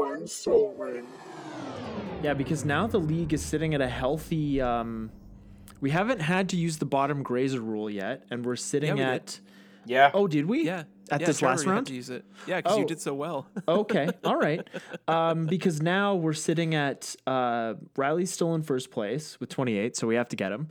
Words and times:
one 0.00 0.26
soul 0.26 0.74
ring. 0.78 1.06
Yeah, 2.22 2.32
because 2.34 2.64
now 2.64 2.86
the 2.86 2.98
league 2.98 3.32
is 3.34 3.42
sitting 3.44 3.74
at 3.74 3.82
a 3.82 3.88
healthy. 3.88 4.60
Um, 4.60 5.10
we 5.80 5.90
haven't 5.90 6.20
had 6.20 6.48
to 6.50 6.56
use 6.56 6.78
the 6.78 6.86
bottom 6.86 7.22
grazer 7.22 7.60
rule 7.60 7.90
yet, 7.90 8.24
and 8.30 8.44
we're 8.44 8.56
sitting 8.56 8.94
we 8.94 9.00
did. 9.00 9.06
at. 9.08 9.40
Yeah. 9.84 10.10
Oh, 10.14 10.26
did 10.26 10.46
we? 10.46 10.64
Yeah. 10.64 10.84
At 11.10 11.20
yeah, 11.22 11.26
this 11.26 11.38
Trevor, 11.40 11.56
last 11.56 11.66
round. 11.66 11.86
to 11.88 11.94
use 11.94 12.08
it. 12.08 12.24
Yeah, 12.46 12.58
because 12.58 12.76
Oh. 12.76 12.78
you 12.80 12.86
did 12.86 13.00
so 13.00 13.12
well. 13.14 13.46
okay, 13.68 14.08
all 14.24 14.36
right. 14.36 14.66
Um, 15.08 15.46
because 15.46 15.82
now 15.82 16.14
we're 16.14 16.32
sitting 16.34 16.74
at 16.74 17.14
uh, 17.26 17.74
Riley's 17.96 18.30
still 18.30 18.54
in 18.54 18.62
first 18.62 18.90
place 18.90 19.38
with 19.40 19.48
28, 19.50 19.96
so 19.96 20.06
we 20.06 20.14
have 20.14 20.28
to 20.28 20.36
get 20.36 20.52
him. 20.52 20.68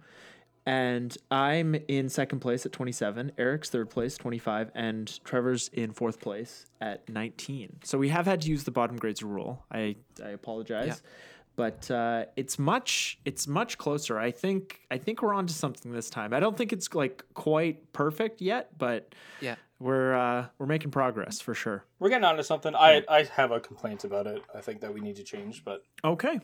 And 0.66 1.16
I'm 1.32 1.76
in 1.88 2.10
second 2.10 2.40
place 2.40 2.66
at 2.66 2.72
27. 2.72 3.32
Eric's 3.38 3.70
third 3.70 3.90
place, 3.90 4.18
25, 4.18 4.72
and 4.76 5.24
Trevor's 5.24 5.70
in 5.70 5.92
fourth 5.94 6.20
place 6.20 6.66
at 6.80 7.08
19. 7.10 7.80
So 7.84 7.98
we 7.98 8.10
have 8.10 8.26
had 8.26 8.42
to 8.42 8.50
use 8.50 8.64
the 8.64 8.72
bottom 8.72 8.98
grades 8.98 9.24
rule. 9.24 9.66
I 9.72 9.96
I 10.24 10.30
apologize. 10.30 10.88
Yeah. 10.88 11.10
But 11.56 11.92
uh, 11.92 12.26
it's 12.38 12.58
much 12.58 13.20
it's 13.26 13.46
much 13.48 13.78
closer. 13.78 14.18
I 14.18 14.32
think 14.32 14.80
I 14.90 14.98
think 14.98 15.22
we're 15.22 15.34
onto 15.34 15.54
something 15.54 15.92
this 15.92 16.10
time. 16.10 16.34
I 16.34 16.40
don't 16.40 16.58
think 16.58 16.72
it's 16.72 16.94
like 16.94 17.24
quite 17.34 17.92
perfect 17.92 18.42
yet, 18.42 18.78
but 18.78 19.14
yeah. 19.42 19.56
we're 19.78 20.14
uh, 20.14 20.46
we're 20.58 20.68
making 20.68 20.92
progress 20.92 21.42
for 21.42 21.54
sure. 21.54 21.84
We're 22.00 22.10
getting 22.10 22.24
onto 22.24 22.44
something. 22.44 22.76
I 22.76 23.04
I 23.10 23.24
have 23.24 23.52
a 23.52 23.60
complaint 23.60 24.06
about 24.06 24.26
it. 24.26 24.42
I 24.56 24.62
think 24.62 24.80
that 24.82 24.94
we 24.94 25.02
need 25.02 25.18
to 25.18 25.24
change, 25.24 25.66
but 25.66 25.84
Okay. 26.04 26.40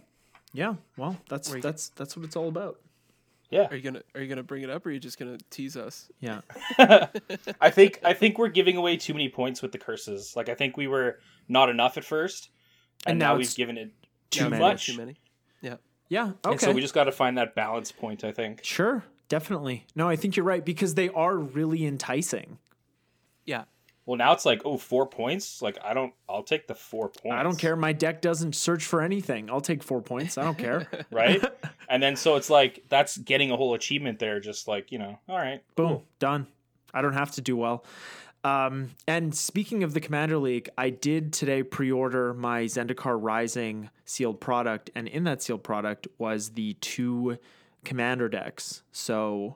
Yeah. 0.52 0.76
Well, 0.98 1.18
that's 1.30 1.54
that's 1.62 1.90
that's 1.90 2.18
what 2.18 2.26
it's 2.26 2.36
all 2.36 2.50
about. 2.50 2.80
Yeah. 3.50 3.68
Are 3.70 3.76
you 3.76 3.82
gonna 3.82 4.02
Are 4.14 4.22
you 4.22 4.28
gonna 4.28 4.44
bring 4.44 4.64
it 4.64 4.70
up, 4.70 4.86
or 4.86 4.90
are 4.90 4.92
you 4.92 5.00
just 5.00 5.20
gonna 5.20 5.38
tease 5.50 5.78
us? 5.78 6.10
Yeah. 6.20 6.42
I 7.62 7.70
think 7.70 8.00
I 8.04 8.14
think 8.14 8.38
we're 8.38 8.50
giving 8.50 8.78
away 8.78 8.98
too 8.98 9.14
many 9.14 9.30
points 9.30 9.62
with 9.62 9.72
the 9.72 9.78
curses. 9.78 10.36
Like 10.36 10.50
I 10.50 10.56
think 10.56 10.78
we 10.78 10.88
were 10.88 11.20
not 11.48 11.70
enough 11.70 11.98
at 11.98 12.04
first, 12.04 12.50
and, 13.06 13.12
And 13.12 13.20
now, 13.20 13.34
now 13.34 13.38
we've 13.38 13.56
given 13.56 13.78
it 13.78 13.92
too 14.32 14.46
too 14.46 14.50
many. 14.50 14.62
much. 14.62 14.88
Too 14.88 14.98
many. 14.98 15.16
Yeah. 15.62 15.76
Yeah. 16.10 16.32
Okay. 16.46 16.52
And 16.52 16.62
so 16.62 16.72
we 16.72 16.82
just 16.82 16.94
got 16.94 17.06
to 17.06 17.12
find 17.12 17.38
that 17.38 17.56
balance 17.56 17.92
point. 17.92 18.24
I 18.24 18.32
think. 18.32 18.64
sure. 18.64 19.04
Definitely. 19.28 19.88
No, 19.96 20.08
I 20.08 20.16
think 20.16 20.36
you're 20.36 20.46
right 20.46 20.64
because 20.64 20.94
they 20.94 21.10
are 21.10 21.36
really 21.36 21.84
enticing. 21.84 22.60
Yeah. 23.44 23.64
Well, 24.06 24.18
now 24.18 24.34
it's 24.34 24.46
like 24.46 24.62
oh 24.66 24.78
four 24.78 25.08
points. 25.08 25.62
Like 25.62 25.78
I 25.84 25.94
don't. 25.94 26.14
I'll 26.30 26.44
take 26.44 26.68
the 26.68 26.76
four 26.76 27.10
points. 27.10 27.36
I 27.36 27.44
don't 27.44 27.58
care. 27.58 27.76
My 27.76 27.94
deck 27.94 28.22
doesn't 28.22 28.56
search 28.56 28.86
for 28.86 29.02
anything. 29.02 29.50
I'll 29.50 29.62
take 29.62 29.82
four 29.82 30.02
points. 30.02 30.38
I 30.38 30.44
don't 30.44 30.58
care. 30.58 30.88
right? 31.12 31.44
and 31.90 32.02
then 32.02 32.16
so 32.16 32.36
it's 32.36 32.50
like 32.50 32.84
that's 32.90 33.18
getting 33.18 33.52
a 33.52 33.58
whole 33.58 33.74
achievement 33.74 34.20
there. 34.20 34.40
Just 34.40 34.68
like 34.68 34.92
you 34.92 35.00
know, 35.00 35.18
all 35.28 35.38
right, 35.38 35.62
Boom. 35.76 36.02
Done. 36.20 36.48
I 36.94 37.02
don't 37.02 37.14
have 37.14 37.32
to 37.32 37.42
do 37.42 37.58
well. 37.58 37.84
Um, 38.46 38.92
and 39.08 39.34
speaking 39.34 39.82
of 39.82 39.96
the 39.96 40.00
Commander 40.00 40.38
League, 40.38 40.70
I 40.78 40.92
did 40.92 41.34
today 41.34 41.64
pre-order 41.64 42.32
my 42.32 42.66
Zendikar 42.66 43.18
Rising 43.20 43.90
sealed 44.06 44.40
product, 44.40 44.92
and 44.94 45.08
in 45.08 45.24
that 45.24 45.42
sealed 45.42 45.64
product 45.64 46.08
was 46.20 46.50
the 46.52 46.76
two 46.76 47.40
Commander 47.84 48.30
decks. 48.30 48.84
So, 48.92 49.56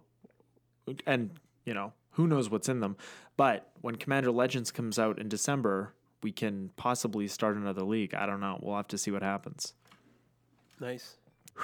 and 1.06 1.30
you 1.66 1.76
know 1.76 1.94
who 2.14 2.28
knows 2.28 2.50
what's 2.50 2.68
in 2.68 2.80
them, 2.80 2.98
but 3.40 3.70
when 3.80 3.96
Commander 3.96 4.32
Legends 4.32 4.70
comes 4.70 5.00
out 5.00 5.18
in 5.18 5.30
December, 5.30 5.94
we 6.22 6.30
can 6.30 6.72
possibly 6.76 7.26
start 7.30 7.56
another 7.56 7.84
league. 7.84 8.14
I 8.14 8.26
don't 8.26 8.42
know. 8.42 8.60
We'll 8.62 8.76
have 8.76 8.90
to 8.90 8.98
see 8.98 9.12
what 9.12 9.24
happens. 9.24 9.76
Nice. 10.82 11.16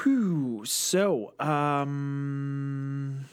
Whew. 0.02 0.64
So, 0.64 1.34
um, 1.38 3.26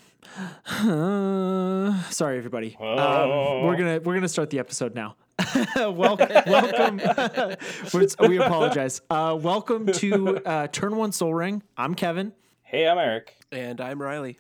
sorry 2.11 2.37
everybody. 2.37 2.77
Um, 2.81 3.65
we're 3.65 3.77
gonna 3.77 4.01
we're 4.01 4.15
gonna 4.15 4.29
start 4.29 4.51
the 4.51 4.59
episode 4.59 4.97
now. 4.97 5.15
welcome, 5.77 6.29
welcome. 6.49 6.99
We're- 7.95 8.09
we 8.29 8.39
apologize. 8.39 9.03
Uh, 9.09 9.39
welcome 9.41 9.87
to 9.87 10.39
uh, 10.45 10.67
Turn 10.67 10.97
One 10.97 11.13
Soul 11.13 11.33
Ring. 11.33 11.63
I'm 11.77 11.95
Kevin, 11.95 12.33
Hey, 12.65 12.89
I'm 12.89 12.99
Eric. 12.99 13.37
And 13.53 13.81
I'm 13.81 14.03
Riley. 14.03 14.39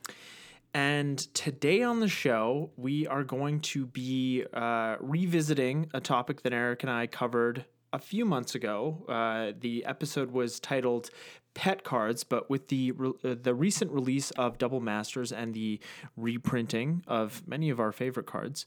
And 0.75 1.19
today 1.34 1.83
on 1.83 2.00
the 2.00 2.09
show 2.09 2.71
we 2.77 3.06
are 3.06 3.25
going 3.25 3.60
to 3.60 3.87
be 3.87 4.44
uh, 4.53 4.97
revisiting 5.00 5.91
a 5.93 6.00
topic 6.00 6.43
that 6.43 6.53
Eric 6.53 6.83
and 6.83 6.91
I 6.91 7.06
covered 7.06 7.65
a 7.93 7.99
few 7.99 8.25
months 8.25 8.55
ago. 8.55 9.05
Uh, 9.09 9.53
the 9.59 9.84
episode 9.84 10.31
was 10.31 10.59
titled 10.59 11.11
"Pet 11.55 11.84
Cards," 11.84 12.25
but 12.25 12.49
with 12.49 12.69
the 12.69 12.93
re- 12.93 13.12
uh, 13.25 13.34
the 13.41 13.55
recent 13.55 13.91
release 13.91 14.31
of 14.32 14.59
Double 14.59 14.81
Masters 14.81 15.32
and 15.32 15.53
the 15.53 15.78
reprinting 16.16 17.05
of 17.06 17.47
many 17.47 17.71
of 17.71 17.78
our 17.81 17.93
favorite 17.93 18.27
cards. 18.27 18.65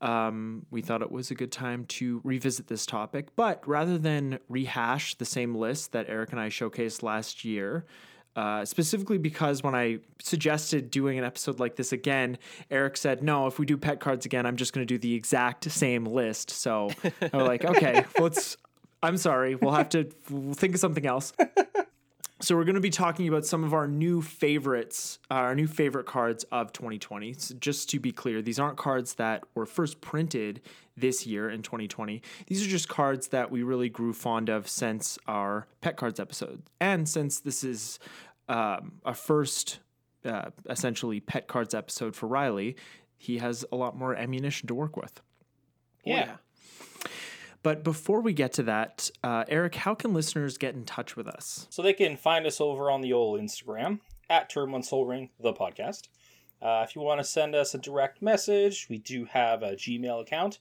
Um, 0.00 0.66
we 0.70 0.82
thought 0.82 1.00
it 1.00 1.12
was 1.12 1.30
a 1.30 1.36
good 1.36 1.52
time 1.52 1.84
to 1.86 2.20
revisit 2.24 2.66
this 2.66 2.86
topic, 2.86 3.28
but 3.36 3.66
rather 3.68 3.98
than 3.98 4.40
rehash 4.48 5.14
the 5.14 5.24
same 5.24 5.54
list 5.54 5.92
that 5.92 6.06
Eric 6.08 6.32
and 6.32 6.40
I 6.40 6.48
showcased 6.48 7.04
last 7.04 7.44
year, 7.44 7.86
uh, 8.36 8.64
specifically 8.64 9.18
because 9.18 9.62
when 9.62 9.74
I 9.74 9.98
suggested 10.20 10.90
doing 10.90 11.18
an 11.18 11.24
episode 11.24 11.60
like 11.60 11.76
this 11.76 11.92
again, 11.92 12.38
Eric 12.70 12.96
said, 12.96 13.22
"No, 13.22 13.46
if 13.46 13.58
we 13.58 13.66
do 13.66 13.76
pet 13.76 14.00
cards 14.00 14.26
again, 14.26 14.46
I'm 14.46 14.56
just 14.56 14.72
going 14.72 14.86
to 14.86 14.94
do 14.94 14.98
the 14.98 15.14
exact 15.14 15.70
same 15.70 16.04
list." 16.04 16.50
So 16.50 16.90
I 17.04 17.36
was 17.36 17.46
like, 17.46 17.64
"Okay, 17.72 18.04
let's." 18.18 18.56
I'm 19.04 19.16
sorry, 19.16 19.56
we'll 19.56 19.72
have 19.72 19.88
to 19.90 20.08
we'll 20.30 20.54
think 20.54 20.74
of 20.74 20.80
something 20.80 21.06
else. 21.06 21.32
So 22.42 22.56
we're 22.56 22.64
going 22.64 22.74
to 22.74 22.80
be 22.80 22.90
talking 22.90 23.28
about 23.28 23.46
some 23.46 23.62
of 23.62 23.72
our 23.72 23.86
new 23.86 24.20
favorites, 24.20 25.20
uh, 25.30 25.34
our 25.34 25.54
new 25.54 25.68
favorite 25.68 26.06
cards 26.06 26.42
of 26.50 26.72
2020. 26.72 27.34
So 27.34 27.54
just 27.54 27.88
to 27.90 28.00
be 28.00 28.10
clear, 28.10 28.42
these 28.42 28.58
aren't 28.58 28.76
cards 28.76 29.14
that 29.14 29.44
were 29.54 29.64
first 29.64 30.00
printed 30.00 30.60
this 30.96 31.24
year 31.24 31.48
in 31.48 31.62
2020. 31.62 32.20
These 32.48 32.66
are 32.66 32.68
just 32.68 32.88
cards 32.88 33.28
that 33.28 33.52
we 33.52 33.62
really 33.62 33.88
grew 33.88 34.12
fond 34.12 34.48
of 34.48 34.68
since 34.68 35.20
our 35.28 35.68
pet 35.80 35.96
cards 35.96 36.18
episode, 36.18 36.62
and 36.80 37.08
since 37.08 37.38
this 37.38 37.62
is 37.62 38.00
um, 38.48 38.94
a 39.04 39.14
first, 39.14 39.78
uh, 40.24 40.50
essentially 40.68 41.20
pet 41.20 41.46
cards 41.46 41.74
episode 41.74 42.16
for 42.16 42.26
Riley, 42.26 42.74
he 43.16 43.38
has 43.38 43.64
a 43.70 43.76
lot 43.76 43.96
more 43.96 44.16
ammunition 44.16 44.66
to 44.66 44.74
work 44.74 44.96
with. 44.96 45.22
Yeah. 46.04 46.38
But 47.62 47.84
before 47.84 48.20
we 48.20 48.32
get 48.32 48.52
to 48.54 48.62
that, 48.64 49.10
uh, 49.22 49.44
Eric, 49.48 49.76
how 49.76 49.94
can 49.94 50.12
listeners 50.12 50.58
get 50.58 50.74
in 50.74 50.84
touch 50.84 51.16
with 51.16 51.28
us? 51.28 51.66
So 51.70 51.82
they 51.82 51.92
can 51.92 52.16
find 52.16 52.46
us 52.46 52.60
over 52.60 52.90
on 52.90 53.00
the 53.00 53.12
old 53.12 53.40
Instagram 53.40 54.00
at 54.28 54.50
Turn 54.50 54.72
One 54.72 54.82
Soul 54.82 55.06
Ring, 55.06 55.30
the 55.38 55.52
podcast. 55.52 56.08
Uh, 56.60 56.84
if 56.88 56.94
you 56.96 57.02
want 57.02 57.20
to 57.20 57.24
send 57.24 57.54
us 57.54 57.74
a 57.74 57.78
direct 57.78 58.22
message, 58.22 58.86
we 58.88 58.98
do 58.98 59.24
have 59.26 59.62
a 59.62 59.72
Gmail 59.72 60.22
account, 60.22 60.58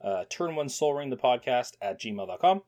uh, 0.00 0.24
Turn 0.28 0.54
One 0.54 0.68
Soul 0.68 0.94
Ring, 0.94 1.10
the 1.10 1.16
podcast 1.16 1.72
at 1.80 2.00
gmail.com. 2.00 2.62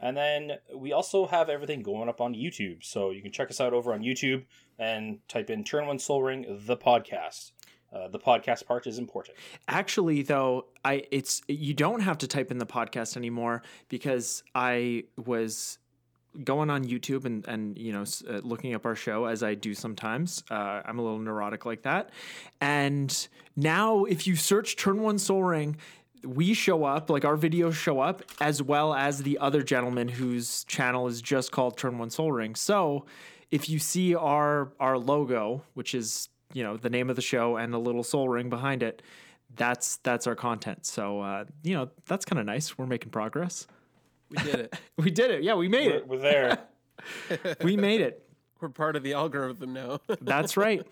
And 0.00 0.16
then 0.16 0.52
we 0.74 0.92
also 0.92 1.26
have 1.26 1.48
everything 1.48 1.82
going 1.82 2.08
up 2.08 2.20
on 2.20 2.34
YouTube. 2.34 2.84
So 2.84 3.10
you 3.10 3.22
can 3.22 3.32
check 3.32 3.50
us 3.50 3.60
out 3.60 3.72
over 3.72 3.94
on 3.94 4.00
YouTube 4.00 4.44
and 4.78 5.18
type 5.28 5.50
in 5.50 5.64
Turn 5.64 5.86
One 5.86 5.98
Soul 5.98 6.22
Ring, 6.22 6.60
the 6.66 6.76
podcast. 6.76 7.52
Uh, 7.94 8.08
the 8.08 8.18
podcast 8.18 8.66
part 8.66 8.86
is 8.86 8.98
important. 8.98 9.36
Actually, 9.68 10.22
though, 10.22 10.66
I 10.84 11.04
it's 11.10 11.42
you 11.46 11.74
don't 11.74 12.00
have 12.00 12.18
to 12.18 12.26
type 12.26 12.50
in 12.50 12.58
the 12.58 12.66
podcast 12.66 13.16
anymore 13.16 13.62
because 13.88 14.42
I 14.54 15.04
was 15.16 15.78
going 16.42 16.70
on 16.70 16.84
YouTube 16.84 17.24
and 17.24 17.46
and 17.46 17.78
you 17.78 17.92
know 17.92 18.04
uh, 18.28 18.38
looking 18.42 18.74
up 18.74 18.84
our 18.84 18.96
show 18.96 19.26
as 19.26 19.42
I 19.42 19.54
do 19.54 19.74
sometimes. 19.74 20.42
Uh, 20.50 20.82
I'm 20.84 20.98
a 20.98 21.02
little 21.02 21.20
neurotic 21.20 21.64
like 21.64 21.82
that, 21.82 22.10
and 22.60 23.28
now 23.54 24.04
if 24.04 24.26
you 24.26 24.34
search 24.34 24.76
"Turn 24.76 25.00
One 25.00 25.18
Soul 25.18 25.44
Ring." 25.44 25.76
We 26.24 26.54
show 26.54 26.84
up, 26.84 27.10
like 27.10 27.26
our 27.26 27.36
videos 27.36 27.74
show 27.74 28.00
up, 28.00 28.22
as 28.40 28.62
well 28.62 28.94
as 28.94 29.24
the 29.24 29.36
other 29.40 29.62
gentleman 29.62 30.08
whose 30.08 30.64
channel 30.64 31.06
is 31.06 31.20
just 31.20 31.52
called 31.52 31.76
Turn 31.76 31.98
One 31.98 32.08
Soul 32.08 32.32
Ring. 32.32 32.54
So, 32.54 33.04
if 33.50 33.68
you 33.68 33.78
see 33.78 34.14
our 34.14 34.72
our 34.80 34.96
logo, 34.96 35.64
which 35.74 35.94
is 35.94 36.30
you 36.52 36.62
know 36.62 36.76
the 36.76 36.90
name 36.90 37.10
of 37.10 37.16
the 37.16 37.22
show 37.22 37.56
and 37.56 37.74
a 37.74 37.78
little 37.78 38.02
soul 38.04 38.28
ring 38.28 38.48
behind 38.50 38.82
it, 38.82 39.02
that's 39.56 39.96
that's 39.98 40.26
our 40.26 40.34
content. 40.34 40.86
So 40.86 41.20
uh, 41.20 41.44
you 41.62 41.74
know 41.74 41.90
that's 42.06 42.24
kind 42.24 42.38
of 42.40 42.46
nice. 42.46 42.76
We're 42.78 42.86
making 42.86 43.10
progress. 43.10 43.66
We 44.30 44.36
did 44.38 44.54
it. 44.60 44.78
We 44.96 45.10
did 45.10 45.30
it. 45.30 45.42
Yeah, 45.42 45.54
we 45.54 45.68
made 45.68 45.88
We're, 45.88 45.96
it. 45.98 46.08
we're 46.08 46.18
there. 46.18 46.58
We 47.62 47.76
made 47.76 48.00
it. 48.00 48.23
We're 48.60 48.68
part 48.68 48.96
of 48.96 49.02
the 49.02 49.12
algorithm 49.14 49.72
now. 49.72 50.00
That's 50.20 50.56
right. 50.56 50.86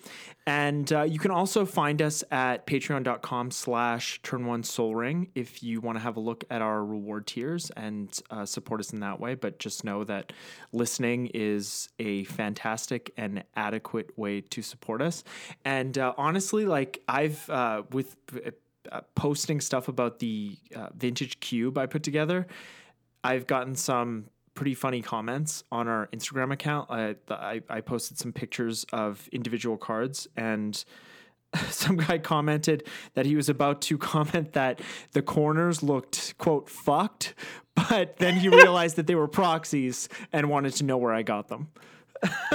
And 0.46 0.92
uh, 0.92 1.02
you 1.02 1.18
can 1.18 1.30
also 1.30 1.64
find 1.64 2.02
us 2.02 2.24
at 2.30 2.66
patreon.com 2.66 3.50
slash 3.50 4.20
turn 4.22 4.46
one 4.46 4.62
soul 4.62 4.94
ring 4.94 5.30
if 5.34 5.62
you 5.62 5.80
want 5.80 5.96
to 5.96 6.02
have 6.02 6.16
a 6.16 6.20
look 6.20 6.44
at 6.50 6.60
our 6.60 6.84
reward 6.84 7.26
tiers 7.26 7.70
and 7.76 8.18
uh, 8.30 8.44
support 8.44 8.80
us 8.80 8.92
in 8.92 9.00
that 9.00 9.20
way. 9.20 9.34
But 9.34 9.58
just 9.58 9.84
know 9.84 10.04
that 10.04 10.32
listening 10.72 11.30
is 11.32 11.88
a 11.98 12.24
fantastic 12.24 13.12
and 13.16 13.44
adequate 13.54 14.18
way 14.18 14.40
to 14.40 14.60
support 14.60 15.00
us. 15.00 15.24
And 15.64 15.96
uh, 15.96 16.14
honestly, 16.18 16.66
like 16.66 17.02
I've, 17.08 17.48
uh, 17.48 17.84
with 17.90 18.16
uh, 18.90 19.00
posting 19.14 19.60
stuff 19.60 19.88
about 19.88 20.18
the 20.18 20.56
uh, 20.74 20.88
vintage 20.94 21.40
cube 21.40 21.78
I 21.78 21.86
put 21.86 22.02
together, 22.02 22.46
I've 23.24 23.46
gotten 23.46 23.76
some 23.76 24.26
pretty 24.54 24.74
funny 24.74 25.02
comments 25.02 25.64
on 25.72 25.88
our 25.88 26.08
Instagram 26.08 26.52
account. 26.52 26.90
I, 26.90 27.16
I, 27.30 27.62
I 27.68 27.80
posted 27.80 28.18
some 28.18 28.32
pictures 28.32 28.84
of 28.92 29.28
individual 29.32 29.76
cards, 29.76 30.28
and 30.36 30.84
some 31.68 31.96
guy 31.96 32.18
commented 32.18 32.86
that 33.14 33.26
he 33.26 33.36
was 33.36 33.48
about 33.48 33.82
to 33.82 33.98
comment 33.98 34.52
that 34.52 34.80
the 35.12 35.22
corners 35.22 35.82
looked 35.82 36.36
quote 36.38 36.68
fucked, 36.68 37.34
but 37.74 38.16
then 38.18 38.34
he 38.34 38.48
realized 38.48 38.96
that 38.96 39.06
they 39.06 39.14
were 39.14 39.28
proxies 39.28 40.08
and 40.32 40.48
wanted 40.48 40.74
to 40.74 40.84
know 40.84 40.98
where 40.98 41.12
I 41.12 41.22
got 41.22 41.48
them. 41.48 41.68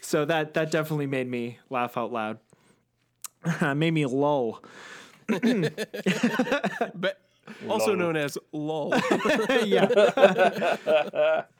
so 0.00 0.24
that 0.24 0.54
that 0.54 0.70
definitely 0.70 1.08
made 1.08 1.28
me 1.28 1.58
laugh 1.70 1.96
out 1.96 2.12
loud. 2.12 2.38
made 3.76 3.90
me 3.90 4.06
lull. 4.06 4.62
But 5.28 7.20
also 7.68 7.94
known 7.94 8.16
as 8.16 8.36
LOL. 8.52 8.94
yeah. 9.64 11.42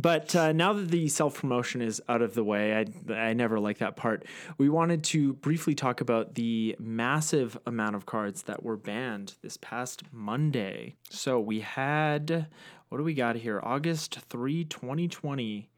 But 0.00 0.34
uh, 0.34 0.52
now 0.52 0.72
that 0.72 0.90
the 0.90 1.08
self 1.08 1.38
promotion 1.38 1.82
is 1.82 2.00
out 2.08 2.22
of 2.22 2.32
the 2.32 2.42
way, 2.42 2.74
I, 2.74 3.12
I 3.12 3.32
never 3.34 3.60
like 3.60 3.78
that 3.78 3.94
part. 3.94 4.24
We 4.56 4.70
wanted 4.70 5.04
to 5.04 5.34
briefly 5.34 5.74
talk 5.74 6.00
about 6.00 6.34
the 6.34 6.74
massive 6.78 7.58
amount 7.66 7.96
of 7.96 8.06
cards 8.06 8.44
that 8.44 8.62
were 8.62 8.78
banned 8.78 9.34
this 9.42 9.58
past 9.58 10.02
Monday. 10.10 10.96
So 11.10 11.38
we 11.38 11.60
had, 11.60 12.46
what 12.88 12.98
do 12.98 13.04
we 13.04 13.12
got 13.12 13.36
here? 13.36 13.60
August 13.62 14.18
3, 14.30 14.64
2020. 14.64 15.68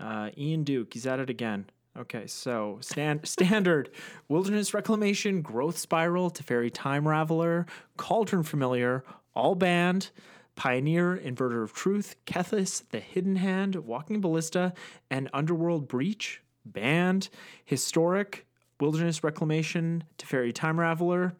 Uh, 0.00 0.30
Ian 0.38 0.64
Duke, 0.64 0.94
he's 0.94 1.06
at 1.06 1.20
it 1.20 1.28
again. 1.28 1.66
Okay, 1.98 2.26
so 2.26 2.78
stand, 2.80 3.20
standard 3.26 3.90
Wilderness 4.28 4.72
Reclamation, 4.72 5.42
Growth 5.42 5.78
Spiral, 5.78 6.30
Teferi 6.30 6.70
Time 6.72 7.04
Raveler, 7.04 7.66
Cauldron 7.96 8.42
Familiar, 8.42 9.04
all 9.34 9.54
banned. 9.54 10.10
Pioneer, 10.56 11.16
Inverter 11.16 11.62
of 11.62 11.72
Truth, 11.72 12.16
Kethis, 12.26 12.82
The 12.90 13.00
Hidden 13.00 13.36
Hand, 13.36 13.76
Walking 13.76 14.20
Ballista, 14.20 14.74
and 15.10 15.30
Underworld 15.32 15.88
Breach, 15.88 16.42
banned. 16.66 17.30
Historic, 17.64 18.46
Wilderness 18.78 19.24
Reclamation, 19.24 20.04
Teferi 20.18 20.52
Time 20.52 20.76
Raveler, 20.76 21.32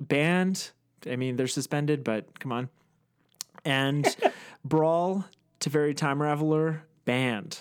banned. 0.00 0.70
I 1.06 1.16
mean, 1.16 1.36
they're 1.36 1.46
suspended, 1.46 2.02
but 2.02 2.38
come 2.38 2.52
on. 2.52 2.70
And 3.64 4.06
Brawl, 4.64 5.26
Teferi 5.60 5.94
Time 5.94 6.20
Raveler, 6.20 6.80
banned. 7.04 7.58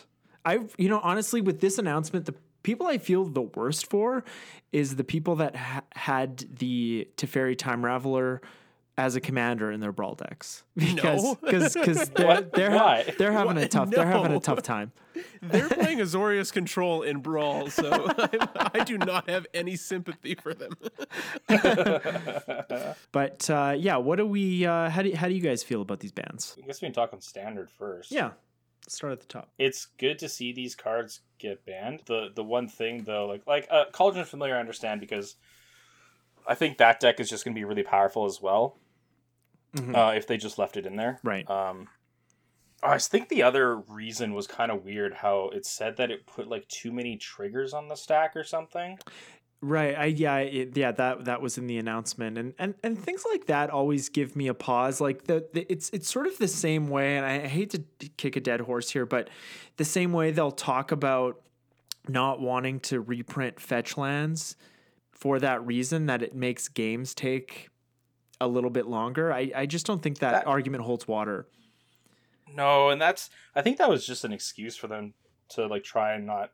I, 0.48 0.60
you 0.78 0.90
know, 0.90 1.00
honestly, 1.04 1.42
with 1.42 1.60
this 1.60 1.78
announcement, 1.78 2.26
the 2.26 2.36
people 2.64 2.88
I 2.88 2.98
feel 2.98 3.26
the 3.26 3.42
worst 3.44 3.90
for 3.90 4.24
is 4.72 4.96
the 4.96 5.04
people 5.04 5.36
that 5.38 5.56
ha- 5.56 5.84
had 5.94 6.38
the 6.60 7.08
Teferi 7.18 7.58
Time 7.58 7.82
Raveler 7.82 8.40
as 9.00 9.16
a 9.16 9.22
commander 9.22 9.72
in 9.72 9.80
their 9.80 9.92
brawl 9.92 10.16
decks 10.16 10.64
because 10.76 11.24
No. 11.24 11.38
because 11.44 11.74
because 11.76 12.10
they're 12.16 12.42
they're, 12.42 12.72
ha- 12.72 13.04
they're 13.20 13.32
having 13.32 13.58
a 13.58 13.62
What? 13.62 13.72
tough 13.72 13.90
they're 13.92 14.06
having 14.08 14.32
a 14.34 14.40
tough 14.40 14.64
time. 14.64 14.92
They're 15.42 15.68
playing 15.70 15.98
Azorius 15.98 16.54
Control 16.54 17.02
in 17.02 17.22
Brawl, 17.22 17.72
so 17.72 17.90
I, 17.92 18.70
I 18.76 18.84
do 18.84 19.00
not 19.00 19.28
have 19.28 19.48
any 19.52 19.76
sympathy 19.76 20.36
for 20.36 20.54
them. 20.54 20.74
But 23.12 23.50
uh, 23.50 23.76
yeah, 23.78 23.98
what 23.98 24.18
do 24.18 24.26
we? 24.26 24.66
Uh, 24.66 24.90
how 24.90 25.02
do 25.02 25.12
how 25.16 25.28
do 25.28 25.34
you 25.34 25.42
guys 25.42 25.64
feel 25.64 25.82
about 25.82 26.00
these 26.02 26.12
bans? 26.12 26.56
I 26.62 26.68
guess 26.68 26.82
we 26.82 26.88
can 26.88 26.94
talk 26.94 27.14
on 27.14 27.22
standard 27.22 27.70
first. 27.70 28.12
Yeah, 28.12 28.32
let's 28.88 28.96
start 28.96 29.12
at 29.14 29.20
the 29.20 29.28
top. 29.28 29.50
it's 29.60 29.88
good 30.00 30.18
to 30.20 30.30
see 30.30 30.54
these 30.54 30.74
cards 30.76 31.20
get 31.40 31.66
banned. 31.66 32.02
The 32.06 32.30
the 32.34 32.44
one 32.44 32.68
thing 32.70 33.04
though, 33.04 33.28
like 33.28 33.46
like 33.46 33.68
uh, 33.70 33.86
Cauldron 33.92 34.26
Familiar, 34.26 34.56
I 34.56 34.60
understand 34.62 35.02
because 35.02 35.36
I 36.48 36.56
think 36.56 36.78
that 36.78 37.00
deck 37.02 37.20
is 37.20 37.30
just 37.30 37.44
going 37.44 37.54
to 37.54 37.60
be 37.60 37.66
really 37.66 37.84
powerful 37.84 38.26
as 38.26 38.42
well 38.42 38.78
Mhm. 39.76 39.96
uh, 39.96 40.16
if 40.16 40.26
they 40.26 40.38
just 40.38 40.58
left 40.58 40.78
it 40.78 40.86
in 40.86 40.96
there. 40.96 41.20
Right. 41.24 41.48
Um, 41.50 41.90
I 42.82 42.98
think 43.00 43.28
the 43.28 43.44
other 43.44 43.76
reason 43.76 44.34
was 44.34 44.48
kind 44.48 44.72
of 44.72 44.86
weird. 44.86 45.16
How 45.16 45.50
it 45.50 45.66
said 45.66 45.98
that 45.98 46.10
it 46.12 46.26
put 46.26 46.48
like 46.48 46.68
too 46.70 46.92
many 46.94 47.18
triggers 47.18 47.74
on 47.74 47.88
the 47.90 47.96
stack 47.96 48.36
or 48.36 48.44
something. 48.46 48.98
Right. 49.60 49.98
I 49.98 50.06
yeah 50.06 50.38
it, 50.38 50.78
yeah 50.78 50.92
that 50.92 51.26
that 51.26 51.42
was 51.42 51.58
in 51.58 51.66
the 51.66 51.80
announcement 51.80 52.38
and 52.38 52.54
and 52.60 52.76
and 52.84 52.98
things 52.98 53.24
like 53.30 53.48
that 53.48 53.72
always 53.72 54.08
give 54.10 54.36
me 54.36 54.48
a 54.48 54.54
pause. 54.54 55.02
Like 55.02 55.24
the, 55.24 55.48
the 55.52 55.66
it's 55.72 55.90
it's 55.90 56.08
sort 56.10 56.28
of 56.28 56.38
the 56.38 56.48
same 56.48 56.90
way, 56.90 57.18
and 57.18 57.26
I 57.26 57.48
hate 57.48 57.72
to 57.72 57.84
kick 58.18 58.36
a 58.36 58.40
dead 58.40 58.62
horse 58.62 58.92
here, 58.92 59.06
but 59.08 59.30
the 59.78 59.86
same 59.86 60.14
way 60.14 60.30
they'll 60.30 60.52
talk 60.52 60.92
about 60.92 61.42
not 62.08 62.40
wanting 62.40 62.80
to 62.82 63.02
reprint 63.02 63.60
fetch 63.60 63.98
lands 63.98 64.56
for 65.12 65.40
that 65.40 65.66
reason 65.66 66.06
that 66.06 66.22
it 66.22 66.36
makes 66.36 66.68
games 66.68 67.16
take 67.16 67.70
a 68.40 68.48
little 68.48 68.70
bit 68.70 68.86
longer. 68.86 69.34
I 69.34 69.52
I 69.56 69.66
just 69.66 69.88
don't 69.88 70.04
think 70.04 70.20
that, 70.20 70.32
That- 70.34 70.48
argument 70.48 70.84
holds 70.84 71.08
water. 71.08 71.48
No, 72.54 72.90
and 72.90 73.02
that's 73.02 73.32
I 73.56 73.64
think 73.64 73.78
that 73.80 73.90
was 73.90 74.06
just 74.06 74.24
an 74.24 74.32
excuse 74.34 74.78
for 74.78 74.86
them 74.88 75.16
to 75.50 75.66
like 75.66 75.84
try 75.84 76.14
and 76.14 76.28
not 76.28 76.52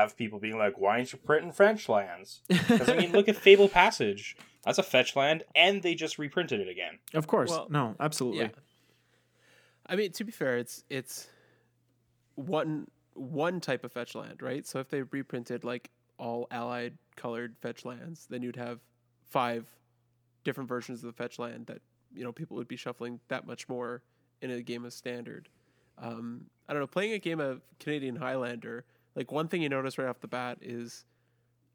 have 0.00 0.16
people 0.16 0.38
being 0.38 0.58
like, 0.58 0.78
"Why 0.78 0.96
aren't 0.96 1.12
you 1.12 1.18
printing 1.18 1.52
French 1.52 1.88
lands?" 1.88 2.40
Because 2.48 2.88
I 2.88 2.96
mean, 2.96 3.12
look 3.12 3.28
at 3.28 3.36
Fabled 3.36 3.72
Passage. 3.72 4.36
That's 4.64 4.78
a 4.78 4.82
fetch 4.82 5.14
land, 5.14 5.44
and 5.54 5.82
they 5.82 5.94
just 5.94 6.18
reprinted 6.18 6.60
it 6.60 6.68
again. 6.68 6.98
Of 7.14 7.26
course. 7.26 7.50
Well, 7.50 7.68
no, 7.70 7.94
absolutely. 8.00 8.40
Yeah. 8.40 8.48
I 9.86 9.94
mean, 9.94 10.10
to 10.12 10.24
be 10.24 10.32
fair, 10.32 10.58
it's 10.58 10.82
it's 10.90 11.28
one 12.34 12.88
one 13.14 13.60
type 13.60 13.84
of 13.84 13.92
fetch 13.92 14.14
land, 14.14 14.42
right? 14.42 14.66
So 14.66 14.80
if 14.80 14.88
they 14.88 15.02
reprinted 15.02 15.64
like 15.64 15.90
all 16.18 16.46
allied 16.50 16.98
colored 17.16 17.56
fetch 17.60 17.84
lands, 17.84 18.26
then 18.28 18.42
you'd 18.42 18.56
have 18.56 18.80
five 19.28 19.66
different 20.44 20.68
versions 20.68 21.02
of 21.02 21.06
the 21.06 21.12
fetch 21.12 21.38
land 21.38 21.66
that 21.66 21.80
you 22.14 22.24
know 22.24 22.32
people 22.32 22.56
would 22.56 22.68
be 22.68 22.76
shuffling 22.76 23.20
that 23.28 23.46
much 23.46 23.68
more 23.68 24.02
in 24.42 24.50
a 24.50 24.62
game 24.62 24.84
of 24.84 24.92
standard. 24.92 25.48
Um, 25.98 26.46
I 26.68 26.72
don't 26.72 26.82
know, 26.82 26.86
playing 26.86 27.12
a 27.12 27.18
game 27.18 27.40
of 27.40 27.62
Canadian 27.78 28.16
Highlander, 28.16 28.84
like 29.16 29.32
one 29.32 29.48
thing 29.48 29.62
you 29.62 29.68
notice 29.68 29.98
right 29.98 30.06
off 30.06 30.20
the 30.20 30.28
bat 30.28 30.58
is 30.60 31.04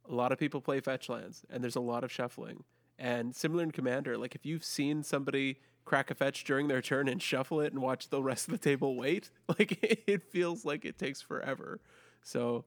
a 0.09 0.13
lot 0.13 0.31
of 0.31 0.37
people 0.37 0.61
play 0.61 0.79
fetch 0.79 1.09
lands, 1.09 1.43
and 1.49 1.63
there's 1.63 1.75
a 1.75 1.81
lot 1.81 2.03
of 2.03 2.11
shuffling. 2.11 2.63
And 2.97 3.35
similar 3.35 3.63
in 3.63 3.71
Commander, 3.71 4.17
like 4.17 4.35
if 4.35 4.45
you've 4.45 4.63
seen 4.63 5.03
somebody 5.03 5.57
crack 5.83 6.11
a 6.11 6.15
fetch 6.15 6.43
during 6.43 6.67
their 6.67 6.81
turn 6.81 7.07
and 7.07 7.21
shuffle 7.21 7.59
it 7.59 7.73
and 7.73 7.81
watch 7.81 8.09
the 8.09 8.21
rest 8.21 8.47
of 8.47 8.51
the 8.51 8.59
table 8.59 8.95
wait, 8.95 9.31
like 9.47 9.79
it 10.07 10.23
feels 10.31 10.63
like 10.63 10.85
it 10.85 10.97
takes 10.99 11.21
forever. 11.21 11.81
So 12.23 12.65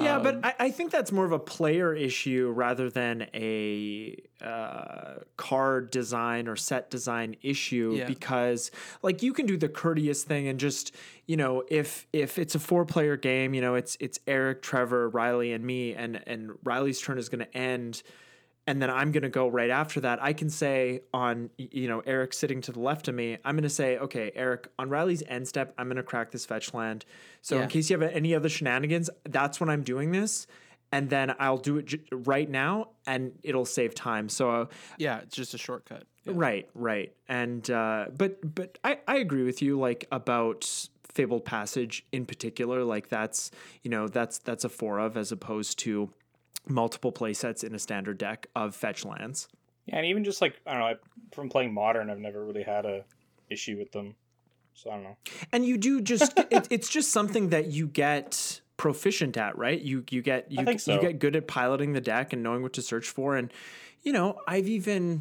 Yeah, 0.00 0.16
um, 0.16 0.22
but 0.22 0.44
I, 0.44 0.54
I 0.66 0.70
think 0.70 0.90
that's 0.92 1.10
more 1.12 1.24
of 1.24 1.32
a 1.32 1.38
player 1.38 1.92
issue 1.94 2.52
rather 2.54 2.88
than 2.88 3.26
a 3.34 4.16
uh, 4.40 5.14
card 5.36 5.90
design 5.90 6.48
or 6.48 6.56
set 6.56 6.90
design 6.90 7.36
issue 7.42 7.94
Yeah. 7.98 8.06
because 8.06 8.70
like 9.02 9.22
you 9.22 9.32
can 9.32 9.46
do 9.46 9.56
the 9.56 9.68
courteous 9.68 10.22
thing 10.22 10.48
and 10.48 10.58
just 10.60 10.94
you 11.26 11.36
know 11.36 11.64
if 11.68 12.06
if 12.12 12.38
it's 12.38 12.54
a 12.54 12.58
four 12.58 12.84
player 12.84 13.16
game 13.16 13.52
you 13.52 13.60
know 13.60 13.74
it's 13.74 13.96
it's 14.00 14.18
Eric, 14.26 14.62
Trevor, 14.62 15.08
Riley, 15.08 15.52
and 15.52 15.64
me 15.64 15.94
and 15.94 16.22
and 16.26 16.52
Riley's 16.64 17.00
turn 17.00 17.18
is 17.18 17.28
going 17.28 17.44
to 17.44 17.56
end. 17.56 18.02
And 18.70 18.80
then 18.80 18.88
I'm 18.88 19.10
going 19.10 19.24
to 19.24 19.28
go 19.28 19.48
right 19.48 19.68
after 19.68 20.00
that. 20.02 20.22
I 20.22 20.32
can 20.32 20.48
say 20.48 21.00
on, 21.12 21.50
you 21.58 21.88
know, 21.88 22.04
Eric 22.06 22.32
sitting 22.32 22.60
to 22.60 22.70
the 22.70 22.78
left 22.78 23.08
of 23.08 23.16
me, 23.16 23.36
I'm 23.44 23.56
going 23.56 23.64
to 23.64 23.68
say, 23.68 23.98
okay, 23.98 24.30
Eric, 24.36 24.68
on 24.78 24.88
Riley's 24.88 25.24
end 25.26 25.48
step, 25.48 25.74
I'm 25.76 25.88
going 25.88 25.96
to 25.96 26.04
crack 26.04 26.30
this 26.30 26.46
fetch 26.46 26.72
land. 26.72 27.04
So 27.42 27.56
in 27.60 27.68
case 27.68 27.90
you 27.90 27.98
have 27.98 28.08
any 28.12 28.32
other 28.32 28.48
shenanigans, 28.48 29.10
that's 29.28 29.58
when 29.58 29.68
I'm 29.68 29.82
doing 29.82 30.12
this. 30.12 30.46
And 30.92 31.10
then 31.10 31.34
I'll 31.40 31.56
do 31.56 31.78
it 31.78 31.86
j- 31.86 32.02
right 32.12 32.48
now 32.48 32.90
and 33.08 33.32
it'll 33.42 33.64
save 33.64 33.92
time. 33.92 34.28
So, 34.28 34.50
uh, 34.52 34.66
yeah, 34.98 35.18
it's 35.18 35.34
just 35.34 35.52
a 35.52 35.58
shortcut. 35.58 36.04
Yeah. 36.24 36.34
right, 36.36 36.68
right. 36.74 37.12
And, 37.28 37.68
uh, 37.68 38.06
but, 38.16 38.54
but 38.54 38.78
I, 38.84 38.98
I 39.08 39.16
agree 39.16 39.42
with 39.42 39.62
you, 39.62 39.80
like, 39.80 40.06
about 40.12 40.88
Fabled 41.12 41.44
Passage 41.44 42.06
in 42.12 42.24
particular. 42.24 42.84
Like, 42.84 43.08
that's, 43.08 43.50
you 43.82 43.90
know, 43.90 44.06
that's, 44.06 44.38
that's 44.38 44.62
a 44.62 44.68
four 44.68 45.00
of 45.00 45.16
as 45.16 45.32
opposed 45.32 45.80
to 45.80 46.12
multiple 46.70 47.12
play 47.12 47.34
sets 47.34 47.64
in 47.64 47.74
a 47.74 47.78
standard 47.78 48.18
deck 48.18 48.46
of 48.54 48.74
fetch 48.74 49.04
lands. 49.04 49.48
Yeah, 49.86 49.96
and 49.96 50.06
even 50.06 50.24
just 50.24 50.40
like 50.40 50.60
I 50.66 50.72
don't 50.72 50.80
know, 50.80 50.86
I, 50.86 50.94
from 51.32 51.48
playing 51.48 51.74
modern, 51.74 52.10
I've 52.10 52.18
never 52.18 52.44
really 52.44 52.62
had 52.62 52.86
a 52.86 53.04
issue 53.50 53.76
with 53.78 53.92
them. 53.92 54.14
So 54.74 54.90
I 54.90 54.94
don't 54.94 55.02
know. 55.02 55.16
and 55.52 55.66
you 55.66 55.76
do 55.76 56.00
just 56.00 56.38
it, 56.38 56.68
it's 56.70 56.88
just 56.88 57.10
something 57.10 57.50
that 57.50 57.66
you 57.66 57.86
get 57.86 58.60
proficient 58.78 59.36
at 59.36 59.58
right 59.58 59.82
you 59.82 60.02
you 60.08 60.22
get 60.22 60.50
you, 60.50 60.78
so. 60.78 60.94
you 60.94 61.00
get 61.02 61.18
good 61.18 61.36
at 61.36 61.46
piloting 61.46 61.92
the 61.92 62.00
deck 62.00 62.32
and 62.32 62.42
knowing 62.42 62.62
what 62.62 62.72
to 62.72 62.80
search 62.80 63.10
for 63.10 63.36
and 63.36 63.52
you 64.00 64.10
know 64.10 64.40
i've 64.48 64.66
even 64.66 65.20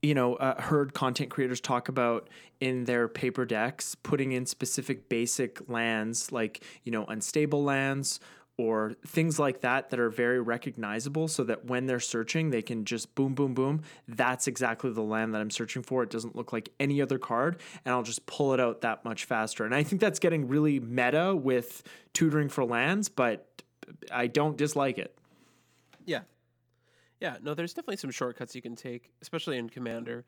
you 0.00 0.14
know 0.14 0.36
uh, 0.36 0.58
heard 0.62 0.94
content 0.94 1.28
creators 1.28 1.60
talk 1.60 1.90
about 1.90 2.30
in 2.58 2.84
their 2.84 3.08
paper 3.08 3.44
decks 3.44 3.94
putting 3.94 4.32
in 4.32 4.46
specific 4.46 5.10
basic 5.10 5.68
lands 5.68 6.32
like 6.32 6.64
you 6.82 6.90
know 6.90 7.04
unstable 7.04 7.62
lands 7.62 8.20
or 8.58 8.94
things 9.06 9.38
like 9.38 9.60
that 9.60 9.90
that 9.90 10.00
are 10.00 10.08
very 10.08 10.40
recognizable 10.40 11.28
so 11.28 11.44
that 11.44 11.66
when 11.66 11.86
they're 11.86 12.00
searching 12.00 12.50
they 12.50 12.62
can 12.62 12.84
just 12.84 13.14
boom 13.14 13.34
boom 13.34 13.52
boom 13.54 13.82
that's 14.08 14.46
exactly 14.46 14.90
the 14.90 15.02
land 15.02 15.34
that 15.34 15.40
i'm 15.40 15.50
searching 15.50 15.82
for 15.82 16.02
it 16.02 16.10
doesn't 16.10 16.34
look 16.34 16.52
like 16.52 16.70
any 16.80 17.02
other 17.02 17.18
card 17.18 17.60
and 17.84 17.94
i'll 17.94 18.02
just 18.02 18.24
pull 18.26 18.54
it 18.54 18.60
out 18.60 18.80
that 18.80 19.04
much 19.04 19.24
faster 19.24 19.64
and 19.64 19.74
i 19.74 19.82
think 19.82 20.00
that's 20.00 20.18
getting 20.18 20.48
really 20.48 20.80
meta 20.80 21.36
with 21.36 21.82
tutoring 22.14 22.48
for 22.48 22.64
lands 22.64 23.08
but 23.08 23.62
i 24.10 24.26
don't 24.26 24.56
dislike 24.56 24.96
it 24.98 25.16
Yeah. 26.06 26.20
Yeah, 27.20 27.36
no, 27.42 27.54
there's 27.54 27.72
definitely 27.72 27.96
some 27.96 28.10
shortcuts 28.10 28.54
you 28.54 28.60
can 28.60 28.76
take, 28.76 29.10
especially 29.22 29.56
in 29.56 29.70
Commander, 29.70 30.24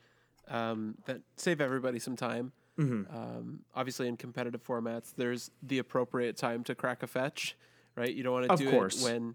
um, 0.49 0.95
that 1.05 1.21
save 1.37 1.61
everybody 1.61 1.99
some 1.99 2.17
time. 2.17 2.53
Mm-hmm. 2.79 3.15
Um, 3.15 3.61
obviously, 3.75 4.09
in 4.09 4.17
competitive 4.17 4.65
formats, 4.65 5.13
there's 5.15 5.51
the 5.63 5.79
appropriate 5.79 6.37
time 6.39 6.65
to 6.65 6.75
crack 6.75 7.03
a 7.03 7.07
fetch, 7.07 7.57
right? 7.99 8.15
You 8.15 8.23
don't 8.23 8.33
want 8.33 8.47
to 8.47 8.53
Of 8.53 8.59
do 8.61 8.71
course. 8.71 9.03
it 9.03 9.05
when 9.11 9.35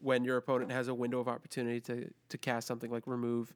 when 0.00 0.24
your 0.24 0.36
opponent 0.36 0.70
has 0.72 0.88
a 0.88 0.94
window 0.94 1.20
of 1.20 1.28
opportunity 1.28 1.80
to 1.82 2.10
to 2.28 2.38
cast 2.38 2.66
something 2.66 2.90
like 2.90 3.04
remove 3.06 3.54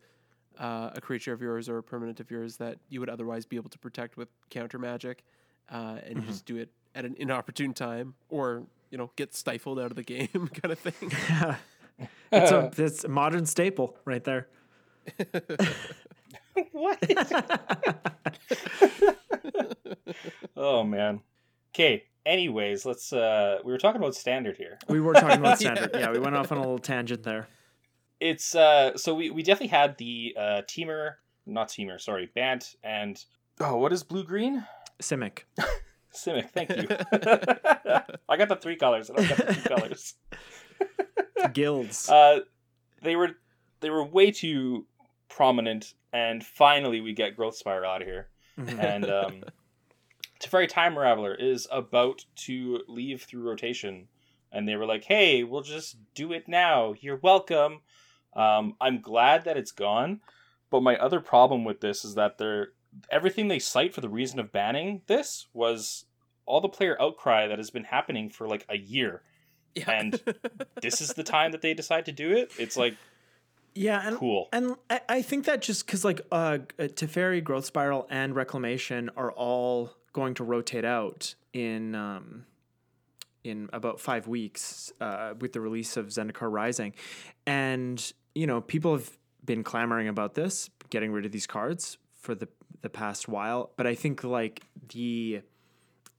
uh, 0.58 0.90
a 0.94 1.00
creature 1.00 1.32
of 1.32 1.40
yours 1.42 1.68
or 1.68 1.78
a 1.78 1.82
permanent 1.82 2.20
of 2.20 2.30
yours 2.30 2.56
that 2.56 2.78
you 2.88 3.00
would 3.00 3.08
otherwise 3.10 3.44
be 3.46 3.56
able 3.56 3.70
to 3.70 3.78
protect 3.78 4.16
with 4.16 4.28
counter 4.50 4.78
magic, 4.78 5.22
uh, 5.70 5.98
and 6.04 6.16
you 6.16 6.22
just 6.22 6.46
do 6.46 6.56
it 6.56 6.70
at 6.94 7.04
an 7.04 7.14
inopportune 7.18 7.72
time, 7.74 8.14
or 8.28 8.62
you 8.90 8.98
know 8.98 9.10
get 9.16 9.34
stifled 9.34 9.78
out 9.78 9.90
of 9.90 9.96
the 9.96 10.02
game, 10.14 10.28
kind 10.54 10.72
of 10.72 10.78
thing. 10.78 11.12
it's 12.32 12.50
a 12.50 12.70
it's 12.76 13.04
a 13.04 13.08
modern 13.08 13.46
staple 13.46 13.96
right 14.04 14.24
there. 14.24 14.48
what? 16.72 16.98
oh 20.56 20.82
man. 20.84 21.20
Okay. 21.74 22.04
Anyways, 22.28 22.84
let's. 22.84 23.10
uh 23.12 23.58
We 23.64 23.72
were 23.72 23.78
talking 23.78 24.00
about 24.00 24.14
standard 24.14 24.58
here. 24.58 24.78
We 24.86 25.00
were 25.00 25.14
talking 25.14 25.38
about 25.38 25.58
standard. 25.64 25.90
yeah, 25.94 26.12
we 26.12 26.18
went 26.18 26.36
off 26.36 26.52
on 26.52 26.58
a 26.58 26.60
little 26.60 26.78
tangent 26.78 27.22
there. 27.22 27.48
It's 28.20 28.54
uh. 28.54 28.96
So 28.98 29.14
we 29.14 29.30
we 29.30 29.42
definitely 29.42 29.68
had 29.68 29.96
the 29.96 30.36
uh 30.38 30.62
Temur, 30.68 31.14
not 31.46 31.68
Temur. 31.68 31.98
Sorry, 31.98 32.30
Bant 32.34 32.76
and 32.84 33.24
oh, 33.60 33.76
what 33.78 33.94
is 33.94 34.02
blue 34.02 34.24
green? 34.24 34.62
Simic. 35.00 35.44
Simic. 36.14 36.50
Thank 36.50 36.68
you. 36.70 36.86
I 38.28 38.36
got 38.36 38.48
the 38.48 38.56
three 38.60 38.76
colors. 38.76 39.10
I 39.10 39.14
don't 39.14 39.28
got 39.28 39.46
the 39.46 39.54
two 39.54 39.68
colors. 39.68 40.14
Guilds. 41.54 42.10
Uh, 42.10 42.40
they 43.02 43.16
were 43.16 43.30
they 43.80 43.88
were 43.88 44.04
way 44.04 44.32
too 44.32 44.84
prominent, 45.30 45.94
and 46.12 46.44
finally 46.44 47.00
we 47.00 47.14
get 47.14 47.36
Growth 47.36 47.56
Spiral 47.56 47.90
out 47.90 48.02
of 48.02 48.06
here. 48.08 48.28
Mhm. 48.58 48.78
And 48.84 49.10
um, 49.10 49.44
Teferi 50.40 50.68
Time 50.68 50.94
Raveler 50.94 51.34
is 51.38 51.66
about 51.70 52.24
to 52.46 52.82
leave 52.88 53.22
through 53.22 53.48
rotation, 53.48 54.08
and 54.52 54.68
they 54.68 54.76
were 54.76 54.86
like, 54.86 55.04
"Hey, 55.04 55.42
we'll 55.44 55.62
just 55.62 55.96
do 56.14 56.32
it 56.32 56.48
now. 56.48 56.94
You're 57.00 57.16
welcome." 57.16 57.80
Um, 58.34 58.74
I'm 58.80 59.00
glad 59.00 59.44
that 59.44 59.56
it's 59.56 59.72
gone, 59.72 60.20
but 60.70 60.82
my 60.82 60.96
other 60.96 61.20
problem 61.20 61.64
with 61.64 61.80
this 61.80 62.04
is 62.04 62.14
that 62.14 62.38
they're 62.38 62.68
everything 63.10 63.48
they 63.48 63.58
cite 63.58 63.94
for 63.94 64.00
the 64.00 64.08
reason 64.08 64.38
of 64.40 64.50
banning 64.50 65.02
this 65.08 65.46
was 65.52 66.06
all 66.46 66.60
the 66.60 66.68
player 66.68 66.96
outcry 67.00 67.46
that 67.46 67.58
has 67.58 67.68
been 67.70 67.84
happening 67.84 68.30
for 68.30 68.46
like 68.48 68.64
a 68.68 68.76
year. 68.78 69.22
Yeah. 69.74 69.90
And 69.90 70.20
This 70.82 71.00
is 71.02 71.10
the 71.10 71.22
time 71.22 71.52
that 71.52 71.60
they 71.60 71.74
decide 71.74 72.06
to 72.06 72.12
do 72.12 72.32
it. 72.32 72.50
It's 72.58 72.76
like 72.76 72.96
Yeah, 73.74 74.06
and 74.06 74.16
cool. 74.16 74.48
and 74.52 74.76
I, 74.88 75.00
I 75.08 75.22
think 75.22 75.44
that 75.44 75.60
just 75.60 75.84
because 75.86 76.04
like 76.04 76.22
uh, 76.32 76.58
uh, 76.78 76.84
Teferi, 76.84 77.44
Growth 77.44 77.66
Spiral, 77.66 78.06
and 78.08 78.34
Reclamation 78.34 79.10
are 79.16 79.32
all 79.32 79.92
going 80.12 80.34
to 80.34 80.44
rotate 80.44 80.84
out 80.84 81.34
in 81.52 81.94
um, 81.94 82.44
in 83.44 83.68
about 83.72 84.00
five 84.00 84.26
weeks 84.26 84.92
uh, 85.00 85.34
with 85.40 85.52
the 85.52 85.60
release 85.60 85.96
of 85.96 86.06
Zendikar 86.06 86.50
Rising, 86.50 86.94
and 87.46 88.12
you 88.34 88.46
know 88.46 88.60
people 88.60 88.92
have 88.92 89.10
been 89.44 89.64
clamoring 89.64 90.08
about 90.08 90.34
this, 90.34 90.70
getting 90.90 91.12
rid 91.12 91.24
of 91.24 91.32
these 91.32 91.46
cards 91.46 91.98
for 92.14 92.34
the 92.34 92.48
the 92.82 92.90
past 92.90 93.28
while. 93.28 93.70
But 93.76 93.86
I 93.86 93.94
think 93.94 94.24
like 94.24 94.62
the 94.90 95.42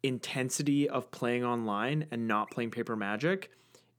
intensity 0.04 0.90
of 0.90 1.12
playing 1.12 1.44
online 1.44 2.06
and 2.12 2.28
not 2.28 2.52
playing 2.52 2.72
paper 2.72 2.96
magic 2.96 3.52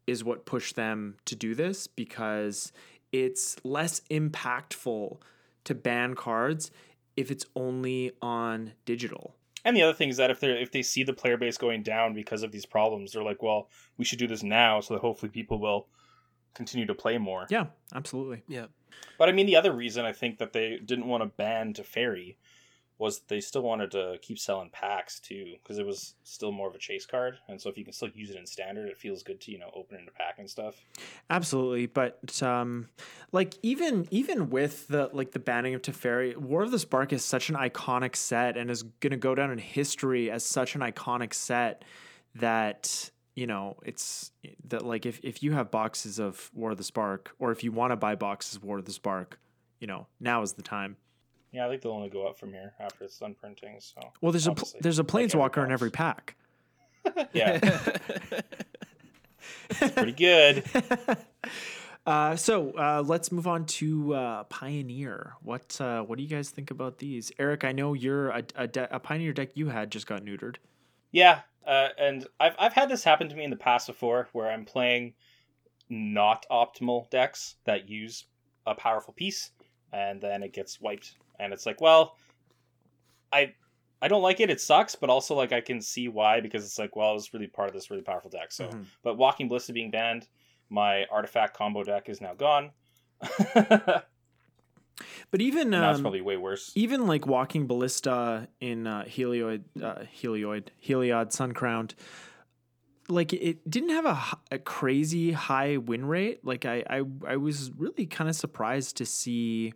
is 0.07 0.25
what 0.25 0.47
pushed 0.47 0.77
them 0.77 1.17
to 1.27 1.37
do 1.37 1.55
this 1.55 1.87
because 1.87 2.73
it's 3.13 3.57
less 3.65 4.01
impactful 4.11 5.19
to 5.65 5.75
ban 5.75 6.15
cards 6.15 6.71
if 7.17 7.31
it's 7.31 7.45
only 7.55 8.13
on 8.23 8.73
digital. 8.85 9.35
And 9.65 9.77
the 9.77 9.83
other 9.83 9.93
thing 9.93 10.09
is 10.09 10.17
that 10.17 10.31
if 10.31 10.41
they 10.41 10.53
if 10.53 10.73
they 10.73 10.83
see 10.83 11.03
the 11.03 11.13
player 11.13 11.37
base 11.37 11.59
going 11.59 11.83
down 11.83 12.15
because 12.15 12.43
of 12.43 12.53
these 12.53 12.67
problems, 12.67 13.13
they're 13.13 13.23
like, 13.23 13.43
well, 13.43 13.69
we 13.99 14.05
should 14.05 14.19
do 14.19 14.27
this 14.27 14.43
now 14.43 14.81
so 14.81 14.95
that 14.95 15.01
hopefully 15.01 15.31
people 15.31 15.59
will 15.59 15.87
continue 16.55 16.87
to 16.87 16.95
play 16.95 17.19
more. 17.19 17.47
Yeah, 17.51 17.67
absolutely. 17.95 18.43
yeah. 18.49 18.67
But 19.19 19.29
I 19.29 19.33
mean, 19.33 19.47
the 19.47 19.57
other 19.57 19.73
reason 19.73 20.05
I 20.05 20.13
think 20.13 20.39
that 20.39 20.53
they 20.53 20.79
didn't 20.85 21.07
want 21.07 21.23
to 21.23 21.27
ban 21.27 21.75
Teferi 21.75 22.37
was 23.01 23.21
they 23.29 23.41
still 23.41 23.63
wanted 23.63 23.91
to 23.91 24.19
keep 24.21 24.39
selling 24.39 24.69
packs 24.69 25.19
too 25.19 25.55
because 25.63 25.79
it 25.79 25.87
was 25.87 26.15
still 26.23 26.53
more 26.53 26.69
of 26.69 26.75
a 26.75 26.79
chase 26.79 27.07
card, 27.07 27.39
and 27.49 27.61
so 27.61 27.71
if 27.71 27.79
you 27.79 27.83
can 27.83 27.95
still 27.95 28.11
use 28.11 28.29
it 28.29 28.37
in 28.37 28.47
standard, 28.47 28.89
it 28.89 28.99
feels 28.99 29.23
good 29.23 29.41
to 29.41 29.51
you 29.51 29.59
know 29.59 29.71
open 29.75 29.97
it 29.97 30.03
in 30.03 30.09
a 30.09 30.11
pack 30.11 30.39
and 30.39 30.49
stuff. 30.49 30.77
Absolutely, 31.31 31.87
but 31.87 32.43
um, 32.43 32.89
like 33.33 33.55
even 33.63 34.07
even 34.11 34.51
with 34.51 34.87
the 34.89 35.09
like 35.15 35.33
the 35.33 35.39
banning 35.39 35.75
of 35.75 35.81
Teferi, 35.81 36.37
War 36.37 36.63
of 36.63 36.71
the 36.71 36.79
Spark 36.79 37.13
is 37.15 37.25
such 37.25 37.49
an 37.49 37.57
iconic 37.57 38.15
set 38.15 38.59
and 38.59 38.71
is 38.71 38.83
going 38.83 39.13
to 39.13 39.17
go 39.17 39.35
down 39.35 39.51
in 39.51 39.59
history 39.59 40.31
as 40.31 40.45
such 40.45 40.75
an 40.75 40.83
iconic 40.83 41.33
set 41.33 41.85
that 42.35 43.11
you 43.35 43.47
know 43.47 43.79
it's 43.83 44.31
that 44.69 44.85
like 44.85 45.07
if 45.07 45.21
if 45.23 45.43
you 45.43 45.53
have 45.53 45.71
boxes 45.71 46.19
of 46.19 46.51
War 46.53 46.73
of 46.73 46.77
the 46.77 46.85
Spark 46.85 47.35
or 47.39 47.51
if 47.51 47.65
you 47.65 47.73
want 47.73 47.93
to 47.93 47.97
buy 47.97 48.15
boxes 48.15 48.57
of 48.57 48.65
War 48.65 48.79
of 48.79 48.85
the 48.85 48.93
Spark, 48.93 49.41
you 49.79 49.87
know 49.87 50.07
now 50.21 50.43
is 50.43 50.53
the 50.53 50.63
time. 50.63 50.99
Yeah, 51.53 51.67
I 51.67 51.69
think 51.69 51.83
they'll 51.83 51.93
only 51.93 52.11
go 52.11 52.27
up 52.27 52.39
from 52.39 52.53
here 52.53 52.75
after 52.79 53.05
it's 53.05 53.19
done 53.19 53.35
printing. 53.35 53.77
So 53.81 54.01
Well, 54.21 54.33
there's 54.33 54.47
a 54.47 54.53
pl- 54.53 54.69
there's 54.81 54.99
a 54.99 55.03
like 55.03 55.09
planeswalker 55.09 55.65
in 55.65 55.73
every 55.73 55.91
pack. 55.91 56.37
yeah, 57.33 57.59
pretty 59.69 60.13
good. 60.13 60.65
Uh, 62.07 62.35
so 62.35 62.73
uh, 62.73 63.03
let's 63.07 63.31
move 63.31 63.47
on 63.47 63.67
to 63.67 64.15
uh, 64.15 64.45
Pioneer. 64.45 65.35
What 65.43 65.79
uh, 65.81 66.03
what 66.03 66.17
do 66.17 66.25
you 66.25 66.31
guys 66.31 66.51
think 66.51 66.71
about 66.71 66.99
these, 66.99 67.31
Eric? 67.39 67.63
I 67.63 67.73
know 67.73 67.93
you're 67.93 68.31
a, 68.31 68.43
a, 68.57 68.67
de- 68.67 68.95
a 68.95 68.99
Pioneer 68.99 69.33
deck 69.33 69.51
you 69.55 69.69
had 69.69 69.91
just 69.91 70.07
got 70.07 70.25
neutered. 70.25 70.57
Yeah, 71.13 71.41
uh, 71.67 71.89
and 71.99 72.27
I've 72.41 72.55
I've 72.59 72.73
had 72.73 72.89
this 72.89 73.05
happen 73.05 73.29
to 73.29 73.37
me 73.37 73.45
in 73.45 73.51
the 73.51 73.57
past 73.57 73.87
before, 73.87 74.29
where 74.33 74.51
I'm 74.51 74.65
playing 74.65 75.13
not 75.91 76.47
optimal 76.51 77.11
decks 77.11 77.57
that 77.65 77.89
use 77.89 78.25
a 78.67 78.75
powerful 78.75 79.13
piece, 79.13 79.51
and 79.93 80.21
then 80.21 80.43
it 80.43 80.53
gets 80.55 80.81
wiped, 80.81 81.17
and 81.41 81.53
it's 81.53 81.67
like, 81.67 81.81
well, 81.81 82.17
I 83.33 83.55
I 84.03 84.09
don't 84.09 84.23
like 84.23 84.41
it. 84.41 84.51
It 84.51 84.61
sucks, 84.61 84.95
but 84.95 85.11
also 85.11 85.35
like 85.35 85.53
I 85.53 85.61
can 85.61 85.81
see 85.81 86.09
why 86.09 86.41
because 86.41 86.65
it's 86.65 86.79
like, 86.79 86.97
well, 86.97 87.11
it 87.11 87.15
was 87.15 87.33
really 87.35 87.47
part 87.47 87.69
of 87.69 87.75
this 87.75 87.91
really 87.91 88.03
powerful 88.03 88.31
deck. 88.31 88.53
So, 88.53 88.69
Mhm. 88.69 88.87
but 89.03 89.17
Walking 89.19 89.49
Ballista 89.49 89.73
being 89.73 89.91
banned, 89.91 90.29
my 90.69 91.05
artifact 91.11 91.57
combo 91.57 91.83
deck 91.85 92.09
is 92.09 92.21
now 92.21 92.35
gone. 92.35 92.73
But 95.31 95.41
even 95.41 95.71
that's 95.71 95.97
um, 95.99 96.03
probably 96.03 96.21
way 96.21 96.37
worse. 96.37 96.73
even 96.75 97.07
like 97.07 97.27
walking 97.27 97.67
ballista 97.67 98.49
in 98.61 98.87
uh, 98.87 99.05
helioid 99.05 99.63
uh, 99.83 100.05
helioid 100.15 100.69
heliod 100.85 101.33
sun 101.33 101.53
crowned 101.53 101.95
like 103.09 103.33
it 103.33 103.69
didn't 103.69 103.91
have 103.91 104.39
a 104.51 104.59
crazy 104.59 105.33
high 105.33 105.77
win 105.77 106.05
rate 106.05 106.45
like 106.45 106.65
i 106.65 106.85
i, 106.91 107.03
I 107.27 107.37
was 107.37 107.71
really 107.77 108.07
kind 108.07 108.29
of 108.29 108.37
surprised 108.37 108.97
to 108.99 109.07
see 109.07 109.73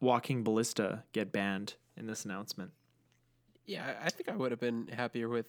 walking 0.00 0.42
ballista 0.44 1.02
get 1.12 1.32
banned 1.32 1.74
in 1.96 2.06
this 2.06 2.24
announcement 2.24 2.70
Yeah, 3.66 3.84
I 4.02 4.06
I 4.06 4.08
think 4.10 4.28
I 4.28 4.36
would 4.36 4.50
have 4.52 4.60
been 4.60 4.88
happier 4.88 5.28
with 5.28 5.46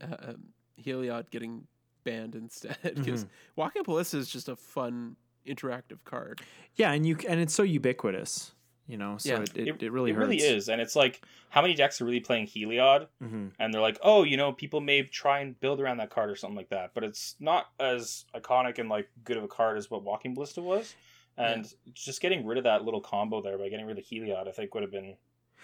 uh, 0.00 0.16
um, 0.30 0.44
Heliod 0.82 1.30
getting 1.30 1.66
banned 2.04 2.34
instead 2.34 2.76
because 2.94 3.26
Walking 3.56 3.82
Ballista 3.82 4.16
is 4.16 4.28
just 4.30 4.48
a 4.48 4.56
fun 4.56 5.16
interactive 5.46 5.98
card. 6.04 6.40
yeah 6.76 6.92
and 6.92 7.06
you 7.06 7.16
and 7.28 7.40
it's 7.40 7.54
so 7.54 7.62
ubiquitous 7.62 8.52
you 8.86 8.96
know 8.96 9.16
so 9.18 9.28
Yeah. 9.30 9.42
it, 9.42 9.56
it, 9.56 9.82
it 9.82 9.92
really 9.92 10.10
it 10.12 10.14
hurts 10.14 10.28
really 10.28 10.38
is, 10.42 10.68
and 10.68 10.80
it's 10.80 10.94
like 10.96 11.22
how 11.50 11.60
many 11.62 11.74
decks 11.74 12.00
are 12.00 12.04
really 12.06 12.20
playing 12.20 12.46
Heliod, 12.46 13.08
Mhm. 13.22 13.52
and 13.58 13.72
they're 13.74 13.80
like, 13.82 13.98
oh, 14.02 14.22
you 14.22 14.36
know, 14.36 14.52
people 14.52 14.80
may 14.80 15.02
try 15.02 15.40
and 15.40 15.58
build 15.60 15.80
around 15.80 15.96
that 15.98 16.10
card 16.10 16.30
or 16.30 16.36
something 16.36 16.56
like 16.56 16.68
that, 16.70 16.92
but 16.94 17.02
it's 17.04 17.34
not 17.40 17.66
as 17.80 18.24
iconic 18.34 18.78
and 18.78 18.88
like 18.88 19.08
good 19.24 19.36
of 19.36 19.44
a 19.44 19.48
card 19.48 19.76
as 19.78 19.90
what 19.90 20.02
Walking 20.04 20.34
Ballista 20.34 20.62
was, 20.62 20.94
and 21.38 21.72
just 21.94 22.20
getting 22.20 22.44
rid 22.46 22.58
of 22.58 22.64
that 22.64 22.84
little 22.84 23.00
combo 23.00 23.40
there 23.40 23.56
by 23.58 23.68
getting 23.68 23.86
rid 23.86 23.98
of 23.98 24.04
Heliod, 24.04 24.48
I 24.48 24.52
think 24.52 24.74
would 24.74 24.82
have 24.82 24.92
been, 24.92 25.14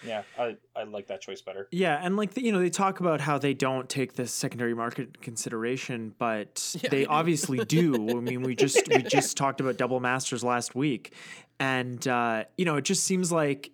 yeah, 0.05 0.23
I 0.37 0.55
I 0.75 0.83
like 0.83 1.07
that 1.07 1.21
choice 1.21 1.41
better. 1.41 1.67
Yeah, 1.71 1.99
and 2.01 2.17
like 2.17 2.33
the, 2.33 2.43
you 2.43 2.51
know, 2.51 2.59
they 2.59 2.69
talk 2.69 2.99
about 2.99 3.21
how 3.21 3.37
they 3.37 3.53
don't 3.53 3.89
take 3.89 4.13
the 4.13 4.27
secondary 4.27 4.73
market 4.73 5.21
consideration, 5.21 6.13
but 6.17 6.75
Yeah, 6.81 6.89
they 6.89 6.97
they 6.99 7.05
obviously 7.05 7.63
do. 7.65 8.09
I 8.17 8.21
mean, 8.21 8.41
we 8.41 8.55
just 8.55 8.87
we 8.89 9.03
just 9.03 9.37
talked 9.37 9.59
about 9.61 9.77
double 9.77 9.99
masters 9.99 10.43
last 10.43 10.75
week, 10.75 11.13
and 11.59 12.05
uh, 12.07 12.45
you 12.57 12.65
know, 12.65 12.75
it 12.75 12.83
just 12.83 13.03
seems 13.03 13.31
like 13.31 13.71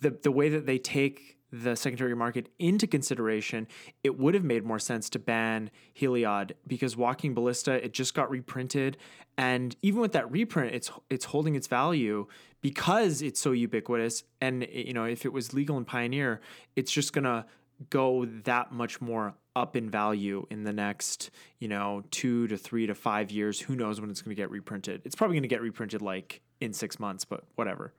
the 0.00 0.10
the 0.10 0.32
way 0.32 0.48
that 0.50 0.66
they 0.66 0.78
take 0.78 1.33
the 1.62 1.76
secondary 1.76 2.16
market 2.16 2.48
into 2.58 2.86
consideration, 2.86 3.68
it 4.02 4.18
would 4.18 4.34
have 4.34 4.42
made 4.42 4.64
more 4.64 4.78
sense 4.78 5.08
to 5.10 5.18
ban 5.18 5.70
Heliod 5.96 6.52
because 6.66 6.96
Walking 6.96 7.34
Ballista 7.34 7.72
it 7.84 7.92
just 7.92 8.14
got 8.14 8.28
reprinted, 8.28 8.96
and 9.38 9.76
even 9.82 10.00
with 10.00 10.12
that 10.12 10.30
reprint, 10.30 10.74
it's 10.74 10.90
it's 11.10 11.26
holding 11.26 11.54
its 11.54 11.68
value 11.68 12.26
because 12.60 13.22
it's 13.22 13.40
so 13.40 13.52
ubiquitous. 13.52 14.24
And 14.40 14.66
you 14.72 14.92
know, 14.92 15.04
if 15.04 15.24
it 15.24 15.32
was 15.32 15.54
legal 15.54 15.78
in 15.78 15.84
Pioneer, 15.84 16.40
it's 16.74 16.90
just 16.90 17.12
gonna 17.12 17.46
go 17.90 18.24
that 18.44 18.72
much 18.72 19.00
more 19.00 19.34
up 19.56 19.76
in 19.76 19.88
value 19.90 20.46
in 20.50 20.64
the 20.64 20.72
next 20.72 21.30
you 21.60 21.68
know 21.68 22.02
two 22.10 22.48
to 22.48 22.56
three 22.56 22.86
to 22.86 22.94
five 22.94 23.30
years. 23.30 23.60
Who 23.60 23.76
knows 23.76 24.00
when 24.00 24.10
it's 24.10 24.22
gonna 24.22 24.34
get 24.34 24.50
reprinted? 24.50 25.02
It's 25.04 25.14
probably 25.14 25.36
gonna 25.36 25.46
get 25.46 25.62
reprinted 25.62 26.02
like 26.02 26.40
in 26.60 26.72
six 26.72 26.98
months, 26.98 27.24
but 27.24 27.44
whatever. 27.54 27.92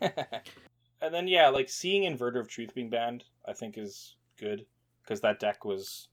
And 1.02 1.14
then 1.14 1.28
yeah, 1.28 1.48
like 1.48 1.68
seeing 1.68 2.02
Inverter 2.02 2.40
of 2.40 2.48
Truth 2.48 2.74
being 2.74 2.90
banned, 2.90 3.24
I 3.46 3.52
think 3.52 3.78
is 3.78 4.16
good 4.38 4.66
because 5.02 5.20
that 5.22 5.40
deck 5.40 5.64
was 5.64 6.08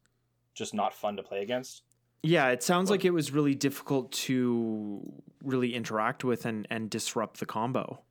just 0.54 0.74
not 0.74 0.94
fun 0.94 1.18
to 1.18 1.24
play 1.24 1.42
against. 1.42 1.84
Yeah, 2.24 2.50
it 2.50 2.64
sounds 2.64 2.90
like 2.90 3.06
it 3.06 3.12
was 3.12 3.32
really 3.32 3.54
difficult 3.56 4.12
to 4.14 5.02
really 5.44 5.76
interact 5.76 6.24
with 6.24 6.46
and, 6.46 6.68
and 6.70 6.90
disrupt 6.90 7.40
the 7.40 7.46
combo. 7.46 8.02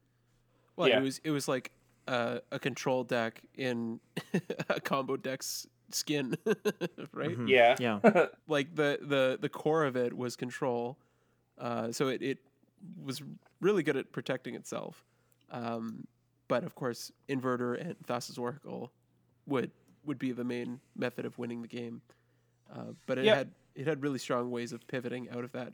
Well, 0.77 0.89
Yeah. 0.89 0.99
it 1.01 1.03
was 1.03 1.21
it 1.25 1.31
was 1.31 1.49
like 1.49 1.73
uh, 2.07 2.39
a 2.53 2.59
control 2.59 3.03
deck 3.05 3.43
in 3.55 3.99
a 4.69 4.81
combo 4.81 5.17
deck's 5.17 5.67
skin, 5.91 6.37
right? 7.13 7.37
Mhm. 7.37 7.49
Yeah. 7.49 7.77
Yeah. 7.81 8.27
Like 8.49 8.75
the 8.75 8.99
the 9.03 9.39
the 9.41 9.49
core 9.49 9.85
of 9.85 9.97
it 9.97 10.17
was 10.17 10.37
control, 10.37 10.99
uh, 11.59 11.91
so 11.91 12.09
it 12.09 12.23
it 12.23 12.39
was 13.03 13.23
really 13.61 13.83
good 13.83 13.97
at 13.97 14.13
protecting 14.13 14.55
itself. 14.55 15.05
Um, 15.51 16.07
but 16.49 16.65
of 16.65 16.75
course, 16.75 17.11
inverter 17.29 17.81
and 17.81 17.97
Thassa's 18.07 18.39
Oracle 18.39 18.93
would 19.47 19.71
would 20.05 20.19
be 20.19 20.33
the 20.33 20.45
main 20.45 20.81
method 20.95 21.25
of 21.27 21.39
winning 21.39 21.63
the 21.63 21.69
game. 21.69 22.01
Uh, 22.73 22.93
but 23.07 23.19
it 23.19 23.25
Yep. 23.25 23.37
had 23.37 23.51
it 23.75 23.87
had 23.87 24.03
really 24.03 24.19
strong 24.19 24.51
ways 24.51 24.73
of 24.73 24.87
pivoting 24.89 25.29
out 25.31 25.45
of 25.45 25.53
that 25.53 25.73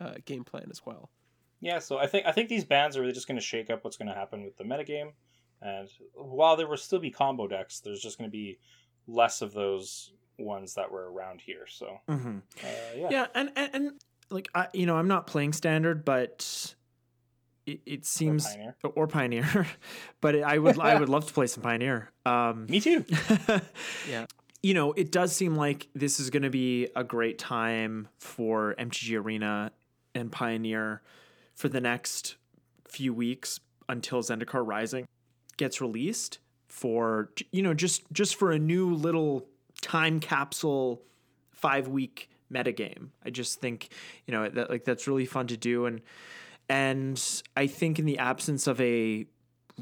uh, 0.00 0.14
game 0.24 0.44
plan 0.44 0.68
as 0.70 0.84
well. 0.84 1.10
Yeah, 1.60 1.78
so 1.78 1.98
I 1.98 2.06
think 2.06 2.26
I 2.26 2.32
think 2.32 2.48
these 2.48 2.64
bans 2.64 2.96
are 2.96 3.00
really 3.00 3.12
just 3.12 3.28
going 3.28 3.38
to 3.38 3.44
shake 3.44 3.70
up 3.70 3.84
what's 3.84 3.96
going 3.96 4.08
to 4.08 4.14
happen 4.14 4.44
with 4.44 4.56
the 4.56 4.64
metagame, 4.64 5.12
and 5.60 5.88
while 6.14 6.56
there 6.56 6.66
will 6.66 6.76
still 6.76 6.98
be 6.98 7.10
combo 7.10 7.46
decks, 7.46 7.80
there's 7.80 8.00
just 8.00 8.18
going 8.18 8.28
to 8.28 8.32
be 8.32 8.58
less 9.06 9.42
of 9.42 9.52
those 9.52 10.12
ones 10.38 10.74
that 10.74 10.90
were 10.90 11.12
around 11.12 11.40
here. 11.40 11.66
So 11.68 11.98
hmm 12.08 12.38
uh, 12.64 12.68
yeah. 12.96 13.08
Yeah, 13.10 13.26
and, 13.34 13.52
and 13.54 13.70
and 13.74 13.92
like 14.30 14.48
I, 14.54 14.68
you 14.72 14.86
know, 14.86 14.96
I'm 14.96 15.08
not 15.08 15.26
playing 15.28 15.52
standard, 15.52 16.04
but 16.04 16.74
it, 17.66 17.80
it 17.86 18.06
seems 18.06 18.46
Pioneer. 18.46 18.74
or 18.94 19.06
pioneer, 19.06 19.66
but 20.20 20.42
I 20.42 20.58
would 20.58 20.78
I 20.78 20.98
would 20.98 21.08
love 21.08 21.26
to 21.26 21.32
play 21.32 21.46
some 21.46 21.62
pioneer. 21.62 22.10
Um, 22.26 22.66
me 22.66 22.80
too. 22.80 23.04
Yeah. 24.08 24.26
you 24.62 24.74
know, 24.74 24.92
it 24.92 25.12
does 25.12 25.34
seem 25.34 25.56
like 25.56 25.88
this 25.94 26.20
is 26.20 26.30
going 26.30 26.42
to 26.42 26.50
be 26.50 26.88
a 26.96 27.04
great 27.04 27.38
time 27.38 28.08
for 28.18 28.74
MTG 28.78 29.18
Arena 29.20 29.72
and 30.14 30.30
Pioneer 30.30 31.02
for 31.54 31.68
the 31.68 31.80
next 31.80 32.36
few 32.88 33.14
weeks 33.14 33.60
until 33.88 34.22
Zendikar 34.22 34.66
Rising 34.66 35.06
gets 35.56 35.80
released 35.80 36.38
for 36.66 37.30
you 37.52 37.62
know 37.62 37.74
just 37.74 38.02
just 38.12 38.36
for 38.36 38.50
a 38.50 38.58
new 38.58 38.94
little 38.94 39.46
time 39.82 40.20
capsule 40.20 41.02
5 41.52 41.88
week 41.88 42.28
metagame. 42.52 43.08
I 43.24 43.30
just 43.30 43.60
think, 43.60 43.88
you 44.26 44.32
know, 44.32 44.48
that 44.48 44.70
like 44.70 44.84
that's 44.84 45.06
really 45.06 45.26
fun 45.26 45.46
to 45.48 45.56
do 45.56 45.86
and 45.86 46.00
and 46.72 47.42
I 47.54 47.66
think 47.66 47.98
in 47.98 48.06
the 48.06 48.18
absence 48.18 48.66
of 48.66 48.80
a 48.80 49.26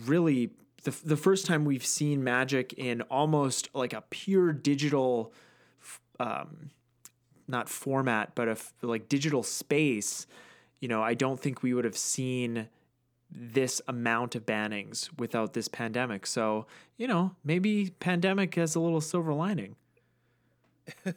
really 0.06 0.50
the, 0.82 0.90
the 1.04 1.16
first 1.16 1.47
time 1.47 1.64
we've 1.64 1.87
seen 1.87 2.25
magic 2.25 2.73
in 2.73 3.02
almost 3.02 3.68
like 3.75 3.92
a 3.92 4.02
pure 4.11 4.52
digital 4.52 5.32
um 6.18 6.70
not 7.47 7.68
format 7.68 8.35
but 8.35 8.49
a 8.49 8.52
f- 8.52 8.73
like 8.82 9.09
digital 9.09 9.42
space 9.42 10.26
you 10.80 10.88
know 10.88 11.02
i 11.02 11.14
don't 11.14 11.40
think 11.40 11.62
we 11.62 11.75
would 11.75 11.85
have 11.85 11.97
seen 11.97 12.68
this 13.30 13.80
amount 13.87 14.35
of 14.35 14.44
bannings 14.44 15.09
without 15.18 15.52
this 15.52 15.68
pandemic. 15.68 16.26
So 16.26 16.66
you 16.97 17.06
know 17.06 17.37
maybe 17.44 17.90
pandemic 18.00 18.54
has 18.56 18.75
a 18.75 18.80
little 18.80 19.00
silver 19.00 19.32
lining 19.32 19.76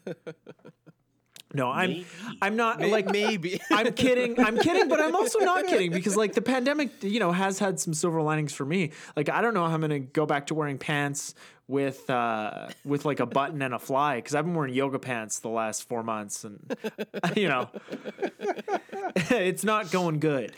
no 1.54 1.70
i'm 1.70 1.90
Maybe. 1.90 2.06
i'm 2.42 2.56
not 2.56 2.80
May- 2.80 2.92
like 2.92 3.06
maybe 3.12 3.60
I'm 3.72 3.94
kidding. 4.04 4.40
I'm 4.40 4.58
kidding, 4.58 4.88
but 4.88 5.00
I'm 5.02 5.16
also 5.16 5.40
not 5.40 5.66
kidding 5.68 5.92
because 5.92 6.16
like 6.16 6.34
the 6.34 6.42
pandemic, 6.42 7.04
you 7.04 7.20
know, 7.20 7.32
has 7.32 7.60
had 7.60 7.80
some 7.80 7.94
silver 7.94 8.22
linings 8.22 8.54
for 8.54 8.66
me. 8.66 8.92
Like 9.16 9.30
I 9.30 9.42
don't 9.42 9.54
know 9.54 9.66
how 9.68 9.74
I'm 9.74 9.82
gonna 9.82 10.00
go 10.00 10.26
back 10.26 10.48
to 10.48 10.54
wearing 10.54 10.78
pants 10.78 11.34
with 11.68 12.10
uh 12.10 12.68
with 12.86 13.06
like 13.06 13.20
a 13.20 13.26
button 13.26 13.62
and 13.62 13.74
a 13.74 13.80
fly 13.80 14.18
because 14.18 14.36
I've 14.36 14.46
been 14.46 14.54
wearing 14.54 14.74
yoga 14.74 15.00
pants 15.00 15.40
the 15.40 15.50
last 15.50 15.88
four 15.88 16.04
months 16.04 16.44
and 16.44 16.60
you 17.36 17.48
know 17.48 17.70
it's 19.16 19.64
not 19.64 19.92
going 19.92 20.20
good. 20.20 20.54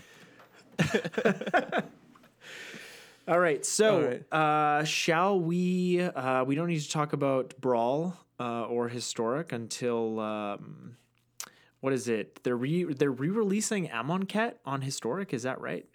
All 3.28 3.40
right, 3.40 3.66
so 3.66 4.20
All 4.32 4.40
uh, 4.80 4.84
shall 4.84 5.40
we? 5.40 6.00
Uh, 6.00 6.44
we 6.44 6.54
don't 6.54 6.68
need 6.68 6.82
to 6.82 6.90
talk 6.90 7.14
about 7.14 7.56
brawl 7.60 8.16
uh, 8.40 8.64
or 8.66 8.90
historic 8.90 9.52
until 9.52 10.20
um, 10.20 10.98
what 11.80 11.94
is 11.94 12.08
it? 12.08 12.42
They're 12.44 12.58
re 12.58 12.84
they're 12.86 13.12
re-releasing 13.12 13.88
Amonkhet 13.90 14.56
on 14.66 14.82
historic. 14.82 15.34
Is 15.34 15.44
that 15.44 15.60
right? 15.62 15.86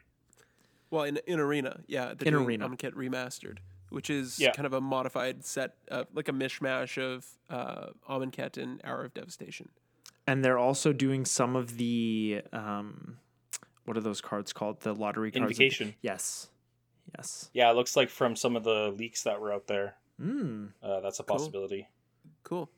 Well, 0.90 1.04
in 1.04 1.18
in 1.26 1.38
arena, 1.40 1.80
yeah, 1.86 2.14
they're 2.16 2.28
In 2.28 2.34
doing 2.34 2.46
Arena. 2.46 2.68
Amonkhet 2.68 2.94
remastered, 2.94 3.58
which 3.90 4.10
is 4.10 4.38
Yeah. 4.40 4.52
kind 4.52 4.66
of 4.66 4.72
a 4.72 4.80
modified 4.80 5.44
set, 5.44 5.74
uh, 5.90 6.04
like 6.14 6.28
a 6.28 6.32
mishmash 6.32 6.98
of 7.00 7.26
uh, 7.48 7.90
Amonkhet 8.08 8.56
and 8.56 8.80
Hour 8.84 9.04
of 9.04 9.14
Devastation. 9.14 9.68
And 10.26 10.44
they're 10.44 10.58
also 10.58 10.92
doing 10.92 11.24
some 11.24 11.56
of 11.56 11.76
the 11.76 12.42
um, 12.52 13.18
what 13.84 13.96
are 13.96 14.00
those 14.00 14.20
cards 14.20 14.52
called? 14.52 14.80
The 14.80 14.94
lottery 14.94 15.30
cards. 15.32 15.42
Invocation. 15.50 15.94
Yes, 16.02 16.48
yes. 17.16 17.50
Yeah, 17.52 17.70
it 17.70 17.74
looks 17.74 17.96
like 17.96 18.08
from 18.08 18.36
some 18.36 18.54
of 18.56 18.62
the 18.64 18.94
leaks 18.96 19.22
that 19.24 19.40
were 19.40 19.52
out 19.52 19.66
there, 19.66 19.94
Mm. 20.20 20.72
uh, 20.82 21.00
that's 21.00 21.18
a 21.18 21.22
Cool. 21.24 21.36
possibility. 21.38 21.88
Cool. 22.50 22.68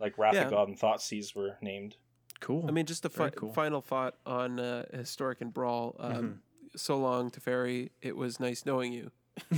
Like 0.00 0.18
Wrath 0.18 0.34
Yeah. 0.34 0.46
of 0.46 0.50
God 0.50 0.68
and 0.68 0.76
Thoughtseize 0.78 1.36
were 1.36 1.56
named. 1.62 1.96
Cool. 2.40 2.64
I 2.66 2.72
mean, 2.72 2.86
just 2.86 3.04
a 3.04 3.08
fi- 3.10 3.30
cool. 3.30 3.52
final 3.52 3.80
thought 3.80 4.16
on 4.26 4.58
uh, 4.58 4.86
historic 4.92 5.40
and 5.40 5.54
brawl. 5.54 5.94
Um, 6.00 6.12
Mm-hmm. 6.14 6.32
So 6.76 6.98
long, 6.98 7.30
Teferi. 7.30 7.90
It 8.02 8.16
was 8.16 8.40
nice 8.40 8.66
knowing 8.66 8.92
you. 8.92 9.12
uh, 9.52 9.56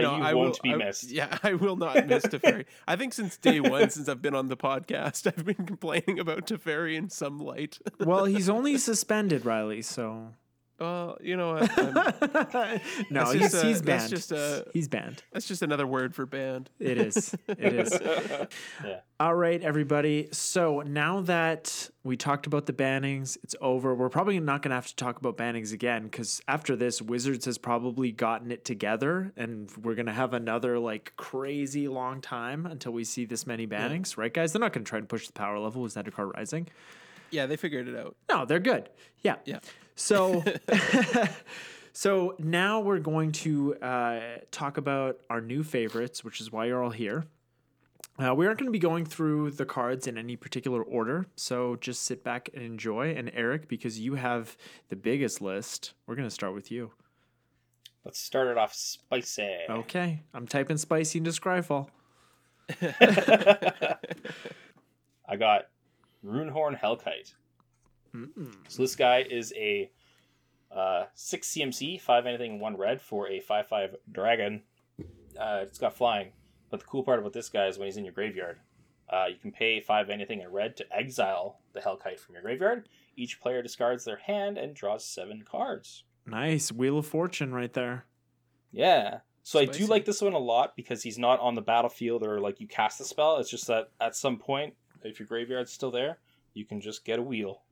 No, 0.00 0.16
you 0.16 0.22
I 0.22 0.34
won't 0.34 0.34
will- 0.34 0.56
be 0.62 0.72
I- 0.74 0.76
missed. 0.76 1.10
Yeah, 1.10 1.36
I 1.42 1.54
will 1.54 1.76
not 1.76 2.06
miss 2.06 2.24
Teferi. 2.24 2.64
I 2.86 2.96
think 2.96 3.12
since 3.14 3.36
day 3.38 3.60
one, 3.74 3.88
since 3.90 4.08
I've 4.08 4.20
been 4.22 4.34
on 4.34 4.48
the 4.48 4.56
podcast, 4.56 5.26
I've 5.26 5.44
been 5.44 5.66
complaining 5.66 6.18
about 6.18 6.46
Teferi 6.46 6.96
in 6.96 7.08
some 7.10 7.38
light. 7.38 7.78
well, 8.00 8.24
he's 8.26 8.48
only 8.50 8.76
suspended, 8.78 9.44
Riley. 9.46 9.80
So 9.82 10.34
well, 10.78 11.18
you 11.20 11.36
know 11.36 11.54
what? 11.54 12.82
No, 13.10 13.30
he's, 13.30 13.54
a- 13.54 13.66
he's 13.66 13.82
banned. 13.82 14.10
just 14.10 14.32
a- 14.32 14.66
he's 14.72 14.88
banned. 14.88 15.22
that's 15.32 15.46
just 15.46 15.62
another 15.62 15.86
word 15.86 16.14
for 16.14 16.26
banned. 16.26 16.70
It 16.78 16.98
is. 16.98 17.34
It 17.48 17.72
is. 17.72 17.98
Yeah. 18.84 19.00
All 19.20 19.34
right, 19.34 19.60
everybody. 19.60 20.28
So 20.30 20.80
now 20.82 21.20
that 21.22 21.90
we 22.04 22.16
talked 22.16 22.46
about 22.46 22.66
the 22.66 22.72
bannings, 22.72 23.36
it's 23.42 23.56
over. 23.60 23.92
We're 23.94 24.08
probably 24.08 24.38
not 24.38 24.62
going 24.62 24.70
to 24.70 24.76
have 24.76 24.86
to 24.86 24.94
talk 24.96 25.18
about 25.18 25.36
bannings 25.36 25.72
again 25.72 26.04
because 26.04 26.40
after 26.46 26.76
this, 26.76 27.02
Wizards 27.02 27.44
has 27.46 27.58
probably 27.58 28.12
gotten 28.12 28.52
it 28.52 28.64
together, 28.64 29.32
and 29.36 29.68
we're 29.82 29.94
going 29.96 30.06
to 30.06 30.12
have 30.12 30.34
another 30.34 30.78
like 30.78 31.12
crazy 31.16 31.88
long 31.88 32.20
time 32.20 32.64
until 32.66 32.92
we 32.92 33.02
see 33.02 33.24
this 33.24 33.44
many 33.46 33.66
bannings, 33.66 34.16
right, 34.16 34.32
guys? 34.32 34.52
They're 34.52 34.60
not 34.60 34.72
going 34.72 34.84
to 34.84 34.88
try 34.88 34.98
and 35.00 35.08
push 35.08 35.26
the 35.26 35.32
power 35.32 35.58
level 35.58 35.82
with 35.82 35.94
Zendikar 35.94 36.32
Rising. 36.34 36.68
Yeah, 37.30 37.46
they 37.46 37.56
figured 37.56 37.88
it 37.88 37.96
out. 37.96 38.14
No, 38.30 38.44
they're 38.44 38.60
good. 38.60 38.88
Yeah. 39.22 39.36
Yeah. 39.44 39.58
So, 39.98 40.44
so 41.92 42.36
now 42.38 42.80
we're 42.80 43.00
going 43.00 43.32
to 43.32 43.74
uh, 43.76 44.20
talk 44.52 44.76
about 44.78 45.18
our 45.28 45.40
new 45.40 45.64
favorites, 45.64 46.22
which 46.22 46.40
is 46.40 46.52
why 46.52 46.66
you're 46.66 46.82
all 46.82 46.90
here. 46.90 47.26
Uh, 48.16 48.32
we 48.34 48.46
aren't 48.46 48.58
going 48.58 48.68
to 48.68 48.72
be 48.72 48.78
going 48.78 49.04
through 49.04 49.50
the 49.50 49.64
cards 49.64 50.06
in 50.06 50.16
any 50.16 50.36
particular 50.36 50.82
order, 50.82 51.26
so 51.36 51.76
just 51.76 52.02
sit 52.02 52.22
back 52.22 52.48
and 52.54 52.62
enjoy. 52.62 53.10
And 53.10 53.30
Eric, 53.34 53.68
because 53.68 53.98
you 53.98 54.14
have 54.14 54.56
the 54.88 54.96
biggest 54.96 55.40
list, 55.40 55.94
we're 56.06 56.14
going 56.14 56.28
to 56.28 56.34
start 56.34 56.54
with 56.54 56.70
you. 56.70 56.92
Let's 58.04 58.20
start 58.20 58.46
it 58.48 58.56
off 58.56 58.74
spicy. 58.74 59.56
Okay, 59.68 60.22
I'm 60.32 60.46
typing 60.46 60.78
spicy 60.78 61.18
into 61.18 61.30
Scryfall. 61.30 61.88
I 65.28 65.36
got 65.36 65.68
Runehorn 66.24 66.80
Hellkite. 66.80 67.34
So 68.68 68.82
this 68.82 68.96
guy 68.96 69.24
is 69.28 69.52
a 69.56 69.90
uh, 70.70 71.04
six 71.14 71.48
CMC, 71.48 72.00
five 72.00 72.26
anything, 72.26 72.60
one 72.60 72.76
red 72.76 73.00
for 73.00 73.28
a 73.28 73.40
five 73.40 73.66
five 73.68 73.96
dragon. 74.10 74.62
Uh, 75.38 75.60
it's 75.62 75.78
got 75.78 75.94
flying, 75.94 76.32
but 76.70 76.80
the 76.80 76.86
cool 76.86 77.02
part 77.02 77.18
about 77.18 77.32
this 77.32 77.48
guy 77.48 77.66
is 77.66 77.78
when 77.78 77.86
he's 77.86 77.96
in 77.96 78.04
your 78.04 78.12
graveyard, 78.12 78.58
uh, 79.10 79.26
you 79.28 79.36
can 79.36 79.52
pay 79.52 79.80
five 79.80 80.10
anything 80.10 80.40
in 80.40 80.50
red 80.50 80.76
to 80.76 80.86
exile 80.94 81.60
the 81.72 81.80
Hellkite 81.80 82.18
from 82.18 82.34
your 82.34 82.42
graveyard. 82.42 82.88
Each 83.16 83.40
player 83.40 83.62
discards 83.62 84.04
their 84.04 84.16
hand 84.16 84.58
and 84.58 84.74
draws 84.74 85.04
seven 85.04 85.44
cards. 85.48 86.04
Nice 86.26 86.70
Wheel 86.70 86.98
of 86.98 87.06
Fortune 87.06 87.54
right 87.54 87.72
there. 87.72 88.04
Yeah. 88.70 89.20
So 89.42 89.58
I 89.58 89.64
do 89.64 89.86
like 89.86 90.04
this 90.04 90.20
one 90.20 90.34
a 90.34 90.38
lot 90.38 90.76
because 90.76 91.02
he's 91.02 91.18
not 91.18 91.40
on 91.40 91.54
the 91.54 91.62
battlefield 91.62 92.22
or 92.22 92.38
like 92.38 92.60
you 92.60 92.66
cast 92.66 92.98
the 92.98 93.04
spell. 93.04 93.38
It's 93.38 93.48
just 93.48 93.66
that 93.68 93.88
at 93.98 94.14
some 94.14 94.36
point, 94.36 94.74
if 95.02 95.18
your 95.18 95.26
graveyard's 95.26 95.72
still 95.72 95.90
there, 95.90 96.18
you 96.52 96.66
can 96.66 96.82
just 96.82 97.02
get 97.04 97.18
a 97.18 97.22
wheel. 97.22 97.62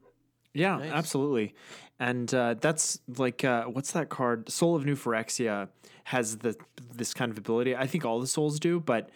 Yeah, 0.57 0.77
Nice. 0.79 0.91
absolutely. 0.93 1.55
And 1.99 2.33
uh, 2.35 2.55
that's 2.61 3.01
like 3.17 3.45
uh, 3.45 3.65
what's 3.65 3.93
that 3.93 4.09
card? 4.09 4.51
Soul 4.51 4.75
of 4.77 4.85
New 4.85 4.97
Phyrexia 4.97 5.69
has 6.05 6.39
the 6.39 6.57
this 6.95 7.15
kind 7.15 7.31
of 7.33 7.39
ability. 7.39 7.75
I 7.77 7.87
think 7.87 8.05
all 8.05 8.21
the 8.21 8.27
souls 8.27 8.59
do, 8.61 8.81
but 8.81 9.11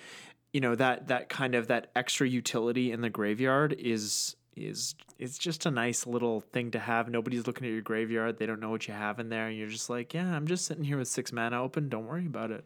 you 0.52 0.60
know 0.60 0.74
that 0.74 1.08
that 1.08 1.28
kind 1.28 1.54
of 1.54 1.66
that 1.68 1.90
extra 1.94 2.26
utility 2.28 2.90
in 2.92 3.00
the 3.00 3.10
graveyard 3.10 3.74
is 3.78 4.36
is 4.56 4.94
it's 5.18 5.36
just 5.38 5.66
a 5.66 5.70
nice 5.70 6.06
little 6.06 6.40
thing 6.40 6.70
to 6.72 6.78
have. 6.78 7.08
Nobody's 7.08 7.46
looking 7.46 7.66
at 7.66 7.72
your 7.72 7.82
graveyard. 7.82 8.38
They 8.38 8.46
don't 8.46 8.60
know 8.60 8.70
what 8.70 8.88
you 8.88 8.94
have 8.94 9.18
in 9.20 9.28
there, 9.28 9.46
and 9.48 9.56
you're 9.58 9.68
just 9.68 9.90
like, 9.90 10.14
yeah, 10.14 10.34
I'm 10.34 10.46
just 10.46 10.64
sitting 10.66 10.84
here 10.84 10.96
with 10.98 11.08
six 11.08 11.32
mana 11.32 11.62
open. 11.62 11.88
Don't 11.90 12.06
worry 12.06 12.26
about 12.26 12.50
it. 12.50 12.64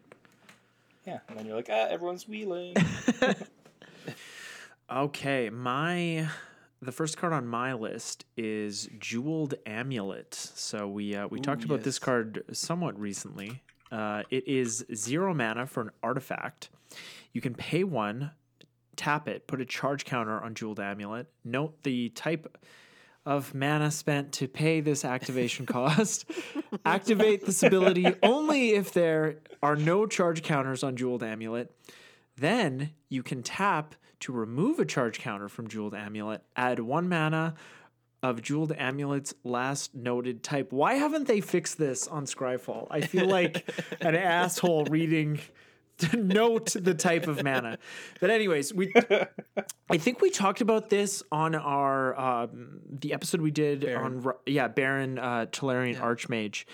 Yeah, 1.05 1.19
and 1.29 1.37
then 1.37 1.45
you're 1.45 1.55
like, 1.57 1.69
ah, 1.69 1.87
everyone's 1.89 2.27
wheeling. 2.27 2.75
Okay, 4.89 5.49
my 5.49 6.29
the 6.81 6.91
first 6.91 7.17
card 7.17 7.33
on 7.33 7.47
my 7.47 7.73
list 7.73 8.25
is 8.37 8.89
Jeweled 8.99 9.55
Amulet. 9.65 10.33
So 10.33 10.87
we 10.87 11.15
uh, 11.15 11.27
we 11.27 11.39
Ooh, 11.39 11.41
talked 11.41 11.63
about 11.63 11.83
this 11.83 11.99
card 11.99 12.43
somewhat 12.51 12.99
recently. 12.99 13.61
Uh, 13.91 14.23
it 14.29 14.47
is 14.47 14.85
zero 14.93 15.33
mana 15.33 15.67
for 15.67 15.81
an 15.81 15.91
artifact. 16.03 16.69
You 17.33 17.41
can 17.41 17.53
pay 17.53 17.83
one, 17.83 18.31
tap 18.95 19.27
it, 19.27 19.47
put 19.47 19.61
a 19.61 19.65
charge 19.65 20.05
counter 20.05 20.41
on 20.41 20.53
Jeweled 20.53 20.79
Amulet. 20.79 21.27
Note 21.43 21.83
the 21.83 22.09
type 22.09 22.57
of 23.25 23.55
mana 23.55 23.89
spent 23.89 24.31
to 24.33 24.47
pay 24.47 24.81
this 24.81 25.03
activation 25.03 25.65
cost. 25.65 26.29
Activate 26.85 27.45
this 27.45 27.63
ability 27.63 28.07
only 28.21 28.71
if 28.71 28.93
there 28.93 29.37
are 29.63 29.75
no 29.75 30.05
charge 30.05 30.43
counters 30.43 30.83
on 30.83 30.95
Jeweled 30.95 31.23
Amulet. 31.23 31.71
Then 32.37 32.91
you 33.09 33.23
can 33.23 33.41
tap 33.43 33.95
to 34.21 34.31
remove 34.31 34.79
a 34.79 34.85
charge 34.85 35.19
counter 35.19 35.49
from 35.49 35.67
Jeweled 35.67 35.93
Amulet, 35.93 36.41
add 36.55 36.79
one 36.79 37.09
mana 37.09 37.55
of 38.23 38.41
Jeweled 38.41 38.71
Amulet's 38.71 39.33
last 39.43 39.93
noted 39.93 40.43
type. 40.43 40.71
Why 40.71 40.95
haven't 40.95 41.27
they 41.27 41.41
fixed 41.41 41.77
this 41.77 42.07
on 42.07 42.25
Scryfall? 42.25 42.87
I 42.89 43.01
feel 43.01 43.27
like 43.27 43.69
an 44.01 44.15
asshole 44.15 44.85
reading 44.85 45.39
to 45.97 46.17
note 46.17 46.75
the 46.79 46.93
type 46.93 47.27
of 47.27 47.43
mana. 47.43 47.77
But 48.19 48.29
anyways, 48.29 48.73
we 48.73 48.91
I 49.89 49.97
think 49.97 50.21
we 50.21 50.29
talked 50.29 50.61
about 50.61 50.89
this 50.89 51.23
on 51.31 51.55
our 51.55 52.19
um, 52.19 52.79
the 52.89 53.13
episode 53.13 53.41
we 53.41 53.51
did 53.51 53.81
Baron. 53.81 54.25
on 54.25 54.33
yeah 54.45 54.67
Baron 54.67 55.19
uh, 55.19 55.45
Talarian 55.51 55.97
Archmage, 55.97 56.65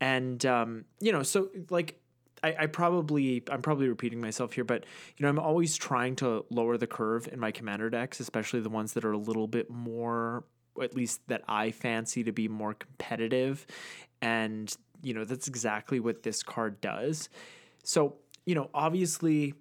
and 0.00 0.44
um, 0.46 0.84
you 1.00 1.12
know 1.12 1.22
so 1.22 1.48
like 1.70 2.00
I, 2.42 2.54
I 2.60 2.66
probably 2.66 3.42
I'm 3.50 3.62
probably 3.62 3.88
repeating 3.88 4.20
myself 4.20 4.52
here, 4.52 4.64
but 4.64 4.84
you 5.16 5.22
know 5.22 5.28
I'm 5.28 5.38
always 5.38 5.76
trying 5.76 6.16
to 6.16 6.44
lower 6.50 6.76
the 6.76 6.86
curve 6.86 7.28
in 7.32 7.38
my 7.38 7.50
commander 7.50 7.90
decks, 7.90 8.20
especially 8.20 8.60
the 8.60 8.70
ones 8.70 8.92
that 8.94 9.04
are 9.04 9.12
a 9.12 9.18
little 9.18 9.48
bit 9.48 9.70
more, 9.70 10.44
at 10.82 10.94
least 10.94 11.20
that 11.28 11.42
I 11.48 11.70
fancy 11.70 12.24
to 12.24 12.32
be 12.32 12.48
more 12.48 12.74
competitive, 12.74 13.66
and 14.20 14.74
you 15.02 15.14
know 15.14 15.24
that's 15.24 15.48
exactly 15.48 16.00
what 16.00 16.22
this 16.22 16.42
card 16.42 16.80
does. 16.80 17.28
So 17.82 18.16
you 18.46 18.54
know 18.54 18.70
obviously 18.74 19.54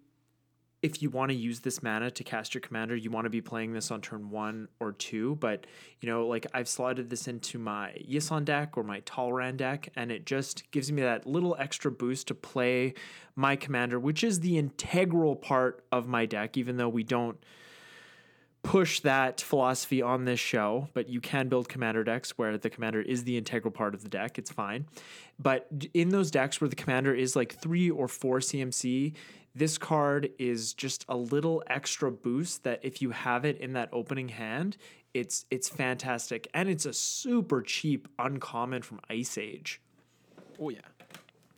if 0.87 1.01
you 1.01 1.09
want 1.09 1.29
to 1.29 1.35
use 1.35 1.59
this 1.59 1.83
mana 1.83 2.09
to 2.09 2.23
cast 2.23 2.53
your 2.53 2.61
commander, 2.61 2.95
you 2.95 3.11
want 3.11 3.25
to 3.25 3.29
be 3.29 3.41
playing 3.41 3.73
this 3.73 3.91
on 3.91 4.01
turn 4.01 4.29
one 4.29 4.69
or 4.79 4.93
two. 4.93 5.35
But 5.35 5.67
you 5.99 6.09
know, 6.09 6.25
like 6.25 6.47
I've 6.53 6.69
slotted 6.69 7.09
this 7.09 7.27
into 7.27 7.59
my 7.59 7.91
Yisan 8.09 8.45
deck 8.45 8.77
or 8.77 8.83
my 8.83 9.01
Talrand 9.01 9.57
deck, 9.57 9.89
and 9.95 10.11
it 10.11 10.25
just 10.25 10.71
gives 10.71 10.91
me 10.91 11.01
that 11.01 11.27
little 11.27 11.55
extra 11.59 11.91
boost 11.91 12.27
to 12.29 12.35
play 12.35 12.93
my 13.35 13.55
commander, 13.55 13.99
which 13.99 14.23
is 14.23 14.39
the 14.39 14.57
integral 14.57 15.35
part 15.35 15.83
of 15.91 16.07
my 16.07 16.25
deck, 16.25 16.57
even 16.57 16.77
though 16.77 16.89
we 16.89 17.03
don't 17.03 17.37
push 18.63 18.99
that 19.01 19.39
philosophy 19.39 20.01
on 20.01 20.25
this 20.25 20.39
show, 20.39 20.89
but 20.93 21.07
you 21.07 21.21
can 21.21 21.47
build 21.47 21.69
commander 21.69 22.03
decks 22.03 22.37
where 22.37 22.57
the 22.57 22.69
commander 22.69 23.01
is 23.01 23.23
the 23.23 23.37
integral 23.37 23.71
part 23.71 23.93
of 23.93 24.03
the 24.03 24.09
deck. 24.09 24.37
It's 24.37 24.51
fine. 24.51 24.85
But 25.39 25.67
in 25.93 26.09
those 26.09 26.31
decks 26.31 26.59
where 26.59 26.69
the 26.69 26.75
commander 26.75 27.13
is 27.13 27.35
like 27.35 27.55
three 27.55 27.89
or 27.89 28.07
four 28.07 28.39
CMC, 28.39 29.13
this 29.57 29.77
card 29.77 30.29
is 30.37 30.73
just 30.73 31.03
a 31.09 31.17
little 31.17 31.63
extra 31.67 32.11
boost 32.11 32.63
that 32.63 32.79
if 32.83 33.01
you 33.01 33.09
have 33.11 33.43
it 33.45 33.57
in 33.57 33.73
that 33.73 33.89
opening 33.91 34.29
hand, 34.29 34.77
it's 35.13 35.45
it's 35.49 35.67
fantastic. 35.67 36.47
And 36.53 36.69
it's 36.69 36.85
a 36.85 36.93
super 36.93 37.61
cheap 37.61 38.07
uncommon 38.19 38.83
from 38.83 38.99
Ice 39.09 39.37
Age. 39.37 39.81
Oh 40.59 40.69
yeah. 40.69 40.79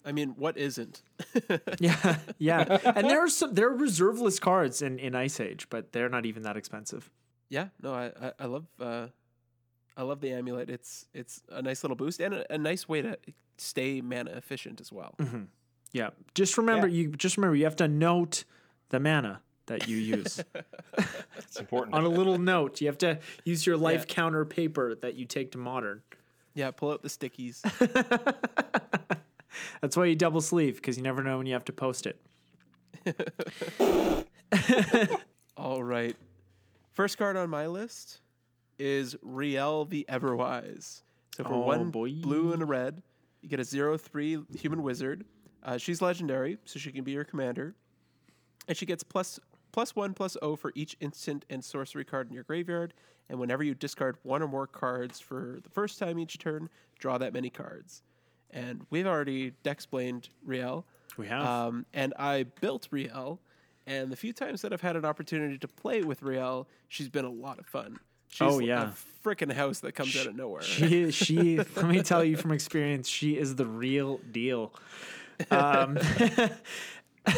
I 0.06 0.12
mean, 0.14 0.30
what 0.38 0.58
isn't? 0.58 1.02
Yeah, 1.80 2.18
yeah. 2.38 2.80
And 2.96 3.10
there 3.10 3.20
are 3.24 3.30
some 3.30 3.54
there 3.54 3.68
are 3.68 3.76
reserveless 3.76 4.40
cards 4.40 4.82
in, 4.82 4.98
in 5.00 5.14
Ice 5.16 5.40
Age, 5.40 5.68
but 5.70 5.92
they're 5.92 6.10
not 6.10 6.26
even 6.26 6.44
that 6.44 6.56
expensive. 6.58 7.12
yeah. 7.50 7.68
No, 7.82 7.94
I 7.94 8.12
I, 8.22 8.32
I 8.40 8.46
love 8.46 8.66
uh, 8.80 9.08
I 9.98 10.04
love 10.04 10.22
the 10.22 10.32
amulet. 10.32 10.70
It's 10.70 11.06
it's 11.14 11.44
a 11.50 11.62
nice 11.62 11.84
little 11.84 11.98
boost 11.98 12.22
and 12.22 12.34
a, 12.34 12.54
a 12.54 12.58
nice 12.58 12.88
way 12.88 13.02
to 13.02 13.18
stay 13.58 14.00
mana 14.02 14.32
efficient 14.32 14.80
as 14.80 14.92
well. 14.92 15.16
Yeah. 15.92 16.10
Just 16.36 16.58
remember 16.58 16.88
Yeah. 16.88 16.96
you 17.04 17.10
just 17.12 17.38
remember 17.38 17.56
you 17.56 17.64
have 17.66 17.76
to 17.78 17.88
note 17.88 18.44
the 18.90 19.00
mana 19.00 19.42
that 19.68 19.88
you 19.88 19.98
use. 19.98 20.44
It's 21.38 21.60
important. 21.60 21.96
On 21.96 22.04
a 22.06 22.10
little 22.10 22.38
note, 22.38 22.80
you 22.82 22.88
have 22.88 22.98
to 23.00 23.20
use 23.44 23.66
your 23.66 23.78
life 23.78 24.02
Yeah. 24.08 24.14
counter 24.14 24.46
paper 24.46 24.94
that 24.96 25.16
you 25.16 25.26
take 25.26 25.52
to 25.54 25.58
modern. 25.58 26.02
Yeah, 26.54 26.70
pull 26.72 26.92
out 26.92 27.02
the 27.02 27.10
stickies. 27.10 27.62
That's 29.82 29.98
why 29.98 30.06
you 30.06 30.16
double 30.16 30.42
sleeve 30.42 30.76
because 30.76 30.98
you 30.98 31.04
never 31.04 31.24
know 31.24 31.38
when 31.38 31.48
you 31.48 31.54
have 31.54 31.66
to 31.66 31.74
post 31.74 32.06
it. 32.06 32.20
All 35.58 35.84
right. 35.84 36.16
First 36.92 37.18
card 37.18 37.36
on 37.38 37.50
my 37.50 37.68
list 37.68 38.20
is 38.78 39.16
Rielle 39.26 39.90
the 39.90 40.06
Everwise. 40.10 41.02
So 41.36 41.44
for 41.44 41.54
Oh, 41.54 41.60
one 41.60 41.90
boy. 41.92 42.12
blue 42.14 42.54
and 42.54 42.62
a 42.62 42.66
red, 42.66 43.02
you 43.42 43.50
get 43.50 43.60
a 43.60 43.64
zero 43.64 43.98
three 43.98 44.38
human 44.58 44.84
wizard. 44.84 45.26
Uh, 45.64 45.78
she's 45.78 46.02
legendary, 46.02 46.58
so 46.66 46.80
she 46.80 46.92
can 46.92 47.04
be 47.04 47.12
your 47.12 47.24
commander, 47.24 47.76
and 48.68 48.78
she 48.78 48.86
gets 48.86 49.04
plus 49.04 49.40
plus 49.72 49.96
one 49.96 50.14
plus 50.14 50.36
O 50.42 50.56
for 50.56 50.72
each 50.76 50.98
instant 51.00 51.46
and 51.50 51.64
sorcery 51.64 52.04
card 52.06 52.28
in 52.28 52.34
your 52.34 52.44
graveyard. 52.44 52.94
And 53.30 53.40
whenever 53.40 53.62
you 53.64 53.76
discard 53.76 54.18
one 54.24 54.42
or 54.42 54.48
more 54.48 54.66
cards 54.66 55.20
for 55.20 55.60
the 55.64 55.70
first 55.70 56.00
time 56.00 56.18
each 56.18 56.40
turn, 56.40 56.70
draw 56.98 57.20
that 57.20 57.32
many 57.34 57.52
cards. 57.52 58.02
And 58.50 58.86
we've 58.90 59.06
already 59.06 59.54
explained 59.66 60.30
Rielle. 60.48 60.84
We 61.18 61.28
have. 61.28 61.46
Um, 61.46 61.86
and 61.94 62.14
I 62.18 62.46
built 62.62 62.88
Rielle, 62.92 63.38
and 63.86 64.12
the 64.12 64.16
few 64.16 64.34
times 64.34 64.64
that 64.64 64.74
I've 64.74 64.82
had 64.82 64.96
an 64.96 65.06
opportunity 65.06 65.60
to 65.60 65.68
play 65.68 66.02
with 66.02 66.22
Rielle, 66.22 66.66
she's 66.88 67.10
been 67.10 67.26
a 67.26 67.30
lot 67.30 67.60
of 67.60 67.68
fun. 67.68 68.00
She's 68.30 68.48
Oh, 68.52 68.58
yeah. 68.60 68.92
a 68.92 69.28
freaking 69.28 69.52
house 69.52 69.80
that 69.82 69.94
comes 69.94 70.16
out 70.18 70.26
of 70.28 70.36
nowhere. 70.36 70.62
she 70.64 71.12
she 71.12 71.58
let 71.58 71.86
me 71.86 72.02
tell 72.02 72.24
you 72.24 72.38
from 72.38 72.52
experience, 72.52 73.08
she 73.08 73.38
is 73.38 73.56
the 73.56 73.66
real 73.66 74.20
deal. 74.32 74.74
Um, 75.52 75.98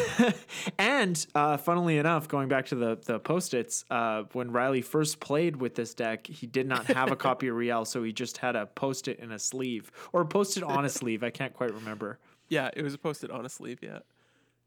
and 0.78 1.26
uh, 1.34 1.56
funnily 1.56 1.98
enough, 1.98 2.28
going 2.28 2.48
back 2.48 2.66
to 2.66 2.74
the 2.74 2.98
the 3.04 3.18
post-its, 3.18 3.84
uh, 3.90 4.24
when 4.32 4.50
Riley 4.52 4.82
first 4.82 5.20
played 5.20 5.56
with 5.56 5.74
this 5.74 5.94
deck, 5.94 6.26
he 6.26 6.46
did 6.46 6.66
not 6.66 6.86
have 6.86 7.10
a 7.10 7.16
copy 7.16 7.48
of 7.48 7.56
Rielle, 7.56 7.86
so 7.86 8.02
he 8.02 8.12
just 8.12 8.38
had 8.38 8.56
a 8.56 8.66
post-it 8.66 9.18
in 9.18 9.32
a 9.32 9.38
sleeve 9.38 9.90
or 10.12 10.24
post-it 10.24 10.62
on 10.62 10.84
a 10.84 10.88
sleeve. 11.00 11.22
I 11.22 11.30
can't 11.30 11.54
quite 11.54 11.72
remember. 11.72 12.18
yeah, 12.48 12.70
it 12.74 12.82
was 12.82 12.96
posted 12.96 13.30
on 13.30 13.44
a 13.44 13.48
sleeve. 13.48 13.80
Yeah, 13.82 14.00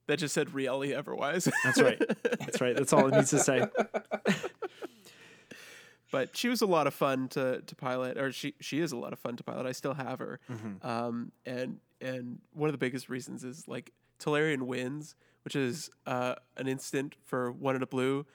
that 0.07 0.19
just 0.19 0.33
said 0.33 0.49
Rielle 0.49 0.93
Everwise. 0.93 1.51
That's 1.63 1.81
right. 1.81 2.01
That's 2.39 2.61
right. 2.61 2.75
That's 2.75 2.93
all 2.93 3.07
it 3.07 3.13
needs 3.13 3.29
to 3.31 3.39
say. 3.39 3.65
but 6.11 6.35
she 6.35 6.49
was 6.49 6.61
a 6.61 6.67
lot 6.67 6.87
of 6.87 6.93
fun 6.93 7.29
to 7.29 7.61
to 7.61 7.75
pilot, 7.75 8.17
or 8.17 8.31
she 8.31 8.53
she 8.59 8.79
is 8.79 8.91
a 8.91 8.97
lot 8.97 9.13
of 9.13 9.19
fun 9.19 9.37
to 9.37 9.43
pilot. 9.43 9.65
I 9.65 9.71
still 9.71 9.93
have 9.93 10.19
her, 10.19 10.39
um, 10.81 11.31
and 11.45 11.79
and 12.05 12.39
one 12.53 12.69
of 12.69 12.73
the 12.73 12.77
biggest 12.77 13.09
reasons 13.09 13.43
is 13.43 13.67
like 13.67 13.91
Tolarian 14.19 14.63
Winds, 14.63 15.15
which 15.43 15.55
is 15.55 15.89
uh, 16.05 16.35
an 16.57 16.67
instant 16.67 17.15
for 17.25 17.51
one 17.51 17.75
in 17.75 17.81
a 17.81 17.87
blue, 17.87 18.25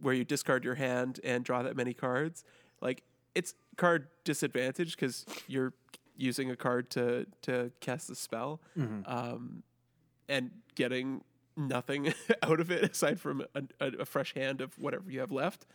where 0.00 0.14
you 0.14 0.24
discard 0.24 0.64
your 0.64 0.76
hand 0.76 1.20
and 1.24 1.44
draw 1.44 1.62
that 1.62 1.76
many 1.76 1.92
cards. 1.92 2.44
Like 2.80 3.02
it's 3.34 3.54
card 3.76 4.08
disadvantage 4.24 4.96
because 4.96 5.26
you're 5.48 5.72
using 6.16 6.50
a 6.50 6.56
card 6.56 6.90
to 6.90 7.26
to 7.42 7.72
cast 7.80 8.08
a 8.10 8.14
spell, 8.14 8.60
um, 9.06 9.62
and 10.28 10.50
getting 10.74 11.22
nothing 11.56 12.14
out 12.42 12.60
of 12.60 12.70
it 12.70 12.84
aside 12.92 13.20
from 13.20 13.42
a, 13.54 13.62
a, 13.80 13.86
a 14.00 14.04
fresh 14.04 14.32
hand 14.34 14.60
of 14.60 14.78
whatever 14.78 15.10
you 15.10 15.20
have 15.20 15.32
left. 15.32 15.66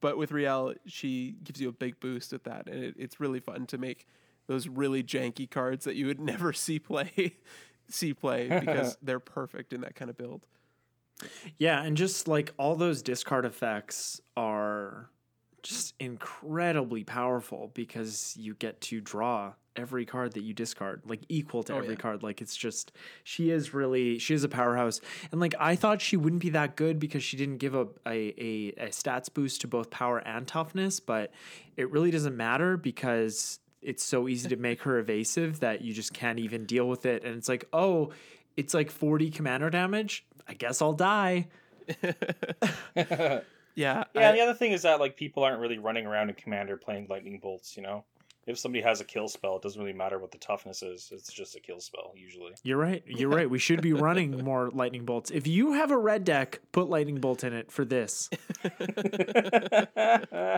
But 0.00 0.16
with 0.18 0.30
Rielle, 0.30 0.76
she 0.86 1.36
gives 1.42 1.60
you 1.60 1.68
a 1.68 1.72
big 1.72 2.00
boost 2.00 2.32
at 2.32 2.44
that, 2.44 2.68
and 2.68 2.82
it, 2.82 2.94
it's 2.98 3.20
really 3.20 3.40
fun 3.40 3.66
to 3.66 3.78
make 3.78 4.06
those 4.46 4.68
really 4.68 5.02
janky 5.02 5.50
cards 5.50 5.84
that 5.84 5.96
you 5.96 6.06
would 6.06 6.20
never 6.32 6.52
see 6.52 6.78
play 6.78 7.36
see 7.88 8.12
play 8.14 8.48
because 8.60 8.96
they're 9.02 9.20
perfect 9.20 9.72
in 9.72 9.80
that 9.82 9.94
kind 9.94 10.10
of 10.10 10.16
build. 10.16 10.46
Yeah, 11.58 11.82
and 11.82 11.96
just 11.96 12.28
like 12.28 12.52
all 12.58 12.76
those 12.76 13.02
discard 13.02 13.44
effects 13.44 14.20
are 14.36 15.10
just 15.62 15.94
incredibly 15.98 17.04
powerful 17.04 17.70
because 17.74 18.36
you 18.38 18.54
get 18.54 18.80
to 18.82 19.00
draw 19.00 19.54
every 19.74 20.06
card 20.06 20.32
that 20.34 20.42
you 20.42 20.54
discard, 20.54 21.02
like 21.06 21.20
equal 21.28 21.62
to 21.64 21.74
Oh, 21.74 21.78
every 21.78 21.94
yeah. 21.94 22.00
card. 22.00 22.22
Like 22.22 22.40
it's 22.40 22.56
just 22.56 22.92
she 23.24 23.50
is 23.50 23.72
really 23.74 24.18
she 24.18 24.34
is 24.34 24.44
a 24.44 24.48
powerhouse. 24.48 25.00
And 25.32 25.40
like 25.40 25.54
I 25.58 25.74
thought 25.74 26.00
she 26.00 26.16
wouldn't 26.16 26.42
be 26.42 26.50
that 26.50 26.76
good 26.76 26.98
because 26.98 27.22
she 27.22 27.36
didn't 27.36 27.58
give 27.58 27.74
a 27.74 27.86
a, 28.06 28.34
a, 28.38 28.68
a 28.78 28.88
stats 28.88 29.32
boost 29.32 29.62
to 29.62 29.68
both 29.68 29.90
power 29.90 30.18
and 30.18 30.46
toughness, 30.46 31.00
but 31.00 31.32
it 31.76 31.90
really 31.90 32.10
doesn't 32.10 32.36
matter 32.36 32.76
because 32.76 33.58
it's 33.86 34.04
so 34.04 34.28
easy 34.28 34.48
to 34.50 34.56
make 34.56 34.82
her 34.82 34.98
evasive 34.98 35.60
that 35.60 35.80
you 35.80 35.94
just 35.94 36.12
can't 36.12 36.38
even 36.38 36.66
deal 36.66 36.86
with 36.88 37.06
it. 37.06 37.24
And 37.24 37.36
it's 37.36 37.48
like, 37.48 37.64
oh, 37.72 38.10
it's 38.56 38.74
like 38.74 38.90
40 38.90 39.30
commander 39.30 39.70
damage. 39.70 40.26
I 40.48 40.54
guess 40.54 40.82
I'll 40.82 40.92
die. 40.92 41.48
Yeah, 42.94 44.04
Yeah, 44.14 44.30
I- 44.30 44.32
the 44.32 44.40
other 44.40 44.54
thing 44.54 44.72
is 44.72 44.82
that 44.82 45.00
like 45.00 45.16
people 45.18 45.44
aren't 45.44 45.60
really 45.60 45.78
running 45.78 46.06
around 46.06 46.30
in 46.30 46.34
Commander 46.34 46.76
playing 46.78 47.08
lightning 47.10 47.38
bolts, 47.40 47.76
you 47.76 47.82
know. 47.82 48.04
if 48.46 48.58
somebody 48.58 48.82
has 48.82 49.02
a 49.02 49.04
kill 49.04 49.28
spell, 49.28 49.56
it 49.56 49.62
doesn't 49.62 49.78
really 49.80 49.92
matter 49.96 50.18
what 50.18 50.30
the 50.32 50.38
toughness 50.38 50.82
is. 50.82 51.10
It's 51.12 51.30
just 51.32 51.56
a 51.56 51.60
kill 51.60 51.80
spell 51.80 52.12
usually. 52.16 52.52
You're 52.62 52.78
right. 52.78 53.02
You're 53.06 53.28
right. 53.28 53.50
We 53.50 53.58
should 53.58 53.82
be 53.82 53.92
running 53.92 54.42
more 54.44 54.70
lightning 54.70 55.04
bolts. 55.04 55.30
If 55.30 55.46
you 55.46 55.72
have 55.74 55.90
a 55.90 55.98
red 55.98 56.24
deck, 56.24 56.60
put 56.72 56.88
lightning 56.88 57.16
bolt 57.20 57.44
in 57.44 57.52
it 57.52 57.70
for 57.70 57.84
this. 57.84 58.30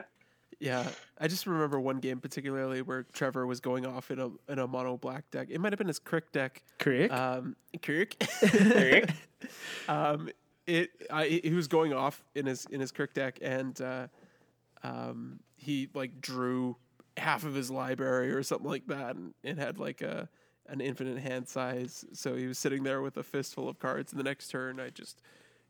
Yeah, 0.60 0.88
I 1.18 1.28
just 1.28 1.46
remember 1.46 1.78
one 1.78 2.00
game 2.00 2.18
particularly 2.18 2.82
where 2.82 3.04
Trevor 3.12 3.46
was 3.46 3.60
going 3.60 3.86
off 3.86 4.10
in 4.10 4.18
a 4.18 4.30
in 4.50 4.58
a 4.58 4.66
mono 4.66 4.96
black 4.96 5.30
deck. 5.30 5.48
It 5.50 5.60
might 5.60 5.72
have 5.72 5.78
been 5.78 5.86
his 5.86 6.00
K'rrik 6.00 6.32
deck. 6.32 6.62
K'rrik? 6.80 7.12
Um, 7.12 7.54
K'rrik. 7.76 9.10
um, 9.88 10.28
it 10.66 10.90
I, 11.10 11.40
he 11.44 11.54
was 11.54 11.68
going 11.68 11.92
off 11.92 12.24
in 12.34 12.46
his 12.46 12.66
in 12.66 12.80
his 12.80 12.90
K'rrik 12.90 13.14
deck, 13.14 13.38
and 13.40 13.80
uh, 13.80 14.08
um, 14.82 15.38
he 15.56 15.88
like 15.94 16.20
drew 16.20 16.76
half 17.16 17.44
of 17.44 17.54
his 17.54 17.70
library 17.70 18.32
or 18.32 18.42
something 18.42 18.68
like 18.68 18.86
that, 18.88 19.14
and 19.14 19.34
it 19.44 19.58
had 19.58 19.78
like 19.78 20.02
a 20.02 20.28
an 20.68 20.80
infinite 20.80 21.18
hand 21.18 21.48
size. 21.48 22.04
So 22.12 22.36
he 22.36 22.46
was 22.46 22.58
sitting 22.58 22.82
there 22.82 23.00
with 23.00 23.16
a 23.16 23.22
fistful 23.22 23.68
of 23.68 23.78
cards. 23.78 24.12
And 24.12 24.20
the 24.20 24.24
next 24.24 24.48
turn, 24.48 24.80
I 24.80 24.90
just 24.90 25.20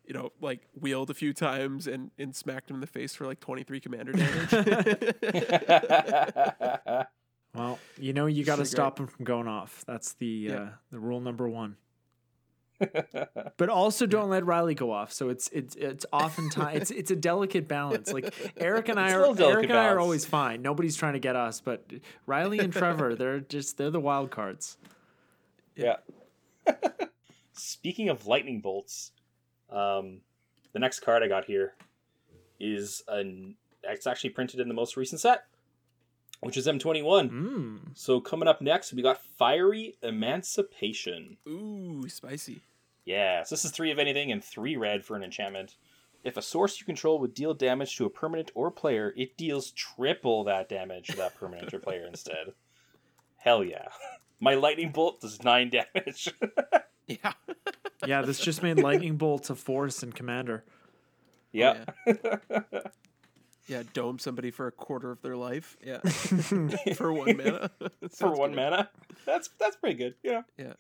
you 0.09 0.15
know, 0.15 0.33
like 0.41 0.63
wheeled 0.81 1.11
a 1.11 1.15
few 1.15 1.35
times 1.35 1.87
and, 1.87 2.11
and 2.19 2.35
smacked 2.35 2.71
him 2.71 2.77
in 2.77 2.81
the 2.81 2.87
face 2.87 3.15
for 3.15 3.27
like 3.27 3.41
23 3.41 3.79
commander 3.79 4.13
damage. 4.17 4.51
well, 7.55 7.79
you 7.99 8.13
know, 8.13 8.27
you 8.27 8.45
got 8.45 8.57
to 8.57 8.65
stop 8.65 8.99
him 8.99 9.07
from 9.07 9.25
going 9.25 9.47
off. 9.47 9.85
That's 9.87 10.15
the 10.15 10.27
Yeah. 10.27 10.57
uh, 10.57 10.69
the 10.91 10.99
rule 10.99 11.21
number 11.21 11.49
one. 11.49 11.77
But 13.57 13.71
also 13.71 14.07
don't 14.07 14.31
let 14.31 14.47
Riley 14.47 14.77
go 14.77 14.93
off. 14.93 15.13
So 15.13 15.31
it's 15.31 15.49
it's 15.49 15.75
it's 15.75 16.07
oftentimes 16.13 16.77
it's 16.83 16.91
it's 16.93 17.11
a 17.11 17.17
delicate 17.17 17.67
balance. 17.67 18.13
Like 18.13 18.33
Eric 18.57 18.89
and 18.89 19.01
I 19.01 19.07
It's 19.07 19.15
are 19.15 19.19
little 19.19 19.35
delicate 19.35 19.57
Eric 19.59 19.71
and 19.71 19.79
I 19.79 19.89
are 19.89 19.99
always 19.99 20.25
fine. 20.25 20.63
Nobody's 20.63 20.95
trying 20.97 21.15
to 21.15 21.19
get 21.19 21.35
us, 21.35 21.61
but 21.61 21.91
Riley 22.25 22.61
and 22.61 22.73
Trevor, 22.73 23.17
they're 23.17 23.41
just 23.41 23.79
they're 23.79 23.91
the 23.91 23.99
wild 24.01 24.31
cards. 24.31 24.77
yeah. 25.75 25.97
Speaking 27.53 28.11
of 28.11 28.29
lightning 28.29 28.61
bolts, 28.61 29.11
um, 29.71 30.21
the 30.73 30.79
next 30.79 31.01
card 31.01 31.23
I 31.23 31.29
got 31.29 31.45
here 31.45 31.75
is 32.61 33.03
an. 33.09 33.57
It's 33.83 34.07
actually 34.07 34.31
printed 34.31 34.61
in 34.61 34.69
the 34.69 34.75
most 34.75 34.97
recent 34.97 35.21
set, 35.21 35.45
which 36.41 36.57
is 36.57 36.67
M21. 36.67 37.31
Mm. 37.31 37.79
So 37.95 38.21
coming 38.21 38.49
up 38.49 38.61
next, 38.61 38.93
we 38.93 39.03
got 39.03 39.23
Fiery 39.23 39.97
Emancipation. 40.03 41.37
Ooh, 41.49 42.09
spicy. 42.09 42.61
Yeah, 43.05 43.43
so 43.45 43.55
this 43.55 43.65
is 43.65 43.71
three 43.71 43.91
of 43.91 43.99
anything 43.99 44.31
and 44.31 44.45
three 44.45 44.77
red 44.77 45.05
for 45.05 45.17
an 45.17 45.23
enchantment. 45.23 45.77
If 46.25 46.37
a 46.37 46.43
source 46.43 46.79
you 46.79 46.85
control 46.85 47.19
would 47.21 47.33
deal 47.33 47.55
damage 47.55 47.97
to 47.97 48.05
a 48.05 48.11
permanent 48.11 48.51
or 48.55 48.71
player, 48.71 49.15
it 49.17 49.39
deals 49.39 49.71
triple 49.71 50.45
that 50.45 50.69
damage 50.69 51.07
to 51.07 51.17
that 51.17 51.35
permanent 51.37 51.73
or 51.73 51.79
player 51.79 52.07
instead. 52.09 52.53
Hell 53.39 53.65
yeah. 53.65 53.89
My 54.41 54.55
lightning 54.55 54.93
bolt 54.93 55.21
does 55.23 55.43
nine 55.43 55.71
damage. 55.95 56.33
Yeah. 57.09 57.33
Yeah, 58.07 58.23
this 58.23 58.39
just 58.39 58.63
made 58.63 58.79
lightning 58.79 59.17
bolts 59.17 59.51
a 59.51 59.55
force 59.55 60.03
and 60.03 60.15
commander. 60.15 60.65
yeah. 61.53 61.85
Yeah, 63.67 63.83
dome 63.93 64.19
somebody 64.19 64.51
for 64.51 64.67
a 64.67 64.73
quarter 64.73 65.11
of 65.11 65.21
their 65.23 65.37
life. 65.37 65.77
Yeah. 65.85 65.99
for 66.95 67.13
one 67.13 67.37
mana. 67.37 67.71
For 68.17 68.31
one 68.33 68.51
good. 68.51 68.57
mana. 68.57 68.91
That's 69.27 69.51
that's 69.61 69.77
pretty 69.77 69.97
good. 69.97 70.15
Yeah. 70.23 70.43
Yeah. 70.57 70.73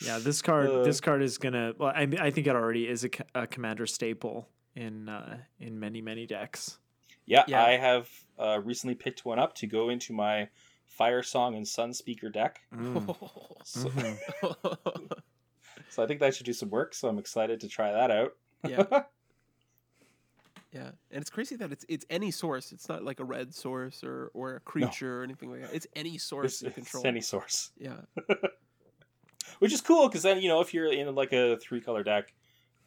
Yeah, 0.00 0.18
this 0.18 0.40
card 0.42 0.70
Uh. 0.70 0.82
this 0.84 1.00
card 1.00 1.22
is 1.22 1.38
gonna. 1.38 1.74
Well, 1.76 1.92
I 1.94 2.08
I 2.20 2.30
think 2.30 2.46
it 2.46 2.54
already 2.54 2.86
is 2.88 3.04
a, 3.04 3.10
a 3.34 3.46
commander 3.46 3.86
staple 3.86 4.48
in 4.76 5.08
uh, 5.08 5.38
in 5.58 5.78
many 5.80 6.00
many 6.00 6.24
decks. 6.26 6.78
Yeah, 7.26 7.44
Yeah. 7.46 7.62
I 7.62 7.76
have 7.76 8.08
uh, 8.38 8.60
recently 8.64 8.94
picked 8.94 9.24
one 9.26 9.38
up 9.38 9.54
to 9.56 9.66
go 9.66 9.90
into 9.90 10.14
my 10.14 10.48
Firesong 10.98 11.56
and 11.56 11.66
Sunspeaker 11.66 12.32
deck. 12.32 12.60
Mm. 12.74 13.16
So, 13.64 13.88
Mhm. 13.90 15.20
so 15.90 16.02
I 16.02 16.06
think 16.06 16.20
that 16.20 16.34
should 16.34 16.46
do 16.46 16.52
some 16.52 16.70
work. 16.70 16.94
So 16.94 17.08
I'm 17.08 17.18
excited 17.18 17.60
to 17.60 17.68
try 17.68 17.92
that 17.92 18.10
out. 18.10 18.34
yeah. 18.66 18.84
Yeah. 20.70 20.90
And 21.10 21.22
it's 21.22 21.30
crazy 21.30 21.56
that 21.56 21.72
it's 21.72 21.86
it's 21.88 22.04
any 22.10 22.30
source. 22.30 22.72
It's 22.72 22.90
not 22.90 23.02
like 23.02 23.20
a 23.20 23.24
red 23.24 23.54
source 23.54 24.04
or 24.04 24.30
or 24.34 24.56
a 24.56 24.60
creature 24.60 25.20
or 25.20 25.24
anything 25.24 25.50
like 25.50 25.62
that. 25.62 25.74
It's 25.74 25.86
any 25.96 26.18
source 26.18 26.52
It's, 26.54 26.62
you 26.62 26.68
it's 26.68 26.74
control. 26.76 27.06
any 27.06 27.20
source. 27.22 27.70
Yeah. 27.78 28.00
which 29.60 29.72
is 29.72 29.80
cool 29.80 30.08
because 30.08 30.22
then 30.22 30.40
you 30.42 30.48
know 30.48 30.60
if 30.60 30.74
you're 30.74 30.92
in 30.92 31.14
like 31.14 31.32
a 31.32 31.56
three 31.56 31.80
color 31.80 32.02
deck 32.02 32.34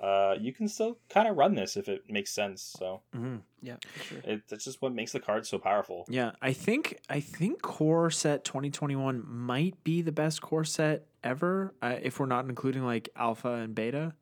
uh 0.02 0.36
you 0.40 0.52
can 0.52 0.68
still 0.68 0.98
kind 1.10 1.28
of 1.28 1.38
run 1.38 1.54
this 1.56 1.78
if 1.78 1.88
it 1.88 2.02
makes 2.10 2.32
sense 2.32 2.62
so 2.78 3.02
Mhm. 3.16 3.42
Yeah, 3.62 3.76
for 3.94 4.04
sure. 4.04 4.18
it, 4.24 4.42
that's 4.50 4.66
just 4.66 4.82
what 4.82 4.94
makes 4.94 5.12
the 5.12 5.20
card 5.20 5.46
so 5.46 5.60
powerful 5.60 6.06
Yeah, 6.10 6.32
I 6.42 6.54
think 6.54 7.00
I 7.10 7.20
think 7.20 7.62
core 7.62 8.10
set 8.10 8.44
2021 8.44 9.24
might 9.28 9.84
be 9.84 10.02
the 10.02 10.12
best 10.12 10.42
core 10.42 10.64
set 10.66 11.06
ever 11.24 11.76
uh, 11.84 11.98
if 12.02 12.20
we're 12.20 12.26
not 12.26 12.46
including 12.46 12.84
like 12.84 13.10
alpha 13.16 13.50
and 13.54 13.76
beta. 13.76 14.14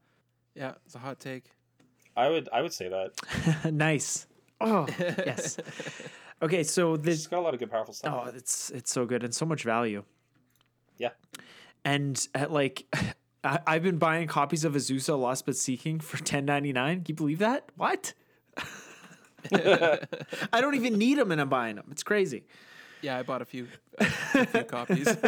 Yeah, 0.56 0.74
it's 0.86 0.96
a 0.96 1.00
hot 1.00 1.20
take. 1.22 1.46
i 2.18 2.28
would 2.28 2.50
i 2.52 2.62
would 2.62 2.74
say 2.74 2.90
that 2.90 3.72
nice. 3.74 4.28
Oh 4.60 4.86
yes. 5.00 5.58
Okay, 6.42 6.64
so 6.64 6.94
it's 6.94 7.04
this 7.04 7.28
got 7.28 7.40
a 7.40 7.42
lot 7.42 7.54
of 7.54 7.60
good 7.60 7.70
powerful 7.72 7.94
stuff 7.94 8.14
oh 8.28 8.32
it's 8.34 8.70
it's 8.72 8.92
so 8.92 9.06
good 9.06 9.24
and 9.26 9.34
so 9.34 9.46
much 9.46 9.64
value. 9.64 10.04
Yeah. 10.98 11.10
And 11.86 12.16
at 12.36 12.52
like. 12.52 12.84
I, 13.44 13.60
I've 13.66 13.84
been 13.84 13.98
buying 13.98 14.28
copies 14.28 14.64
of 14.66 14.74
Azusa 14.74 15.20
Lost 15.20 15.46
But 15.46 15.56
Seeking 15.56 16.00
for 16.00 16.18
10.99. 16.18 16.74
Can 16.74 17.04
you 17.08 17.16
believe 17.16 17.40
that? 17.40 17.70
What? 17.76 18.14
I 19.52 20.62
don't 20.62 20.76
even 20.76 20.98
need 20.98 21.18
them 21.18 21.32
and 21.32 21.40
I'm 21.40 21.50
buying 21.50 21.76
them. 21.76 21.86
It's 21.92 22.04
crazy. 22.04 22.44
Yeah, 23.02 23.18
I 23.18 23.24
bought 23.24 23.42
a 23.42 23.46
few, 23.46 23.68
a 23.98 24.46
few 24.46 24.64
copies. 24.64 25.16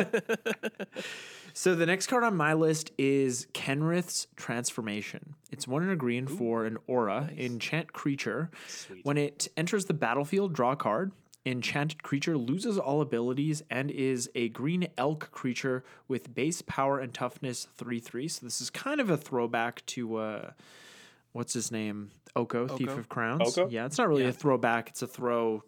So 1.53 1.75
the 1.75 1.85
next 1.85 2.07
card 2.07 2.23
on 2.23 2.35
my 2.35 2.53
list 2.53 2.91
is 2.97 3.47
Kenrith's 3.53 4.27
Transformation. 4.35 5.35
It's 5.51 5.67
one 5.67 5.83
in 5.83 5.89
a 5.89 5.95
green 5.95 6.27
for 6.27 6.65
an 6.65 6.77
aura, 6.87 7.29
enchant 7.37 7.93
creature. 7.93 8.49
Sweet. 8.67 9.05
When 9.05 9.17
it 9.17 9.49
enters 9.57 9.85
the 9.85 9.93
battlefield, 9.93 10.53
draw 10.53 10.71
a 10.71 10.75
card. 10.75 11.11
Enchanted 11.43 12.03
creature 12.03 12.37
loses 12.37 12.77
all 12.77 13.01
abilities 13.01 13.63
and 13.69 13.89
is 13.89 14.29
a 14.35 14.49
green 14.49 14.87
elk 14.97 15.29
creature 15.31 15.83
with 16.07 16.35
base 16.35 16.61
power 16.61 16.99
and 16.99 17.13
toughness 17.13 17.67
3 17.77 17.99
3. 17.99 18.27
So 18.27 18.45
this 18.45 18.61
is 18.61 18.69
kind 18.69 19.01
of 19.01 19.09
a 19.09 19.17
throwback 19.17 19.83
to 19.87 20.17
uh 20.17 20.51
what's 21.31 21.53
his 21.53 21.71
name? 21.71 22.11
Oko, 22.35 22.67
Thief 22.67 22.89
of 22.89 23.09
Crowns. 23.09 23.57
Oko? 23.57 23.69
Yeah, 23.69 23.85
it's 23.85 23.97
not 23.97 24.07
really 24.07 24.23
Yeah. 24.23 24.29
a 24.29 24.33
throwback, 24.33 24.89
it's 24.89 25.01
a 25.01 25.07
throw 25.07 25.63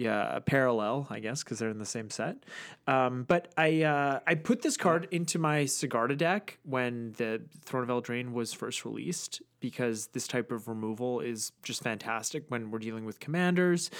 yeah, 0.00 0.38
parallel, 0.46 1.06
I 1.10 1.20
guess, 1.20 1.44
because 1.44 1.58
they're 1.58 1.68
in 1.68 1.78
the 1.78 1.84
same 1.84 2.08
set. 2.08 2.46
Um, 2.86 3.24
but 3.24 3.52
I 3.58 3.82
uh, 3.82 4.20
I 4.26 4.34
put 4.34 4.62
this 4.62 4.78
card 4.78 5.06
into 5.10 5.38
my 5.38 5.64
Sigarda 5.64 6.16
deck 6.16 6.58
when 6.64 7.12
the 7.18 7.42
Throne 7.66 7.82
of 7.82 7.90
Eldraine 7.90 8.32
was 8.32 8.54
first 8.54 8.86
released 8.86 9.42
because 9.60 10.06
this 10.14 10.26
type 10.26 10.52
of 10.52 10.68
removal 10.68 11.20
is 11.20 11.52
just 11.62 11.82
fantastic 11.82 12.44
when 12.48 12.70
we're 12.70 12.78
dealing 12.78 13.04
with 13.04 13.20
commanders, 13.20 13.90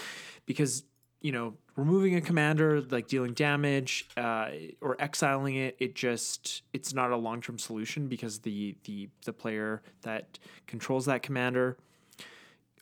because 0.47 0.85
you 1.19 1.31
know 1.31 1.53
removing 1.75 2.15
a 2.15 2.21
commander 2.21 2.81
like 2.81 3.07
dealing 3.07 3.33
damage 3.33 4.07
uh, 4.17 4.49
or 4.81 4.99
exiling 4.99 5.55
it 5.55 5.75
it 5.77 5.93
just 5.93 6.63
it's 6.73 6.95
not 6.95 7.11
a 7.11 7.15
long-term 7.15 7.59
solution 7.59 8.07
because 8.07 8.39
the 8.39 8.75
the 8.85 9.07
the 9.25 9.33
player 9.33 9.83
that 10.01 10.39
controls 10.65 11.05
that 11.05 11.21
commander 11.21 11.77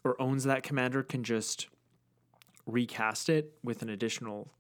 or 0.05 0.19
owns 0.21 0.45
that 0.45 0.63
commander 0.63 1.03
can 1.03 1.21
just 1.21 1.67
recast 2.69 3.29
it 3.29 3.53
with 3.63 3.81
an 3.81 3.89
additional 3.89 4.51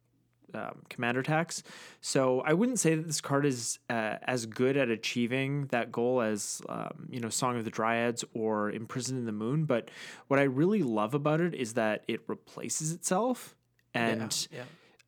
um, 0.53 0.81
commander 0.89 1.23
tax. 1.23 1.63
So 2.01 2.41
I 2.41 2.53
wouldn't 2.53 2.79
say 2.79 2.95
that 2.95 3.05
this 3.05 3.21
card 3.21 3.45
is 3.45 3.79
uh, 3.89 4.15
as 4.23 4.45
good 4.45 4.77
at 4.77 4.89
achieving 4.89 5.67
that 5.67 5.91
goal 5.91 6.21
as 6.21 6.61
um, 6.69 7.07
you 7.09 7.19
know 7.19 7.29
Song 7.29 7.57
of 7.57 7.65
the 7.65 7.71
Dryads 7.71 8.23
or 8.33 8.71
Imprisoned 8.71 9.19
in 9.19 9.25
the 9.25 9.31
Moon. 9.31 9.65
But 9.65 9.89
what 10.27 10.39
I 10.39 10.43
really 10.43 10.83
love 10.83 11.13
about 11.13 11.41
it 11.41 11.53
is 11.53 11.73
that 11.73 12.03
it 12.07 12.21
replaces 12.27 12.91
itself, 12.91 13.55
and 13.93 14.47
yeah. 14.51 14.63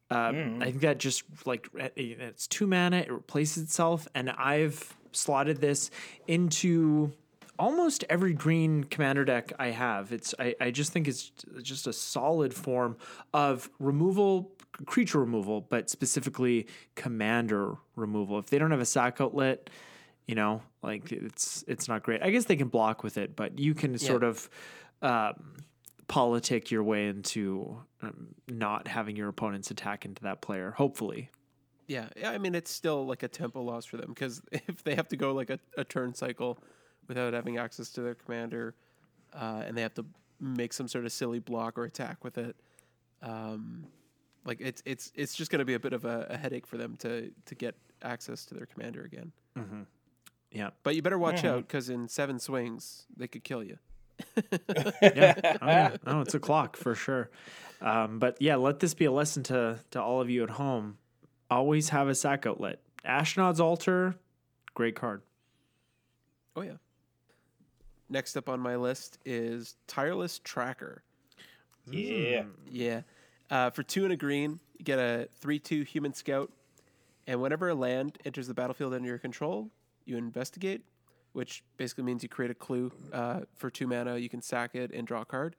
um, 0.09 0.61
I 0.61 0.65
think 0.65 0.81
that 0.81 0.99
just 0.99 1.23
like 1.45 1.69
it's 1.95 2.47
two 2.47 2.67
mana, 2.67 2.97
it 2.97 3.11
replaces 3.11 3.63
itself, 3.63 4.07
and 4.13 4.29
I've 4.29 4.95
slotted 5.11 5.59
this 5.59 5.91
into 6.27 7.11
almost 7.62 8.04
every 8.10 8.34
green 8.34 8.84
commander 8.84 9.24
deck 9.24 9.54
I 9.60 9.67
have. 9.67 10.12
It's 10.12 10.34
I, 10.39 10.56
I 10.60 10.71
just 10.71 10.91
think 10.91 11.08
it's 11.08 11.32
just 11.62 11.86
a 11.86 11.93
solid 11.93 12.56
form 12.56 12.97
of 13.36 13.69
removal, 13.78 14.52
creature 14.88 15.19
removal, 15.19 15.62
but 15.62 15.88
specifically 15.88 16.65
commander 16.95 17.76
removal. 17.95 18.39
If 18.39 18.47
they 18.47 18.58
don't 18.58 18.71
have 18.71 18.80
a 18.80 18.86
sack 18.86 19.21
outlet, 19.21 19.69
you 20.28 20.34
know, 20.34 20.63
like 20.82 21.12
it's 21.12 21.63
it's 21.67 21.88
not 21.88 22.02
great. 22.02 22.24
I 22.24 22.32
guess 22.32 22.45
they 22.45 22.56
can 22.56 22.67
block 22.67 23.04
with 23.04 23.17
it, 23.17 23.36
but 23.36 23.60
you 23.60 23.76
can 23.76 23.95
sort 24.00 24.24
of 24.24 24.50
um, 25.04 25.58
politic 26.08 26.71
your 26.71 26.84
way 26.84 27.10
into 27.10 27.78
um, 28.02 28.30
not 28.47 28.88
having 28.88 29.15
your 29.15 29.30
opponents 29.30 29.69
attack 29.69 30.04
into 30.04 30.24
that 30.24 30.41
player. 30.41 30.71
Hopefully, 30.71 31.30
Yeah, 31.86 32.08
yeah. 32.17 32.32
I 32.32 32.39
mean, 32.39 32.56
it's 32.56 32.71
still 32.71 33.06
like 33.06 33.21
a 33.21 33.28
tempo 33.28 33.62
loss 33.62 33.86
for 33.86 33.97
them 33.97 34.10
because 34.10 34.41
if 34.52 34.84
they 34.84 34.95
have 34.95 35.10
to 35.10 35.15
go 35.15 35.34
like 35.34 35.52
a, 35.52 35.60
a 35.78 35.84
turn 35.84 36.15
cycle 36.15 36.58
without 37.07 37.33
having 37.33 37.57
access 37.57 37.89
to 37.91 38.01
their 38.01 38.15
commander, 38.15 38.73
uh, 39.33 39.63
and 39.65 39.77
they 39.77 39.81
have 39.81 39.93
to 39.95 40.05
make 40.39 40.73
some 40.73 40.87
sort 40.87 41.05
of 41.05 41.11
silly 41.11 41.39
block 41.39 41.77
or 41.77 41.83
attack 41.83 42.23
with 42.23 42.37
it, 42.37 42.55
um, 43.21 43.85
like 44.45 44.59
it's 44.59 44.81
it's 44.85 45.11
it's 45.15 45.35
just 45.35 45.51
going 45.51 45.59
to 45.59 45.65
be 45.65 45.75
a 45.75 45.79
bit 45.79 45.93
of 45.93 46.05
a, 46.05 46.27
a 46.29 46.37
headache 46.37 46.65
for 46.65 46.77
them 46.77 46.95
to 46.97 47.31
to 47.45 47.55
get 47.55 47.75
access 48.01 48.45
to 48.45 48.55
their 48.55 48.65
commander 48.65 49.03
again. 49.03 49.31
Mm-hmm. 49.57 49.81
Yeah. 50.51 50.71
But 50.83 50.95
you 50.95 51.01
better 51.01 51.19
watch 51.19 51.43
Mhm. 51.43 51.49
out 51.49 51.67
because 51.67 51.89
in 51.89 52.07
seven 52.07 52.39
swings 52.39 53.05
they 53.15 53.27
could 53.27 53.43
kill 53.43 53.63
you. 53.63 53.77
yeah. 55.01 55.57
Oh, 55.61 55.67
yeah. 55.67 55.97
Oh, 56.05 56.21
it's 56.21 56.33
a 56.33 56.39
clock 56.39 56.75
for 56.77 56.93
sure. 56.95 57.29
Um, 57.81 58.19
but 58.19 58.37
yeah, 58.41 58.55
let 58.55 58.79
this 58.79 58.93
be 58.93 59.05
a 59.05 59.11
lesson 59.11 59.43
to 59.43 59.79
to 59.91 60.01
all 60.01 60.19
of 60.21 60.29
you 60.29 60.43
at 60.43 60.51
home. 60.51 60.97
Always 61.49 61.89
have 61.89 62.07
a 62.07 62.15
sack 62.15 62.45
outlet. 62.45 62.79
Ashnod's 63.05 63.59
altar, 63.59 64.15
great 64.73 64.95
card. 64.95 65.21
Oh 66.55 66.61
yeah. 66.61 66.77
Next 68.12 68.36
up 68.36 68.50
on 68.50 68.60
my 68.60 68.76
list 68.76 69.19
is 69.24 69.76
tireless 69.88 70.39
tracker. 70.39 71.02
Yeah. 71.89 72.43
Yeah. 72.69 73.02
Uh, 73.50 73.69
for 73.69 73.84
two 73.84 74.04
and 74.04 74.12
a 74.12 74.17
green, 74.17 74.60
you 74.78 74.84
get 74.84 75.00
a 75.00 75.30
3 75.39 75.60
2 75.60 75.84
human 75.84 76.13
scout. 76.13 76.52
And 77.26 77.41
whenever 77.41 77.69
a 77.69 77.74
land 77.74 78.17
enters 78.26 78.47
the 78.47 78.54
battlefield 78.54 78.93
under 78.93 79.08
your 79.08 79.17
control, 79.17 79.69
you 80.06 80.17
investigate, 80.17 80.84
which 81.32 81.63
basically 81.78 82.04
means 82.04 82.21
you 82.21 82.28
create 82.28 82.52
a 82.52 82.56
clue. 82.56 82.91
Uh, 83.13 83.41
for 83.56 83.69
two 83.69 83.88
mana, 83.88 84.17
you 84.17 84.28
can 84.28 84.41
sack 84.41 84.76
it 84.76 84.91
and 84.91 85.08
draw 85.08 85.21
a 85.21 85.26
card. 85.26 85.56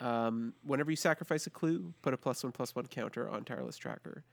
Um, 0.00 0.54
whenever 0.64 0.90
you 0.90 0.96
sacrifice 0.96 1.46
a 1.46 1.50
clue, 1.50 1.92
put 2.00 2.14
a 2.14 2.16
plus 2.16 2.42
one 2.44 2.52
plus 2.52 2.74
one 2.74 2.86
counter 2.86 3.28
on 3.28 3.44
Tireless 3.44 3.76
Tracker. 3.76 4.24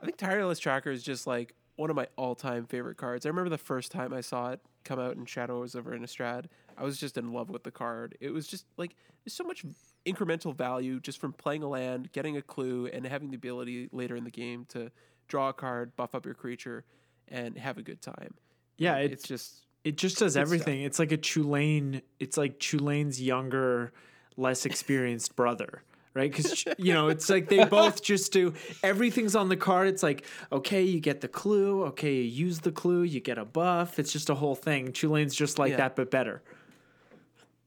I 0.00 0.06
think 0.06 0.16
Tireless 0.16 0.58
Tracker 0.58 0.90
is 0.90 1.04
just 1.04 1.26
like 1.26 1.54
one 1.78 1.90
of 1.90 1.96
my 1.96 2.08
all 2.16 2.34
time 2.34 2.66
favorite 2.66 2.96
cards. 2.96 3.24
I 3.24 3.28
remember 3.28 3.50
the 3.50 3.56
first 3.56 3.92
time 3.92 4.12
I 4.12 4.20
saw 4.20 4.50
it 4.50 4.60
come 4.84 4.98
out 4.98 5.16
in 5.16 5.24
Shadows 5.26 5.76
over 5.76 5.96
Innistrad. 5.96 6.46
I 6.76 6.82
was 6.82 6.98
just 6.98 7.16
in 7.16 7.32
love 7.32 7.50
with 7.50 7.62
the 7.62 7.70
card. 7.70 8.18
It 8.20 8.30
was 8.30 8.48
just 8.48 8.66
like 8.76 8.96
there's 9.24 9.32
so 9.32 9.44
much 9.44 9.64
incremental 10.04 10.54
value 10.54 10.98
just 10.98 11.20
from 11.20 11.32
playing 11.32 11.62
a 11.62 11.68
land, 11.68 12.10
getting 12.12 12.36
a 12.36 12.42
clue, 12.42 12.86
and 12.92 13.06
having 13.06 13.30
the 13.30 13.36
ability 13.36 13.88
later 13.92 14.16
in 14.16 14.24
the 14.24 14.30
game 14.30 14.66
to 14.70 14.90
draw 15.28 15.50
a 15.50 15.52
card, 15.52 15.94
buff 15.94 16.16
up 16.16 16.24
your 16.24 16.34
creature, 16.34 16.84
and 17.28 17.56
have 17.56 17.78
a 17.78 17.82
good 17.82 18.02
time. 18.02 18.34
Yeah, 18.76 18.96
it, 18.96 19.12
it's 19.12 19.22
just 19.22 19.66
it 19.84 19.96
just 19.96 20.18
does 20.18 20.36
everything. 20.36 20.82
It's 20.82 20.98
like 20.98 21.12
a 21.12 21.18
Chulane. 21.18 22.02
It's 22.18 22.36
like 22.36 22.58
Chulane's 22.58 23.22
younger, 23.22 23.92
less 24.36 24.66
experienced 24.66 25.36
brother. 25.36 25.82
Right, 26.18 26.32
because 26.32 26.64
you 26.78 26.92
know 26.92 27.08
it's 27.08 27.30
like 27.30 27.48
they 27.48 27.64
both 27.78 28.02
just 28.02 28.32
do 28.32 28.52
everything's 28.82 29.36
on 29.36 29.48
the 29.48 29.56
card. 29.56 29.86
It's 29.86 30.02
like 30.02 30.24
okay, 30.50 30.82
you 30.82 30.98
get 31.00 31.20
the 31.20 31.28
clue. 31.28 31.84
Okay, 31.84 32.14
you 32.14 32.46
use 32.46 32.58
the 32.60 32.72
clue, 32.72 33.02
you 33.04 33.20
get 33.20 33.38
a 33.38 33.44
buff. 33.44 33.98
It's 34.00 34.12
just 34.12 34.28
a 34.28 34.34
whole 34.34 34.56
thing. 34.56 34.92
Chulane's 34.92 35.34
just 35.34 35.58
like 35.60 35.70
Yeah. 35.70 35.76
that, 35.76 35.94
but 35.96 36.10
better. 36.10 36.42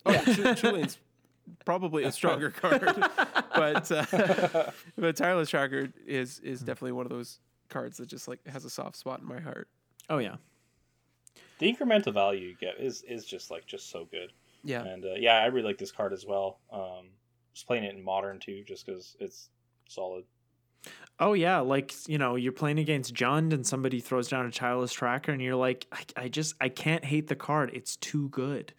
oh, 0.06 0.12
yeah, 0.12 0.24
Chu- 0.26 0.56
Chulane's 0.56 0.98
probably 1.66 2.04
a 2.04 2.12
stronger 2.12 2.50
card, 2.62 2.82
but 3.56 3.92
uh, 3.92 4.72
but 4.98 5.16
Tireless 5.16 5.50
Tracker 5.50 5.88
is 6.06 6.40
is 6.40 6.60
definitely 6.60 6.92
one 6.94 7.06
of 7.06 7.10
those 7.12 7.40
cards 7.70 7.98
that 7.98 8.08
just 8.08 8.28
like 8.28 8.46
has 8.48 8.66
a 8.66 8.70
soft 8.70 8.98
spot 8.98 9.22
in 9.22 9.28
my 9.28 9.40
heart. 9.40 9.70
Oh 10.10 10.18
yeah, 10.18 10.36
The 11.60 11.72
incremental 11.74 12.14
value 12.14 12.50
you 12.50 12.56
get 12.60 12.80
is 12.80 13.02
is 13.04 13.24
just 13.26 13.50
like 13.50 13.66
just 13.66 13.90
so 13.90 14.06
good. 14.12 14.34
Yeah, 14.64 14.84
And 14.84 15.06
uh, 15.06 15.14
yeah, 15.16 15.36
I 15.38 15.46
really 15.46 15.66
like 15.68 15.78
this 15.80 15.92
card 15.92 16.12
as 16.14 16.26
well. 16.26 16.60
Um, 16.72 17.08
just 17.54 17.68
playing 17.68 17.84
it 17.84 17.96
in 17.96 18.04
modern 18.04 18.40
too, 18.40 18.64
just 18.66 18.86
because 18.86 19.16
it's 19.20 19.50
solid. 19.88 20.24
Oh 21.20 21.34
yeah, 21.34 21.60
like 21.60 21.94
you 22.08 22.18
know, 22.18 22.36
you're 22.36 22.52
playing 22.52 22.80
against 22.80 23.14
Jund 23.14 23.54
and 23.54 23.66
somebody 23.66 24.00
throws 24.00 24.28
down 24.30 24.46
a 24.48 24.52
tireless 24.52 24.92
tracker, 24.94 25.32
and 25.32 25.42
you're 25.42 25.56
like, 25.56 25.86
I, 25.92 26.24
I 26.24 26.28
just 26.28 26.56
I 26.60 26.70
can't 26.70 27.06
hate 27.06 27.28
the 27.28 27.36
card. 27.36 27.70
It's 27.74 27.96
too 27.98 28.30
good. 28.30 28.74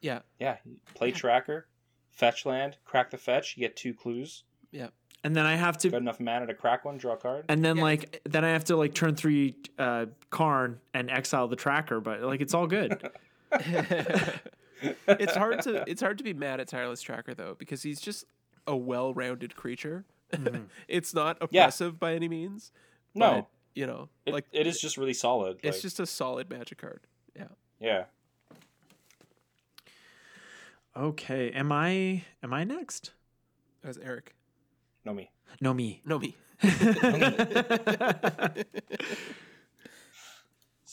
yeah, 0.00 0.20
Yeah, 0.38 0.58
play 0.94 1.10
tracker, 1.10 1.66
fetch 2.10 2.46
land, 2.46 2.76
crack 2.84 3.10
the 3.10 3.18
fetch. 3.18 3.56
You 3.56 3.62
get 3.62 3.74
two 3.76 3.94
clues. 3.94 4.44
yeah. 4.70 4.88
And 5.24 5.36
then 5.36 5.46
I 5.46 5.54
have 5.54 5.78
to, 5.78 5.88
Got 5.88 6.00
enough 6.00 6.18
mana 6.18 6.48
to 6.48 6.54
crack 6.54 6.84
one, 6.84 6.98
draw 6.98 7.12
a 7.12 7.16
card. 7.16 7.44
and 7.48 7.64
then 7.64 7.76
Yeah. 7.76 7.82
like 7.84 8.20
then 8.24 8.44
I 8.44 8.48
have 8.50 8.64
to 8.64 8.76
like 8.76 8.92
turn 8.94 9.14
three 9.16 9.56
uh 9.78 10.06
Karn 10.30 10.80
and 10.94 11.10
exile 11.10 11.46
the 11.48 11.56
tracker, 11.56 12.00
but 12.00 12.22
like 12.22 12.40
it's 12.40 12.54
all 12.54 12.66
good. 12.68 13.08
it's 15.06 15.34
hard 15.36 15.62
to 15.62 15.84
it's 15.88 16.00
hard 16.00 16.18
to 16.18 16.24
be 16.24 16.32
mad 16.34 16.60
at 16.60 16.68
Tireless 16.68 17.02
Tracker 17.02 17.34
though 17.34 17.54
because 17.58 17.82
he's 17.82 18.00
just 18.00 18.24
a 18.66 18.76
well-rounded 18.76 19.56
creature. 19.56 20.04
Mhm. 20.32 20.66
it's 20.88 21.12
not 21.14 21.36
Yeah. 21.50 21.62
oppressive 21.62 21.98
by 21.98 22.14
any 22.14 22.28
means. 22.28 22.70
no, 23.14 23.30
but, 23.32 23.46
you 23.74 23.86
know, 23.86 24.08
it, 24.26 24.32
like 24.34 24.46
it 24.52 24.66
is 24.66 24.80
just 24.80 24.96
really 24.96 25.14
solid. 25.14 25.58
it's 25.62 25.76
like, 25.78 25.82
just 25.82 26.00
a 26.00 26.06
solid 26.06 26.48
magic 26.50 26.78
card. 26.78 27.00
Yeah. 27.36 27.48
yeah. 27.80 28.04
Okay, 30.96 31.50
am 31.52 31.72
I 31.72 32.24
am 32.42 32.52
I 32.52 32.64
next? 32.64 33.12
As 33.82 33.98
Eric. 33.98 34.34
No 35.04 35.12
me. 35.14 35.30
No, 35.60 35.72
me. 35.74 36.02
No 36.04 36.18
me. 36.18 36.36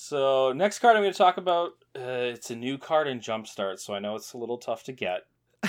So 0.09 0.53
next 0.53 0.79
card 0.79 0.95
I'm 0.95 1.03
going 1.03 1.13
to 1.13 1.17
talk 1.17 1.37
about. 1.37 1.73
Uh, 1.95 2.33
it's 2.33 2.49
a 2.49 2.55
new 2.55 2.79
card 2.79 3.07
in 3.07 3.19
Jumpstart, 3.19 3.77
so 3.77 3.93
I 3.93 3.99
know 3.99 4.15
it's 4.15 4.33
a 4.33 4.39
little 4.39 4.57
tough 4.57 4.83
to 4.85 4.91
get. 4.91 5.27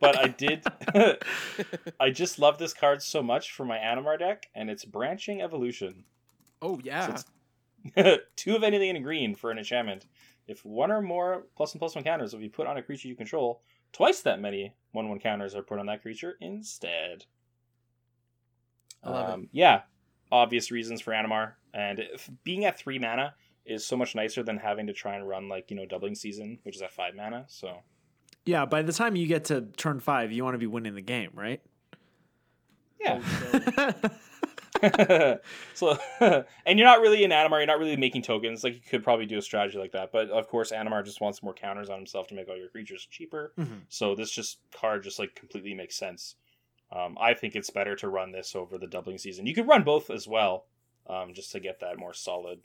but 0.00 0.16
I 0.16 0.28
did. 0.28 0.64
I 1.98 2.10
just 2.10 2.38
love 2.38 2.58
this 2.58 2.72
card 2.72 3.02
so 3.02 3.20
much 3.20 3.50
for 3.50 3.64
my 3.66 3.78
Animar 3.78 4.16
deck, 4.16 4.46
and 4.54 4.70
it's 4.70 4.84
Branching 4.84 5.42
Evolution. 5.42 6.04
Oh 6.62 6.78
yeah. 6.84 7.16
it's- 7.96 8.20
Two 8.36 8.54
of 8.54 8.62
anything 8.62 8.94
in 8.94 9.02
green 9.02 9.34
for 9.34 9.50
an 9.50 9.58
enchantment. 9.58 10.06
If 10.46 10.64
one 10.64 10.92
or 10.92 11.02
more 11.02 11.46
plus 11.56 11.72
and 11.72 11.80
plus 11.80 11.96
one 11.96 12.04
counters 12.04 12.32
will 12.32 12.38
be 12.38 12.48
put 12.48 12.68
on 12.68 12.76
a 12.76 12.82
creature 12.82 13.08
you 13.08 13.16
control, 13.16 13.60
twice 13.92 14.20
that 14.20 14.40
many 14.40 14.72
one 14.92 15.08
one 15.08 15.18
counters 15.18 15.56
are 15.56 15.62
put 15.62 15.80
on 15.80 15.86
that 15.86 16.02
creature 16.02 16.36
instead. 16.40 17.24
I 19.02 19.10
love 19.10 19.28
it. 19.30 19.32
Um, 19.32 19.48
Yeah, 19.50 19.82
obvious 20.30 20.70
reasons 20.70 21.00
for 21.00 21.12
Animar, 21.12 21.54
and 21.74 21.98
if 21.98 22.30
being 22.44 22.64
at 22.64 22.78
three 22.78 22.98
mana 22.98 23.34
is 23.64 23.84
so 23.84 23.96
much 23.96 24.14
nicer 24.14 24.42
than 24.42 24.56
having 24.56 24.86
to 24.86 24.92
try 24.92 25.16
and 25.16 25.28
run 25.28 25.48
like 25.48 25.70
you 25.70 25.76
know 25.76 25.86
doubling 25.86 26.14
season, 26.14 26.58
which 26.62 26.76
is 26.76 26.82
at 26.82 26.92
five 26.92 27.14
mana. 27.14 27.44
So 27.48 27.82
yeah, 28.44 28.64
by 28.64 28.82
the 28.82 28.92
time 28.92 29.16
you 29.16 29.26
get 29.26 29.44
to 29.46 29.62
turn 29.76 30.00
five, 30.00 30.32
you 30.32 30.44
want 30.44 30.54
to 30.54 30.58
be 30.58 30.66
winning 30.66 30.94
the 30.94 31.02
game, 31.02 31.30
right? 31.34 31.60
yeah. 33.00 33.20
Oh, 34.82 35.36
so 35.74 35.98
and 36.66 36.78
you're 36.78 36.86
not 36.86 37.00
really 37.00 37.24
in 37.24 37.30
Animar, 37.30 37.58
you're 37.58 37.66
not 37.66 37.78
really 37.78 37.96
making 37.96 38.22
tokens. 38.22 38.62
Like 38.64 38.74
you 38.74 38.80
could 38.80 39.02
probably 39.04 39.26
do 39.26 39.38
a 39.38 39.42
strategy 39.42 39.78
like 39.78 39.92
that, 39.92 40.12
but 40.12 40.30
of 40.30 40.48
course 40.48 40.72
Animar 40.72 41.04
just 41.04 41.20
wants 41.20 41.42
more 41.42 41.54
counters 41.54 41.90
on 41.90 41.96
himself 41.98 42.28
to 42.28 42.34
make 42.34 42.48
all 42.48 42.56
your 42.56 42.68
creatures 42.68 43.06
cheaper. 43.10 43.52
Mhm. 43.58 43.82
So 43.88 44.14
this 44.14 44.30
just 44.30 44.58
card 44.72 45.02
just 45.02 45.18
like 45.18 45.34
completely 45.34 45.74
makes 45.74 45.96
sense. 45.96 46.36
Um, 46.90 47.18
I 47.20 47.34
think 47.34 47.54
it's 47.54 47.70
better 47.70 47.96
to 47.96 48.08
run 48.08 48.32
this 48.32 48.56
over 48.56 48.78
the 48.78 48.86
doubling 48.86 49.18
season. 49.18 49.46
You 49.46 49.54
could 49.54 49.68
run 49.68 49.82
both 49.82 50.10
as 50.10 50.26
well, 50.26 50.64
um, 51.08 51.34
just 51.34 51.52
to 51.52 51.60
get 51.60 51.80
that 51.80 51.98
more 51.98 52.14
solid. 52.14 52.60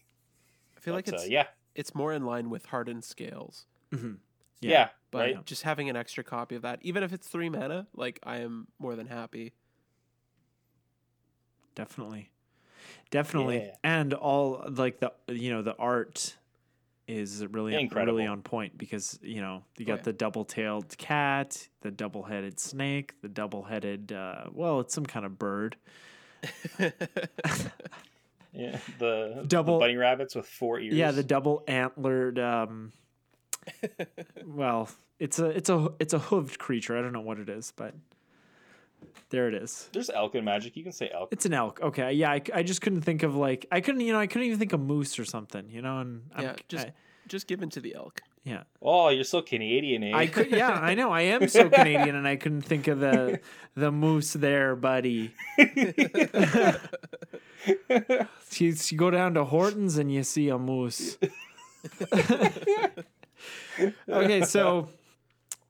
I 0.75 0.79
feel 0.79 0.93
like 0.93 1.07
it's 1.07 1.23
uh, 1.23 1.27
yeah, 1.29 1.47
it's 1.75 1.95
more 1.95 2.13
in 2.13 2.25
line 2.25 2.49
with 2.49 2.65
hardened 2.67 3.03
scales. 3.03 3.65
Mhm. 3.91 4.17
yeah, 4.61 4.69
Yeah. 4.71 4.89
But 5.11 5.19
right. 5.19 5.45
just 5.45 5.63
having 5.63 5.89
an 5.89 5.95
extra 5.95 6.23
copy 6.23 6.55
of 6.55 6.63
that, 6.63 6.79
even 6.81 7.03
if 7.03 7.13
it's 7.13 7.27
three 7.27 7.49
mana, 7.49 7.87
like 7.95 8.19
I 8.23 8.37
am 8.37 8.67
more 8.79 8.95
than 8.95 9.07
happy. 9.07 9.53
Definitely. 11.75 12.31
Definitely. 13.11 13.57
Yeah. 13.57 13.75
And 13.83 14.13
all 14.13 14.65
like 14.69 14.99
the 14.99 15.13
you 15.27 15.51
know, 15.51 15.61
the 15.61 15.75
art 15.77 16.37
is 17.07 17.45
really 17.47 17.75
Incredible. 17.75 18.15
really 18.17 18.27
on 18.27 18.41
point 18.41 18.77
because, 18.77 19.19
you 19.21 19.41
know, 19.41 19.63
you 19.77 19.85
got 19.85 19.99
yeah. 19.99 20.03
the 20.03 20.13
double-tailed 20.13 20.97
cat, 20.97 21.67
the 21.81 21.91
double-headed 21.91 22.59
snake, 22.59 23.13
the 23.21 23.27
double-headed 23.27 24.11
uh 24.11 24.45
well, 24.51 24.79
it's 24.79 24.93
some 24.93 25.05
kind 25.05 25.25
of 25.25 25.37
bird. 25.37 25.75
Yeah, 28.53 28.77
the 28.99 29.39
the 29.41 29.47
Double- 29.47 29.79
bunny 29.79 29.95
rabbits 29.95 30.35
with 30.35 30.45
four 30.47 30.79
ears. 30.79 30.93
Yeah, 30.93 31.11
the 31.11 31.23
double 31.23 31.63
antlered 31.67 32.37
um 32.39 32.91
well, 34.45 34.89
it's 35.19 35.39
a 35.39 35.45
it's 35.45 35.69
a 35.69 35.89
it's 35.99 36.13
a 36.13 36.19
hooved 36.19 36.57
creature. 36.57 36.97
I 36.97 37.01
don't 37.01 37.13
know 37.13 37.21
what 37.21 37.39
it 37.39 37.49
is, 37.49 37.73
but 37.75 37.93
there 39.29 39.47
it 39.47 39.53
is. 39.55 39.89
There's 39.93 40.09
elk 40.09 40.35
in 40.35 40.45
Magic. 40.45 40.75
You 40.77 40.83
can 40.83 40.91
say 40.91 41.09
elk. 41.13 41.29
It's 41.31 41.45
an 41.45 41.53
elk. 41.53 41.79
Okay. 41.81 42.13
Yeah, 42.13 42.31
I, 42.31 42.41
I 42.53 42.63
just 42.63 42.81
couldn't 42.81 43.01
think 43.01 43.23
of 43.23 43.35
like 43.35 43.65
I 43.71 43.81
couldn't 43.81 44.01
you 44.01 44.11
know 44.13 44.19
I 44.19 44.27
couldn't 44.27 44.47
even 44.47 44.59
think 44.59 44.73
of 44.73 44.79
moose 44.81 45.17
or 45.17 45.25
something. 45.25 45.69
You 45.69 45.81
know, 45.81 45.99
and 45.99 46.23
I'm, 46.35 46.43
Yeah, 46.43 46.55
just- 46.67 46.87
I- 46.87 46.93
just 47.27 47.47
given 47.47 47.69
to 47.69 47.79
the 47.79 47.95
elk. 47.95 48.19
Yeah. 48.43 48.63
Oh, 48.81 49.09
you're 49.09 49.23
so 49.23 49.41
Canadian, 49.41 50.03
eh? 50.03 50.11
I 50.13 50.27
could 50.27 50.51
yeah 50.51 50.71
I 50.71 50.95
know 50.95 51.11
I 51.11 51.21
am 51.21 51.47
so 51.47 51.69
Canadian 51.69 52.15
and 52.15 52.27
I 52.27 52.35
couldn't 52.35 52.63
think 52.63 52.87
of 52.87 52.99
the 52.99 53.39
the 53.75 53.91
moose 53.91 54.33
there, 54.33 54.75
buddy. 54.75 55.33
you, 55.57 55.93
you 58.57 58.97
go 58.97 59.09
down 59.09 59.33
to 59.35 59.45
Hortons 59.45 59.97
and 59.97 60.13
you 60.13 60.23
see 60.23 60.49
a 60.49 60.57
moose. 60.57 61.17
okay, 64.09 64.41
so 64.41 64.89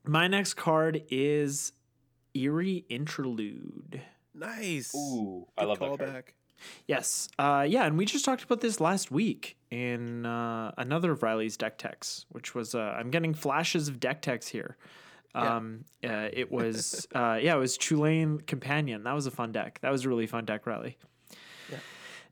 my 0.03 0.27
next 0.27 0.55
card 0.55 1.03
is 1.09 1.73
Eerie 2.33 2.85
Interlude. 2.89 4.01
Nice. 4.33 4.95
Ooh, 4.95 5.47
I 5.57 5.61
Good 5.61 5.67
love 5.67 5.79
that 5.99 6.11
card. 6.11 6.33
Yes. 6.87 7.29
Uh, 7.39 7.65
yeah, 7.67 7.85
and 7.85 7.97
we 7.97 8.05
just 8.05 8.25
talked 8.25 8.43
about 8.43 8.61
this 8.61 8.79
last 8.79 9.11
week 9.11 9.57
in 9.71 10.25
uh, 10.25 10.71
another 10.77 11.11
of 11.11 11.23
Riley's 11.23 11.57
deck 11.57 11.77
techs, 11.77 12.25
which 12.29 12.53
was 12.53 12.75
uh, 12.75 12.95
I'm 12.97 13.09
getting 13.09 13.33
flashes 13.33 13.87
of 13.87 13.99
deck 13.99 14.21
techs 14.21 14.47
here. 14.47 14.77
Yeah. 15.35 15.55
Um, 15.55 15.85
uh, 16.03 16.29
it 16.31 16.51
was 16.51 17.07
uh, 17.15 17.39
yeah, 17.41 17.55
it 17.55 17.59
was 17.59 17.77
Chulane 17.77 18.45
Companion. 18.45 19.03
That 19.03 19.13
was 19.13 19.25
a 19.25 19.31
fun 19.31 19.51
deck. 19.51 19.79
That 19.81 19.91
was 19.91 20.05
a 20.05 20.09
really 20.09 20.27
fun 20.27 20.45
deck, 20.45 20.67
Riley. 20.67 20.97
Yeah. 21.71 21.77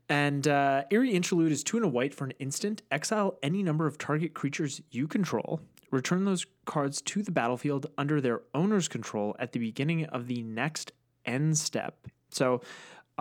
And 0.10 0.48
uh, 0.48 0.84
Eerie 0.92 1.12
Interlude 1.12 1.52
is 1.52 1.64
two 1.64 1.78
and 1.78 1.86
a 1.86 1.90
white 1.90 2.14
for 2.14 2.26
an 2.26 2.34
instant. 2.40 2.82
Exile 2.92 3.38
any 3.42 3.64
number 3.64 3.88
of 3.88 3.98
target 3.98 4.34
creatures 4.34 4.82
you 4.92 5.08
control. 5.08 5.62
Return 5.90 6.26
those 6.26 6.46
cards 6.66 7.02
to 7.02 7.22
the 7.22 7.32
battlefield 7.32 7.88
under 7.98 8.22
their 8.22 8.42
owner's 8.54 8.88
control 8.88 9.36
at 9.40 9.52
the 9.52 9.60
beginning 9.60 10.06
of 10.06 10.28
the 10.28 10.42
next 10.42 10.92
end 11.26 11.58
step. 11.58 12.08
So, 12.30 12.62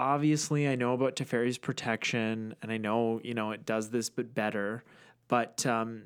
obviously, 0.01 0.67
I 0.67 0.75
know 0.75 0.95
about 0.95 1.15
Teferi's 1.15 1.59
protection, 1.59 2.55
and 2.63 2.73
I 2.73 2.79
know 2.79 3.21
you 3.23 3.35
know 3.35 3.53
it 3.53 3.67
does 3.67 3.91
this, 3.91 4.11
but 4.11 4.35
better. 4.35 4.83
But 5.29 5.65
um, 5.67 6.05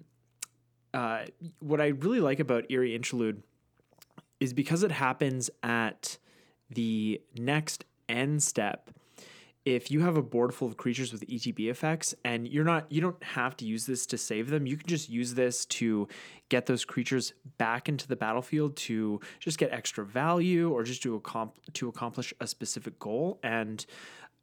uh, 0.92 1.24
what 1.60 1.80
I 1.80 1.88
really 1.88 2.20
like 2.20 2.40
about 2.40 2.70
Eerie 2.70 2.94
Interlude 2.94 3.42
is 4.40 4.52
because 4.52 4.82
it 4.82 4.92
happens 4.92 5.48
at 5.62 6.18
the 6.68 7.20
next 7.38 7.84
end 8.08 8.42
step. 8.42 8.90
If 9.64 9.90
you 9.90 10.00
have 10.00 10.16
a 10.16 10.22
board 10.22 10.52
full 10.52 10.68
of 10.68 10.76
creatures 10.76 11.10
with 11.10 11.26
ETB 11.26 11.70
effects 11.70 12.14
and 12.22 12.46
you're 12.46 12.64
not 12.64 12.90
you 12.92 13.00
don't 13.00 13.22
have 13.22 13.56
to 13.58 13.64
use 13.64 13.86
this 13.86 14.04
to 14.06 14.18
save 14.18 14.50
them, 14.50 14.66
you 14.66 14.76
can 14.76 14.86
just 14.86 15.08
use 15.08 15.34
this 15.34 15.64
to 15.66 16.06
get 16.50 16.66
those 16.66 16.84
creatures 16.84 17.32
back 17.56 17.88
into 17.88 18.06
the 18.06 18.16
battlefield 18.16 18.76
to 18.76 19.20
just 19.40 19.58
get 19.58 19.72
extra 19.72 20.04
value 20.04 20.70
or 20.70 20.82
just 20.82 21.02
to 21.02 21.18
accom- 21.18 21.52
to 21.72 21.88
accomplish 21.88 22.34
a 22.40 22.46
specific 22.46 22.98
goal. 22.98 23.38
And 23.42 23.84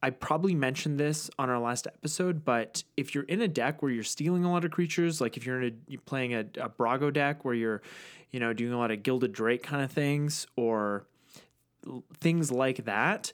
I 0.03 0.09
probably 0.09 0.55
mentioned 0.55 0.99
this 0.99 1.29
on 1.37 1.49
our 1.49 1.59
last 1.59 1.85
episode, 1.85 2.43
but 2.43 2.83
if 2.97 3.13
you're 3.13 3.25
in 3.25 3.41
a 3.41 3.47
deck 3.47 3.83
where 3.83 3.91
you're 3.91 4.03
stealing 4.03 4.43
a 4.43 4.51
lot 4.51 4.65
of 4.65 4.71
creatures, 4.71 5.21
like 5.21 5.37
if 5.37 5.45
you're 5.45 5.61
in 5.61 5.67
a 5.67 5.91
you're 5.91 6.01
playing 6.01 6.33
a, 6.33 6.39
a 6.39 6.69
Brago 6.69 7.13
deck 7.13 7.45
where 7.45 7.53
you're, 7.53 7.83
you 8.31 8.39
know, 8.39 8.53
doing 8.53 8.73
a 8.73 8.77
lot 8.77 8.89
of 8.89 9.03
Gilded 9.03 9.31
Drake 9.31 9.61
kind 9.61 9.83
of 9.83 9.91
things 9.91 10.47
or 10.55 11.05
things 12.19 12.51
like 12.51 12.85
that, 12.85 13.31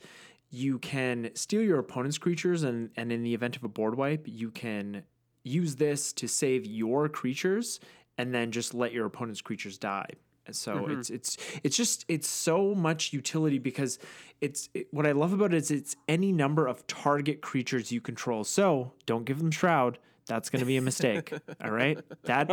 you 0.50 0.80
can 0.80 1.32
steal 1.36 1.62
your 1.62 1.80
opponent's 1.80 2.18
creatures 2.18 2.64
and 2.64 2.90
and 2.96 3.12
in 3.12 3.24
the 3.24 3.34
event 3.34 3.56
of 3.56 3.64
a 3.64 3.68
board 3.68 3.96
wipe, 3.96 4.26
you 4.28 4.52
can 4.52 5.04
use 5.44 5.76
this 5.76 6.14
to 6.14 6.28
save 6.28 6.66
your 6.66 7.10
creatures 7.10 7.80
and 8.18 8.34
then 8.34 8.52
just 8.52 8.74
let 8.74 8.94
your 8.94 9.06
opponent's 9.06 9.42
creatures 9.42 9.78
die. 9.78 10.10
And 10.46 10.56
So 10.56 10.76
mm-hmm. 10.76 11.00
it's 11.00 11.10
it's 11.10 11.38
it's 11.64 11.78
just 11.78 12.06
it's 12.08 12.28
so 12.28 12.74
much 12.74 13.12
utility 13.12 13.60
because 13.60 14.00
it's 14.40 14.70
it, 14.74 14.88
what 14.92 15.06
I 15.06 15.12
love 15.12 15.34
about 15.34 15.54
it 15.54 15.58
is 15.58 15.72
it's 15.72 15.96
any 16.08 16.32
number 16.32 16.68
of 16.68 16.88
target 16.88 17.42
creatures 17.42 17.92
you 17.92 18.00
control. 18.00 18.44
So 18.44 18.94
don't 19.06 19.26
give 19.26 19.40
them 19.40 19.52
shroud. 19.52 20.00
That's 20.26 20.50
going 20.50 20.60
to 20.60 20.66
be 20.66 20.78
a 20.78 20.82
mistake. 20.82 21.34
all 21.64 21.72
right, 21.72 22.00
that 22.24 22.50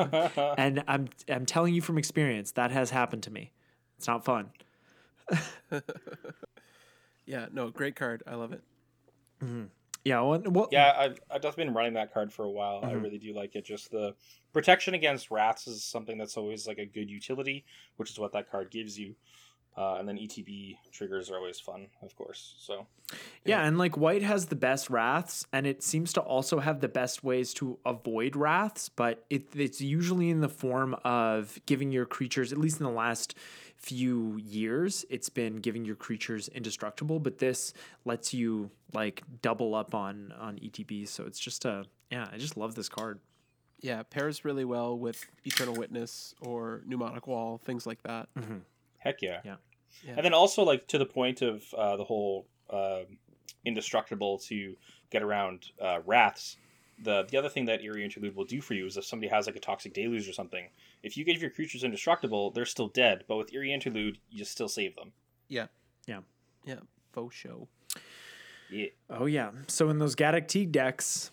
and 0.58 0.82
I'm 0.88 1.08
I'm 1.28 1.46
telling 1.46 1.74
you 1.74 1.80
from 1.80 1.98
experience 1.98 2.52
that 2.52 2.70
has 2.70 2.90
happened 2.90 3.22
to 3.24 3.30
me. 3.30 3.52
It's 3.96 4.06
not 4.06 4.24
fun. 4.24 4.50
Yeah, 7.26 7.46
no, 7.52 7.70
great 7.70 7.96
card. 7.96 8.22
I 8.26 8.34
love 8.34 8.52
it. 8.52 8.62
Yeah. 10.04 10.20
Well, 10.20 10.40
well 10.44 10.68
Yeah, 10.70 10.94
I've, 10.96 11.18
I've 11.30 11.40
definitely 11.40 11.64
been 11.64 11.74
running 11.74 11.94
that 11.94 12.12
card 12.12 12.32
for 12.32 12.44
a 12.44 12.50
while. 12.50 12.84
I 12.84 12.92
Mhm. 12.92 13.02
really 13.02 13.18
do 13.18 13.32
like 13.34 13.56
it. 13.56 13.64
Just 13.64 13.90
the 13.90 14.14
protection 14.52 14.94
against 14.94 15.30
wraths 15.30 15.66
is 15.66 15.82
something 15.82 16.18
that's 16.18 16.36
always 16.36 16.66
like 16.66 16.78
a 16.78 16.86
good 16.86 17.10
utility, 17.10 17.64
which 17.96 18.10
is 18.10 18.18
what 18.18 18.32
that 18.32 18.50
card 18.50 18.70
gives 18.70 18.98
you. 18.98 19.16
Uh, 19.76 19.96
and 19.96 20.08
then 20.08 20.16
ETB 20.16 20.78
triggers 20.92 21.30
are 21.30 21.36
always 21.36 21.58
fun, 21.58 21.88
of 22.00 22.14
course. 22.14 22.54
So 22.58 22.86
Yeah, 23.44 23.66
and 23.66 23.76
like 23.76 23.96
white 23.96 24.22
has 24.22 24.46
the 24.46 24.56
best 24.56 24.88
wraths, 24.88 25.46
and 25.52 25.66
it 25.66 25.82
seems 25.82 26.12
to 26.12 26.20
also 26.20 26.60
have 26.60 26.80
the 26.80 26.88
best 26.88 27.24
ways 27.24 27.52
to 27.54 27.78
avoid 27.84 28.36
wraths, 28.36 28.88
but 28.88 29.24
it, 29.30 29.48
it's 29.56 29.80
usually 29.80 30.30
in 30.30 30.40
the 30.40 30.48
form 30.48 30.94
of 31.04 31.58
giving 31.66 31.90
your 31.90 32.06
creatures, 32.06 32.52
at 32.52 32.58
least 32.58 32.78
in 32.78 32.84
the 32.84 32.92
last 32.92 33.34
few 33.76 34.36
years, 34.36 35.04
it's 35.10 35.28
been 35.28 35.56
giving 35.56 35.84
your 35.84 35.96
creatures 35.96 36.48
indestructible, 36.48 37.18
but 37.18 37.38
this 37.38 37.74
lets 38.04 38.32
you 38.32 38.70
like 38.92 39.22
double 39.42 39.74
up 39.74 39.94
on 39.94 40.32
on 40.38 40.56
ETB, 40.56 41.06
So 41.08 41.24
it's 41.24 41.38
just 41.38 41.64
a 41.64 41.84
yeah, 42.10 42.28
I 42.32 42.38
just 42.38 42.56
love 42.56 42.74
this 42.76 42.88
card. 42.88 43.18
Yeah, 43.80 44.02
pairs 44.04 44.44
really 44.44 44.64
well 44.64 44.96
with 44.96 45.26
Eternal 45.44 45.74
Witness 45.74 46.34
or 46.40 46.82
Mnemonic 46.86 47.26
Wall, 47.26 47.58
things 47.58 47.86
like 47.86 48.02
that. 48.04 48.28
Heck 49.04 49.22
yeah. 49.22 49.40
Yeah. 49.44 49.56
Yeah. 50.04 50.14
And 50.16 50.24
then 50.24 50.34
also 50.34 50.64
like 50.64 50.88
to 50.88 50.98
the 50.98 51.06
point 51.06 51.42
of 51.42 51.62
uh, 51.76 51.96
the 51.96 52.04
whole 52.04 52.46
um 52.70 53.18
indestructible 53.64 54.38
to 54.38 54.74
get 55.10 55.22
around 55.22 55.66
uh, 55.80 56.00
wraths. 56.04 56.56
The 57.02 57.24
the 57.30 57.36
other 57.36 57.48
thing 57.48 57.64
that 57.66 57.82
Eerie 57.82 58.04
Interlude 58.04 58.34
will 58.36 58.44
do 58.44 58.60
for 58.60 58.74
you 58.74 58.86
is 58.86 58.96
if 58.96 59.04
somebody 59.04 59.28
has 59.28 59.46
like 59.46 59.56
a 59.56 59.60
toxic 59.60 59.92
deluge 59.94 60.28
or 60.28 60.32
something, 60.32 60.68
if 61.02 61.16
you 61.16 61.24
give 61.24 61.40
your 61.40 61.50
creatures 61.50 61.84
indestructible, 61.84 62.50
they're 62.50 62.64
still 62.66 62.88
dead. 62.88 63.24
But 63.28 63.36
with 63.36 63.52
Eerie 63.52 63.72
Interlude, 63.72 64.18
you 64.30 64.38
just 64.38 64.52
still 64.52 64.68
save 64.68 64.94
them. 64.96 65.12
Yeah. 65.48 65.66
Yeah. 66.06 66.20
Yeah. 66.64 66.80
Faux 67.12 67.34
show. 67.34 67.68
Yeah, 68.70 68.88
Oh 69.10 69.26
yeah. 69.26 69.50
So 69.68 69.90
in 69.90 69.98
those 69.98 70.14
Gaddock 70.14 70.48
Teeg 70.48 70.72
decks, 70.72 71.30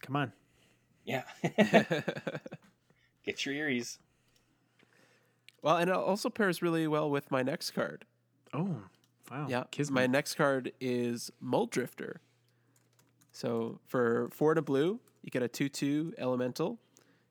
come 0.00 0.16
on. 0.16 0.32
yeah. 1.04 1.22
Get 3.24 3.44
your 3.46 3.54
Eries. 3.54 3.98
Well, 5.62 5.76
and 5.76 5.88
it 5.88 5.96
also 5.96 6.28
pairs 6.28 6.60
really 6.60 6.86
well 6.86 7.08
with 7.08 7.30
my 7.30 7.42
next 7.42 7.70
card. 7.70 8.04
Oh 8.52 8.76
wow. 9.30 9.46
Yeah, 9.48 9.64
Kismet. 9.70 9.94
my 9.94 10.06
next 10.06 10.34
card 10.34 10.72
is 10.80 11.30
Mulldrifter. 11.42 12.16
So 13.30 13.78
for 13.86 14.28
four 14.32 14.50
and 14.52 14.58
a 14.58 14.62
blue, 14.62 15.00
you 15.22 15.30
get 15.30 15.42
a 15.42 15.48
two-two 15.48 16.12
elemental. 16.18 16.78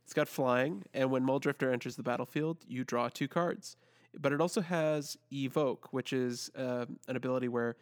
It's 0.04 0.14
got 0.14 0.28
flying, 0.28 0.84
and 0.94 1.12
when 1.12 1.24
Mulldrifter 1.24 1.72
enters 1.72 1.96
the 1.96 2.04
battlefield, 2.04 2.58
you 2.68 2.84
draw 2.84 3.10
two 3.10 3.28
cards. 3.28 3.78
But 4.20 4.34
it 4.34 4.42
also 4.42 4.62
has 4.62 5.18
Evoke, 5.32 5.90
which 5.92 6.12
is 6.12 6.50
um, 6.56 7.00
an 7.08 7.16
ability 7.16 7.48
where 7.48 7.78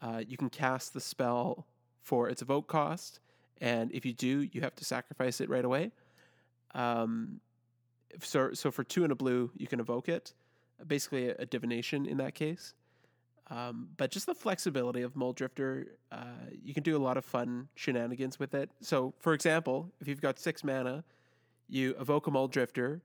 uh, 0.00 0.22
you 0.26 0.36
can 0.36 0.50
cast 0.50 0.94
the 0.94 1.00
spell 1.00 1.66
for 2.02 2.28
its 2.28 2.42
evoke 2.42 2.68
cost, 2.68 3.20
and 3.60 3.90
if 3.92 4.04
you 4.04 4.12
do, 4.12 4.48
you 4.52 4.60
have 4.60 4.74
to 4.76 4.84
sacrifice 4.84 5.40
it 5.40 5.48
right 5.48 5.64
away. 5.64 5.92
Um, 6.74 7.40
so, 8.20 8.52
so 8.52 8.70
for 8.70 8.84
two 8.84 9.04
and 9.04 9.12
a 9.12 9.14
blue, 9.14 9.50
you 9.56 9.66
can 9.66 9.80
evoke 9.80 10.08
it, 10.08 10.34
basically 10.86 11.28
a, 11.28 11.36
a 11.40 11.46
divination 11.46 12.06
in 12.06 12.16
that 12.18 12.34
case. 12.34 12.74
Um, 13.50 13.88
but 13.98 14.10
just 14.10 14.26
the 14.26 14.34
flexibility 14.34 15.02
of 15.02 15.12
Mulldrifter, 15.14 15.86
uh, 16.10 16.24
you 16.64 16.72
can 16.72 16.82
do 16.82 16.96
a 16.96 17.02
lot 17.02 17.18
of 17.18 17.24
fun 17.24 17.68
shenanigans 17.74 18.38
with 18.38 18.54
it. 18.54 18.70
So, 18.80 19.12
for 19.18 19.34
example, 19.34 19.90
if 20.00 20.08
you've 20.08 20.22
got 20.22 20.38
six 20.38 20.64
mana, 20.64 21.04
you 21.68 21.94
evoke 22.00 22.26
a 22.26 22.30
Mulldrifter, 22.30 23.02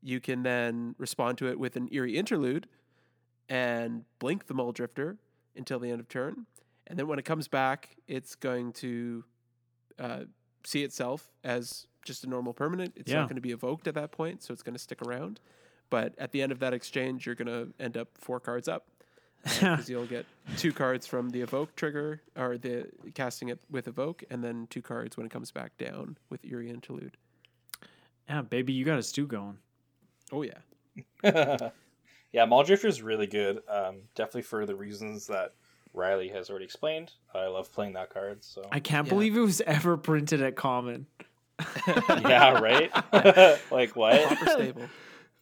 you 0.00 0.20
can 0.20 0.44
then 0.44 0.94
respond 0.98 1.36
to 1.38 1.48
it 1.48 1.58
with 1.58 1.74
an 1.74 1.88
Eerie 1.90 2.16
Interlude 2.16 2.68
and 3.48 4.04
blink 4.20 4.46
the 4.46 4.54
Mulldrifter 4.54 5.16
until 5.56 5.80
the 5.80 5.90
end 5.90 5.98
of 5.98 6.08
turn. 6.08 6.46
And 6.86 6.96
then 6.96 7.08
when 7.08 7.18
it 7.18 7.24
comes 7.24 7.48
back, 7.48 7.96
it's 8.06 8.36
going 8.36 8.72
to 8.74 9.24
uh, 9.98 10.20
see 10.64 10.84
itself 10.84 11.32
as 11.42 11.87
just 12.04 12.24
a 12.24 12.26
normal 12.28 12.52
permanent. 12.52 12.92
It's 12.96 13.10
Yeah. 13.10 13.18
not 13.20 13.28
going 13.28 13.36
to 13.36 13.42
be 13.42 13.52
evoked 13.52 13.86
at 13.88 13.94
that 13.94 14.12
point, 14.12 14.42
so 14.42 14.52
it's 14.52 14.62
going 14.62 14.74
to 14.74 14.78
stick 14.78 15.02
around. 15.02 15.40
But 15.90 16.14
at 16.18 16.32
the 16.32 16.42
end 16.42 16.52
of 16.52 16.58
that 16.60 16.72
exchange, 16.74 17.24
you're 17.26 17.34
going 17.34 17.46
to 17.48 17.72
end 17.82 17.96
up 17.96 18.08
four 18.18 18.40
cards 18.40 18.68
up 18.68 18.86
because 19.44 19.88
you'll 19.88 20.06
get 20.06 20.26
two 20.56 20.72
cards 20.72 21.06
from 21.06 21.30
the 21.30 21.40
evoke 21.40 21.74
trigger 21.76 22.22
or 22.36 22.58
the 22.58 22.88
casting 23.14 23.48
it 23.48 23.58
with 23.70 23.88
evoke, 23.88 24.24
and 24.30 24.42
then 24.44 24.66
two 24.68 24.82
cards 24.82 25.16
when 25.16 25.24
it 25.26 25.32
comes 25.32 25.50
back 25.50 25.76
down 25.78 26.18
with 26.28 26.44
Eerie 26.44 26.70
Interlude. 26.70 27.16
Yeah, 28.28 28.42
baby, 28.42 28.72
you 28.74 28.84
got 28.84 28.98
a 28.98 29.02
stew 29.02 29.26
going. 29.26 29.58
Oh 30.30 30.42
yeah, 30.42 30.58
yeah, 32.32 32.44
Mulldrifter 32.46 32.84
is 32.86 33.00
really 33.00 33.26
good. 33.26 33.62
Um, 33.68 34.00
definitely 34.14 34.42
for 34.42 34.66
the 34.66 34.74
reasons 34.74 35.26
that 35.28 35.54
Riley 35.94 36.28
has 36.28 36.50
already 36.50 36.66
explained. 36.66 37.12
I 37.34 37.46
love 37.46 37.72
playing 37.72 37.94
that 37.94 38.10
card. 38.10 38.44
So 38.44 38.62
I 38.70 38.80
can't 38.80 39.06
Yeah. 39.06 39.14
believe 39.14 39.36
it 39.36 39.40
was 39.40 39.62
ever 39.62 39.96
printed 39.96 40.42
at 40.42 40.54
Common. 40.56 41.06
yeah, 41.86 42.58
right. 42.60 42.90
like 43.70 43.96
what? 43.96 44.28
Pauper 44.28 44.46
stable. 44.50 44.88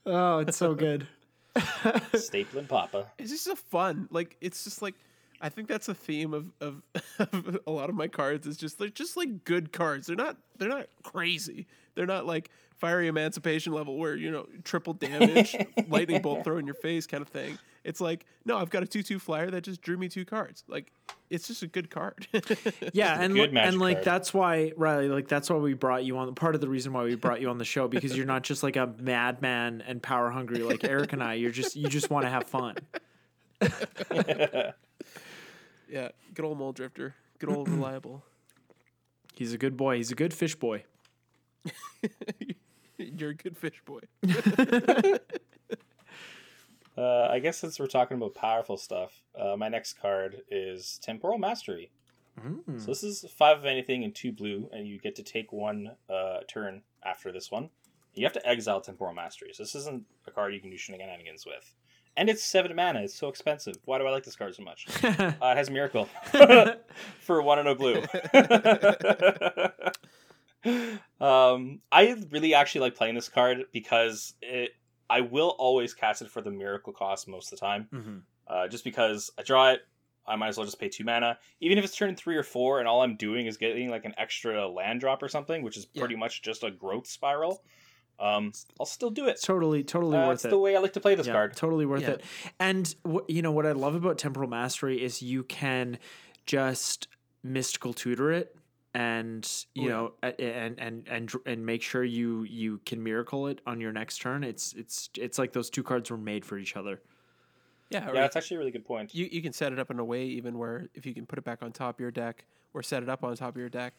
Oh, 0.06 0.38
it's 0.38 0.56
so 0.56 0.74
good. 0.74 1.06
Stapling 1.56 2.68
Papa. 2.68 3.06
It's 3.18 3.30
just 3.30 3.46
a 3.46 3.56
fun. 3.56 4.08
Like 4.10 4.36
it's 4.40 4.64
just 4.64 4.82
like 4.82 4.94
I 5.40 5.48
think 5.48 5.68
that's 5.68 5.88
a 5.88 5.94
theme 5.94 6.32
of, 6.32 6.52
of, 6.60 6.82
of 7.18 7.58
a 7.66 7.70
lot 7.70 7.88
of 7.88 7.94
my 7.94 8.08
cards. 8.08 8.46
Is 8.46 8.56
just 8.56 8.78
they're 8.78 8.88
just 8.88 9.16
like 9.16 9.44
good 9.44 9.72
cards. 9.72 10.06
They're 10.06 10.16
not 10.16 10.36
they're 10.58 10.68
not 10.68 10.88
crazy. 11.02 11.66
They're 11.94 12.06
not 12.06 12.26
like 12.26 12.50
fiery 12.76 13.08
emancipation 13.08 13.72
level 13.72 13.96
where 13.96 14.14
you 14.16 14.30
know 14.30 14.46
triple 14.64 14.94
damage, 14.94 15.56
lightning 15.88 16.22
bolt 16.22 16.44
throw 16.44 16.58
in 16.58 16.66
your 16.66 16.74
face 16.74 17.06
kind 17.06 17.22
of 17.22 17.28
thing. 17.28 17.58
It's 17.86 18.00
like 18.00 18.26
no, 18.44 18.58
I've 18.58 18.68
got 18.70 18.82
a 18.82 18.86
two 18.86 19.02
two 19.02 19.18
flyer 19.20 19.48
that 19.50 19.62
just 19.62 19.80
drew 19.80 19.96
me 19.96 20.08
two 20.08 20.24
cards. 20.24 20.64
Like 20.66 20.92
it's 21.30 21.46
just 21.46 21.62
a 21.62 21.66
good 21.66 21.88
card. 21.88 22.26
Yeah, 22.92 23.20
and 23.20 23.32
good 23.34 23.52
li- 23.52 23.60
and 23.60 23.78
like 23.78 23.98
card. 23.98 24.04
that's 24.04 24.34
why 24.34 24.72
Riley, 24.76 25.08
like 25.08 25.28
that's 25.28 25.48
why 25.48 25.56
we 25.56 25.72
brought 25.74 26.04
you 26.04 26.18
on. 26.18 26.34
Part 26.34 26.54
of 26.56 26.60
the 26.60 26.68
reason 26.68 26.92
why 26.92 27.04
we 27.04 27.14
brought 27.14 27.40
you 27.40 27.48
on 27.48 27.58
the 27.58 27.64
show 27.64 27.86
because 27.88 28.16
you're 28.16 28.26
not 28.26 28.42
just 28.42 28.62
like 28.64 28.74
a 28.76 28.92
madman 29.00 29.82
and 29.86 30.02
power 30.02 30.30
hungry 30.30 30.58
like 30.58 30.82
Eric 30.84 31.12
and 31.12 31.22
I. 31.22 31.34
You're 31.34 31.52
just 31.52 31.76
you 31.76 31.88
just 31.88 32.10
want 32.10 32.24
to 32.24 32.30
have 32.30 32.44
fun. 32.48 32.74
yeah, 35.88 36.08
good 36.34 36.44
old 36.44 36.58
Mulldrifter. 36.58 37.12
Good 37.38 37.50
old 37.50 37.68
reliable. 37.68 38.24
He's 39.34 39.52
a 39.52 39.58
good 39.58 39.76
boy. 39.76 39.96
He's 39.96 40.10
a 40.10 40.14
good 40.14 40.34
fish 40.34 40.54
boy. 40.56 40.84
You're 42.98 43.30
a 43.30 43.34
good 43.34 43.56
fish 43.56 43.80
boy. 43.84 44.00
Uh, 46.96 47.28
I 47.30 47.38
guess 47.40 47.58
since 47.58 47.78
we're 47.78 47.86
talking 47.86 48.16
about 48.16 48.34
powerful 48.34 48.76
stuff, 48.76 49.22
uh, 49.38 49.56
my 49.56 49.68
next 49.68 50.00
card 50.00 50.42
is 50.50 50.98
Temporal 51.02 51.38
Mastery. 51.38 51.90
Mm. 52.40 52.80
So 52.80 52.86
this 52.86 53.02
is 53.02 53.24
five 53.36 53.58
of 53.58 53.64
anything 53.64 54.04
and 54.04 54.14
two 54.14 54.32
blue, 54.32 54.68
and 54.72 54.86
you 54.86 54.98
get 54.98 55.14
to 55.16 55.22
take 55.22 55.52
one 55.52 55.92
uh, 56.08 56.40
turn 56.48 56.82
after 57.04 57.32
this 57.32 57.50
one. 57.50 57.70
You 58.14 58.24
have 58.24 58.32
to 58.34 58.46
exile 58.46 58.80
Temporal 58.80 59.14
Mastery. 59.14 59.50
So 59.52 59.62
this 59.62 59.74
isn't 59.74 60.04
a 60.26 60.30
card 60.30 60.54
you 60.54 60.60
can 60.60 60.70
do 60.70 60.76
shenanigans 60.76 61.44
with. 61.46 61.74
And 62.16 62.30
it's 62.30 62.42
seven 62.42 62.74
mana. 62.74 63.02
It's 63.02 63.14
so 63.14 63.28
expensive. 63.28 63.76
Why 63.84 63.98
do 63.98 64.06
I 64.06 64.10
like 64.10 64.24
this 64.24 64.36
card 64.36 64.54
so 64.54 64.62
much? 64.62 64.86
Uh, 65.02 65.52
it 65.52 65.56
has 65.56 65.70
Miracle 65.70 66.08
for 67.20 67.42
one 67.42 67.58
and 67.58 67.68
a 67.68 67.74
blue. 67.74 68.02
um, 71.20 71.80
I 71.92 72.16
really 72.30 72.54
actually 72.54 72.82
like 72.82 72.94
playing 72.94 73.14
this 73.14 73.28
card 73.28 73.64
because 73.72 74.34
it. 74.40 74.72
I 75.08 75.20
will 75.20 75.50
always 75.58 75.94
cast 75.94 76.22
it 76.22 76.30
for 76.30 76.40
the 76.42 76.50
Miracle 76.50 76.92
cost 76.92 77.28
most 77.28 77.52
of 77.52 77.58
the 77.58 77.64
time 77.66 77.88
Mhm. 77.92 78.22
uh, 78.46 78.68
just 78.68 78.84
because 78.84 79.30
I 79.38 79.42
draw 79.42 79.70
it, 79.70 79.80
I 80.26 80.34
might 80.36 80.48
as 80.48 80.56
well 80.56 80.66
just 80.66 80.80
pay 80.80 80.88
two 80.88 81.04
mana. 81.04 81.38
Even 81.60 81.78
if 81.78 81.84
it's 81.84 81.94
turn 81.96 82.16
three 82.16 82.36
or 82.36 82.42
four, 82.42 82.80
and 82.80 82.88
all 82.88 83.02
I'm 83.02 83.16
doing 83.16 83.46
is 83.46 83.56
getting 83.56 83.90
like 83.90 84.04
an 84.04 84.14
extra 84.18 84.66
land 84.68 85.00
drop 85.00 85.22
or 85.22 85.28
something, 85.28 85.62
which 85.62 85.76
is 85.76 85.86
Yeah. 85.92 86.00
pretty 86.00 86.16
much 86.16 86.42
just 86.42 86.64
a 86.64 86.70
growth 86.70 87.06
spiral. 87.06 87.62
Um, 88.18 88.52
I'll 88.80 88.86
still 88.86 89.10
do 89.10 89.26
it. 89.28 89.40
Totally, 89.42 89.84
totally 89.84 90.16
Uh, 90.16 90.22
worth 90.28 90.38
that's 90.38 90.46
it. 90.46 90.48
the 90.50 90.58
way 90.58 90.74
I 90.74 90.80
like 90.80 90.94
to 90.94 91.00
play 91.00 91.14
this 91.14 91.26
yeah, 91.26 91.34
card. 91.34 91.54
Totally 91.56 91.84
worth 91.86 92.02
Yeah. 92.02 92.12
it. 92.12 92.24
And 92.58 92.92
what 93.02 93.28
you 93.30 93.42
know 93.42 93.52
what 93.52 93.66
I 93.66 93.72
love 93.72 93.94
about 93.94 94.16
Temporal 94.18 94.48
Mastery 94.48 95.02
is 95.02 95.22
you 95.22 95.44
can 95.44 95.98
just 96.46 97.08
mystical 97.42 97.92
tutor 97.92 98.32
it 98.32 98.56
and 99.00 99.64
you 99.74 99.86
Oh, 99.92 99.94
know 99.94 100.12
a- 100.22 100.40
and 100.40 100.80
and 100.80 101.06
and 101.08 101.30
and 101.44 101.66
make 101.66 101.82
sure 101.82 102.02
you 102.02 102.44
you 102.44 102.80
can 102.86 103.02
miracle 103.02 103.46
it 103.48 103.60
on 103.66 103.80
your 103.80 103.92
next 103.92 104.18
turn. 104.22 104.42
It's 104.42 104.72
it's 104.72 105.10
it's 105.18 105.38
like 105.38 105.52
those 105.52 105.68
two 105.70 105.82
cards 105.82 106.10
were 106.10 106.16
made 106.16 106.44
for 106.44 106.56
each 106.58 106.76
other. 106.76 107.02
Yeah, 107.90 108.06
Yeah, 108.06 108.12
that's 108.22 108.36
actually 108.36 108.56
a 108.56 108.58
really 108.60 108.70
good 108.72 108.84
point. 108.86 109.14
you, 109.14 109.28
you 109.30 109.42
can 109.42 109.52
set 109.52 109.72
it 109.72 109.78
up 109.78 109.90
in 109.92 109.98
a 110.00 110.04
way 110.04 110.24
even 110.24 110.58
where 110.58 110.88
if 110.94 111.04
you 111.06 111.14
can 111.14 111.24
put 111.26 111.38
it 111.38 111.44
back 111.44 111.62
on 111.62 111.70
top 111.72 111.96
of 111.96 112.00
your 112.00 112.10
deck 112.10 112.44
or 112.74 112.82
set 112.82 113.02
it 113.02 113.08
up 113.08 113.22
on 113.22 113.36
top 113.36 113.50
of 113.54 113.58
your 113.58 113.68
deck 113.68 113.94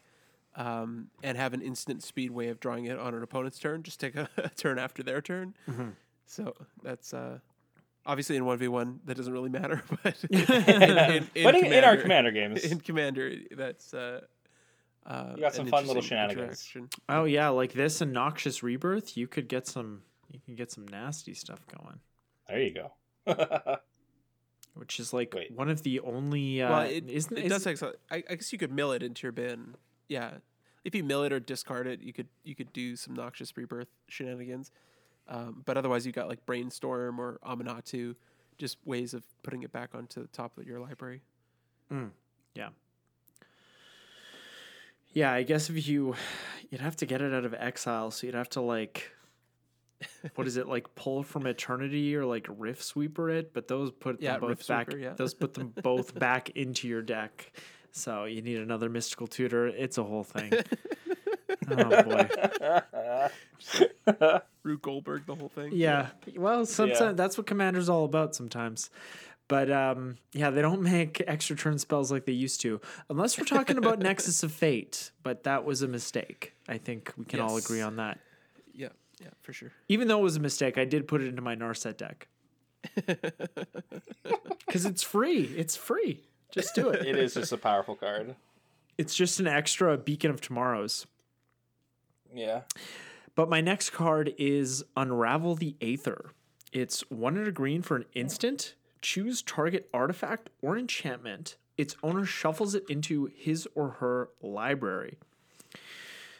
um, 0.56 1.08
and 1.24 1.38
have 1.38 1.54
an 1.54 1.62
instant 1.62 2.04
speed 2.04 2.32
way 2.32 2.50
of 2.50 2.60
drawing 2.60 2.86
it 2.86 2.98
on 3.00 3.14
an 3.14 3.24
opponent's 3.24 3.60
turn, 3.60 3.84
just 3.84 4.00
take 4.00 4.16
a, 4.16 4.28
a 4.38 4.50
turn 4.50 4.78
after 4.80 5.04
their 5.04 5.22
turn. 5.22 5.54
Mhm. 5.70 5.94
So 6.26 6.54
that's 6.84 7.14
uh, 7.14 7.40
obviously 8.06 8.36
in 8.36 8.44
1v1, 8.44 9.00
that 9.06 9.16
doesn't 9.16 9.32
really 9.32 9.50
matter. 9.50 9.82
But 10.04 10.18
in, 10.32 10.40
in- 10.42 11.28
but 11.46 11.56
in, 11.56 11.66
in 11.68 11.84
our 11.86 11.96
Commander- 11.96 12.02
commander 12.02 12.32
games, 12.32 12.64
in 12.66 12.80
Commander, 12.82 13.32
that's. 13.52 13.94
Uh, 13.94 14.22
uh, 15.08 15.34
You 15.36 15.42
got 15.42 15.56
some 15.56 15.68
fun 15.68 15.88
little 15.88 16.02
shenanigans. 16.02 16.40
interaction. 16.44 16.90
Oh 17.10 17.24
yeah, 17.24 17.50
like 17.50 17.74
this 17.74 18.02
and 18.02 18.12
Noxious 18.14 18.62
Rebirth, 18.62 19.16
you 19.18 19.28
could 19.28 19.48
get 19.48 19.66
some 19.68 20.02
you 20.32 20.40
can 20.46 20.56
get 20.56 20.72
some 20.72 20.86
nasty 20.88 21.34
stuff 21.34 21.60
going. 21.68 22.00
there 22.48 22.60
you 22.62 22.74
go. 22.74 22.92
Which 24.74 25.00
is 25.00 25.12
like 25.12 25.34
Wait. 25.34 25.52
one 25.52 25.70
of 25.70 25.82
the 25.84 26.00
only 26.02 26.62
uh 26.62 26.70
well, 26.70 26.82
it, 26.82 27.10
isn't 27.10 27.36
it 27.38 27.46
is- 27.46 27.52
does 27.52 27.64
take. 27.64 27.78
so- 27.78 27.94
I, 28.12 28.18
I 28.30 28.36
guess 28.36 28.52
you 28.54 28.60
could 28.60 28.72
mill 28.72 28.92
it 28.92 29.02
into 29.02 29.24
your 29.24 29.32
bin. 29.32 29.76
Yeah, 30.08 30.36
if 30.86 30.94
you 30.94 31.04
mill 31.04 31.24
it 31.24 31.34
or 31.34 31.40
discard 31.40 31.88
it, 31.88 32.02
you 32.02 32.14
could 32.14 32.28
you 32.44 32.54
could 32.56 32.72
do 32.74 32.96
some 32.96 33.16
noxious 33.16 33.56
rebirth 33.58 33.88
shenanigans. 34.08 34.72
Um, 35.30 35.64
but 35.66 35.78
otherwise, 35.78 36.06
you 36.06 36.12
got 36.14 36.30
like 36.30 36.46
brainstorm 36.46 37.20
or 37.20 37.40
Aminatou, 37.46 38.16
just 38.58 38.78
ways 38.86 39.14
of 39.14 39.24
putting 39.44 39.64
it 39.64 39.72
back 39.74 39.90
onto 39.94 40.22
the 40.22 40.28
top 40.30 40.58
of 40.58 40.66
your 40.68 40.80
library. 40.80 41.22
Yeah, 42.54 42.70
I 45.26 45.44
guess 45.44 45.70
if 45.70 45.88
you 45.88 46.16
you'd 46.70 46.82
have 46.82 46.96
to 46.98 47.06
get 47.06 47.22
it 47.22 47.34
out 47.34 47.46
of 47.46 47.54
exile, 47.54 48.12
so 48.12 48.26
you'd 48.28 48.36
have 48.36 48.50
to 48.50 48.62
like 48.62 49.12
what 50.36 50.46
is 50.46 50.58
it 50.58 50.68
like 50.68 50.94
pull 50.96 51.24
from 51.24 51.48
eternity 51.48 52.16
or 52.16 52.24
like 52.26 52.46
rift 52.58 52.84
sweeper 52.84 53.30
it, 53.32 53.54
but 53.54 53.68
those 53.68 53.90
put 53.92 54.22
Yeah, 54.22 54.34
them 54.34 54.42
both 54.42 54.50
Rift 54.50 54.68
back 54.68 54.92
Sweeper, 54.92 55.04
yeah. 55.04 55.14
those 55.14 55.34
put 55.34 55.54
them 55.56 55.74
both 55.82 56.14
back 56.20 56.52
into 56.52 56.88
your 56.88 57.02
deck. 57.02 57.52
So 57.92 58.26
you 58.26 58.44
need 58.44 58.60
another 58.60 58.90
mystical 58.90 59.26
tutor. 59.26 59.66
It's 59.68 59.98
a 59.98 60.04
whole 60.04 60.24
thing. 60.24 60.54
oh 61.72 62.04
boy. 62.04 62.30
Rube 64.64 64.82
Goldberg, 64.82 65.26
the 65.26 65.34
whole 65.36 65.50
thing. 65.50 65.72
Yeah. 65.74 66.10
Well, 66.36 66.66
sometimes 66.66 67.00
Yeah. 67.00 67.12
that's 67.14 67.38
what 67.38 67.48
Commander's 67.48 67.90
all 67.90 68.06
about 68.06 68.36
sometimes. 68.36 68.90
But 69.48 69.72
um, 69.72 70.18
yeah, 70.34 70.50
they 70.50 70.62
don't 70.62 70.82
make 70.96 71.22
extra 71.26 71.56
turn 71.56 71.78
spells 71.78 72.12
like 72.12 72.26
they 72.26 72.34
used 72.34 72.62
to, 72.62 72.82
unless 73.10 73.38
we're 73.38 73.46
talking 73.46 73.78
about 73.78 74.00
Nexus 74.00 74.44
of 74.44 74.52
Fate. 74.52 75.12
But 75.24 75.44
that 75.44 75.66
was 75.66 75.82
a 75.82 75.88
mistake. 75.88 76.54
I 76.68 76.78
think 76.78 77.14
we 77.18 77.26
can 77.26 77.40
all 77.40 77.58
agree 77.58 77.82
on 77.82 77.96
that. 77.98 78.20
yeah, 78.74 78.90
yeah, 79.22 79.30
for 79.42 79.54
sure. 79.54 79.72
Even 79.88 80.08
though 80.08 80.20
it 80.20 80.24
was 80.24 80.36
a 80.36 80.42
mistake, 80.42 80.78
I 80.78 80.86
did 80.86 81.08
put 81.08 81.22
it 81.22 81.28
into 81.28 81.42
my 81.42 81.56
Narset 81.56 81.98
deck 81.98 82.28
because 84.66 84.86
it's 84.86 85.04
free. 85.04 85.44
It's 85.56 85.76
free. 85.76 86.24
Just 86.52 86.76
do 86.76 86.90
it. 86.90 87.06
it 87.06 87.18
is 87.18 87.34
just 87.34 87.52
a 87.52 87.58
powerful 87.58 87.96
card. 87.96 88.36
It's 88.98 89.14
just 89.16 89.40
an 89.40 89.48
extra 89.48 89.98
Beacon 89.98 90.32
of 90.32 90.42
Tomorrows. 90.42 91.06
Yeah. 92.34 92.62
But 93.36 93.50
my 93.50 93.62
next 93.62 93.92
card 93.92 94.34
is 94.38 94.84
Unravel 94.96 95.56
the 95.56 95.76
Aether. 95.82 96.32
It's 96.72 97.02
one 97.10 97.38
and 97.38 97.48
a 97.48 97.52
green 97.52 97.82
for 97.82 97.96
an 97.98 98.06
instant. 98.14 98.74
Choose 99.02 99.42
target 99.42 99.90
artifact 99.94 100.50
or 100.62 100.78
enchantment. 100.78 101.58
Its 101.78 101.96
owner 102.02 102.26
shuffles 102.26 102.74
it 102.76 102.84
into 102.90 103.30
his 103.36 103.68
or 103.76 103.90
her 104.00 104.30
library. 104.42 105.18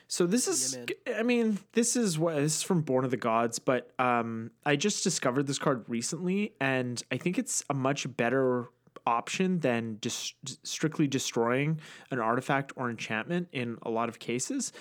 So 0.08 0.26
this 0.26 0.48
is, 0.48 0.78
man. 0.78 0.88
I 1.18 1.24
mean, 1.24 1.60
this 1.74 1.96
is 1.96 2.18
what 2.18 2.36
this 2.36 2.58
is 2.58 2.64
from 2.64 2.82
Born 2.82 3.04
of 3.04 3.12
the 3.12 3.18
Gods, 3.18 3.60
but 3.60 3.92
um, 4.00 4.52
I 4.66 4.78
just 4.78 5.04
discovered 5.04 5.48
this 5.48 5.60
card 5.60 5.84
recently, 5.88 6.54
and 6.62 7.02
I 7.12 7.18
think 7.18 7.38
it's 7.38 7.64
a 7.70 7.74
much 7.74 8.16
better 8.16 8.70
option 9.06 9.60
than 9.60 9.98
just 10.02 10.36
strictly 10.66 11.08
destroying 11.08 11.80
an 12.12 12.20
artifact 12.20 12.74
or 12.76 12.90
enchantment 12.90 13.50
in 13.52 13.78
a 13.84 13.90
lot 13.90 14.08
of 14.10 14.20
cases. 14.20 14.72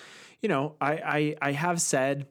You 0.43 0.49
know, 0.49 0.77
I 0.81 0.93
I, 0.93 1.37
I 1.43 1.53
have 1.53 1.81
said 1.81 2.27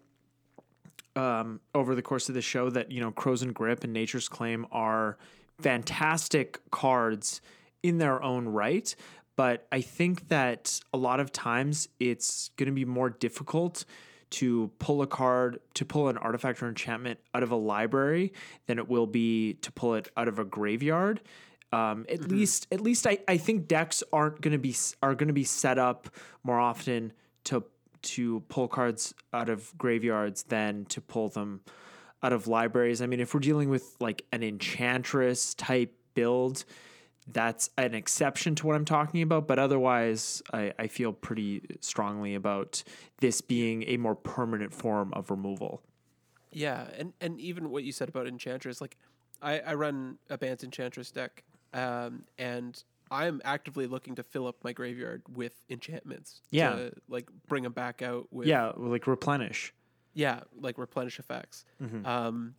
um, 1.16 1.60
over 1.74 1.96
the 1.96 2.02
course 2.02 2.30
of 2.30 2.36
the 2.36 2.42
show 2.42 2.70
that 2.70 2.92
you 2.92 3.02
know 3.02 3.12
Krosan 3.12 3.54
Grip 3.54 3.84
and 3.84 3.94
Nature's 3.94 4.28
Claim 4.28 4.66
are 4.72 5.18
fantastic 5.60 6.60
cards 6.72 7.42
in 7.84 7.98
their 7.98 8.22
own 8.22 8.48
right, 8.48 8.96
but 9.36 9.68
I 9.72 9.82
think 9.82 10.30
that 10.30 10.80
a 10.94 10.98
lot 10.98 11.20
of 11.20 11.32
times 11.32 11.88
it's 12.00 12.50
going 12.58 12.68
to 12.68 12.74
be 12.74 12.86
more 12.86 13.10
difficult 13.10 13.86
to 14.32 14.72
pull 14.80 15.02
a 15.02 15.08
card 15.08 15.60
to 15.76 15.86
pull 15.86 16.10
an 16.10 16.18
artifact 16.18 16.62
or 16.62 16.68
enchantment 16.68 17.20
out 17.34 17.44
of 17.44 17.52
a 17.52 17.56
library 17.56 18.34
than 18.68 18.80
it 18.80 18.90
will 18.90 19.08
be 19.08 19.54
to 19.62 19.72
pull 19.72 19.96
it 19.96 20.10
out 20.18 20.28
of 20.28 20.40
a 20.40 20.46
graveyard. 20.46 21.22
Um, 21.72 22.06
at 22.10 22.30
least, 22.30 22.68
at 22.72 22.80
least 22.80 23.06
I, 23.06 23.20
I 23.28 23.38
think 23.38 23.68
decks 23.68 24.04
aren't 24.14 24.42
going 24.42 24.54
to 24.54 24.58
be 24.58 24.76
are 25.02 25.16
going 25.16 25.28
to 25.28 25.34
be 25.34 25.44
set 25.44 25.78
up 25.78 26.10
more 26.44 26.60
often 26.60 27.12
to 27.46 27.64
to 28.06 28.42
pull 28.48 28.68
cards 28.68 29.14
out 29.34 29.50
of 29.50 29.78
graveyards 29.78 30.44
than 30.44 30.86
to 30.86 31.02
pull 31.02 31.30
them 31.30 31.62
out 32.24 32.34
of 32.34 32.48
libraries. 32.48 33.02
I 33.02 33.08
mean, 33.08 33.20
if 33.20 33.34
we're 33.34 33.40
dealing 33.40 33.70
with 33.70 33.96
like 34.00 34.26
an 34.32 34.44
enchantress 34.44 35.54
type 35.54 35.94
build, 36.14 36.66
that's 37.28 37.70
an 37.78 37.94
exception 37.94 38.56
to 38.56 38.68
what 38.68 38.76
I'm 38.76 38.86
talking 38.86 39.22
about. 39.22 39.48
But 39.48 39.60
otherwise, 39.60 40.42
I, 40.54 40.74
I 40.78 40.88
feel 40.88 41.14
pretty 41.14 41.78
strongly 41.82 42.36
about 42.36 42.84
this 43.20 43.42
being 43.42 43.84
a 43.84 43.98
more 43.98 44.16
permanent 44.16 44.74
form 44.74 45.14
of 45.14 45.30
removal. 45.30 45.82
Yeah, 46.52 46.88
and 46.98 47.14
and 47.20 47.40
even 47.40 47.70
what 47.70 47.84
you 47.84 47.92
said 47.92 48.08
about 48.08 48.28
Enchantress, 48.28 48.80
like 48.80 48.98
I, 49.42 49.60
I 49.60 49.74
run 49.74 50.18
a 50.30 50.38
Bant 50.38 50.64
Enchantress 50.64 51.12
deck, 51.12 51.44
um, 51.74 52.24
and 52.38 52.82
I'm 53.12 53.42
actively 53.46 53.88
looking 53.88 54.16
to 54.16 54.24
fill 54.24 54.48
up 54.48 54.58
my 54.64 54.74
graveyard 54.74 55.24
with 55.34 55.54
enchantments. 55.70 56.42
Yeah. 56.52 56.72
to, 56.76 56.92
like 57.08 57.30
bring 57.48 57.64
them 57.64 57.74
back 57.74 58.02
out 58.02 58.28
with 58.32 58.48
Yeah, 58.48 58.72
like 58.76 59.08
replenish. 59.08 59.74
yeah, 60.14 60.42
like 60.60 60.78
replenish 60.78 61.20
effects. 61.20 61.66
Mhm. 61.82 62.06
Um, 62.06 62.56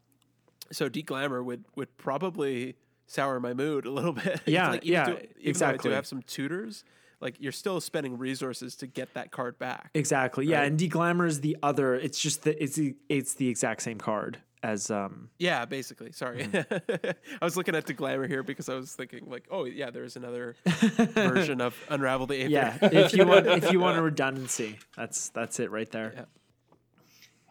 so 0.73 0.89
Glamour 0.89 1.43
would 1.43 1.65
would 1.77 1.97
probably 1.97 2.77
sour 3.07 3.39
my 3.41 3.55
mood 3.55 3.87
a 3.87 3.91
little 3.91 4.13
bit. 4.25 4.41
Yeah, 4.47 4.71
like 4.71 4.85
yeah, 4.85 5.07
I 5.09 5.23
exactly. 5.41 5.91
do 5.91 5.95
have 5.95 6.07
some 6.07 6.23
tutors. 6.23 6.85
Like 7.21 7.37
you're 7.41 7.53
still 7.53 7.81
spending 7.81 8.19
resources 8.19 8.77
to 8.77 8.87
get 8.87 9.15
that 9.15 9.31
card 9.31 9.59
back. 9.59 9.91
Exactly. 9.95 10.47
Yeah, 10.47 10.59
Right. 10.61 10.67
and 10.71 10.79
Deglamer 10.79 11.27
is 11.27 11.41
the 11.41 11.57
other. 11.63 11.95
It's 11.95 12.19
just 12.19 12.43
the 12.43 12.63
it's 12.63 12.77
the 12.77 12.95
it's 13.09 13.35
the 13.35 13.49
exact 13.49 13.83
same 13.83 13.99
card 13.99 14.39
as 14.63 14.91
um. 14.91 15.29
Yeah, 15.39 15.65
basically. 15.65 16.13
Sorry, 16.13 16.45
Mm-hmm. 16.45 17.11
I 17.41 17.45
was 17.45 17.57
looking 17.57 17.75
at 17.75 17.87
the 17.87 17.93
glamour 17.95 18.27
here 18.27 18.43
because 18.43 18.69
I 18.69 18.75
was 18.75 18.93
thinking 18.95 19.25
like, 19.31 19.45
oh 19.51 19.65
yeah, 19.65 19.91
there's 19.91 20.17
another 20.17 20.57
version 20.67 21.61
of 21.61 21.77
Unravel 21.89 22.27
the 22.27 22.37
Aether. 22.43 22.51
Yeah, 22.51 22.79
if 22.83 23.13
you 23.15 23.27
want 23.27 23.47
if 23.47 23.71
you 23.73 23.81
want 23.81 23.99
a 23.99 24.03
redundancy, 24.03 24.79
that's 24.97 25.29
that's 25.31 25.61
it 25.61 25.71
right 25.71 25.91
there. 25.91 26.13
Yeah. 26.17 26.25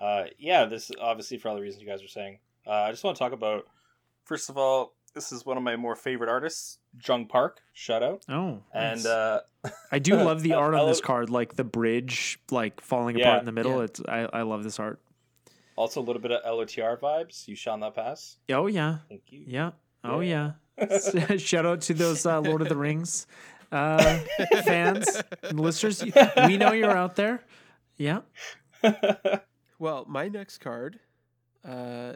Uh, 0.08 0.26
yeah, 0.38 0.66
this 0.66 0.92
obviously 1.00 1.38
for 1.38 1.50
all 1.50 1.56
the 1.56 1.62
reasons 1.62 1.82
you 1.82 1.88
guys 1.90 2.04
are 2.04 2.08
saying. 2.08 2.40
Uh, 2.68 2.72
I 2.72 2.92
just 2.92 3.04
want 3.04 3.16
to 3.16 3.20
talk 3.20 3.32
about, 3.32 3.66
first 4.26 4.50
of 4.50 4.58
all, 4.58 4.94
this 5.14 5.32
is 5.32 5.46
one 5.46 5.56
of 5.56 5.64
my 5.64 5.76
more 5.78 5.96
favorite 5.96 6.30
artists, 6.30 6.80
Jung 7.08 7.28
Park. 7.28 7.60
Shout 7.74 8.04
out. 8.04 8.24
Oh, 8.28 8.60
And 8.74 8.98
nice. 9.04 9.06
uh, 9.06 9.40
I 9.92 10.00
do 10.00 10.16
love 10.16 10.42
the 10.42 10.54
art 10.54 10.74
on 10.74 10.88
this 10.88 11.00
card, 11.00 11.30
like 11.30 11.56
the 11.56 11.64
bridge 11.64 12.40
like 12.52 12.82
falling 12.82 13.18
Yeah, 13.18 13.28
apart 13.28 13.40
in 13.42 13.46
the 13.46 13.52
middle. 13.54 13.78
yeah. 13.78 13.84
It's 13.84 14.02
I, 14.08 14.28
I 14.34 14.42
love 14.42 14.64
this 14.64 14.80
art. 14.80 15.00
Also, 15.76 16.00
a 16.02 16.04
little 16.04 16.22
bit 16.22 16.32
of 16.32 16.44
LOTR 16.44 16.98
vibes. 17.00 17.48
You 17.48 17.56
shall 17.56 17.78
not 17.78 17.96
pass. 17.96 18.38
Oh 18.50 18.68
yeah, 18.68 18.98
Thank 19.10 19.24
you. 19.30 19.44
yeah. 19.48 19.72
Oh 20.04 20.22
Yeah. 20.22 20.52
yeah. 20.80 21.38
Shout 21.38 21.66
out 21.66 21.82
to 21.82 21.94
those 21.94 22.26
uh, 22.26 22.40
Lord 22.42 22.62
of 22.62 22.70
the 22.70 22.78
Rings 22.78 23.28
uh, 23.72 24.20
fans 24.64 25.22
and 25.44 25.60
listeners. 25.60 26.04
We 26.48 26.58
know 26.58 26.72
you're 26.72 26.96
out 26.98 27.16
there. 27.16 27.42
Yeah. 27.98 28.22
Well, 29.78 30.06
my 30.08 30.30
next 30.30 30.60
card, 30.60 31.00
uh, 31.68 32.14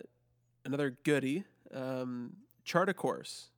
another 0.64 0.98
goodie, 1.04 1.44
um, 1.74 2.38
chart 2.64 2.88
a 2.90 2.94
course. 2.94 3.50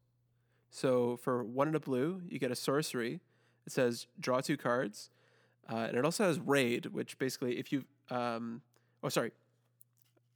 So 0.72 1.18
for 1.18 1.44
one 1.44 1.68
and 1.68 1.76
a 1.76 1.80
blue, 1.80 2.22
you 2.28 2.40
get 2.40 2.50
a 2.52 2.56
sorcery. 2.56 3.20
It 3.68 3.72
says 3.74 4.08
draw 4.20 4.42
two 4.42 4.58
cards, 4.58 5.10
uh, 5.72 5.76
and 5.90 5.98
it 5.98 6.04
also 6.06 6.24
has 6.26 6.40
raid, 6.40 6.88
which 6.88 7.20
basically, 7.20 7.60
if 7.60 7.72
you, 7.72 7.84
um, 8.10 8.62
oh 9.04 9.10
sorry, 9.10 9.32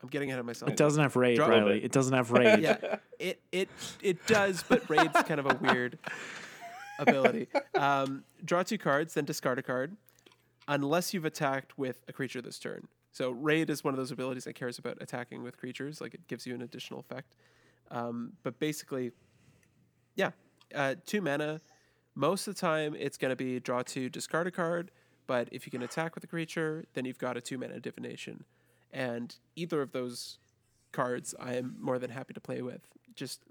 I'm 0.05 0.09
getting 0.11 0.29
ahead 0.29 0.39
of 0.39 0.45
myself. 0.45 0.69
It 0.69 0.77
doesn't 0.77 1.01
have 1.01 1.15
raid, 1.15 1.37
Draw- 1.37 1.47
Riley. 1.47 1.83
It 1.83 1.91
doesn't 1.91 2.13
have 2.13 2.29
raid. 2.39 2.59
yeah, 2.61 2.97
it 3.17 3.41
it 3.51 3.69
it 4.03 4.25
does, 4.27 4.63
but 4.69 4.87
raid's 4.87 5.19
kind 5.23 5.39
of 5.39 5.47
a 5.47 5.55
weird 5.59 5.97
ability. 6.99 7.47
Um, 7.73 8.23
draw 8.43 8.61
two 8.61 8.77
cards, 8.77 9.15
then 9.15 9.25
discard 9.25 9.57
a 9.57 9.63
card, 9.63 9.95
unless 10.67 11.11
you've 11.13 11.25
attacked 11.25 11.75
with 11.77 12.03
a 12.07 12.13
creature 12.13 12.39
this 12.39 12.59
turn. 12.59 12.87
So 13.11 13.31
raid 13.31 13.71
is 13.71 13.83
one 13.83 13.93
of 13.93 13.97
those 13.97 14.11
abilities 14.11 14.43
that 14.43 14.53
cares 14.53 14.77
about 14.77 14.97
attacking 15.01 15.41
with 15.41 15.57
creatures, 15.57 16.01
like 16.01 16.13
it 16.13 16.27
gives 16.27 16.45
you 16.45 16.53
an 16.53 16.61
additional 16.61 16.99
effect. 16.99 17.33
Um, 17.89 18.33
but 18.43 18.59
basically, 18.59 19.11
yeah, 20.15 20.31
uh, 20.75 20.95
two 21.05 21.21
mana. 21.21 21.61
Most 22.13 22.47
of 22.47 22.53
the 22.55 22.61
time, 22.61 22.95
it's 22.97 23.17
going 23.17 23.31
to 23.31 23.35
be 23.35 23.59
draw 23.59 23.81
two, 23.81 24.07
discard 24.09 24.45
a 24.47 24.51
card. 24.51 24.91
But 25.27 25.49
if 25.51 25.65
you 25.65 25.71
can 25.71 25.81
attack 25.81 26.13
with 26.13 26.23
a 26.23 26.27
creature, 26.27 26.85
then 26.93 27.03
you've 27.05 27.17
got 27.17 27.35
a 27.35 27.41
two 27.41 27.57
mana 27.57 27.79
divination, 27.79 28.43
and 28.91 29.35
either 29.55 29.81
of 29.81 29.91
those 29.91 30.37
cards 30.91 31.35
I 31.39 31.55
am 31.55 31.75
more 31.79 31.99
than 31.99 32.09
happy 32.09 32.33
to 32.33 32.39
play 32.41 32.61
with. 32.61 32.81
Just 33.15 33.41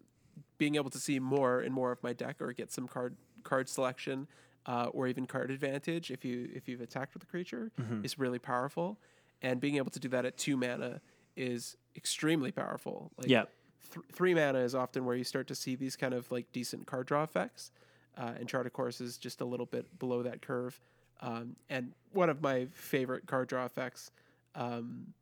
being 0.58 0.76
able 0.76 0.90
to 0.90 0.98
see 0.98 1.18
more 1.18 1.60
and 1.60 1.74
more 1.74 1.92
of 1.92 2.02
my 2.02 2.12
deck, 2.12 2.40
or 2.40 2.52
get 2.52 2.72
some 2.72 2.86
card 2.88 3.16
card 3.42 3.68
selection, 3.68 4.26
uh, 4.66 4.86
or 4.92 5.06
even 5.08 5.26
card 5.26 5.50
advantage 5.50 6.10
if 6.10 6.24
you 6.24 6.48
if 6.54 6.68
you've 6.68 6.80
attacked 6.80 7.14
with 7.14 7.22
a 7.22 7.26
creature 7.26 7.70
is 8.02 8.18
really 8.18 8.38
powerful. 8.38 8.98
And 9.42 9.60
being 9.60 9.76
able 9.76 9.90
to 9.90 10.00
do 10.00 10.08
that 10.08 10.24
at 10.24 10.38
two 10.38 10.56
mana 10.56 11.00
is 11.36 11.76
extremely 11.96 12.50
powerful. 12.50 13.10
Like 13.18 13.28
Yeah. 13.28 13.44
th- 13.92 14.06
three 14.12 14.32
mana 14.34 14.60
is 14.60 14.74
often 14.74 15.04
where 15.04 15.16
you 15.16 15.24
start 15.24 15.46
to 15.48 15.54
see 15.54 15.74
these 15.76 15.96
kind 15.96 16.14
of 16.14 16.30
like 16.32 16.50
decent 16.52 16.86
card 16.86 17.06
draw 17.06 17.24
effects. 17.24 17.70
Uh, 18.16 18.32
and 18.38 18.48
Chart 18.48 18.66
a 18.66 18.70
Course 18.70 19.00
is 19.00 19.18
just 19.18 19.40
a 19.40 19.44
little 19.44 19.66
bit 19.66 19.98
below 19.98 20.22
that 20.22 20.40
curve. 20.40 20.80
Um, 21.20 21.56
and 21.68 21.92
one 22.12 22.30
of 22.30 22.40
my 22.40 22.68
favorite 22.72 23.26
card 23.26 23.48
draw 23.48 23.64
effects, 23.66 24.10
um, 24.54 25.12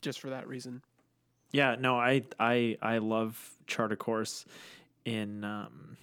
just 0.00 0.20
for 0.20 0.30
that 0.30 0.46
reason. 0.48 0.82
Yeah, 1.52 1.76
no, 1.78 1.96
I 1.98 2.22
I 2.38 2.76
I 2.80 2.98
love 2.98 3.38
Chart 3.66 3.92
a 3.92 3.96
Course 3.96 4.44
in 5.04 5.44
um 5.44 5.96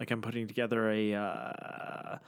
like 0.00 0.10
I'm 0.10 0.22
putting 0.22 0.46
together 0.46 0.90
a 0.90 1.14
uh 1.14 2.18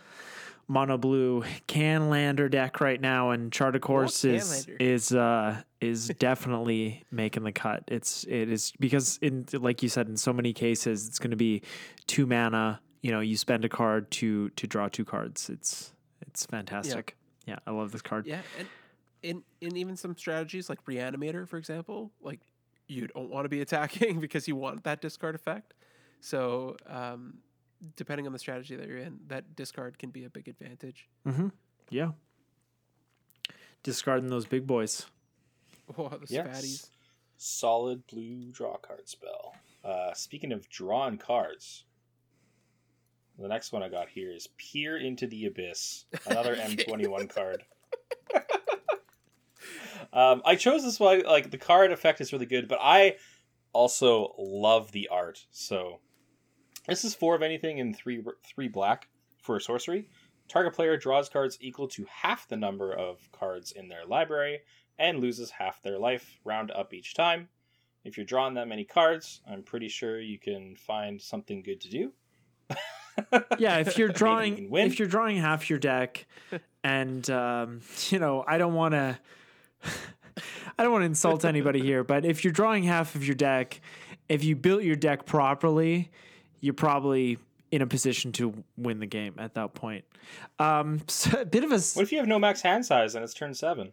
mono 0.69 0.97
blue 0.97 1.43
Canlander 1.67 2.49
deck 2.49 2.81
right 2.81 3.01
now 3.01 3.31
and 3.31 3.53
Chart 3.53 3.75
a 3.75 3.81
Course 3.81 4.25
is 4.25 4.69
is 4.79 5.13
uh 5.13 5.63
is 5.81 6.09
definitely 6.19 7.05
making 7.11 7.43
the 7.43 7.53
cut. 7.53 7.83
It's 7.89 8.25
it 8.29 8.49
is 8.49 8.73
because 8.79 9.19
in 9.21 9.47
like 9.53 9.83
you 9.83 9.89
said 9.89 10.09
in 10.09 10.17
so 10.17 10.33
many 10.33 10.53
cases 10.53 11.09
it's 11.09 11.19
going 11.19 11.33
to 11.33 11.37
be 11.37 11.63
two 12.07 12.27
mana, 12.27 12.81
you 13.03 13.11
know, 13.11 13.21
you 13.21 13.37
spend 13.37 13.65
a 13.65 13.69
card 13.69 14.11
to 14.13 14.51
to 14.51 14.67
draw 14.69 14.89
two 14.89 15.05
cards. 15.05 15.51
It's 15.51 15.93
it's 16.21 16.47
fantastic. 16.47 17.17
Yeah, 17.47 17.59
I 17.67 17.73
love 17.73 17.91
this 17.91 18.03
card. 18.03 18.27
Yeah, 18.27 18.43
and 18.59 18.69
in 19.23 19.43
in 19.61 19.77
even 19.77 19.97
some 19.97 20.17
strategies 20.17 20.69
like 20.69 20.85
Reanimator, 20.85 21.47
for 21.49 21.57
example, 21.59 22.11
like 22.21 22.41
you 22.89 23.07
don't 23.09 23.31
want 23.31 23.45
to 23.45 23.49
be 23.49 23.61
attacking 23.67 24.21
because 24.21 24.49
you 24.49 24.57
want 24.57 24.85
that 24.85 25.01
discard 25.01 25.35
effect. 25.35 25.75
So 26.21 26.77
um, 26.87 27.39
depending 27.97 28.27
on 28.27 28.33
the 28.33 28.39
strategy 28.39 28.77
that 28.77 28.87
you're 28.89 28.99
in, 28.99 29.21
that 29.29 29.57
discard 29.57 29.99
can 29.99 30.11
be 30.11 30.25
a 30.25 30.31
big 30.31 30.49
advantage. 30.49 31.09
Mm-hmm. 31.27 31.49
Yeah. 31.91 32.11
Discarding 33.83 34.29
those 34.29 34.45
big 34.47 34.67
boys. 34.67 35.07
Oh, 35.97 36.09
the 36.09 36.27
Yes. 36.29 36.47
fatties. 36.63 36.87
Solid 37.37 38.07
blue 38.07 38.51
draw 38.53 38.77
card 38.77 39.09
spell. 39.09 39.55
Uh, 39.83 40.13
speaking 40.13 40.53
of 40.53 40.69
drawn 40.69 41.17
cards, 41.17 41.85
the 43.39 43.49
next 43.49 43.73
one 43.73 43.83
I 43.83 43.89
got 43.89 44.09
here 44.11 44.31
is 44.31 44.49
Peer 44.59 44.99
into 44.99 45.27
the 45.27 45.47
Abyss, 45.47 46.05
another 46.27 46.55
M21 46.61 47.31
card. 47.31 47.65
um, 50.13 50.43
I 50.45 50.57
chose 50.57 50.83
this 50.83 51.01
one, 51.01 51.23
like, 51.23 51.51
the 51.51 51.59
card 51.59 51.93
effect 51.93 52.21
is 52.21 52.33
really 52.33 52.47
good, 52.47 52.69
but 52.69 52.79
I 52.83 53.17
also 53.73 54.35
love 54.39 54.93
the 54.93 55.09
art. 55.09 55.47
So, 55.51 56.01
this 56.89 57.05
is 57.05 57.15
four 57.15 57.35
of 57.35 57.43
anything 57.43 57.79
in 57.79 57.95
three, 57.95 58.23
three 58.45 58.69
black 58.69 59.09
for 59.43 59.57
a 59.57 59.61
sorcery. 59.61 60.09
Target 60.49 60.75
player 60.75 60.97
draws 60.97 61.29
cards 61.29 61.59
equal 61.61 61.87
to 61.89 62.05
half 62.11 62.49
the 62.49 62.57
number 62.57 62.93
of 62.93 63.31
cards 63.31 63.73
in 63.73 63.89
their 63.89 64.05
library 64.05 64.61
and 64.99 65.21
loses 65.21 65.51
half 65.51 65.83
their 65.83 65.99
life, 65.99 66.41
round 66.45 66.71
up 66.73 66.93
each 66.93 67.15
time. 67.15 67.49
If 68.05 68.17
you're 68.17 68.27
drawing 68.27 68.55
that 68.55 68.67
many 68.67 68.85
cards, 68.85 69.41
I'm 69.49 69.63
pretty 69.63 69.89
sure 69.89 70.21
you 70.21 70.39
can 70.39 70.75
find 70.75 71.21
something 71.21 71.63
good 71.63 71.81
to 71.83 71.91
do. 71.91 72.13
Yeah, 73.59 73.79
if 73.79 73.99
you're 73.99 74.09
Maybe 74.09 74.15
you 74.15 74.19
drawing 74.19 74.77
if 74.77 74.99
you're 74.99 75.09
drawing 75.09 75.37
half 75.37 75.69
your 75.69 75.79
deck 75.79 76.27
and 76.85 77.29
um, 77.29 77.81
you 78.09 78.19
know, 78.19 78.45
I 78.47 78.57
don't 78.57 78.73
want 78.73 78.95
to 78.95 79.19
I 80.79 80.83
don't 80.83 80.93
want 80.93 81.03
to 81.03 81.07
insult 81.07 81.45
anybody 81.45 81.81
here, 81.81 82.05
but 82.05 82.25
if 82.25 82.45
you're 82.45 82.53
drawing 82.53 82.85
half 82.85 83.15
of 83.15 83.27
your 83.27 83.35
deck, 83.35 83.81
if 84.29 84.45
you 84.45 84.57
built 84.57 84.83
your 84.83 84.97
deck 84.97 85.27
properly, 85.27 86.11
you're 86.61 86.75
probably 86.75 87.39
in 87.71 87.83
a 87.83 87.87
position 87.87 88.33
to 88.33 88.65
win 88.77 88.99
the 89.01 89.07
game 89.07 89.35
at 89.39 89.55
that 89.55 89.75
point. 89.75 90.05
Um, 90.59 91.03
so 91.09 91.41
a 91.41 91.45
bit 91.45 91.65
of 91.65 91.73
a. 91.73 91.79
What 91.79 92.03
if 92.03 92.13
you 92.13 92.19
have 92.19 92.29
no 92.29 92.39
max 92.39 92.63
hand 92.63 92.87
size 92.87 93.15
and 93.15 93.25
it's 93.25 93.35
turn 93.35 93.55
seven? 93.55 93.93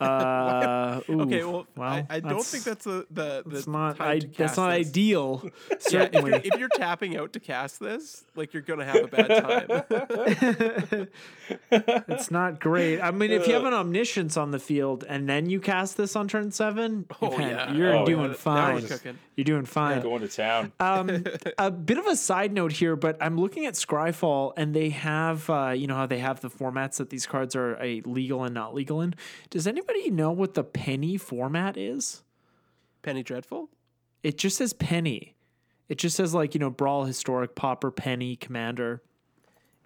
Uh, 0.00 1.00
ooh, 1.08 1.20
Okay, 1.22 1.44
well, 1.44 1.66
I, 1.76 1.80
well, 1.80 2.06
I 2.10 2.20
don't 2.20 2.44
think 2.44 2.64
that's 2.64 2.84
the 2.84 3.06
the, 3.10 3.42
the 3.46 3.50
that's 3.54 3.66
not 3.66 3.96
time 3.96 4.08
I, 4.08 4.18
to 4.18 4.26
that's 4.26 4.36
cast 4.36 4.56
not 4.56 4.70
this. 4.70 4.88
ideal. 4.88 5.42
Yeah, 5.54 5.76
if, 5.76 5.82
Certainly. 5.82 6.30
you're, 6.30 6.40
if 6.40 6.58
you're 6.60 6.68
tapping 6.76 7.16
out 7.16 7.32
to 7.34 7.40
cast 7.40 7.78
this, 7.80 8.24
like 8.36 8.52
you're 8.54 8.62
gonna 8.62 8.84
have 8.84 9.04
a 9.04 9.08
bad 9.08 9.28
time. 10.88 11.08
it's 11.70 12.30
not 12.30 12.60
great. 12.60 13.00
I 13.00 13.10
mean, 13.10 13.30
if 13.30 13.46
you 13.46 13.54
have 13.54 13.64
an 13.64 13.74
omniscience 13.74 14.36
on 14.36 14.50
the 14.50 14.58
field 14.58 15.04
and 15.08 15.28
then 15.28 15.48
you 15.50 15.60
cast 15.60 15.96
this 15.96 16.16
on 16.16 16.28
turn 16.28 16.50
seven, 16.50 17.06
Oh, 17.20 17.36
man, 17.36 17.50
yeah. 17.50 17.72
you're 17.72 17.94
Oh, 17.96 18.06
doing 18.06 18.20
yeah. 18.22 18.28
Now 18.28 18.34
fine. 18.34 18.82
we're. 18.82 19.14
You're 19.36 19.44
doing 19.44 19.64
fine. 19.64 20.00
Going 20.00 20.20
to 20.20 20.28
town. 20.28 20.72
Um, 20.78 21.24
a 21.58 21.70
bit 21.70 21.98
of 21.98 22.06
a 22.06 22.14
side 22.16 22.52
note 22.52 22.70
here, 22.72 22.94
but 22.94 23.16
I'm 23.20 23.36
looking 23.36 23.66
at 23.66 23.74
Scryfall 23.74 24.52
and 24.56 24.74
they 24.74 24.90
have, 24.90 25.50
uh, 25.50 25.70
you 25.70 25.86
know, 25.88 25.96
how 25.96 26.06
they 26.06 26.18
have 26.18 26.40
the 26.40 26.48
formats 26.50 26.96
that 26.98 27.10
these 27.10 27.26
cards 27.26 27.56
are 27.56 27.76
a 27.82 28.00
legal 28.02 28.44
and 28.44 28.54
not 28.54 28.74
legal 28.74 29.00
in. 29.00 29.14
Does 29.50 29.66
anybody 29.66 29.93
know 30.10 30.30
what 30.32 30.54
the 30.54 30.64
penny 30.64 31.16
format 31.16 31.76
is? 31.76 32.22
Penny 33.02 33.22
Dreadful. 33.22 33.68
It 34.22 34.38
just 34.38 34.56
says 34.58 34.72
penny. 34.72 35.34
It 35.88 35.98
just 35.98 36.16
says 36.16 36.32
like 36.34 36.54
you 36.54 36.60
know 36.60 36.70
brawl, 36.70 37.04
historic, 37.04 37.54
pauper, 37.54 37.90
penny, 37.90 38.36
commander. 38.36 39.02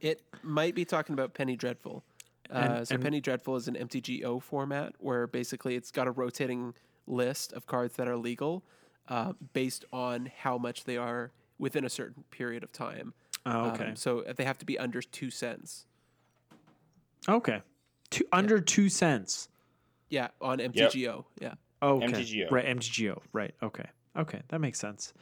It 0.00 0.22
might 0.42 0.74
be 0.76 0.84
talking 0.84 1.12
about 1.12 1.34
Penny 1.34 1.56
Dreadful. 1.56 2.04
Uh, 2.50 2.84
so 2.84 2.94
and- 2.94 3.02
Penny 3.02 3.20
Dreadful 3.20 3.56
is 3.56 3.66
an 3.68 3.74
MTGO 3.74 4.40
format 4.40 4.94
where 4.98 5.26
basically 5.26 5.74
it's 5.74 5.90
got 5.90 6.06
a 6.06 6.12
rotating 6.12 6.74
list 7.06 7.52
of 7.52 7.66
cards 7.66 7.96
that 7.96 8.06
are 8.06 8.16
legal 8.16 8.62
uh, 9.08 9.32
based 9.52 9.84
on 9.92 10.30
how 10.38 10.56
much 10.56 10.84
they 10.84 10.96
are 10.96 11.32
within 11.58 11.84
a 11.84 11.88
certain 11.90 12.22
period 12.30 12.62
of 12.62 12.70
time. 12.72 13.12
Oh, 13.44 13.50
Um, 13.50 13.70
okay. 13.72 13.92
so 13.96 14.22
they 14.36 14.44
have 14.44 14.58
to 14.58 14.64
be 14.66 14.78
under 14.78 15.02
two 15.02 15.30
cents. 15.30 15.86
okay. 17.28 17.62
Two, 18.10 18.24
under 18.32 18.60
two 18.60 18.88
cents. 18.88 19.48
Yeah, 20.10 20.28
on 20.40 20.58
MTGO. 20.58 21.24
Yeah. 21.40 21.54
Okay. 21.82 22.06
MTGO. 22.06 22.50
Right, 22.50 22.66
MTGO. 22.66 23.20
Right. 23.32 23.54
Okay. 23.62 23.86
Okay, 24.16 24.42
that 24.48 24.60
makes 24.60 24.78
sense. 24.80 25.12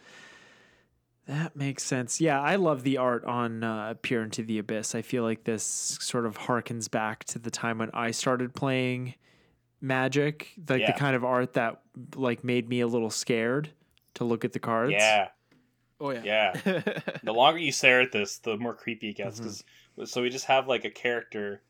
That 1.27 1.57
makes 1.57 1.83
sense. 1.83 2.21
Yeah, 2.21 2.41
I 2.41 2.55
love 2.55 2.85
the 2.85 2.99
art 2.99 3.25
on 3.25 3.65
uh, 3.65 3.95
Peer 4.01 4.23
into 4.23 4.43
the 4.45 4.59
Abyss. 4.59 4.95
I 4.95 5.03
feel 5.03 5.25
like 5.25 5.43
this 5.43 5.65
sort 5.65 6.25
of 6.25 6.39
harkens 6.39 6.89
back 6.89 7.25
to 7.25 7.39
the 7.41 7.51
time 7.51 7.79
when 7.79 7.91
I 7.93 8.13
started 8.13 8.55
playing 8.55 9.15
Magic, 9.81 10.53
like 10.69 10.81
Yeah. 10.81 10.93
the 10.93 10.99
kind 10.99 11.17
of 11.17 11.25
art 11.25 11.55
that 11.55 11.81
like 12.15 12.45
made 12.45 12.69
me 12.69 12.81
a 12.81 12.87
little 12.87 13.11
scared 13.11 13.71
to 14.15 14.25
look 14.25 14.45
at 14.45 14.53
the 14.53 14.59
cards. 14.61 14.93
Yeah, 14.93 15.29
Oh 16.01 16.11
yeah. 16.11 16.23
yeah. 16.65 16.83
the 17.25 17.33
longer 17.33 17.59
you 17.59 17.73
stare 17.73 18.01
at 18.01 18.13
this, 18.13 18.39
the 18.39 18.57
more 18.57 18.75
creepy 18.75 19.11
it 19.11 19.17
gets. 19.17 19.41
Mhm. 19.41 19.43
Because 19.97 20.11
so 20.13 20.23
we 20.23 20.31
just 20.31 20.47
have 20.47 20.69
like 20.69 20.85
a 20.85 20.91
character, 20.91 21.61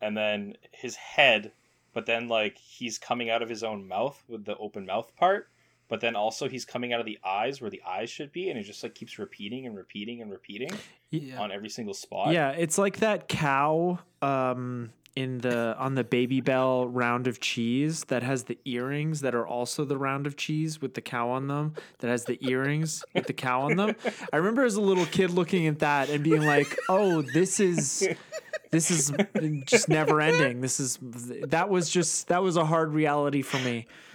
and 0.00 0.16
then 0.16 0.54
his 0.72 0.96
head, 0.96 1.52
but 1.92 2.06
then 2.06 2.28
like 2.28 2.58
he's 2.58 2.98
coming 2.98 3.30
out 3.30 3.42
of 3.42 3.48
his 3.48 3.62
own 3.62 3.86
mouth 3.86 4.22
with 4.28 4.44
the 4.44 4.56
open 4.56 4.86
mouth 4.86 5.14
part. 5.16 5.48
But 5.88 6.00
then 6.00 6.16
also 6.16 6.48
he's 6.48 6.64
coming 6.64 6.94
out 6.94 7.00
of 7.00 7.06
the 7.06 7.18
eyes 7.22 7.60
where 7.60 7.68
the 7.68 7.82
eyes 7.86 8.08
should 8.08 8.32
be, 8.32 8.48
and 8.48 8.58
it 8.58 8.62
just 8.62 8.82
like 8.82 8.94
keeps 8.94 9.18
repeating 9.18 9.66
and 9.66 9.76
repeating 9.76 10.22
and 10.22 10.30
repeating 10.30 10.70
yeah. 11.10 11.38
on 11.38 11.52
every 11.52 11.68
single 11.68 11.92
spot. 11.92 12.32
Yeah, 12.32 12.50
it's 12.50 12.78
like 12.78 12.98
that 13.00 13.28
cow 13.28 13.98
um 14.22 14.90
in 15.14 15.38
the 15.38 15.76
on 15.78 15.94
the 15.94 16.04
Babybel 16.04 16.88
round 16.90 17.26
of 17.26 17.40
cheese 17.40 18.04
that 18.04 18.22
has 18.22 18.44
the 18.44 18.58
earrings 18.64 19.20
that 19.20 19.34
are 19.34 19.46
also 19.46 19.84
the 19.84 19.98
round 19.98 20.26
of 20.26 20.36
cheese 20.36 20.80
with 20.80 20.94
the 20.94 21.02
cow 21.02 21.28
on 21.28 21.48
them 21.48 21.74
that 21.98 22.08
has 22.08 22.24
the 22.24 22.38
earrings 22.46 23.04
with 23.14 23.26
the 23.26 23.32
cow 23.32 23.62
on 23.62 23.76
them 23.76 23.94
i 24.32 24.36
remember 24.36 24.64
as 24.64 24.76
a 24.76 24.80
little 24.80 25.04
kid 25.06 25.30
looking 25.30 25.66
at 25.66 25.80
that 25.80 26.08
and 26.08 26.24
being 26.24 26.46
like 26.46 26.78
oh 26.88 27.20
this 27.20 27.60
is 27.60 28.08
this 28.72 28.90
is 28.90 29.12
just 29.66 29.88
never 29.88 30.20
ending 30.20 30.60
this 30.60 30.80
is 30.80 30.98
that 31.46 31.68
was 31.68 31.88
just 31.88 32.26
that 32.28 32.42
was 32.42 32.56
a 32.56 32.64
hard 32.64 32.92
reality 32.92 33.42
for 33.42 33.58
me 33.58 33.86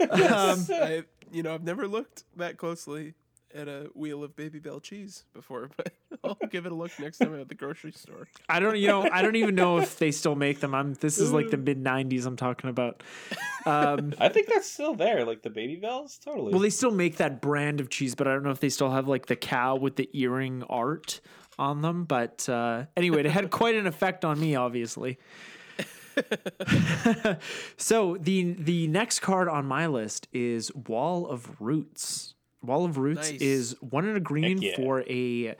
Yes, 0.00 0.70
I, 0.70 1.02
you 1.32 1.42
know, 1.42 1.54
I've 1.54 1.62
never 1.64 1.86
looked 1.86 2.24
that 2.36 2.56
closely 2.58 3.14
at 3.54 3.68
a 3.68 3.88
wheel 3.94 4.24
of 4.24 4.34
Babybel 4.34 4.82
cheese 4.82 5.24
before, 5.32 5.70
but 5.76 5.92
I'll 6.24 6.36
give 6.50 6.66
it 6.66 6.72
a 6.72 6.74
look 6.74 6.90
next 6.98 7.18
time 7.18 7.32
I'm 7.32 7.40
at 7.40 7.48
the 7.48 7.54
grocery 7.54 7.92
store. 7.92 8.26
i 8.48 8.58
don't 8.58 8.76
you 8.76 8.88
know 8.88 9.08
i 9.12 9.22
don't 9.22 9.36
even 9.36 9.54
know 9.54 9.78
if 9.78 9.98
they 9.98 10.10
still 10.10 10.34
make 10.34 10.58
them 10.60 10.74
i'm 10.74 10.94
this 10.94 11.18
is 11.18 11.32
like 11.32 11.50
the 11.50 11.56
mid 11.56 11.82
90s 11.82 12.26
i'm 12.26 12.36
talking 12.36 12.70
about 12.70 13.02
um 13.66 14.12
I 14.18 14.28
think 14.28 14.48
that's 14.48 14.68
still 14.70 14.94
there, 14.94 15.24
like 15.24 15.42
the 15.42 15.50
Babybels. 15.50 16.18
Totally. 16.20 16.52
Well, 16.52 16.60
they 16.60 16.70
still 16.70 16.90
make 16.90 17.16
that 17.18 17.40
brand 17.40 17.80
of 17.80 17.88
cheese, 17.88 18.14
but 18.14 18.26
I 18.26 18.32
don't 18.32 18.42
know 18.42 18.50
if 18.50 18.60
they 18.60 18.68
still 18.68 18.90
have 18.90 19.06
like 19.08 19.26
the 19.26 19.36
cow 19.36 19.76
with 19.76 19.96
the 19.96 20.08
earring 20.12 20.64
art 20.68 21.20
on 21.58 21.82
them. 21.82 22.04
But 22.04 22.48
uh, 22.48 22.84
anyway, 22.96 23.20
it 23.20 23.30
had 23.30 23.50
quite 23.50 23.74
an 23.74 23.86
effect 23.86 24.24
on 24.24 24.40
me, 24.40 24.54
obviously. 24.56 25.18
so 27.76 28.16
the 28.20 28.52
the 28.52 28.86
next 28.88 29.20
card 29.20 29.48
on 29.48 29.66
my 29.66 29.86
list 29.86 30.28
is 30.32 30.74
Wall 30.74 31.26
of 31.26 31.60
Roots. 31.60 32.34
Wall 32.62 32.84
of 32.84 32.98
Roots 32.98 33.30
Nice. 33.30 33.40
is 33.40 33.76
one 33.80 34.08
in 34.08 34.16
a 34.16 34.20
green 34.20 34.62
yeah. 34.62 34.76
for 34.76 35.02
a 35.02 35.56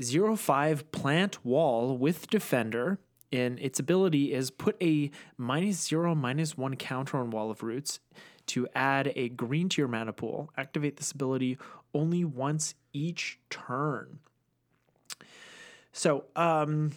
zero 0.00 0.36
five 0.36 0.90
plant 0.92 1.44
wall 1.44 1.96
with 1.96 2.28
defender. 2.28 2.98
And 3.32 3.58
its 3.58 3.80
ability 3.80 4.32
is 4.32 4.50
put 4.50 4.76
a 4.80 5.10
minus 5.36 5.84
zero, 5.84 6.14
minus 6.14 6.56
one 6.56 6.76
counter 6.76 7.18
on 7.18 7.30
Wall 7.30 7.50
of 7.50 7.62
Roots 7.62 7.98
to 8.46 8.68
add 8.74 9.12
a 9.16 9.28
green 9.30 9.68
to 9.70 9.82
your 9.82 9.88
mana 9.88 10.12
pool. 10.12 10.52
Activate 10.56 10.96
this 10.96 11.10
ability 11.10 11.58
only 11.92 12.24
once 12.24 12.74
each 12.92 13.40
turn. 13.50 14.20
So, 15.96 16.24
um, 16.36 16.92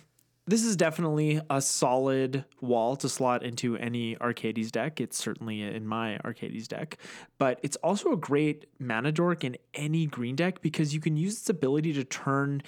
this 0.46 0.66
is 0.66 0.76
definitely 0.76 1.40
a 1.50 1.62
solid 1.62 2.44
wall 2.60 2.98
to 2.98 3.08
slot 3.08 3.44
into 3.44 3.78
any 3.78 4.18
Arcades 4.18 4.72
deck. 4.72 5.00
It's 5.00 5.16
certainly 5.16 5.62
in 5.62 5.88
my 5.88 6.18
Arcades 6.26 6.68
deck, 6.68 6.98
but 7.38 7.60
it's 7.64 7.78
also 7.78 8.12
a 8.12 8.18
great 8.18 8.66
mana 8.80 9.12
dork 9.12 9.44
in 9.44 9.56
any 9.74 10.06
green 10.06 10.36
deck 10.36 10.62
because 10.62 10.94
you 10.94 11.00
can 11.00 11.16
use 11.16 11.38
its 11.38 11.50
ability 11.50 11.94
to 11.94 12.04
turn 12.04 12.62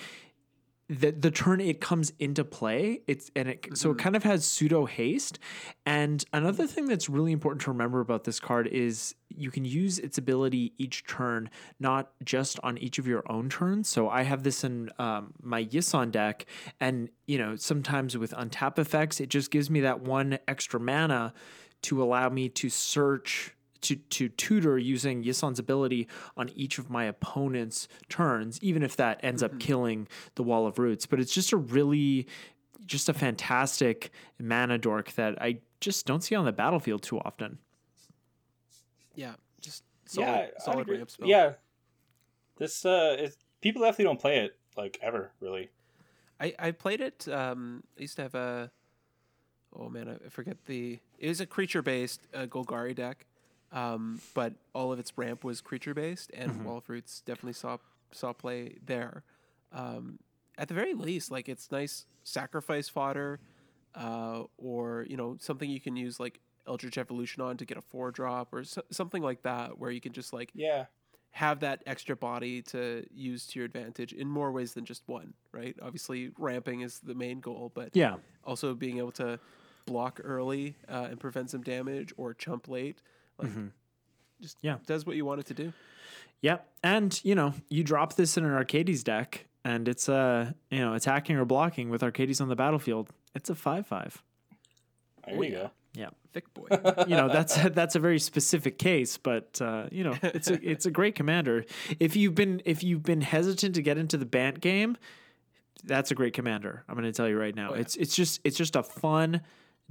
the 0.92 1.12
the 1.12 1.32
turn 1.32 1.62
it 1.62 1.80
comes 1.80 2.12
into 2.20 2.44
play 2.44 3.00
it's 3.08 3.32
and 3.34 3.48
it 3.48 3.78
so 3.78 3.92
it 3.92 3.98
kind 3.98 4.14
of 4.14 4.24
has 4.24 4.46
pseudo 4.46 4.86
haste. 4.86 5.40
And 5.86 6.24
another 6.34 6.68
thing 6.68 6.86
that's 6.88 7.08
really 7.08 7.32
important 7.32 7.62
to 7.62 7.72
remember 7.72 8.02
about 8.02 8.26
this 8.26 8.42
card 8.42 8.68
is 8.68 9.16
you 9.30 9.50
can 9.52 9.64
use 9.64 10.00
its 10.00 10.18
ability 10.18 10.74
each 10.78 11.06
turn 11.06 11.50
not 11.80 12.12
just 12.26 12.60
on 12.62 12.78
each 12.78 13.00
of 13.00 13.08
your 13.08 13.24
own 13.32 13.48
turns. 13.50 13.88
So 13.88 14.10
i 14.10 14.24
have 14.24 14.44
this 14.44 14.66
in 14.66 14.90
um, 15.00 15.34
my 15.42 15.64
Yisan 15.64 16.12
deck 16.12 16.46
and 16.82 17.10
you 17.26 17.38
know 17.38 17.56
sometimes 17.56 18.18
with 18.18 18.34
untap 18.34 18.78
effects 18.78 19.22
it 19.22 19.30
just 19.30 19.50
gives 19.50 19.70
me 19.70 19.80
that 19.82 20.02
one 20.02 20.40
extra 20.46 20.80
mana 20.80 21.34
to 21.84 22.04
allow 22.04 22.28
me 22.28 22.50
to 22.50 22.70
search 22.70 23.56
to 23.82 23.96
to 23.96 24.30
tutor 24.30 24.78
using 24.78 25.24
Yisan's 25.24 25.60
ability 25.60 26.08
on 26.38 26.50
each 26.56 26.78
of 26.78 26.90
my 26.90 27.06
opponent's 27.06 27.88
turns, 28.10 28.60
even 28.62 28.84
if 28.84 28.96
that 28.98 29.20
ends 29.24 29.44
up 29.44 29.60
killing 29.60 30.08
the 30.36 30.44
Wall 30.44 30.68
of 30.68 30.80
Roots. 30.80 31.06
But 31.06 31.20
it's 31.20 31.34
just 31.34 31.52
a 31.52 31.58
really 31.58 32.28
just 32.86 33.10
a 33.10 33.14
fantastic 33.14 34.12
mana 34.40 34.78
dork 34.78 35.14
that 35.14 35.42
I 35.42 35.60
just 35.80 36.06
don't 36.06 36.24
see 36.24 36.36
on 36.36 36.46
the 36.46 36.52
battlefield 36.52 37.02
too 37.02 37.20
often. 37.20 37.58
Yeah, 39.16 39.34
just 39.60 39.84
solid, 40.06 40.28
yeah, 40.28 40.48
solid 40.60 40.82
agree. 40.82 40.98
ramp 40.98 41.10
spell. 41.10 41.28
Yeah, 41.28 41.54
this 42.58 42.86
uh, 42.86 43.18
is, 43.20 43.38
people 43.62 43.82
definitely 43.82 44.06
don't 44.06 44.20
play 44.20 44.40
it 44.40 44.58
like 44.78 45.00
ever, 45.02 45.32
really. 45.40 45.70
I, 46.40 46.54
I 46.58 46.72
played 46.72 47.02
it. 47.02 47.28
Um, 47.28 47.84
I 47.98 48.02
used 48.02 48.16
to 48.18 48.24
have 48.24 48.36
a. 48.36 48.72
Oh 49.74 49.90
man, 49.90 50.10
I 50.10 50.26
I 50.26 50.30
forget 50.30 50.58
the. 50.66 51.00
It 51.18 51.28
was 51.28 51.42
a 51.42 51.46
creature 51.46 51.82
based 51.82 52.28
uh, 52.34 52.46
Golgari 52.46 52.96
deck, 52.96 53.26
um, 53.72 54.22
but 54.34 54.54
all 54.74 54.92
of 54.92 55.00
its 55.00 55.18
ramp 55.18 55.44
was 55.44 55.62
creature 55.62 55.94
based, 55.94 56.32
and 56.34 56.64
Wall 56.64 56.78
of 56.78 56.90
Roots 56.90 57.22
definitely 57.22 57.54
saw 57.54 57.78
saw 58.12 58.34
play 58.34 58.78
there. 58.86 59.24
Um, 59.72 60.20
at 60.58 60.68
the 60.68 60.74
very 60.74 60.94
least, 60.94 61.32
like 61.32 61.48
it's 61.50 61.72
nice 61.72 62.06
sacrifice 62.24 62.90
fodder, 62.90 63.40
uh, 63.96 64.44
or 64.58 65.06
you 65.10 65.18
know 65.18 65.38
something 65.40 65.70
you 65.70 65.80
can 65.82 65.96
use 65.96 66.20
like 66.20 66.40
Eldritch 66.68 66.98
Evolution 66.98 67.42
on 67.42 67.58
to 67.58 67.66
get 67.66 67.78
a 67.78 67.82
four 67.82 68.12
drop 68.12 68.54
or 68.54 68.64
so, 68.64 68.82
something 68.92 69.22
like 69.24 69.44
that, 69.44 69.78
where 69.80 69.92
you 69.92 70.02
can 70.02 70.14
just 70.14 70.34
like 70.34 70.54
Yeah, 70.54 70.86
have 71.32 71.60
that 71.62 71.82
extra 71.86 72.16
body 72.16 72.62
to 72.62 73.06
use 73.14 73.48
to 73.48 73.60
your 73.60 73.66
advantage 73.66 74.14
in 74.14 74.28
more 74.28 74.52
ways 74.52 74.74
than 74.74 74.86
just 74.86 75.04
one, 75.08 75.34
right? 75.52 75.76
Obviously, 75.82 76.32
ramping 76.38 76.82
is 76.82 77.00
the 77.00 77.16
main 77.16 77.40
goal, 77.40 77.72
but 77.74 77.94
Yeah. 77.94 78.18
also 78.44 78.74
being 78.74 78.98
able 78.98 79.12
to 79.14 79.40
block 79.86 80.20
early 80.24 80.76
uh, 80.90 81.08
and 81.10 81.20
prevent 81.20 81.50
some 81.50 81.62
damage 81.62 82.14
or 82.18 82.34
chump 82.34 82.68
late. 82.68 83.02
Like, 83.42 83.52
just 84.42 84.58
Yeah. 84.62 84.78
does 84.86 85.06
what 85.06 85.16
you 85.16 85.26
want 85.26 85.40
it 85.42 85.46
to 85.48 85.54
do. 85.54 85.74
Yep. 86.42 86.68
And, 86.84 87.20
you 87.24 87.36
know, 87.36 87.54
you 87.70 87.84
drop 87.84 88.16
this 88.16 88.38
in 88.38 88.46
an 88.46 88.52
Arcades 88.52 89.04
deck 89.04 89.46
and 89.64 89.88
it's 89.88 90.10
uh, 90.10 90.52
you 90.72 90.80
know, 90.80 90.94
attacking 90.94 91.36
or 91.38 91.46
blocking 91.46 91.90
with 91.90 92.02
Arcades 92.04 92.42
on 92.42 92.50
the 92.50 92.56
battlefield. 92.56 93.10
It's 93.36 93.50
a 93.50 93.54
5-5. 93.54 93.88
there 95.28 95.36
Oh, 95.38 95.42
you 95.42 95.44
yeah. 95.44 95.50
go. 95.50 95.72
Yeah. 95.94 96.10
Thick 96.34 96.52
boy. 96.54 96.68
you 97.08 97.16
know 97.18 97.28
that's 97.32 97.56
that's 97.72 97.96
a 97.96 98.00
very 98.00 98.18
specific 98.18 98.78
case, 98.80 99.18
but 99.18 99.60
uh, 99.62 99.88
you 99.92 100.06
know 100.06 100.16
it's 100.24 100.50
a 100.50 100.58
it's 100.68 100.86
a 100.86 100.92
great 100.92 101.14
commander. 101.16 101.66
If 102.00 102.16
you've 102.16 102.34
been 102.36 102.62
if 102.64 102.82
you've 102.84 103.04
been 103.04 103.20
hesitant 103.20 103.76
to 103.76 103.82
get 103.82 103.98
into 103.98 104.16
the 104.18 104.26
Bant 104.26 104.62
game, 104.62 104.96
that's 105.84 106.10
a 106.10 106.16
great 106.16 106.34
commander. 106.34 106.86
I'm 106.88 106.96
going 106.96 107.04
to 107.04 107.12
tell 107.12 107.28
you 107.28 107.38
right 107.38 107.54
now. 107.54 107.72
Oh, 107.72 107.76
yeah. 107.76 107.82
It's 107.82 107.98
it's 107.98 108.16
just 108.16 108.40
it's 108.46 108.56
just 108.56 108.78
a 108.78 108.84
fun 108.84 109.42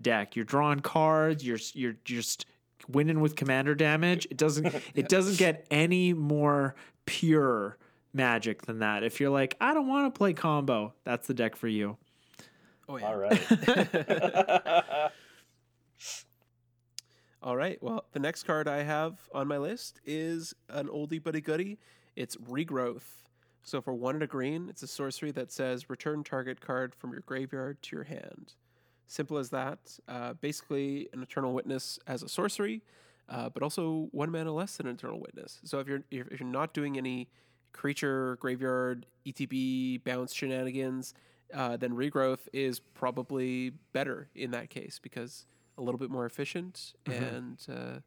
deck. 0.01 0.35
You're 0.35 0.47
drawing 0.47 0.81
cards. 0.81 1.45
You're 1.45 1.59
you're 1.75 1.97
just 2.07 2.47
winning 2.89 3.21
with 3.21 3.37
commander 3.37 3.75
damage. 3.75 4.27
It 4.31 4.37
doesn't 4.37 4.67
it 4.95 5.09
doesn't 5.09 5.39
get 5.39 5.67
any 5.71 6.13
more 6.13 6.75
pure 7.07 7.77
magic 8.13 8.63
than 8.63 8.81
that. 8.81 9.03
If 9.03 9.21
you're 9.21 9.31
like 9.31 9.57
I 9.61 9.75
don't 9.75 9.89
want 9.89 10.13
to 10.13 10.19
play 10.19 10.33
combo, 10.33 10.95
that's 11.05 11.27
the 11.27 11.35
deck 11.35 11.57
for 11.57 11.69
you. 11.69 11.97
Oh 12.89 12.97
yeah. 12.97 13.07
All 13.07 13.17
right. 13.17 13.41
All 17.43 17.57
right. 17.57 17.83
Well, 17.83 18.05
the 18.13 18.19
next 18.19 18.43
card 18.43 18.69
I 18.69 18.83
have 18.83 19.19
on 19.33 19.49
my 19.49 19.57
list 19.57 20.01
is 20.05 20.53
an 20.69 20.89
oldie 20.89 21.23
but 21.23 21.35
a 21.35 21.41
goodie. 21.41 21.79
It's 22.17 22.37
Regrowth. 22.37 23.05
So 23.63 23.81
for 23.81 23.95
one 23.95 24.17
and 24.17 24.23
a 24.23 24.27
green, 24.27 24.69
it's 24.69 24.83
a 24.83 24.87
sorcery 24.87 25.31
that 25.33 25.53
says 25.53 25.89
return 25.89 26.25
target 26.25 26.61
card 26.61 26.95
from 26.95 27.13
your 27.13 27.23
graveyard 27.25 27.81
to 27.83 27.97
your 27.97 28.05
hand. 28.05 28.55
Simple 29.11 29.39
as 29.39 29.51
that. 29.51 29.99
Uh, 30.07 30.35
basically, 30.35 31.09
an 31.13 31.21
Eternal 31.21 31.53
Witness 31.53 31.99
as 32.07 32.23
a 32.23 32.29
sorcery, 32.29 32.81
uh, 33.29 33.49
but 33.49 33.61
also 33.61 34.09
one 34.13 34.31
mana 34.31 34.53
less 34.53 34.77
than 34.77 34.87
an 34.87 34.95
Eternal 34.95 35.19
Witness. 35.19 35.59
So 35.65 35.81
if 35.81 35.89
you're 35.89 36.05
if 36.13 36.29
if 36.29 36.39
you're 36.39 36.49
not 36.49 36.73
doing 36.73 36.97
any 36.97 37.29
creature 37.73 38.37
graveyard 38.41 39.07
ETB 39.27 40.05
bounce 40.05 40.33
shenanigans, 40.33 41.13
uh, 41.53 41.77
then 41.77 41.91
Regrowth 41.97 42.47
is 42.53 42.79
probably 42.79 43.73
better 43.93 44.29
in 44.37 44.53
that 44.53 44.71
case 44.71 45.01
because 45.03 45.45
a 45.77 45.83
little 45.83 45.99
bit 45.99 46.09
more 46.09 46.25
efficient 46.25 46.93
and 47.05 47.59
uh, 47.69 47.99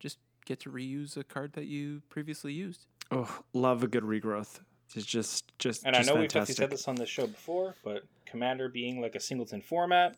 just 0.00 0.16
get 0.46 0.60
to 0.60 0.70
reuse 0.70 1.18
a 1.18 1.24
card 1.24 1.52
that 1.52 1.66
you 1.66 2.00
previously 2.08 2.54
used. 2.54 2.86
Oh, 3.10 3.42
love 3.52 3.82
a 3.82 3.86
good 3.86 4.04
regrowth. 4.04 4.60
It's 4.94 5.04
just 5.04 5.52
just 5.58 5.84
and 5.84 5.94
I 5.94 5.98
just 5.98 6.08
know 6.08 6.18
we've 6.18 6.30
definitely 6.30 6.54
said 6.54 6.70
this 6.70 6.88
on 6.88 6.94
this 6.94 7.10
show 7.10 7.26
before, 7.26 7.74
but 7.84 8.04
Commander 8.24 8.70
being 8.70 9.02
like 9.02 9.14
a 9.14 9.20
singleton 9.20 9.60
format, 9.60 10.16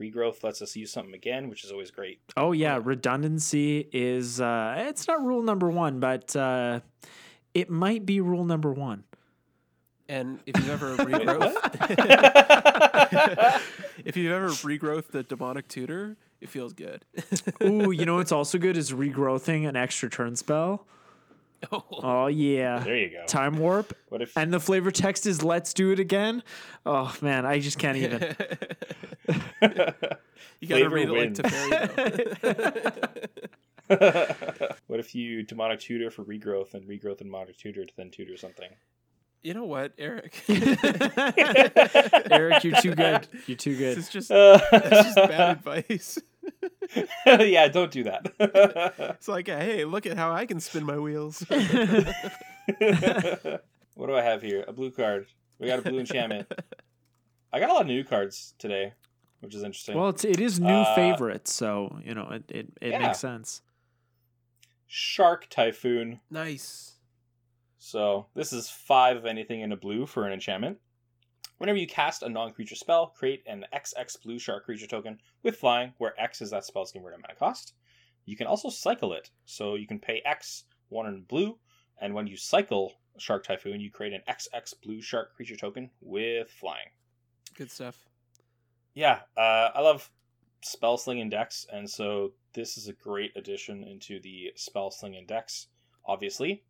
regrowth 0.00 0.42
lets 0.42 0.62
us 0.62 0.74
use 0.74 0.90
something 0.90 1.14
again, 1.14 1.48
which 1.48 1.64
is 1.64 1.70
always 1.70 1.90
great. 1.90 2.20
Oh 2.36 2.52
yeah, 2.52 2.80
redundancy 2.82 3.88
is 3.92 4.40
uh 4.40 4.74
it's 4.88 5.06
not 5.06 5.24
rule 5.24 5.42
number 5.42 5.70
1, 5.70 6.00
but 6.00 6.34
uh 6.34 6.80
it 7.54 7.68
might 7.70 8.06
be 8.06 8.20
rule 8.20 8.44
number 8.44 8.72
1. 8.72 9.04
And 10.08 10.40
if 10.46 10.56
you've 10.56 10.70
ever 10.70 10.96
regrowth, 11.04 11.54
if 14.04 14.16
you've 14.16 14.32
ever 14.32 14.48
regrowth 14.48 15.08
the 15.08 15.22
demonic 15.22 15.68
tutor, 15.68 16.16
it 16.40 16.48
feels 16.48 16.72
good. 16.72 17.04
Ooh, 17.62 17.92
you 17.92 18.06
know 18.06 18.16
what's 18.16 18.32
also 18.32 18.58
good 18.58 18.76
is 18.76 18.92
regrowthing 18.92 19.68
an 19.68 19.76
extra 19.76 20.10
turn 20.10 20.34
spell. 20.34 20.86
Oh, 21.72 21.84
Oh 22.02 22.26
yeah. 22.26 22.80
There 22.80 22.96
you 22.96 23.10
go. 23.10 23.24
Time 23.26 23.58
warp. 23.58 23.96
What 24.08 24.22
if 24.22 24.36
And 24.36 24.52
the 24.52 24.60
flavor 24.60 24.90
text 24.90 25.26
is 25.26 25.42
let's 25.42 25.72
do 25.74 25.90
it 25.92 26.00
again. 26.00 26.42
Oh 26.86 27.14
man, 27.20 27.44
I 27.46 27.58
just 27.58 27.78
can't 27.78 27.96
even. 27.96 28.20
you 30.60 30.68
gotta 30.68 30.88
Flavor 30.88 30.94
read 30.94 31.08
it 31.08 31.12
like 31.12 31.18
wins. 31.18 31.40
Teferi 31.40 33.08
what 34.86 35.00
if 35.00 35.14
you 35.14 35.42
demonic 35.42 35.80
tutor 35.80 36.10
for 36.10 36.24
regrowth 36.24 36.74
and 36.74 36.86
regrowth 36.88 37.20
and 37.20 37.30
demonic 37.30 37.56
tutor 37.56 37.84
to 37.84 37.92
then 37.96 38.10
tutor 38.10 38.36
something? 38.36 38.68
You 39.42 39.54
know 39.54 39.64
what, 39.64 39.92
Eric? 39.98 40.34
Eric, 40.48 40.62
you're 42.62 42.80
too 42.80 42.94
good. 42.94 43.26
You're 43.46 43.56
too 43.56 43.74
good. 43.76 43.96
this 43.96 44.08
good. 44.08 44.08
is 44.08 44.08
just 44.10 44.30
Uh, 44.30 44.60
that's 44.70 44.90
just 44.90 45.16
bad 45.16 45.56
advice. 45.56 46.18
yeah, 47.26 47.68
don't 47.68 47.90
do 47.90 48.04
that. 48.04 48.32
It's 49.16 49.28
like, 49.28 49.46
hey, 49.48 49.84
look 49.84 50.06
at 50.06 50.16
how 50.16 50.32
I 50.32 50.46
can 50.46 50.60
spin 50.60 50.84
my 50.84 50.98
wheels. 50.98 51.40
what 53.94 54.06
do 54.06 54.14
I 54.14 54.22
have 54.22 54.42
here? 54.42 54.64
A 54.66 54.72
blue 54.72 54.90
card. 54.90 55.26
We 55.58 55.66
got 55.66 55.78
a 55.78 55.82
blue 55.82 55.98
enchantment. 56.00 56.50
I 57.52 57.60
got 57.60 57.68
a 57.70 57.72
lot 57.72 57.82
of 57.82 57.86
new 57.88 58.04
cards 58.04 58.54
today, 58.58 58.94
which 59.40 59.54
is 59.54 59.62
interesting. 59.62 59.96
Well, 59.96 60.08
it's, 60.10 60.24
it 60.24 60.40
is 60.40 60.58
new 60.60 60.72
Uh, 60.72 60.94
favorites, 60.94 61.52
so 61.52 61.98
you 62.04 62.14
know 62.14 62.28
it 62.30 62.44
it, 62.50 62.68
it 62.80 62.90
Yeah. 62.92 62.98
makes 63.00 63.18
sense. 63.18 63.62
Shark 64.86 65.48
Typhoon. 65.50 66.20
nice. 66.30 66.94
So 67.78 68.26
this 68.34 68.52
is 68.52 68.68
five 68.70 69.16
of 69.16 69.24
anything 69.26 69.60
in 69.62 69.72
a 69.72 69.76
blue 69.76 70.04
for 70.06 70.26
an 70.26 70.32
enchantment. 70.32 70.78
Whenever 71.60 71.76
you 71.76 71.86
cast 71.86 72.22
a 72.22 72.28
non-creature 72.30 72.74
spell, 72.74 73.08
create 73.08 73.42
an 73.46 73.66
XX 73.74 74.22
blue 74.22 74.38
shark 74.38 74.64
creature 74.64 74.86
token 74.86 75.18
with 75.42 75.58
flying, 75.58 75.92
where 75.98 76.18
X 76.18 76.40
is 76.40 76.48
that 76.48 76.64
spell's 76.64 76.90
converted 76.90 77.20
mana 77.20 77.34
cost. 77.34 77.74
You 78.24 78.34
can 78.34 78.46
also 78.46 78.70
cycle 78.70 79.12
it, 79.12 79.28
so 79.44 79.74
you 79.74 79.86
can 79.86 79.98
pay 79.98 80.22
X 80.24 80.64
one 80.88 81.06
in 81.06 81.20
blue, 81.20 81.58
and 82.00 82.14
when 82.14 82.26
you 82.26 82.38
cycle 82.38 82.94
Shark 83.18 83.44
Typhoon, 83.44 83.78
you 83.78 83.90
create 83.90 84.14
an 84.14 84.22
XX 84.26 84.72
blue 84.82 85.02
shark 85.02 85.34
creature 85.36 85.54
token 85.54 85.90
with 86.00 86.48
flying. 86.48 86.88
Good 87.54 87.70
stuff. 87.70 88.08
Yeah, 88.94 89.18
uh, 89.36 89.68
I 89.74 89.82
love 89.82 90.10
spell 90.62 90.96
slinging 90.96 91.28
decks, 91.28 91.66
and 91.70 91.90
so 91.90 92.32
this 92.54 92.78
is 92.78 92.88
a 92.88 92.94
great 92.94 93.36
addition 93.36 93.84
into 93.84 94.18
the 94.18 94.52
spell 94.56 94.90
slinging 94.90 95.26
decks. 95.26 95.66
Obviously, 96.06 96.64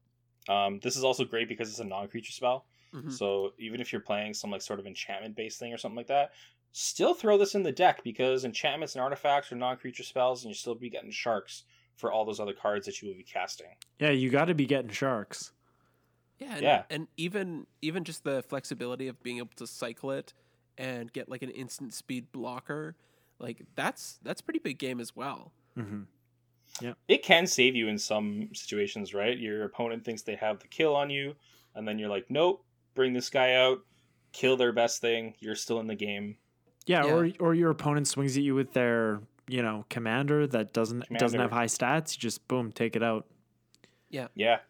um, 0.48 0.80
this 0.82 0.96
is 0.96 1.04
also 1.04 1.24
great 1.24 1.48
because 1.48 1.68
it's 1.70 1.78
a 1.78 1.84
non-creature 1.84 2.32
spell. 2.32 2.66
Mhm. 2.92 3.16
So 3.16 3.54
even 3.58 3.80
if 3.80 3.92
you're 3.92 4.00
playing 4.02 4.34
some 4.34 4.50
like 4.50 4.62
sort 4.62 4.80
of 4.80 4.86
enchantment 4.86 5.36
based 5.36 5.58
thing 5.58 5.72
or 5.72 5.78
something 5.78 5.96
like 5.96 6.06
that, 6.08 6.32
still 6.72 7.14
throw 7.14 7.36
this 7.38 7.54
in 7.54 7.62
the 7.64 7.72
deck 7.72 8.02
because 8.04 8.44
enchantments 8.44 8.94
and 8.94 9.02
artifacts 9.02 9.50
are 9.52 9.56
non-creature 9.56 10.04
spells, 10.04 10.44
and 10.44 10.50
you 10.50 10.54
still 10.54 10.74
be 10.76 10.90
getting 10.90 11.10
sharks 11.10 11.64
for 11.96 12.12
all 12.12 12.24
those 12.24 12.40
other 12.40 12.54
cards 12.54 12.86
that 12.86 13.02
you 13.02 13.08
will 13.08 13.16
be 13.16 13.24
casting. 13.24 13.74
Yeah, 14.00 14.10
you 14.10 14.30
got 14.30 14.46
to 14.46 14.54
be 14.54 14.66
getting 14.66 14.90
sharks. 14.90 15.52
Yeah, 16.38 16.56
and, 16.56 16.66
Yeah. 16.66 16.84
and 16.88 17.08
even 17.16 17.66
even 17.82 18.04
just 18.04 18.24
the 18.24 18.42
flexibility 18.42 19.08
of 19.08 19.22
being 19.22 19.38
able 19.38 19.50
to 19.56 19.66
cycle 19.66 20.10
it 20.10 20.32
and 20.78 21.12
get 21.12 21.28
like 21.28 21.42
an 21.42 21.50
instant 21.50 21.92
speed 21.92 22.32
blocker, 22.32 22.96
like 23.38 23.66
that's 23.74 24.18
that's 24.22 24.40
pretty 24.40 24.58
big 24.60 24.78
game 24.78 25.00
as 25.00 25.14
well. 25.14 25.52
hmm 25.76 26.02
It 27.08 27.22
can 27.22 27.46
save 27.46 27.76
you 27.76 27.88
in 27.88 27.98
some 27.98 28.54
situations, 28.54 29.12
right? 29.12 29.36
Your 29.38 29.64
opponent 29.64 30.04
thinks 30.04 30.22
they 30.22 30.36
have 30.36 30.60
the 30.60 30.68
kill 30.68 30.96
on 30.96 31.10
you, 31.10 31.36
and 31.74 31.86
then 31.86 31.98
you're 31.98 32.08
like, 32.08 32.30
nope, 32.30 32.64
bring 32.94 33.12
this 33.12 33.30
guy 33.30 33.54
out, 33.54 33.80
kill 34.32 34.56
their 34.56 34.72
best 34.72 35.00
thing. 35.00 35.34
You're 35.40 35.54
still 35.56 35.80
in 35.80 35.86
the 35.86 35.94
game. 35.94 36.36
Yeah, 36.86 37.04
Yeah. 37.06 37.12
or 37.12 37.30
or 37.40 37.54
your 37.54 37.70
opponent 37.70 38.08
swings 38.08 38.36
at 38.36 38.42
you 38.42 38.54
with 38.54 38.72
their 38.72 39.20
you 39.48 39.62
know 39.62 39.84
commander 39.90 40.46
that 40.46 40.72
doesn't 40.72 41.04
doesn't 41.18 41.38
have 41.40 41.50
high 41.52 41.66
stats. 41.66 42.16
You 42.16 42.20
just 42.20 42.46
boom, 42.48 42.72
take 42.72 42.96
it 42.96 43.02
out. 43.02 43.26
Yeah. 44.08 44.28
Yeah. 44.34 44.60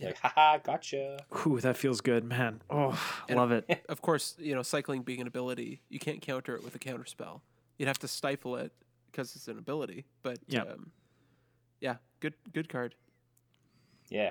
Like, 0.00 0.16
haha, 0.18 0.58
gotcha. 0.58 1.18
Ooh, 1.44 1.58
that 1.60 1.76
feels 1.76 2.00
good, 2.00 2.22
man. 2.24 2.62
Oh, 2.70 2.96
And- 3.28 3.36
love 3.36 3.50
it. 3.50 3.84
Of 3.88 4.00
course, 4.00 4.36
you 4.38 4.54
know 4.54 4.62
cycling 4.62 5.02
being 5.02 5.20
an 5.20 5.26
ability, 5.26 5.82
you 5.88 5.98
can't 5.98 6.20
counter 6.20 6.54
it 6.54 6.62
with 6.62 6.74
a 6.76 6.78
counter 6.78 7.04
spell. 7.04 7.42
You'd 7.78 7.86
have 7.88 7.98
to 8.00 8.08
stifle 8.08 8.54
it 8.56 8.72
because 9.10 9.34
it's 9.34 9.48
an 9.48 9.58
ability. 9.58 10.04
But 10.22 10.38
Yeah. 10.46 10.62
um, 10.62 10.92
yeah, 11.80 11.96
good 12.20 12.34
good 12.52 12.68
card. 12.68 12.94
Yeah. 14.08 14.30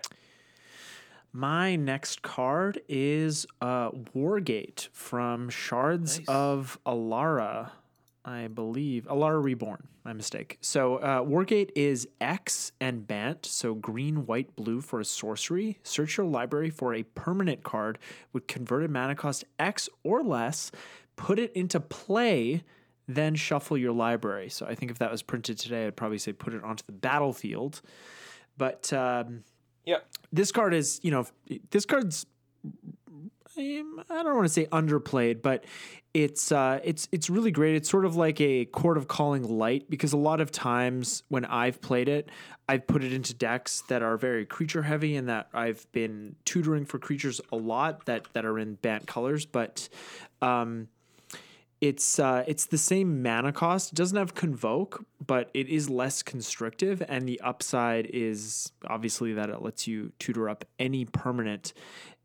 My 1.34 1.76
next 1.76 2.22
card 2.22 2.82
is 2.88 3.46
uh, 3.62 3.92
Wargate 4.16 4.88
from 4.92 5.50
Shards 5.50 6.20
Nice. 6.20 6.28
of 6.28 6.80
Alara, 6.86 7.72
I 8.26 8.48
believe. 8.48 9.06
Alara 9.06 9.44
Reborn, 9.44 9.88
my 10.04 10.14
mistake. 10.14 10.58
So 10.62 10.96
uh, 10.98 11.22
Wargate 11.22 11.70
is 11.76 12.08
X 12.20 12.72
and 12.80 13.06
Bant, 13.06 13.46
so 13.46 13.76
green, 13.76 14.26
white, 14.26 14.56
blue 14.56 14.82
for 14.82 15.00
a 15.00 15.06
sorcery. 15.06 15.78
Search 15.84 16.18
your 16.18 16.26
library 16.26 16.70
for 16.70 16.94
a 16.96 17.04
permanent 17.04 17.64
card 17.64 18.00
with 18.34 18.48
converted 18.48 18.90
mana 18.90 19.16
cost 19.16 19.44
X 19.60 19.90
or 20.04 20.24
less. 20.24 20.72
Put 21.18 21.40
it 21.40 21.52
into 21.54 21.80
play, 21.80 22.64
then 23.08 23.36
shuffle 23.36 23.78
your 23.78 23.92
library. 23.94 24.50
So 24.50 24.66
I 24.66 24.76
think 24.76 24.92
if 24.92 25.00
that 25.00 25.12
was 25.12 25.22
printed 25.22 25.58
today, 25.60 25.86
I'd 25.88 25.96
probably 25.96 26.18
say 26.18 26.34
put 26.34 26.54
it 26.54 26.64
onto 26.64 26.84
the 26.86 26.92
battlefield. 26.94 27.82
But 28.58 28.92
um, 28.92 29.44
Yep. 29.88 30.06
this 30.32 30.52
card 30.52 30.74
is, 30.74 31.00
you 31.02 31.12
know, 31.12 31.26
this 31.72 31.86
card's 31.86 32.26
I 33.58 33.84
don't 34.24 34.36
want 34.36 34.46
to 34.46 34.54
say 34.54 34.68
underplayed, 34.68 35.42
but 35.42 35.64
it's 36.14 36.52
uh, 36.52 36.80
it's 36.84 37.08
it's 37.12 37.30
really 37.30 37.52
great. 37.52 37.76
It's 37.76 37.90
sort 37.90 38.06
of 38.06 38.16
like 38.16 38.40
a 38.40 38.66
Chord 38.66 38.98
of 38.98 39.08
Calling 39.08 39.44
light 39.44 39.90
because 39.90 40.14
a 40.14 40.18
lot 40.18 40.42
of 40.42 40.52
times 40.52 41.24
when 41.30 41.44
I've 41.46 41.82
played 41.82 42.08
it, 42.08 42.30
I've 42.70 42.86
put 42.86 43.04
it 43.04 43.14
into 43.14 43.34
decks 43.34 43.82
that 43.90 44.04
are 44.04 44.18
very 44.18 44.46
creature 44.46 44.84
heavy 44.84 45.16
and 45.16 45.30
that 45.30 45.48
I've 45.54 45.92
been 45.92 46.36
tutoring 46.46 46.86
for 46.86 47.00
creatures 47.00 47.42
a 47.52 47.56
lot 47.56 48.06
that 48.06 48.28
that 48.34 48.46
are 48.46 48.60
in 48.60 48.76
Bant 48.76 49.08
colors, 49.08 49.46
but 49.46 49.90
um, 50.42 50.88
it's 51.82 52.20
uh, 52.20 52.44
it's 52.48 52.66
the 52.66 52.78
same 52.78 53.22
mana 53.22 53.52
cost. 53.52 53.92
It 53.92 53.96
doesn't 53.96 54.18
have 54.18 54.34
convoke, 54.36 55.06
but 55.26 55.50
it 55.54 55.68
is 55.70 55.90
less 55.90 56.24
constrictive, 56.24 57.04
and 57.08 57.28
the 57.28 57.40
upside 57.42 58.08
is 58.08 58.72
obviously 58.88 59.34
that 59.34 59.50
it 59.50 59.62
lets 59.62 59.88
you 59.88 60.12
tutor 60.20 60.50
up 60.50 60.66
any 60.80 61.06
permanent, 61.06 61.74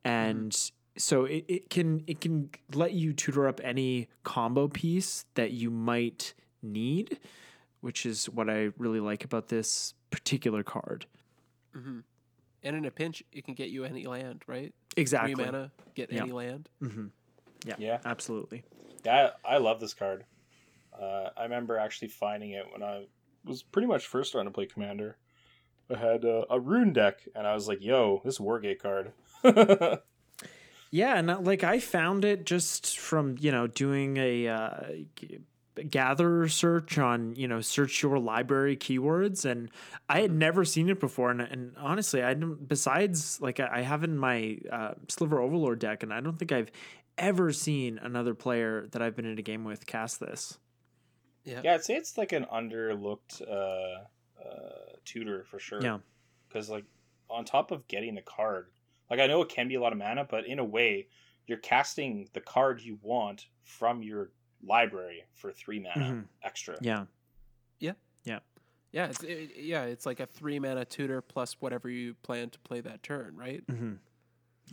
and 0.05 0.57
so 0.97 1.25
it, 1.27 1.45
it 1.49 1.71
can 1.71 2.03
it 2.07 2.21
can 2.21 2.51
let 2.73 2.93
you 2.93 3.13
tutor 3.13 3.47
up 3.47 3.61
any 3.63 4.09
combo 4.25 4.69
piece 4.69 5.27
that 5.35 5.51
you 5.53 5.71
might 5.71 6.35
need, 6.63 7.19
which 7.81 8.07
is 8.07 8.27
what 8.31 8.49
I 8.49 8.71
really 8.79 9.01
like 9.01 9.25
about 9.25 9.49
this 9.49 9.95
particular 10.11 10.63
card. 10.63 11.07
Mm-hmm. 11.77 12.01
And 12.65 12.77
in 12.77 12.85
a 12.85 12.91
pinch, 12.91 13.23
it 13.33 13.45
can 13.45 13.55
get 13.55 13.71
you 13.71 13.85
any 13.85 14.07
land, 14.07 14.43
right? 14.47 14.73
Exactly. 14.97 15.35
Three 15.35 15.45
mana, 15.45 15.73
get 15.95 16.13
Yeah. 16.13 16.23
any 16.23 16.33
land. 16.33 16.69
Mm-hmm. 16.81 17.07
Yeah, 17.67 17.75
Yeah. 17.79 17.99
absolutely. 18.05 18.63
Yeah, 19.05 19.31
I, 19.45 19.59
love 19.59 19.81
this 19.81 19.95
card. 19.95 20.25
Uh, 21.01 21.31
I 21.37 21.45
remember 21.45 21.79
actually 21.79 22.09
finding 22.09 22.51
it 22.51 22.67
when 22.73 22.83
I 22.83 23.07
was 23.45 23.63
pretty 23.63 23.89
much 23.89 24.07
first 24.07 24.31
starting 24.31 24.51
to 24.51 24.55
play 24.55 24.67
Commander. 24.67 25.17
I 25.93 25.99
had 25.99 26.25
uh, 26.25 26.45
a 26.49 26.61
rune 26.61 26.93
deck, 26.93 27.21
and 27.35 27.47
I 27.47 27.55
was 27.55 27.69
like, 27.69 27.83
"Yo, 27.83 28.23
this 28.25 28.39
Wargate 28.39 28.79
card." 28.79 29.13
Yeah, 30.93 31.17
and 31.17 31.31
uh, 31.31 31.41
like 31.41 31.65
I 31.65 31.81
found 31.81 32.25
it 32.25 32.45
just 32.45 32.99
from 32.99 33.37
you 33.41 33.51
know 33.51 33.67
doing 33.67 34.19
a 34.19 34.47
uh, 34.47 34.87
gather 35.89 36.47
search 36.49 36.99
on 36.99 37.35
you 37.35 37.49
know 37.49 37.63
search 37.63 38.03
your 38.03 38.19
library 38.19 38.77
keywords, 38.77 39.47
and 39.47 39.71
I 40.11 40.21
had 40.21 40.33
never 40.33 40.67
seen 40.67 40.91
it 40.91 41.01
before. 41.01 41.31
And, 41.31 41.41
and 41.41 41.73
honestly, 41.79 42.23
I 42.23 42.35
don't. 42.35 42.69
Besides, 42.69 43.41
like 43.41 43.59
I 43.59 43.79
I 43.79 43.81
have 43.81 44.05
in 44.05 44.19
my 44.19 44.59
uh, 44.71 44.93
Sliver 45.09 45.41
Overlord 45.41 45.79
deck, 45.79 46.03
and 46.03 46.13
I 46.13 46.21
don't 46.21 46.39
think 46.39 46.53
I've 46.53 46.71
ever 47.19 47.53
seen 47.53 47.99
another 47.99 48.35
player 48.35 48.87
that 48.93 49.03
I've 49.03 49.15
been 49.17 49.25
in 49.27 49.39
a 49.39 49.43
game 49.43 49.65
with 49.65 49.87
cast 49.87 50.21
this. 50.21 50.59
Yeah. 51.45 51.61
yeah, 51.65 51.75
I'd 51.75 51.85
say 51.85 51.95
it's 51.95 52.17
like 52.17 52.33
an 52.33 52.47
underlooked 52.53 53.43
uh, 53.43 54.05
uh, 54.41 54.93
tutor 55.05 55.45
for 55.51 55.59
sure. 55.59 55.83
Yeah. 55.83 55.99
because 56.49 56.69
like 56.71 56.85
on 57.29 57.45
top 57.45 57.71
of 57.71 57.87
getting 57.89 58.15
the 58.15 58.23
card, 58.23 58.69
like 59.11 59.19
I 59.21 59.27
know 59.27 59.43
it 59.43 59.49
can 59.49 59.69
be 59.69 59.75
a 59.75 59.81
lot 59.81 59.93
of 59.93 59.99
mana, 59.99 60.25
but 60.29 60.47
in 60.47 60.59
a 60.59 60.65
way, 60.65 61.09
you're 61.47 61.59
casting 61.59 62.29
the 62.35 62.41
card 62.41 62.81
you 62.81 62.99
want 63.03 63.47
from 63.65 64.03
your 64.03 64.31
library 64.65 65.25
for 65.35 65.51
three 65.53 65.81
mana 65.81 66.05
Mhm. 66.15 66.25
extra. 66.45 66.77
Yeah, 66.81 67.07
Yeah, 67.81 67.95
yeah, 68.25 68.39
yeah. 68.93 69.07
it's 69.07 69.23
it, 69.25 69.51
yeah, 69.57 69.83
it's 69.85 70.07
like 70.07 70.21
a 70.21 70.27
three 70.27 70.61
mana 70.61 70.85
tutor 70.85 71.21
plus 71.21 71.57
whatever 71.61 71.89
you 71.91 72.15
plan 72.15 72.51
to 72.51 72.59
play 72.61 72.81
that 72.83 73.03
turn, 73.03 73.35
right? 73.37 73.65
hmm 73.69 73.95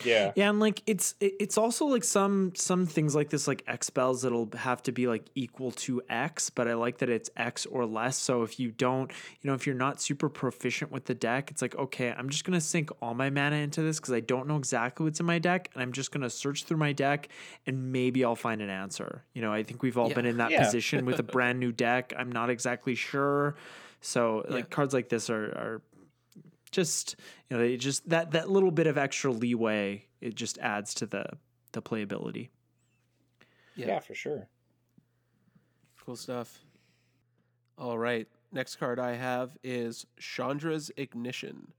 Yeah, 0.06 0.32
Yeah, 0.36 0.50
and 0.50 0.60
like 0.60 0.82
it's 0.86 1.16
it's 1.20 1.58
also 1.58 1.86
like 1.86 2.04
some 2.04 2.54
some 2.56 2.86
things 2.86 3.16
like 3.16 3.30
this 3.30 3.48
like 3.48 3.64
X 3.68 3.88
spells 3.88 4.22
that'll 4.22 4.50
have 4.56 4.82
to 4.84 4.92
be 4.92 5.08
like 5.08 5.26
equal 5.36 5.72
to 5.72 6.02
X, 6.10 6.50
but 6.50 6.68
I 6.68 6.74
like 6.74 7.00
that 7.00 7.10
it's 7.10 7.30
X 7.38 7.66
or 7.66 7.86
less. 7.86 8.18
So 8.18 8.44
if 8.44 8.60
you 8.60 8.72
don't, 8.72 9.12
you 9.42 9.48
know, 9.50 9.54
if 9.54 9.66
you're 9.66 9.76
not 9.76 10.02
super 10.02 10.30
proficient 10.30 10.92
with 10.92 11.06
the 11.06 11.16
deck, 11.16 11.52
it's 11.52 11.62
like 11.62 11.76
okay, 11.76 12.12
I'm 12.12 12.30
just 12.30 12.44
gonna 12.46 12.62
sink 12.62 12.90
all 13.02 13.14
my 13.14 13.30
mana 13.30 13.58
into 13.58 13.82
this 13.82 14.00
because 14.00 14.14
I 14.14 14.20
don't 14.20 14.48
know 14.48 14.58
exactly 14.58 15.04
what's 15.06 15.20
in 15.20 15.26
my 15.26 15.40
deck, 15.40 15.70
and 15.74 15.82
I'm 15.84 15.92
just 15.92 16.12
gonna 16.12 16.30
search 16.30 16.64
through 16.66 16.78
my 16.78 16.94
deck 16.94 17.30
and 17.66 17.92
maybe 17.92 18.24
I'll 18.24 18.36
find 18.36 18.62
an 18.62 18.70
answer. 18.70 19.24
You 19.34 19.42
know, 19.42 19.52
I 19.54 19.64
think 19.64 19.82
we've 19.84 19.98
all 19.98 20.10
Yeah. 20.10 20.16
been 20.16 20.26
in 20.26 20.38
that 20.38 20.52
Yeah. 20.52 20.64
position 20.64 21.06
with 21.06 21.20
a 21.20 21.24
brand 21.24 21.60
new 21.60 21.72
deck. 21.72 22.14
I'm 22.18 22.32
not 22.32 22.50
exactly 22.50 22.96
sure. 22.96 23.56
So 24.02 24.46
Yeah. 24.48 24.56
like 24.56 24.70
cards 24.70 24.94
like 24.94 25.10
this 25.10 25.30
are 25.30 25.46
are 25.46 25.82
just 26.72 27.16
you 27.50 27.58
know 27.58 27.64
they 27.64 27.78
just 27.78 28.08
that 28.10 28.32
that 28.32 28.50
little 28.50 28.72
bit 28.72 28.88
of 28.88 28.98
extra 28.98 29.32
leeway 29.32 30.06
it 30.22 30.36
just 30.36 30.58
adds 30.60 30.94
to 30.94 31.06
the 31.06 31.26
the 31.72 31.82
playability 31.82 32.50
Yeah. 33.76 33.88
yeah, 33.88 34.00
for 34.00 34.16
sure. 34.16 34.48
Cool 36.06 36.16
stuff. 36.16 36.60
All 37.78 37.98
right. 37.98 38.28
Next 38.52 38.78
card 38.78 39.00
I 39.00 39.14
have 39.16 39.56
is 39.64 40.06
Chandra's 40.20 40.92
Ignition. 40.98 41.72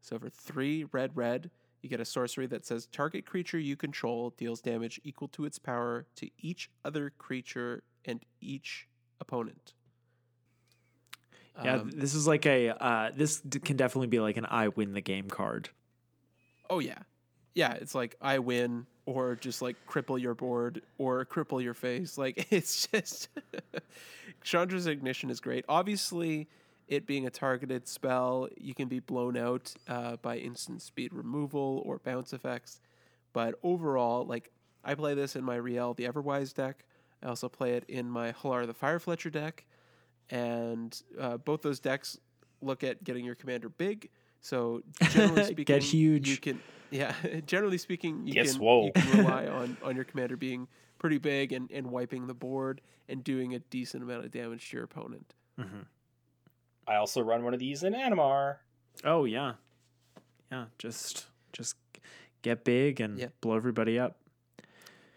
So 0.00 0.18
for 0.18 0.28
three 0.28 0.84
red, 0.92 1.16
red, 1.16 1.44
you 1.44 1.50
you 1.82 1.88
get 1.88 2.00
a 2.00 2.04
sorcery 2.04 2.46
that 2.48 2.66
says 2.66 2.86
target 2.86 3.24
creature 3.24 3.58
you 3.58 3.76
control 3.76 4.30
deals 4.36 4.60
damage 4.60 5.00
equal 5.04 5.28
to 5.28 5.44
its 5.44 5.58
power 5.60 6.06
to 6.16 6.28
each 6.38 6.70
other 6.84 7.12
creature 7.18 7.82
and 8.04 8.20
each 8.40 8.88
opponent. 9.20 9.74
Yeah, 11.62 11.76
Um, 11.76 11.90
this 11.90 12.14
is 12.14 12.26
like 12.26 12.46
a 12.46 12.70
uh, 12.70 13.10
this 13.14 13.42
can 13.64 13.76
definitely 13.76 14.06
be 14.08 14.20
like 14.20 14.36
an 14.36 14.46
I 14.48 14.68
win 14.68 14.92
the 14.92 15.00
game 15.00 15.28
card. 15.28 15.70
oh 16.70 16.78
yeah, 16.78 16.98
yeah. 17.54 17.72
It's 17.74 17.94
like 17.94 18.16
I 18.20 18.38
win, 18.38 18.86
or 19.06 19.34
just 19.36 19.62
like 19.62 19.76
cripple 19.88 20.20
your 20.20 20.34
board, 20.34 20.82
or 20.98 21.24
cripple 21.24 21.62
your 21.62 21.74
face. 21.74 22.16
Like 22.18 22.46
it's 22.52 22.86
just 22.86 23.28
Chandra's 24.44 24.86
ignition 24.86 25.30
is 25.30 25.40
great. 25.40 25.64
Obviously, 25.68 26.48
it 26.86 27.06
being 27.06 27.26
a 27.26 27.30
targeted 27.30 27.88
spell, 27.88 28.48
you 28.56 28.74
can 28.74 28.88
be 28.88 29.00
blown 29.00 29.36
out 29.36 29.74
uh, 29.88 30.16
by 30.16 30.36
instant 30.38 30.80
speed 30.82 31.12
removal 31.12 31.82
or 31.84 31.98
bounce 31.98 32.32
effects. 32.32 32.80
But 33.32 33.56
overall, 33.62 34.24
like 34.24 34.50
I 34.84 34.94
play 34.94 35.14
this 35.14 35.36
in 35.36 35.44
my 35.44 35.58
Rielle 35.58 35.96
the 35.96 36.04
Everwise 36.04 36.54
deck. 36.54 36.84
I 37.22 37.26
also 37.26 37.48
play 37.48 37.72
it 37.72 37.84
in 37.88 38.08
my 38.08 38.32
Halar 38.32 38.66
the 38.66 38.74
Firefletcher 38.74 39.32
deck, 39.32 39.64
and 40.30 41.00
uh, 41.18 41.36
both 41.38 41.62
those 41.62 41.80
decks 41.80 42.18
look 42.60 42.82
at 42.84 43.02
getting 43.04 43.24
your 43.24 43.34
commander 43.34 43.68
big. 43.68 44.08
So 44.40 44.82
generally 45.10 45.44
speaking, 45.44 45.64
Get 45.64 45.82
huge. 45.82 46.28
You 46.28 46.36
can, 46.38 46.60
yeah. 46.90 47.12
Generally 47.46 47.78
speaking, 47.78 48.26
you 48.26 48.32
Get 48.34 48.46
can 48.46 48.54
swole. 48.54 48.86
you 48.86 48.92
can 49.02 49.18
rely 49.24 49.46
on 49.46 49.76
on 49.82 49.94
your 49.96 50.04
commander 50.04 50.36
being 50.36 50.68
pretty 50.98 51.18
big 51.18 51.52
and 51.52 51.70
and 51.70 51.88
wiping 51.88 52.26
the 52.26 52.34
board 52.34 52.80
and 53.08 53.22
doing 53.24 53.54
a 53.54 53.58
decent 53.58 54.02
amount 54.02 54.24
of 54.24 54.30
damage 54.30 54.70
to 54.70 54.76
your 54.76 54.84
opponent. 54.84 55.34
I 56.86 56.96
also 56.96 57.20
run 57.20 57.42
one 57.44 57.52
of 57.52 57.60
these 57.60 57.82
in 57.82 57.92
Animar. 57.94 58.56
Oh 59.04 59.24
yeah, 59.24 59.54
yeah. 60.50 60.66
Just 60.78 61.26
just 61.52 61.76
get 62.42 62.64
big 62.64 63.00
and 63.00 63.18
Yeah. 63.18 63.26
blow 63.40 63.56
everybody 63.56 63.98
up. 63.98 64.16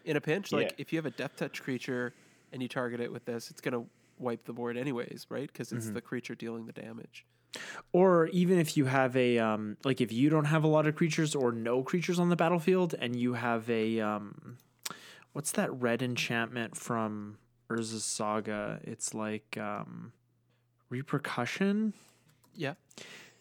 In 0.03 0.17
a 0.17 0.21
pinch, 0.21 0.51
like 0.51 0.69
Yeah. 0.71 0.75
if 0.79 0.91
you 0.91 0.97
have 0.97 1.05
a 1.05 1.11
death 1.11 1.35
touch 1.35 1.61
creature 1.61 2.13
and 2.51 2.61
you 2.61 2.67
target 2.67 2.99
it 2.99 3.11
with 3.11 3.25
this, 3.25 3.51
it's 3.51 3.61
gonna 3.61 3.83
wipe 4.21 4.45
the 4.45 4.53
board 4.53 4.77
anyways, 4.77 5.25
right? 5.29 5.51
Because 5.51 5.71
it's 5.71 5.89
the 5.89 6.01
creature 6.01 6.35
dealing 6.35 6.65
the 6.65 6.71
damage. 6.73 7.25
Or 7.91 8.27
even 8.27 8.59
if 8.59 8.77
you 8.77 8.85
have 8.85 9.15
a 9.17 9.37
um, 9.39 9.77
like 9.83 9.99
if 9.99 10.11
you 10.11 10.29
don't 10.29 10.45
have 10.45 10.63
a 10.63 10.67
lot 10.67 10.87
of 10.87 10.95
creatures 10.95 11.35
or 11.35 11.51
no 11.51 11.83
creatures 11.83 12.19
on 12.19 12.29
the 12.29 12.35
battlefield, 12.35 12.95
and 12.97 13.15
you 13.15 13.33
have 13.33 13.69
a 13.69 13.99
um, 13.99 14.57
what's 15.33 15.51
that 15.53 15.71
red 15.73 16.01
enchantment 16.01 16.77
from 16.77 17.37
Urza's 17.69 18.05
Saga? 18.05 18.79
It's 18.83 19.13
like 19.13 19.57
um, 19.59 20.13
repercussion. 20.89 21.93
Yeah. 22.55 22.75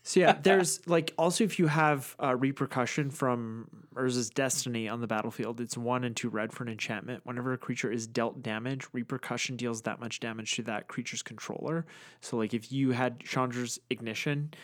So 0.02 0.20
yeah, 0.20 0.38
there's 0.42 0.86
like 0.88 1.12
also 1.18 1.44
if 1.44 1.58
you 1.58 1.66
have 1.66 2.16
uh, 2.22 2.34
repercussion 2.34 3.10
from 3.10 3.68
Urza's 3.94 4.30
Destiny 4.30 4.88
on 4.88 5.00
the 5.00 5.06
battlefield, 5.06 5.60
it's 5.60 5.76
one 5.76 6.04
and 6.04 6.16
two 6.16 6.30
red 6.30 6.52
for 6.52 6.64
an 6.64 6.70
enchantment. 6.70 7.20
Whenever 7.24 7.52
a 7.52 7.58
creature 7.58 7.92
is 7.92 8.06
dealt 8.06 8.42
damage, 8.42 8.86
repercussion 8.92 9.56
deals 9.56 9.82
that 9.82 10.00
much 10.00 10.20
damage 10.20 10.52
to 10.56 10.62
that 10.62 10.88
creature's 10.88 11.22
controller. 11.22 11.84
So 12.20 12.38
like 12.38 12.54
if 12.54 12.72
you 12.72 12.92
had 12.92 13.20
Chandra's 13.20 13.78
Ignition 13.90 14.54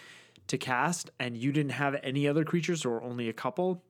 to 0.46 0.56
cast 0.56 1.10
and 1.20 1.36
you 1.36 1.52
didn't 1.52 1.72
have 1.72 1.96
any 2.02 2.26
other 2.26 2.44
creatures 2.44 2.84
or 2.84 3.02
only 3.02 3.28
a 3.28 3.34
couple, 3.34 3.82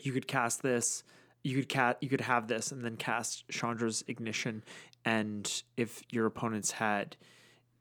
you 0.00 0.12
could 0.12 0.28
cast 0.28 0.62
this. 0.62 1.02
You 1.42 1.56
could 1.56 1.68
cat. 1.68 1.98
You 2.00 2.08
could 2.08 2.20
have 2.20 2.46
this 2.46 2.72
and 2.72 2.84
then 2.84 2.96
cast 2.96 3.48
Chandra's 3.48 4.04
Ignition, 4.06 4.62
and 5.04 5.62
if 5.76 6.02
your 6.10 6.26
opponents 6.26 6.72
had 6.72 7.16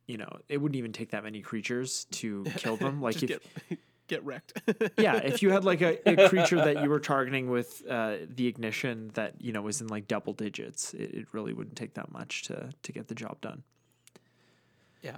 you 0.08 0.18
know, 0.18 0.40
it 0.50 0.58
wouldn't 0.58 0.78
even 0.78 0.94
take 0.94 1.12
that 1.12 1.24
many 1.24 1.42
creatures 1.42 2.06
to 2.12 2.44
kill 2.56 2.78
them. 2.78 3.02
Like 3.08 3.22
if 3.22 3.28
get 3.30 3.44
get 4.08 4.24
wrecked. 4.26 4.54
yeah, 4.98 5.18
if 5.18 5.42
you 5.42 5.52
had 5.52 5.66
like 5.66 5.82
a, 5.82 5.98
a 6.10 6.30
creature 6.30 6.56
that 6.58 6.82
you 6.82 6.90
were 6.90 7.00
targeting 7.00 7.50
with 7.50 7.84
uh, 7.90 8.18
the 8.28 8.48
ignition 8.48 9.12
that 9.16 9.34
you 9.42 9.52
know 9.52 9.62
was 9.62 9.82
in 9.82 9.88
like 9.88 10.08
double 10.08 10.34
digits, 10.34 10.94
it, 10.94 11.14
it 11.14 11.26
really 11.34 11.54
wouldn't 11.54 11.76
take 11.76 11.94
that 11.96 12.12
much 12.12 12.44
to 12.44 12.70
to 12.84 12.92
get 12.92 13.08
the 13.08 13.16
job 13.16 13.40
done. 13.42 13.64
yeah. 15.02 15.18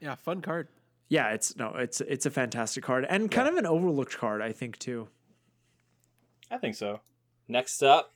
Yeah, 0.00 0.16
fun 0.16 0.40
card. 0.40 0.66
Yeah, 1.08 1.28
it's 1.30 1.54
no, 1.56 1.74
it's 1.76 2.00
it's 2.00 2.26
a 2.26 2.30
fantastic 2.30 2.82
card 2.82 3.06
and 3.08 3.30
kind 3.30 3.46
of 3.46 3.56
an 3.56 3.66
overlooked 3.66 4.16
card, 4.18 4.40
I 4.42 4.50
think 4.52 4.78
too. 4.78 5.06
I 6.50 6.56
think 6.58 6.74
so. 6.74 7.00
Next 7.46 7.82
up, 7.82 8.12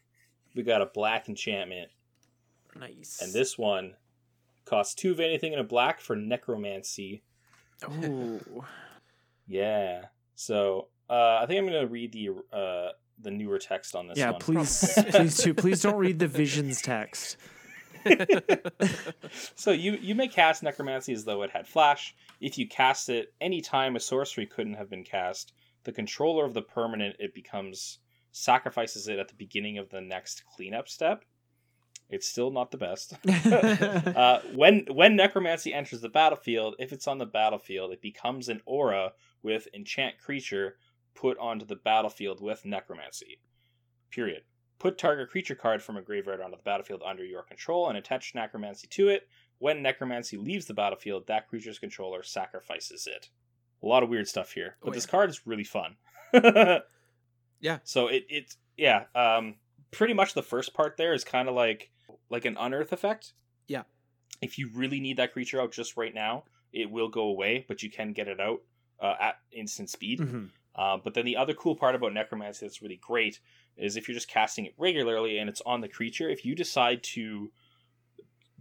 we 0.55 0.63
got 0.65 0.83
a 0.83 0.87
black 0.87 1.29
enchantment, 1.29 1.91
Nice. 2.75 3.21
and 3.23 3.33
this 3.33 3.57
one 3.57 3.95
costs 4.67 4.95
two 4.95 5.13
of 5.13 5.21
anything 5.21 5.53
in 5.53 5.59
a 5.59 5.65
black 5.65 6.01
for 6.01 6.15
necromancy. 6.15 7.23
Oh, 7.89 8.41
Yeah. 9.47 10.07
So 10.35 10.89
uh, 11.09 11.39
I 11.43 11.47
think 11.47 11.59
I'm 11.59 11.67
gonna 11.67 11.87
read 11.87 12.13
the 12.13 12.31
uh, 12.53 12.93
the 13.19 13.31
newer 13.31 13.59
text 13.59 13.95
on 13.95 14.09
this 14.09 14.19
yeah. 14.19 14.33
one. 14.33 14.41
Please, 14.41 14.99
please, 15.11 15.39
too, 15.39 15.55
please 15.55 15.83
don't 15.83 15.97
read 15.97 16.19
the 16.19 16.29
visions 16.29 16.83
text. 16.83 17.37
so 19.55 19.73
you 19.73 19.93
you 20.01 20.15
may 20.15 20.29
cast 20.29 20.63
necromancy 20.63 21.13
as 21.13 21.25
though 21.25 21.43
it 21.43 21.51
had 21.51 21.67
flash. 21.67 22.15
If 22.41 22.59
you 22.59 22.69
cast 22.69 23.09
it 23.09 23.33
any 23.41 23.61
time 23.61 23.97
a 23.97 24.01
sorcery 24.01 24.47
couldn't 24.47 24.75
have 24.75 24.91
been 24.91 25.05
cast, 25.05 25.53
the 25.85 25.93
controller 25.93 26.45
of 26.45 26.55
the 26.55 26.63
permanent 26.63 27.17
it 27.19 27.35
becomes 27.35 27.99
sacrifices 28.33 29.09
it 29.09 29.19
at 29.19 29.29
the 29.29 29.35
beginning 29.35 29.79
of 29.79 29.89
the 29.89 30.01
next 30.01 30.45
cleanup 30.45 30.89
step. 30.89 31.25
It's 32.09 32.29
still 32.29 32.51
not 32.51 32.71
the 32.71 32.79
best. 32.79 33.15
uh, 33.27 34.41
when 34.55 34.87
when 34.91 35.17
necromancy 35.17 35.73
enters 35.73 36.01
the 36.01 36.09
battlefield, 36.09 36.77
if 36.79 36.93
it's 36.93 37.09
on 37.09 37.19
the 37.19 37.27
battlefield, 37.27 37.93
it 37.93 38.01
becomes 38.01 38.49
an 38.49 38.61
aura 38.65 39.13
with 39.43 39.69
enchant 39.75 40.19
creature 40.19 40.77
put 41.15 41.39
onto 41.39 41.65
the 41.65 41.77
battlefield 41.77 42.41
with 42.41 42.65
necromancy. 42.65 43.41
Period. 44.11 44.43
Put 44.79 44.99
target 44.99 45.31
creature 45.31 45.55
card 45.55 45.83
from 45.83 45.97
a 45.97 46.03
graveyard 46.03 46.41
onto 46.41 46.57
the 46.57 46.63
battlefield 46.63 47.03
under 47.05 47.25
your 47.25 47.43
control 47.43 47.89
and 47.89 47.97
attach 47.97 48.35
necromancy 48.35 48.87
to 48.89 49.09
it. 49.09 49.27
When 49.59 49.83
necromancy 49.83 50.37
leaves 50.37 50.67
the 50.67 50.75
battlefield, 50.75 51.27
that 51.27 51.49
creature's 51.49 51.79
controller 51.79 52.23
sacrifices 52.23 53.07
it. 53.07 53.31
A 53.83 53.87
lot 53.87 54.03
of 54.03 54.11
weird 54.11 54.29
stuff 54.29 54.53
here, 54.53 54.77
but 54.83 54.91
Oh, 54.91 54.93
this 54.93 55.07
card 55.07 55.31
is 55.31 55.47
really 55.47 55.65
fun. 55.65 55.97
Yeah. 57.61 57.79
So 57.85 58.09
it 58.09 58.27
it 58.29 58.55
yeah, 58.77 59.05
um 59.15 59.57
pretty 59.91 60.15
much 60.15 60.35
the 60.35 60.43
first 60.43 60.75
part 60.75 60.97
there 60.97 61.13
is 61.13 61.25
kind 61.25 61.49
of 61.49 61.55
like 61.55 61.91
like 62.31 62.45
an 62.45 62.57
unearth 62.59 62.93
effect. 62.93 63.33
Yeah. 63.67 63.83
If 64.43 64.59
you 64.59 64.71
really 64.75 65.01
need 65.01 65.17
that 65.19 65.33
creature 65.33 65.61
out 65.61 65.73
just 65.73 65.97
right 65.97 66.15
now, 66.15 66.45
it 66.73 66.91
will 66.91 67.09
go 67.09 67.23
away, 67.23 67.65
but 67.69 67.83
you 67.83 67.91
can 67.91 68.13
get 68.13 68.29
it 68.29 68.41
out 68.41 68.61
uh, 69.01 69.15
at 69.21 69.39
instant 69.53 69.91
speed. 69.91 70.21
Mhm. 70.21 70.51
Uh, 70.75 70.97
but 71.03 71.15
then 71.15 71.25
the 71.25 71.37
other 71.37 71.55
cool 71.55 71.75
part 71.77 71.95
about 71.95 72.13
necromancy 72.13 72.67
that's 72.67 72.83
really 72.83 72.97
great 72.97 73.41
is 73.77 73.97
if 73.97 74.09
you're 74.09 74.15
just 74.15 74.29
casting 74.29 74.67
it 74.67 74.75
regularly 74.77 75.39
and 75.39 75.49
it's 75.49 75.63
on 75.65 75.81
the 75.81 75.89
creature, 75.89 76.29
if 76.29 76.45
you 76.45 76.55
decide 76.55 77.03
to 77.03 77.51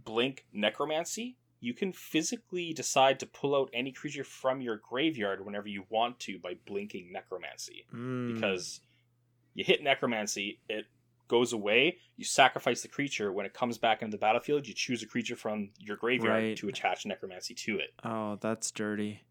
blink 0.04 0.46
necromancy, 0.52 1.36
you 1.60 1.74
can 1.74 1.92
physically 1.92 2.72
decide 2.72 3.18
to 3.20 3.26
pull 3.26 3.56
out 3.56 3.70
any 3.72 3.90
creature 3.92 4.24
from 4.24 4.60
your 4.60 4.76
graveyard 4.88 5.44
whenever 5.44 5.68
you 5.68 5.84
want 5.88 6.18
to 6.20 6.38
by 6.38 6.54
blinking 6.66 7.10
necromancy 7.12 7.84
Mm. 7.92 8.34
because 8.34 8.80
you 9.54 9.64
hit 9.64 9.82
necromancy, 9.82 10.60
it 10.68 10.86
goes 11.28 11.52
away. 11.52 11.98
You 12.16 12.24
sacrifice 12.24 12.82
the 12.82 12.88
creature. 12.88 13.32
When 13.32 13.46
it 13.46 13.52
comes 13.54 13.78
back 13.78 14.02
into 14.02 14.16
the 14.16 14.20
battlefield, 14.20 14.66
you 14.66 14.74
choose 14.74 15.02
a 15.02 15.06
creature 15.06 15.36
from 15.36 15.70
your 15.78 15.96
graveyard 15.96 16.42
Right. 16.42 16.56
to 16.58 16.68
attach 16.68 17.04
necromancy 17.06 17.54
to 17.54 17.78
it. 17.78 17.94
oh, 18.04 18.36
that's 18.40 18.70
dirty. 18.70 19.22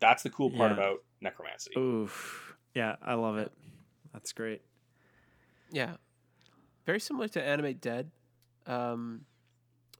That's 0.00 0.22
the 0.22 0.30
cool 0.30 0.50
part 0.50 0.70
Yeah. 0.72 0.76
about 0.78 1.04
necromancy. 1.20 1.72
Oof. 1.78 2.56
Yeah, 2.74 2.96
I 3.02 3.14
love 3.14 3.38
it. 3.38 3.52
That's 4.12 4.32
great. 4.32 4.62
Yeah. 5.70 5.96
Very 6.86 7.00
similar 7.00 7.28
to 7.28 7.42
Animate 7.42 7.80
Dead. 7.80 8.10
Um, 8.66 9.24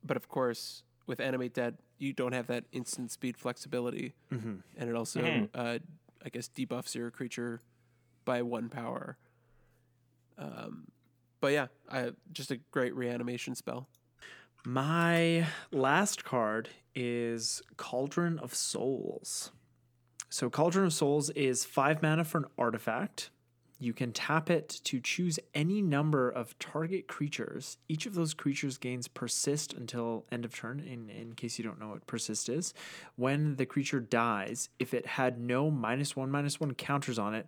but 0.03 0.17
of 0.17 0.29
course, 0.29 0.83
with 1.07 1.21
Animate 1.21 1.55
Dead, 1.55 1.79
you 1.99 2.13
don't 2.13 2.33
have 2.33 2.47
that 2.49 2.65
instant 2.73 3.11
speed 3.13 3.37
flexibility. 3.37 4.15
hmm 4.31 4.57
And 4.77 4.91
it 4.91 4.97
also, 4.97 5.21
Mhm. 5.23 5.49
uh, 5.55 5.79
I 6.25 6.29
guess, 6.29 6.49
debuffs 6.49 6.95
your 6.95 7.11
creature 7.11 7.63
by 8.25 8.43
one 8.43 8.69
power. 8.69 9.17
Um, 10.39 10.87
but 11.41 11.53
yeah, 11.53 11.67
I, 11.91 12.13
just 12.33 12.51
a 12.51 12.57
great 12.71 12.95
reanimation 12.95 13.55
spell. 13.55 13.89
My 14.67 15.47
last 15.73 16.25
card 16.25 16.71
is 16.95 17.61
Cauldron 17.77 18.39
of 18.39 18.55
Souls. 18.55 19.53
So, 20.31 20.49
Cauldron 20.49 20.87
of 20.87 20.93
Souls 20.93 21.31
is 21.31 21.65
five 21.65 22.03
mana 22.03 22.25
for 22.25 22.39
an 22.39 22.47
artifact. 22.57 23.31
You 23.79 23.93
can 23.93 24.13
tap 24.13 24.49
it 24.49 24.69
to 24.85 25.01
choose 25.01 25.39
any 25.53 25.83
number 25.83 26.31
of 26.31 26.59
target 26.59 27.09
creatures. 27.09 27.77
Each 27.89 28.07
of 28.07 28.15
those 28.15 28.33
creatures 28.33 28.79
gains 28.79 29.07
persist 29.07 29.75
until 29.75 30.25
end 30.33 30.45
of 30.47 30.55
turn, 30.55 30.81
in, 30.81 31.11
in 31.11 31.35
case 31.35 31.59
you 31.59 31.65
don't 31.65 31.79
know 31.79 31.89
what 31.89 32.07
persist 32.07 32.49
is. 32.49 32.73
When 33.17 33.57
the 33.57 33.67
creature 33.67 34.01
dies, 34.01 34.71
if 34.79 34.95
it 34.95 35.05
had 35.05 35.39
no 35.39 35.71
minus 35.71 36.17
one, 36.17 36.31
minus 36.31 36.59
one 36.59 36.73
counters 36.75 37.19
on 37.19 37.35
it, 37.35 37.47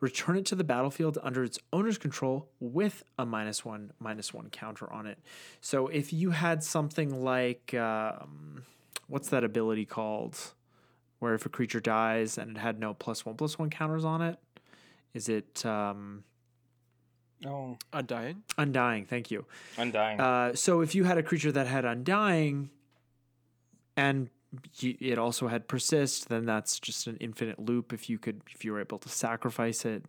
return 0.00 0.36
it 0.36 0.44
to 0.46 0.54
the 0.54 0.64
battlefield 0.64 1.18
under 1.22 1.42
its 1.42 1.58
owner's 1.72 1.96
control 1.98 2.48
with 2.60 3.02
a 3.18 3.24
minus 3.24 3.64
one, 3.64 3.92
minus 3.98 4.34
one 4.34 4.50
counter 4.50 4.90
on 4.92 5.06
it. 5.06 5.18
So 5.60 5.88
if 5.88 6.12
you 6.12 6.30
had 6.30 6.62
something 6.62 7.22
like, 7.24 7.72
um, 7.74 8.64
what's 9.08 9.28
that 9.30 9.42
ability 9.44 9.86
called? 9.86 10.38
Where 11.18 11.32
if 11.34 11.46
a 11.46 11.48
creature 11.48 11.80
dies 11.80 12.36
and 12.36 12.56
it 12.56 12.60
had 12.60 12.78
no 12.78 12.92
plus 12.92 13.24
one, 13.24 13.36
plus 13.36 13.58
one 13.58 13.70
counters 13.70 14.04
on 14.04 14.20
it, 14.20 14.38
is 15.14 15.28
it 15.30 15.64
um, 15.64 16.24
Oh, 17.46 17.76
Undying. 17.92 18.42
Undying? 18.58 19.04
Thank 19.06 19.30
you. 19.30 19.44
Undying. 19.78 20.20
Uh, 20.20 20.54
so 20.54 20.80
if 20.82 20.94
you 20.94 21.04
had 21.04 21.16
a 21.18 21.22
creature 21.22 21.52
that 21.52 21.66
had 21.66 21.84
Undying, 21.84 22.70
and 23.96 24.24
y- 24.24 24.30
it 24.80 25.18
also 25.18 25.48
had 25.48 25.68
Persist, 25.68 26.28
then 26.28 26.46
that's 26.46 26.78
just 26.78 27.06
an 27.06 27.16
infinite 27.20 27.58
loop. 27.58 27.92
If 27.92 28.08
you 28.08 28.18
could, 28.18 28.42
if 28.54 28.64
you 28.64 28.72
were 28.72 28.80
able 28.80 28.98
to 28.98 29.08
sacrifice 29.08 29.84
it 29.84 30.04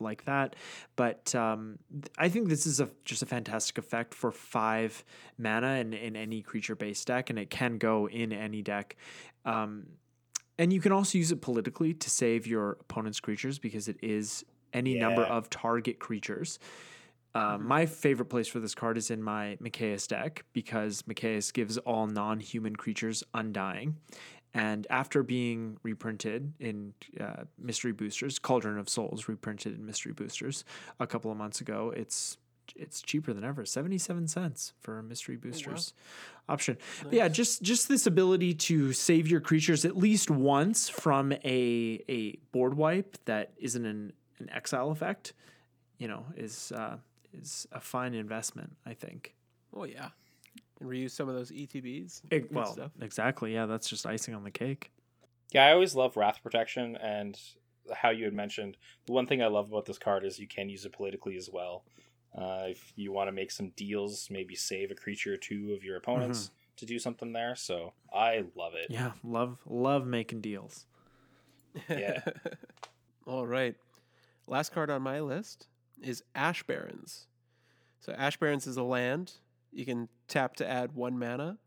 like 0.00 0.24
that, 0.24 0.56
but 0.96 1.34
um, 1.34 1.78
I 2.18 2.28
think 2.28 2.48
this 2.48 2.66
is 2.66 2.80
a 2.80 2.88
just 3.04 3.22
a 3.22 3.26
fantastic 3.26 3.78
effect 3.78 4.14
for 4.14 4.32
five 4.32 5.04
mana 5.38 5.76
in, 5.76 5.92
in 5.92 6.16
any 6.16 6.42
creature 6.42 6.76
based 6.76 7.06
deck, 7.06 7.30
and 7.30 7.38
it 7.38 7.50
can 7.50 7.78
go 7.78 8.08
in 8.08 8.32
any 8.32 8.62
deck. 8.62 8.96
Um, 9.44 9.86
and 10.58 10.72
you 10.72 10.80
can 10.80 10.92
also 10.92 11.18
use 11.18 11.32
it 11.32 11.42
politically 11.42 11.94
to 11.94 12.10
save 12.10 12.46
your 12.46 12.72
opponent's 12.80 13.20
creatures 13.20 13.58
because 13.58 13.88
it 13.88 13.96
is 14.02 14.44
any 14.72 14.98
number 14.98 15.22
of 15.22 15.50
target 15.50 15.98
creatures. 15.98 16.58
Uh, 17.34 17.58
My 17.58 17.86
favorite 17.86 18.26
place 18.26 18.46
for 18.46 18.60
this 18.60 18.74
card 18.74 18.96
is 18.96 19.10
in 19.10 19.22
my 19.22 19.56
Mikaeus 19.60 20.06
deck 20.06 20.44
because 20.52 21.02
Mikaeus 21.02 21.52
gives 21.52 21.78
all 21.78 22.06
non 22.06 22.40
human 22.40 22.76
creatures 22.76 23.24
Undying. 23.34 23.96
And 24.56 24.86
after 24.88 25.24
being 25.24 25.78
reprinted 25.82 26.52
in 26.60 26.94
uh, 27.20 27.42
Mystery 27.58 27.90
Boosters, 27.90 28.38
Cauldron 28.38 28.78
of 28.78 28.88
Souls 28.88 29.26
reprinted 29.26 29.74
in 29.76 29.84
Mystery 29.84 30.12
Boosters 30.12 30.64
a 31.00 31.08
couple 31.08 31.32
of 31.32 31.36
months 31.36 31.60
ago, 31.60 31.92
it's 31.96 32.36
it's 32.76 33.02
cheaper 33.02 33.32
than 33.32 33.42
ever, 33.44 33.64
seventy 33.66 33.98
seven 33.98 34.28
cents 34.28 34.72
for 34.80 34.98
a 34.98 35.02
Mystery 35.02 35.36
Boosters 35.36 35.92
option. 36.48 36.78
But 37.02 37.12
yeah, 37.12 37.26
just 37.28 37.62
just 37.62 37.88
this 37.88 38.06
ability 38.06 38.54
to 38.54 38.92
save 38.92 39.26
your 39.26 39.40
creatures 39.40 39.84
at 39.84 39.96
least 39.96 40.30
once 40.30 40.88
from 40.88 41.32
a 41.32 42.00
a 42.08 42.36
board 42.52 42.74
wipe 42.74 43.18
that 43.24 43.52
isn't 43.58 43.84
an, 43.84 44.12
an 44.38 44.48
exile 44.50 44.92
effect, 44.92 45.32
you 45.98 46.06
know, 46.06 46.24
is 46.36 46.70
uh, 46.72 46.96
is 47.40 47.66
a 47.72 47.80
fine 47.80 48.14
investment. 48.14 48.76
I 48.86 48.94
think. 48.94 49.34
Oh 49.74 49.84
yeah. 49.84 50.10
And 50.80 50.88
reuse 50.88 51.12
some 51.12 51.28
of 51.28 51.34
those 51.34 51.50
ETBs. 51.50 52.22
It- 52.30 52.52
well, 52.52 52.72
stuff. 52.72 52.92
exactly. 53.00 53.54
Yeah, 53.54 53.66
that's 53.66 53.88
just 53.88 54.06
icing 54.06 54.34
on 54.34 54.44
the 54.44 54.50
cake. 54.50 54.90
Yeah, 55.52 55.66
I 55.66 55.72
always 55.72 55.94
love 55.94 56.16
Wrath 56.16 56.42
Protection 56.42 56.96
and 56.96 57.38
how 57.94 58.10
you 58.10 58.24
had 58.24 58.34
mentioned. 58.34 58.76
The 59.06 59.12
one 59.12 59.26
thing 59.26 59.42
I 59.42 59.46
love 59.46 59.68
about 59.68 59.84
this 59.86 59.98
card 59.98 60.24
is 60.24 60.38
you 60.38 60.48
can 60.48 60.68
use 60.68 60.84
it 60.84 60.92
politically 60.92 61.36
as 61.36 61.48
well. 61.52 61.84
Uh, 62.36 62.64
if 62.68 62.92
you 62.96 63.12
want 63.12 63.28
to 63.28 63.32
make 63.32 63.52
some 63.52 63.68
deals, 63.76 64.28
maybe 64.30 64.56
save 64.56 64.90
a 64.90 64.94
creature 64.94 65.34
or 65.34 65.36
two 65.36 65.72
of 65.72 65.84
your 65.84 65.96
opponents 65.96 66.50
to 66.76 66.86
do 66.86 66.98
something 66.98 67.32
there. 67.32 67.54
So 67.54 67.92
I 68.12 68.44
love 68.56 68.72
it. 68.74 68.86
Yeah, 68.90 69.12
love 69.22 69.60
love 69.66 70.06
making 70.06 70.40
deals. 70.40 70.86
Yeah. 71.88 72.20
All 73.26 73.46
right. 73.46 73.76
Last 74.46 74.72
card 74.72 74.90
on 74.90 75.02
my 75.02 75.20
list 75.20 75.68
is 76.02 76.22
Ash 76.34 76.62
Barrens. 76.62 77.26
So 78.00 78.12
Ash 78.12 78.36
Barrens 78.36 78.66
is 78.66 78.76
a 78.76 78.82
land. 78.82 79.32
You 79.72 79.84
can 79.84 80.08
tap 80.28 80.56
to 80.56 80.68
add 80.68 80.92
one 80.92 81.18
mana, 81.18 81.58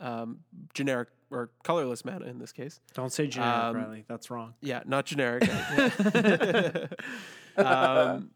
um, 0.00 0.40
generic 0.74 1.08
or 1.30 1.50
colorless 1.64 2.04
mana 2.04 2.26
in 2.26 2.38
this 2.38 2.52
case. 2.52 2.80
Don't 2.94 3.12
say 3.12 3.26
generic, 3.26 3.54
Um, 3.54 3.76
Riley. 3.76 4.04
That's 4.08 4.30
wrong. 4.30 4.54
Yeah, 4.60 4.82
not 4.86 5.06
generic. 5.06 5.48
um, 7.56 8.30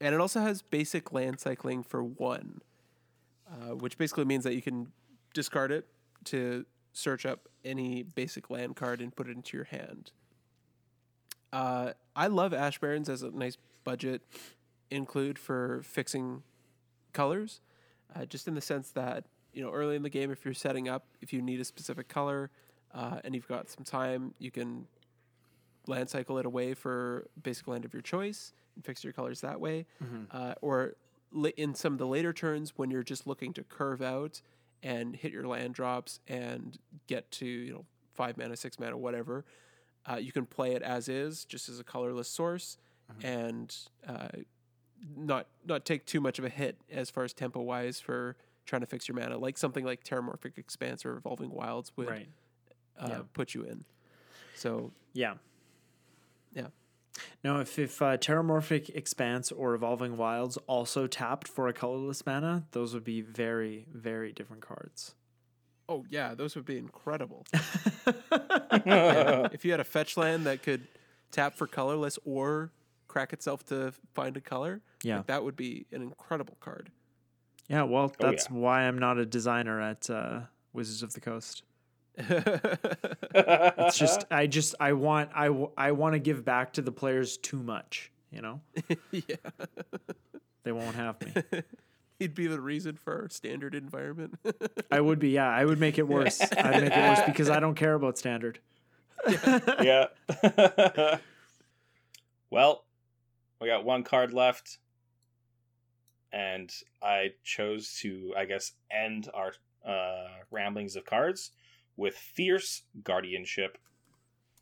and 0.00 0.14
it 0.14 0.20
also 0.20 0.40
has 0.40 0.62
basic 0.62 1.12
land 1.12 1.40
cycling 1.40 1.82
for 1.82 2.02
one, 2.02 2.60
uh, 3.50 3.74
which 3.74 3.96
basically 3.96 4.24
means 4.24 4.44
that 4.44 4.54
you 4.54 4.62
can 4.62 4.88
discard 5.34 5.70
it 5.70 5.86
to 6.24 6.64
search 6.92 7.26
up 7.26 7.48
any 7.64 8.02
basic 8.02 8.50
land 8.50 8.76
card 8.76 9.00
and 9.00 9.14
put 9.14 9.28
it 9.28 9.36
into 9.36 9.56
your 9.56 9.66
hand. 9.66 10.10
Uh, 11.52 11.92
I 12.14 12.26
love 12.26 12.52
Ash 12.52 12.78
Barrens 12.78 13.08
as 13.08 13.22
a 13.22 13.30
nice 13.30 13.56
budget 13.84 14.22
include 14.90 15.38
for 15.38 15.82
fixing 15.84 16.42
colors, 17.12 17.60
uh, 18.14 18.24
just 18.26 18.46
in 18.48 18.54
the 18.54 18.60
sense 18.60 18.90
that 18.90 19.24
you 19.52 19.62
know 19.62 19.70
early 19.70 19.96
in 19.96 20.02
the 20.02 20.10
game, 20.10 20.30
if 20.30 20.44
you're 20.44 20.54
setting 20.54 20.88
up, 20.88 21.06
if 21.20 21.32
you 21.32 21.40
need 21.42 21.60
a 21.60 21.64
specific 21.64 22.08
color 22.08 22.50
uh, 22.94 23.18
and 23.24 23.34
you've 23.34 23.48
got 23.48 23.68
some 23.70 23.84
time, 23.84 24.34
you 24.38 24.50
can 24.50 24.86
land 25.86 26.08
cycle 26.10 26.38
it 26.38 26.46
away 26.46 26.74
for 26.74 27.26
basic 27.42 27.66
land 27.68 27.84
of 27.84 27.92
your 27.92 28.02
choice 28.02 28.52
and 28.74 28.84
fix 28.84 29.04
your 29.04 29.12
colors 29.12 29.40
that 29.40 29.60
way. 29.60 29.86
Uh, 30.30 30.54
or 30.60 30.94
li- 31.32 31.54
in 31.56 31.74
some 31.74 31.92
of 31.92 31.98
the 31.98 32.06
later 32.06 32.32
turns 32.32 32.72
when 32.76 32.90
you're 32.90 33.02
just 33.04 33.26
looking 33.26 33.52
to 33.54 33.62
curve 33.64 34.02
out 34.02 34.40
and 34.82 35.16
hit 35.16 35.32
your 35.32 35.46
land 35.46 35.74
drops 35.74 36.20
and 36.28 36.78
get 37.06 37.30
to 37.30 37.46
you 37.46 37.72
know 37.72 37.84
five 38.14 38.36
mana, 38.36 38.56
six 38.56 38.78
mana, 38.78 38.96
whatever. 38.96 39.44
Uh, 40.10 40.16
you 40.16 40.30
can 40.32 40.46
play 40.46 40.72
it 40.74 40.82
as 40.82 41.08
is, 41.08 41.44
just 41.44 41.68
as 41.68 41.80
a 41.80 41.84
colorless 41.84 42.28
source, 42.28 42.78
and 43.22 43.74
uh, 44.06 44.28
not 45.16 45.46
not 45.64 45.84
take 45.84 46.06
too 46.06 46.20
much 46.20 46.38
of 46.38 46.44
a 46.44 46.48
hit 46.48 46.76
as 46.90 47.10
far 47.10 47.24
as 47.24 47.32
tempo 47.32 47.60
wise 47.60 48.00
for 48.00 48.36
trying 48.64 48.80
to 48.80 48.86
fix 48.86 49.06
your 49.08 49.16
mana, 49.16 49.38
like 49.38 49.56
something 49.56 49.84
like 49.84 50.02
Terramorphic 50.04 50.58
Expanse 50.58 51.04
or 51.06 51.16
Evolving 51.16 51.50
Wilds 51.50 51.92
would 51.96 52.08
Right. 52.08 52.28
uh, 52.98 53.06
Yeah. 53.10 53.22
put 53.32 53.54
you 53.54 53.62
in. 53.62 53.84
So 54.54 54.92
Yeah. 55.12 55.34
Yeah. 56.54 56.68
No, 57.44 57.60
if 57.60 57.78
if 57.78 58.02
uh, 58.02 58.16
Terramorphic 58.18 58.90
Expanse 58.94 59.50
or 59.52 59.74
Evolving 59.74 60.16
Wilds 60.16 60.56
also 60.66 61.06
tapped 61.06 61.46
for 61.48 61.68
a 61.68 61.72
colorless 61.72 62.26
mana, 62.26 62.66
those 62.72 62.92
would 62.94 63.04
be 63.04 63.20
very 63.20 63.86
very 63.92 64.32
different 64.32 64.62
cards. 64.62 65.14
Oh 65.88 66.04
yeah, 66.10 66.34
those 66.34 66.56
would 66.56 66.64
be 66.66 66.76
incredible. 66.78 67.46
Yeah, 68.84 69.48
if 69.52 69.64
you 69.64 69.70
had 69.70 69.80
a 69.80 69.84
fetch 69.84 70.16
land 70.16 70.44
that 70.46 70.62
could 70.62 70.86
tap 71.30 71.54
for 71.54 71.66
colorless 71.66 72.18
or 72.24 72.70
crack 73.16 73.32
itself 73.32 73.64
to 73.64 73.94
find 74.12 74.36
a 74.36 74.42
color, 74.42 74.82
Yeah. 75.02 75.16
like, 75.18 75.28
that 75.28 75.42
would 75.42 75.56
be 75.56 75.86
an 75.90 76.02
incredible 76.02 76.58
card. 76.60 76.90
Yeah, 77.66 77.84
well, 77.84 78.12
Oh, 78.20 78.26
that's 78.30 78.46
yeah. 78.50 78.56
why 78.58 78.82
I'm 78.82 78.98
not 78.98 79.16
a 79.16 79.24
designer 79.24 79.80
at 79.80 80.10
uh, 80.10 80.40
Wizards 80.74 81.02
of 81.02 81.14
the 81.14 81.20
Coast. 81.20 81.62
It's 82.18 83.98
just 83.98 84.24
I 84.30 84.46
just 84.46 84.74
I 84.80 84.92
want 84.94 85.30
I, 85.34 85.46
w- 85.46 85.70
I 85.78 85.92
want 85.92 86.12
to 86.14 86.18
give 86.18 86.44
back 86.44 86.72
to 86.74 86.82
the 86.82 86.92
players 86.92 87.36
too 87.38 87.62
much, 87.62 88.10
you 88.30 88.40
know? 88.42 88.60
Yeah, 89.12 89.36
they 90.64 90.72
won't 90.72 90.94
have 90.96 91.16
me. 91.22 91.32
he'd 92.18 92.34
be 92.34 92.46
the 92.48 92.60
reason 92.60 92.96
for 92.96 93.22
our 93.22 93.28
standard 93.30 93.74
environment. 93.74 94.38
I 94.90 95.00
would 95.00 95.18
be, 95.18 95.30
yeah, 95.30 95.48
I 95.48 95.64
would 95.64 95.78
make 95.78 95.98
it 95.98 96.06
worse. 96.08 96.40
I'd 96.40 96.82
make 96.82 96.92
it 96.92 96.98
worse 96.98 97.20
because 97.26 97.48
I 97.50 97.60
don't 97.60 97.74
care 97.76 97.94
about 97.94 98.16
standard. 98.18 98.58
yeah. 99.82 100.06
well, 102.50 102.84
we 103.60 103.68
got 103.68 103.84
one 103.84 104.02
card 104.04 104.32
left. 104.32 104.78
And 106.32 106.70
I 107.02 107.30
chose 107.44 107.94
to, 108.00 108.34
I 108.36 108.44
guess, 108.44 108.72
end 108.90 109.28
our 109.32 109.52
uh, 109.86 110.26
ramblings 110.50 110.96
of 110.96 111.04
cards 111.04 111.52
with 111.96 112.14
Fierce 112.16 112.82
Guardianship. 113.02 113.78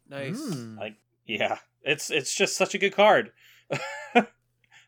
nice. 0.09 0.38
Hmm. 0.38 0.78
Like, 0.78 0.97
yeah, 1.26 1.59
it's 1.82 2.11
it's 2.11 2.34
just 2.34 2.57
such 2.57 2.74
a 2.74 2.78
good 2.78 2.95
card. 2.95 3.32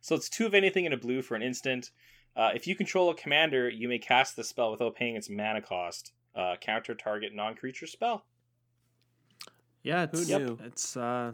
so 0.00 0.14
it's 0.14 0.28
two 0.28 0.46
of 0.46 0.54
anything 0.54 0.84
in 0.84 0.92
a 0.92 0.96
blue 0.96 1.22
for 1.22 1.34
an 1.34 1.42
instant. 1.42 1.90
Uh, 2.36 2.50
if 2.54 2.66
you 2.66 2.76
control 2.76 3.09
a 3.09 3.14
commander, 3.14 3.68
you 3.68 3.88
may 3.88 3.98
cast 3.98 4.36
the 4.36 4.44
spell 4.44 4.70
without 4.70 4.94
paying 4.94 5.16
its 5.16 5.30
mana 5.30 5.62
cost. 5.62 6.12
Uh, 6.35 6.55
counter 6.60 6.94
target 6.94 7.35
non-creature 7.35 7.86
spell. 7.86 8.26
Yeah, 9.82 10.02
it's 10.02 10.28
Who 10.28 10.39
knew? 10.39 10.59
it's 10.62 10.97
uh 10.97 11.32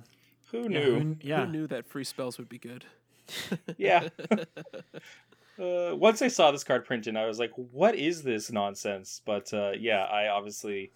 Who 0.53 0.63
yeah, 0.63 0.69
knew? 0.69 0.99
who- 1.01 1.17
yeah. 1.21 1.45
Who 1.47 1.53
knew 1.53 1.67
that 1.67 1.87
free 1.87 2.05
spells 2.05 2.39
would 2.39 2.49
be 2.49 2.59
good? 2.59 2.85
Yeah. 3.77 4.09
Uh, 5.59 5.95
once 5.95 6.23
I 6.23 6.29
saw 6.29 6.51
this 6.51 6.65
card 6.65 6.87
printed, 6.87 7.15
I 7.15 7.27
was 7.27 7.39
like, 7.39 7.53
"What 7.57 7.95
is 7.95 8.23
this 8.23 8.51
nonsense?" 8.51 9.21
But 9.25 9.53
uh, 9.53 9.73
yeah, 9.79 10.05
I 10.05 10.29
obviously 10.29 10.93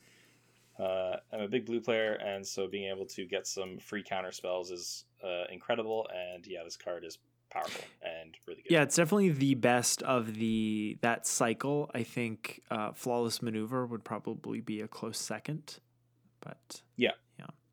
uh, 0.78 1.16
am 1.30 1.40
a 1.40 1.46
big 1.46 1.66
blue 1.66 1.80
player, 1.80 2.14
and 2.14 2.44
so 2.44 2.66
being 2.66 2.90
able 2.90 3.04
to 3.06 3.26
get 3.26 3.46
some 3.46 3.78
free 3.78 4.02
counter 4.02 4.32
spells 4.32 4.70
is 4.70 5.04
uh, 5.22 5.44
incredible. 5.52 6.08
And 6.34 6.46
yeah, 6.46 6.64
this 6.64 6.76
card 6.76 7.04
is 7.04 7.18
powerful 7.50 7.84
and 8.02 8.34
really 8.46 8.62
good. 8.62 8.72
Yeah, 8.72 8.82
it's 8.82 8.96
definitely 8.96 9.28
the 9.30 9.54
best 9.54 10.02
of 10.02 10.34
the 10.34 10.96
that 11.02 11.26
cycle. 11.26 11.90
I 11.94 12.02
think 12.02 12.62
uh, 12.70 12.92
flawless 12.94 13.42
maneuver 13.42 13.86
would 13.86 14.04
probably 14.04 14.62
be 14.62 14.80
a 14.80 14.88
close 14.88 15.18
second, 15.18 15.80
but 16.40 16.80
Yeah. 16.96 17.12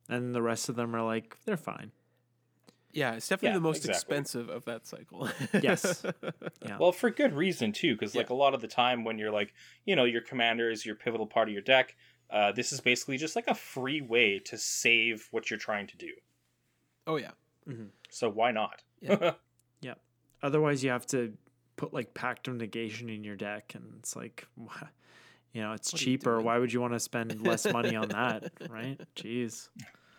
Yeah, 0.08 0.16
and 0.16 0.34
the 0.34 0.42
rest 0.42 0.68
of 0.68 0.76
them 0.76 0.94
are 0.94 1.02
like 1.02 1.36
they're 1.44 1.56
fine. 1.56 1.92
Yeah, 2.92 3.14
it's 3.14 3.26
definitely 3.28 3.48
Yeah, 3.48 3.54
the 3.54 3.60
most 3.60 3.78
exactly. 3.78 3.94
expensive 4.16 4.48
of 4.48 4.64
that 4.66 4.86
cycle. 4.86 5.28
Yes. 5.60 6.04
Yeah, 6.62 6.78
Well, 6.78 6.92
for 6.92 7.10
good 7.10 7.32
reason 7.34 7.72
too, 7.72 7.94
because 7.94 8.14
like 8.14 8.30
a 8.30 8.34
lot 8.34 8.54
of 8.54 8.60
the 8.60 8.68
time 8.68 9.02
when 9.02 9.18
you're 9.18 9.32
like, 9.32 9.52
you 9.84 9.96
know, 9.96 10.04
your 10.04 10.20
commander 10.22 10.70
is 10.70 10.86
your 10.86 10.94
pivotal 10.94 11.26
part 11.26 11.48
of 11.48 11.52
your 11.52 11.62
deck. 11.62 11.96
Uh, 12.30 12.52
this 12.52 12.72
is 12.72 12.80
basically 12.80 13.16
just 13.18 13.34
like 13.34 13.48
a 13.48 13.54
free 13.54 14.00
way 14.00 14.38
to 14.38 14.56
save 14.56 15.26
what 15.32 15.50
you're 15.50 15.58
trying 15.58 15.88
to 15.88 15.96
do. 15.96 16.12
oh 17.08 17.16
yeah. 17.16 17.32
So 18.10 18.30
why 18.30 18.52
not? 18.52 18.82
Yeah. 19.00 19.32
yeah. 19.80 19.94
otherwise 20.42 20.84
you 20.84 20.90
have 20.90 21.06
to 21.08 21.32
put 21.76 21.92
like 21.92 22.14
pact 22.14 22.46
of 22.46 22.54
negation 22.54 23.08
in 23.10 23.24
your 23.24 23.34
deck, 23.36 23.72
and 23.74 23.84
it's 23.98 24.14
like, 24.14 24.46
wha- 24.56 24.88
you 25.54 25.62
know, 25.62 25.72
it's 25.72 25.90
What 25.92 26.02
cheaper. 26.02 26.40
Why 26.42 26.58
would 26.58 26.70
you 26.72 26.80
want 26.82 26.92
to 26.92 27.00
spend 27.00 27.40
less 27.46 27.64
money 27.72 27.96
on 27.96 28.08
that, 28.08 28.52
right? 28.68 29.00
Jeez. 29.16 29.68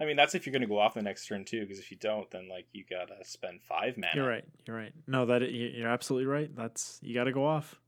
I 0.00 0.04
mean, 0.06 0.16
that's 0.16 0.34
if 0.34 0.46
you're 0.46 0.52
going 0.52 0.62
to 0.62 0.66
go 0.68 0.78
off 0.78 0.94
the 0.94 1.02
next 1.02 1.26
turn 1.26 1.44
too, 1.44 1.60
because 1.60 1.78
if 1.78 1.90
you 1.90 1.98
don't, 1.98 2.30
then 2.30 2.48
like 2.48 2.66
you 2.72 2.84
gotta 2.88 3.16
spend 3.24 3.60
five 3.60 3.98
mana. 3.98 4.12
You're 4.14 4.26
right. 4.28 4.44
You're 4.66 4.76
right. 4.76 4.92
No, 5.06 5.26
that 5.26 5.42
you- 5.50 5.72
you're 5.74 5.88
absolutely 5.90 6.26
right. 6.26 6.50
That's 6.56 6.98
you 7.02 7.12
got 7.14 7.24
to 7.24 7.32
go 7.32 7.44
off. 7.46 7.78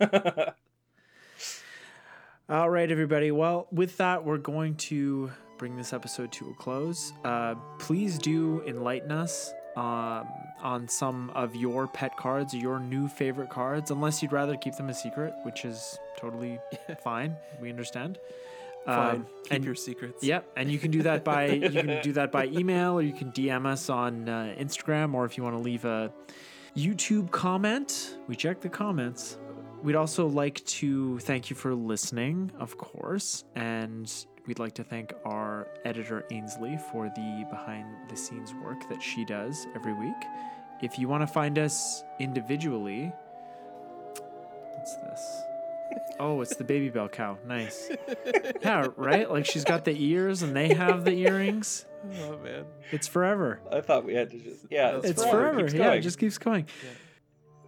All 2.48 2.70
right, 2.70 2.90
everybody. 2.90 3.30
Well, 3.30 3.68
with 3.70 3.98
that, 3.98 4.24
we're 4.24 4.38
going 4.38 4.74
to 4.76 5.30
bring 5.58 5.76
this 5.76 5.92
episode 5.92 6.32
to 6.32 6.48
a 6.50 6.54
close. 6.54 7.12
Uh, 7.24 7.54
please 7.78 8.16
do 8.18 8.62
enlighten 8.66 9.12
us 9.12 9.52
um, 9.78 10.26
on 10.60 10.88
some 10.88 11.30
of 11.36 11.54
your 11.54 11.86
pet 11.86 12.16
cards, 12.16 12.52
your 12.52 12.80
new 12.80 13.06
favorite 13.06 13.48
cards, 13.48 13.92
unless 13.92 14.20
you'd 14.22 14.32
rather 14.32 14.56
keep 14.56 14.74
them 14.74 14.88
a 14.88 14.94
secret, 14.94 15.32
which 15.44 15.64
is 15.64 15.96
totally 16.16 16.58
fine. 17.04 17.36
We 17.60 17.70
understand. 17.70 18.18
Fine. 18.84 19.14
Um, 19.16 19.26
Keep 19.44 19.52
and 19.52 19.64
your 19.64 19.74
secrets. 19.76 20.24
Yep, 20.24 20.50
and 20.56 20.72
you 20.72 20.78
can 20.78 20.90
do 20.90 21.02
that 21.02 21.22
by 21.22 21.46
you 21.46 21.70
can 21.70 22.02
do 22.02 22.12
that 22.14 22.32
by 22.32 22.46
email 22.58 22.94
or 22.94 23.02
you 23.02 23.12
can 23.12 23.30
DM 23.30 23.66
us 23.66 23.88
on 23.88 24.28
uh, 24.28 24.54
Instagram 24.58 25.14
or 25.14 25.24
if 25.24 25.36
you 25.36 25.44
want 25.44 25.54
to 25.54 25.62
leave 25.62 25.84
a 25.84 26.12
YouTube 26.76 27.30
comment, 27.30 28.16
we 28.26 28.34
check 28.34 28.60
the 28.60 28.68
comments. 28.68 29.38
We'd 29.82 29.96
also 29.96 30.26
like 30.26 30.64
to 30.64 31.20
thank 31.20 31.50
you 31.50 31.56
for 31.56 31.74
listening, 31.74 32.50
of 32.58 32.78
course, 32.78 33.44
and 33.54 34.12
we'd 34.48 34.58
like 34.58 34.72
to 34.74 34.82
thank 34.82 35.12
our 35.26 35.68
editor 35.84 36.24
Ainsley 36.30 36.78
for 36.90 37.12
the 37.14 37.46
behind 37.50 37.86
the 38.08 38.16
scenes 38.16 38.54
work 38.54 38.88
that 38.88 39.02
she 39.02 39.24
does 39.24 39.66
every 39.76 39.92
week. 39.92 40.16
If 40.80 40.98
you 40.98 41.06
want 41.06 41.22
to 41.22 41.26
find 41.26 41.58
us 41.58 42.02
individually, 42.18 43.12
what's 44.74 44.96
this? 44.96 45.42
Oh, 46.18 46.40
it's 46.40 46.56
the 46.56 46.64
Babybel 46.64 47.12
cow. 47.12 47.36
Nice. 47.46 47.90
Yeah, 48.62 48.86
right? 48.96 49.30
Like 49.30 49.44
she's 49.44 49.64
got 49.64 49.84
the 49.84 49.94
ears 50.02 50.42
and 50.42 50.56
they 50.56 50.74
have 50.74 51.04
the 51.04 51.12
earrings. 51.12 51.84
Oh 52.20 52.38
man. 52.38 52.64
It's 52.90 53.06
forever. 53.06 53.60
I 53.70 53.80
thought 53.80 54.04
we 54.04 54.14
had 54.14 54.30
to 54.30 54.38
just 54.38 54.64
yeah. 54.70 54.96
It's 54.96 55.10
It's 55.10 55.22
forever. 55.22 55.52
forever. 55.52 55.60
Keeps 55.68 55.74
Yeah, 55.74 55.92
it 55.92 56.00
just 56.00 56.18
keeps 56.18 56.38
going. 56.38 56.66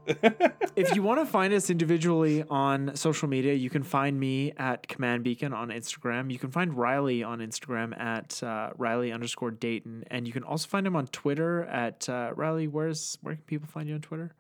if 0.77 0.95
you 0.95 1.03
want 1.03 1.21
to 1.21 1.27
find 1.27 1.53
us 1.53 1.71
individually 1.71 2.45
on 2.49 2.95
social 2.97 3.29
media, 3.29 3.55
you 3.55 3.71
can 3.71 3.83
find 3.83 4.19
me 4.19 4.53
at 4.57 4.89
Command 4.89 5.25
Beacon 5.25 5.53
on 5.53 5.69
Instagram. 5.69 6.31
You 6.31 6.39
can 6.39 6.51
find 6.51 6.77
Riley 6.77 7.23
on 7.23 7.39
Instagram 7.41 7.99
at 7.99 8.43
uh, 8.43 8.71
Riley 8.77 9.13
underscore 9.13 9.51
Dayton, 9.51 10.05
and 10.11 10.27
you 10.27 10.33
can 10.33 10.43
also 10.43 10.69
find 10.69 10.87
him 10.87 10.97
on 10.97 11.07
Twitter 11.09 11.65
at 11.65 12.09
uh, 12.09 12.33
Riley. 12.35 12.67
Where's 12.67 13.19
where 13.23 13.35
can 13.35 13.45
people 13.45 13.69
find 13.69 13.89
you 13.89 13.95
on 13.95 14.01
Twitter? 14.01 14.33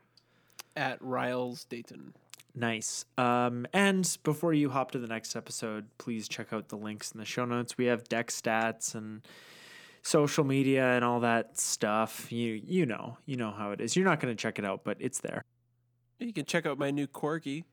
At 0.76 1.02
Riles 1.02 1.64
Dayton. 1.64 2.14
Nice. 2.54 3.04
Um, 3.16 3.66
and 3.72 4.18
before 4.24 4.52
you 4.52 4.70
hop 4.70 4.90
to 4.92 4.98
the 4.98 5.06
next 5.06 5.36
episode, 5.36 5.86
please 5.98 6.28
check 6.28 6.52
out 6.52 6.68
the 6.68 6.76
links 6.76 7.12
in 7.12 7.20
the 7.20 7.26
show 7.26 7.44
notes. 7.44 7.78
We 7.78 7.86
have 7.86 8.08
deck 8.08 8.28
stats 8.28 8.94
and 8.94 9.22
social 10.02 10.44
media 10.44 10.92
and 10.92 11.04
all 11.04 11.20
that 11.20 11.58
stuff. 11.58 12.30
You 12.32 12.60
you 12.64 12.86
know 12.86 13.18
you 13.26 13.36
know 13.36 13.50
how 13.50 13.72
it 13.72 13.80
is. 13.80 13.96
You're 13.96 14.04
not 14.04 14.20
going 14.20 14.34
to 14.34 14.40
check 14.40 14.58
it 14.58 14.64
out, 14.64 14.84
but 14.84 14.96
it's 15.00 15.20
there. 15.20 15.44
You 16.18 16.32
can 16.32 16.44
check 16.44 16.66
out 16.66 16.78
my 16.78 16.90
new 16.90 17.06
corgi. 17.06 17.64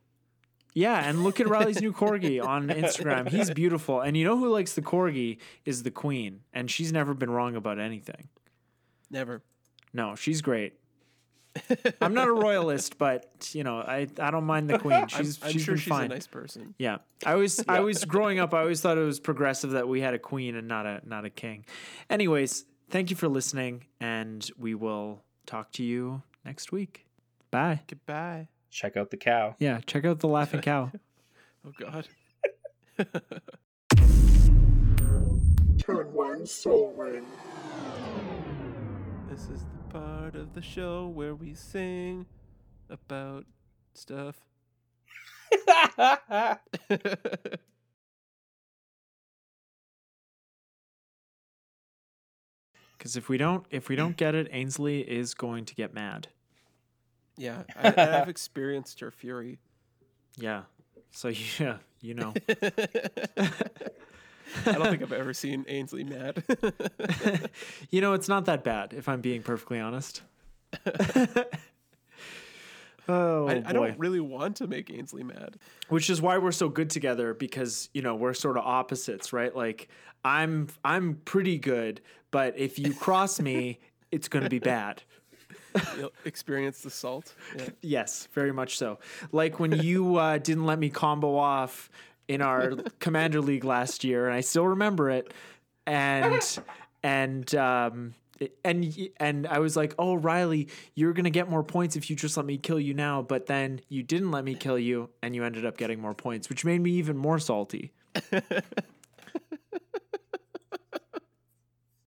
Yeah, 0.73 1.09
and 1.09 1.23
look 1.23 1.39
at 1.39 1.47
Riley's 1.47 1.81
new 1.81 1.91
corgi 2.03 2.43
on 2.43 2.67
Instagram. 2.67 3.27
He's 3.29 3.49
beautiful, 3.51 4.01
and 4.01 4.15
you 4.15 4.23
know 4.23 4.37
who 4.37 4.49
likes 4.49 4.73
the 4.73 4.81
corgi 4.81 5.39
is 5.65 5.83
the 5.83 5.91
queen, 5.91 6.41
and 6.53 6.69
she's 6.69 6.93
never 6.93 7.13
been 7.13 7.31
wrong 7.31 7.55
about 7.55 7.79
anything. 7.79 8.29
Never. 9.09 9.41
No, 9.93 10.15
she's 10.15 10.41
great. 10.41 10.73
I'm 12.01 12.13
not 12.13 12.27
a 12.27 12.33
royalist, 12.33 12.97
but 12.97 13.49
you 13.53 13.63
know 13.63 13.77
I 13.77 14.07
I 14.19 14.31
don't 14.31 14.45
mind 14.45 14.69
the 14.69 14.79
queen. 14.79 15.07
She's 15.07 15.41
I'm, 15.41 15.47
I'm 15.47 15.53
she's 15.53 15.63
sure 15.63 15.75
been 15.75 15.81
she's 15.81 15.89
fine. 15.89 16.05
a 16.05 16.15
nice 16.15 16.27
person. 16.27 16.75
Yeah, 16.77 16.97
I 17.25 17.35
was 17.35 17.63
I 17.67 17.79
was 17.81 18.05
growing 18.05 18.39
up. 18.39 18.53
I 18.53 18.61
always 18.61 18.81
thought 18.81 18.97
it 18.97 19.01
was 19.05 19.19
progressive 19.29 19.71
that 19.71 19.87
we 19.87 20.01
had 20.01 20.13
a 20.13 20.19
queen 20.19 20.55
and 20.55 20.67
not 20.67 20.85
a 20.85 21.01
not 21.05 21.25
a 21.25 21.29
king. 21.29 21.65
Anyways, 22.09 22.65
thank 22.89 23.09
you 23.09 23.15
for 23.15 23.27
listening, 23.27 23.85
and 23.99 24.49
we 24.57 24.75
will 24.75 25.23
talk 25.45 25.71
to 25.73 25.83
you 25.83 26.21
next 26.45 26.71
week. 26.71 27.05
Bye. 27.51 27.81
Goodbye. 27.87 28.49
Check 28.69 28.97
out 28.97 29.09
the 29.11 29.17
cow. 29.17 29.55
Yeah, 29.59 29.79
check 29.85 30.05
out 30.05 30.19
the 30.19 30.27
laughing 30.27 30.61
cow. 30.61 30.91
Oh 31.65 31.71
God. 31.79 32.07
Turn 35.79 36.11
one 36.13 36.45
Sol 36.45 36.93
Ring. 36.97 37.25
This 39.29 39.43
is 39.49 39.61
the 39.63 39.76
part 39.89 40.35
of 40.35 40.53
the 40.53 40.61
show 40.61 41.07
where 41.07 41.35
we 41.35 41.53
sing 41.53 42.25
about 42.89 43.45
stuff. 43.93 44.35
Because 52.97 53.15
if 53.15 53.29
we 53.29 53.37
don't 53.37 53.65
if 53.69 53.89
we 53.89 53.95
don't 53.95 54.17
get 54.17 54.35
it, 54.35 54.47
Ainsley 54.51 55.01
is 55.01 55.33
going 55.33 55.65
to 55.65 55.75
get 55.75 55.93
mad. 55.93 56.27
yeah, 57.37 57.63
I, 57.75 57.93
I've 57.95 58.29
experienced 58.29 59.01
your 59.01 59.11
fury. 59.11 59.59
Yeah. 60.37 60.63
So 61.11 61.29
yeah, 61.59 61.77
you 62.01 62.15
know. 62.15 62.33
I 64.65 64.71
don't 64.73 64.87
think 64.89 65.01
I've 65.03 65.13
ever 65.13 65.33
seen 65.33 65.65
Ainsley 65.67 66.03
mad. 66.03 66.43
you 67.89 68.01
know, 68.01 68.13
it's 68.13 68.27
not 68.27 68.45
that 68.45 68.63
bad 68.63 68.93
if 68.93 69.07
I'm 69.09 69.21
being 69.21 69.41
perfectly 69.43 69.79
honest. 69.79 70.21
oh 73.09 73.47
I. 73.47 73.63
I 73.65 73.71
don't 73.73 73.97
really 73.97 74.19
want 74.19 74.57
to 74.57 74.67
make 74.67 74.91
Ainsley 74.91 75.23
mad. 75.23 75.57
which 75.89 76.09
is 76.09 76.21
why 76.21 76.37
we're 76.37 76.51
so 76.51 76.69
good 76.69 76.89
together 76.89 77.33
because 77.33 77.89
you 77.93 78.01
know 78.01 78.15
we're 78.15 78.33
sort 78.33 78.57
of 78.57 78.65
opposites 78.65 79.31
right 79.31 79.55
like 79.55 79.87
i'm 80.25 80.67
i'm 80.83 81.15
pretty 81.23 81.57
good 81.57 82.01
but 82.31 82.57
if 82.57 82.77
you 82.77 82.93
cross 82.93 83.39
me 83.39 83.79
it's 84.11 84.27
going 84.27 84.43
to 84.43 84.49
be 84.49 84.59
bad 84.59 85.03
You'll 85.97 86.11
experience 86.25 86.81
the 86.81 86.89
salt. 86.89 87.33
Yeah. 87.55 87.69
yes 87.81 88.27
very 88.33 88.51
much 88.51 88.77
so 88.77 88.99
like 89.31 89.59
when 89.59 89.71
you 89.71 90.17
uh, 90.17 90.37
didn't 90.39 90.65
let 90.65 90.79
me 90.79 90.89
combo 90.89 91.37
off 91.37 91.89
in 92.27 92.41
our 92.41 92.75
commander 92.99 93.41
league 93.41 93.63
last 93.63 94.03
year 94.03 94.25
and 94.25 94.35
i 94.35 94.41
still 94.41 94.67
remember 94.67 95.09
it 95.09 95.33
and 95.85 96.59
and 97.03 97.55
um 97.55 98.13
and 98.63 99.09
and 99.17 99.47
I 99.47 99.59
was 99.59 99.75
like, 99.75 99.95
"Oh, 99.97 100.15
Riley, 100.15 100.67
you're 100.95 101.13
gonna 101.13 101.29
get 101.29 101.49
more 101.49 101.63
points 101.63 101.95
if 101.95 102.09
you 102.09 102.15
just 102.15 102.37
let 102.37 102.45
me 102.45 102.57
kill 102.57 102.79
you 102.79 102.93
now." 102.93 103.21
But 103.21 103.47
then 103.47 103.81
you 103.89 104.03
didn't 104.03 104.31
let 104.31 104.43
me 104.43 104.55
kill 104.55 104.77
you, 104.77 105.09
and 105.21 105.35
you 105.35 105.43
ended 105.43 105.65
up 105.65 105.77
getting 105.77 105.99
more 105.99 106.13
points, 106.13 106.49
which 106.49 106.63
made 106.63 106.81
me 106.81 106.91
even 106.91 107.17
more 107.17 107.39
salty. 107.39 107.91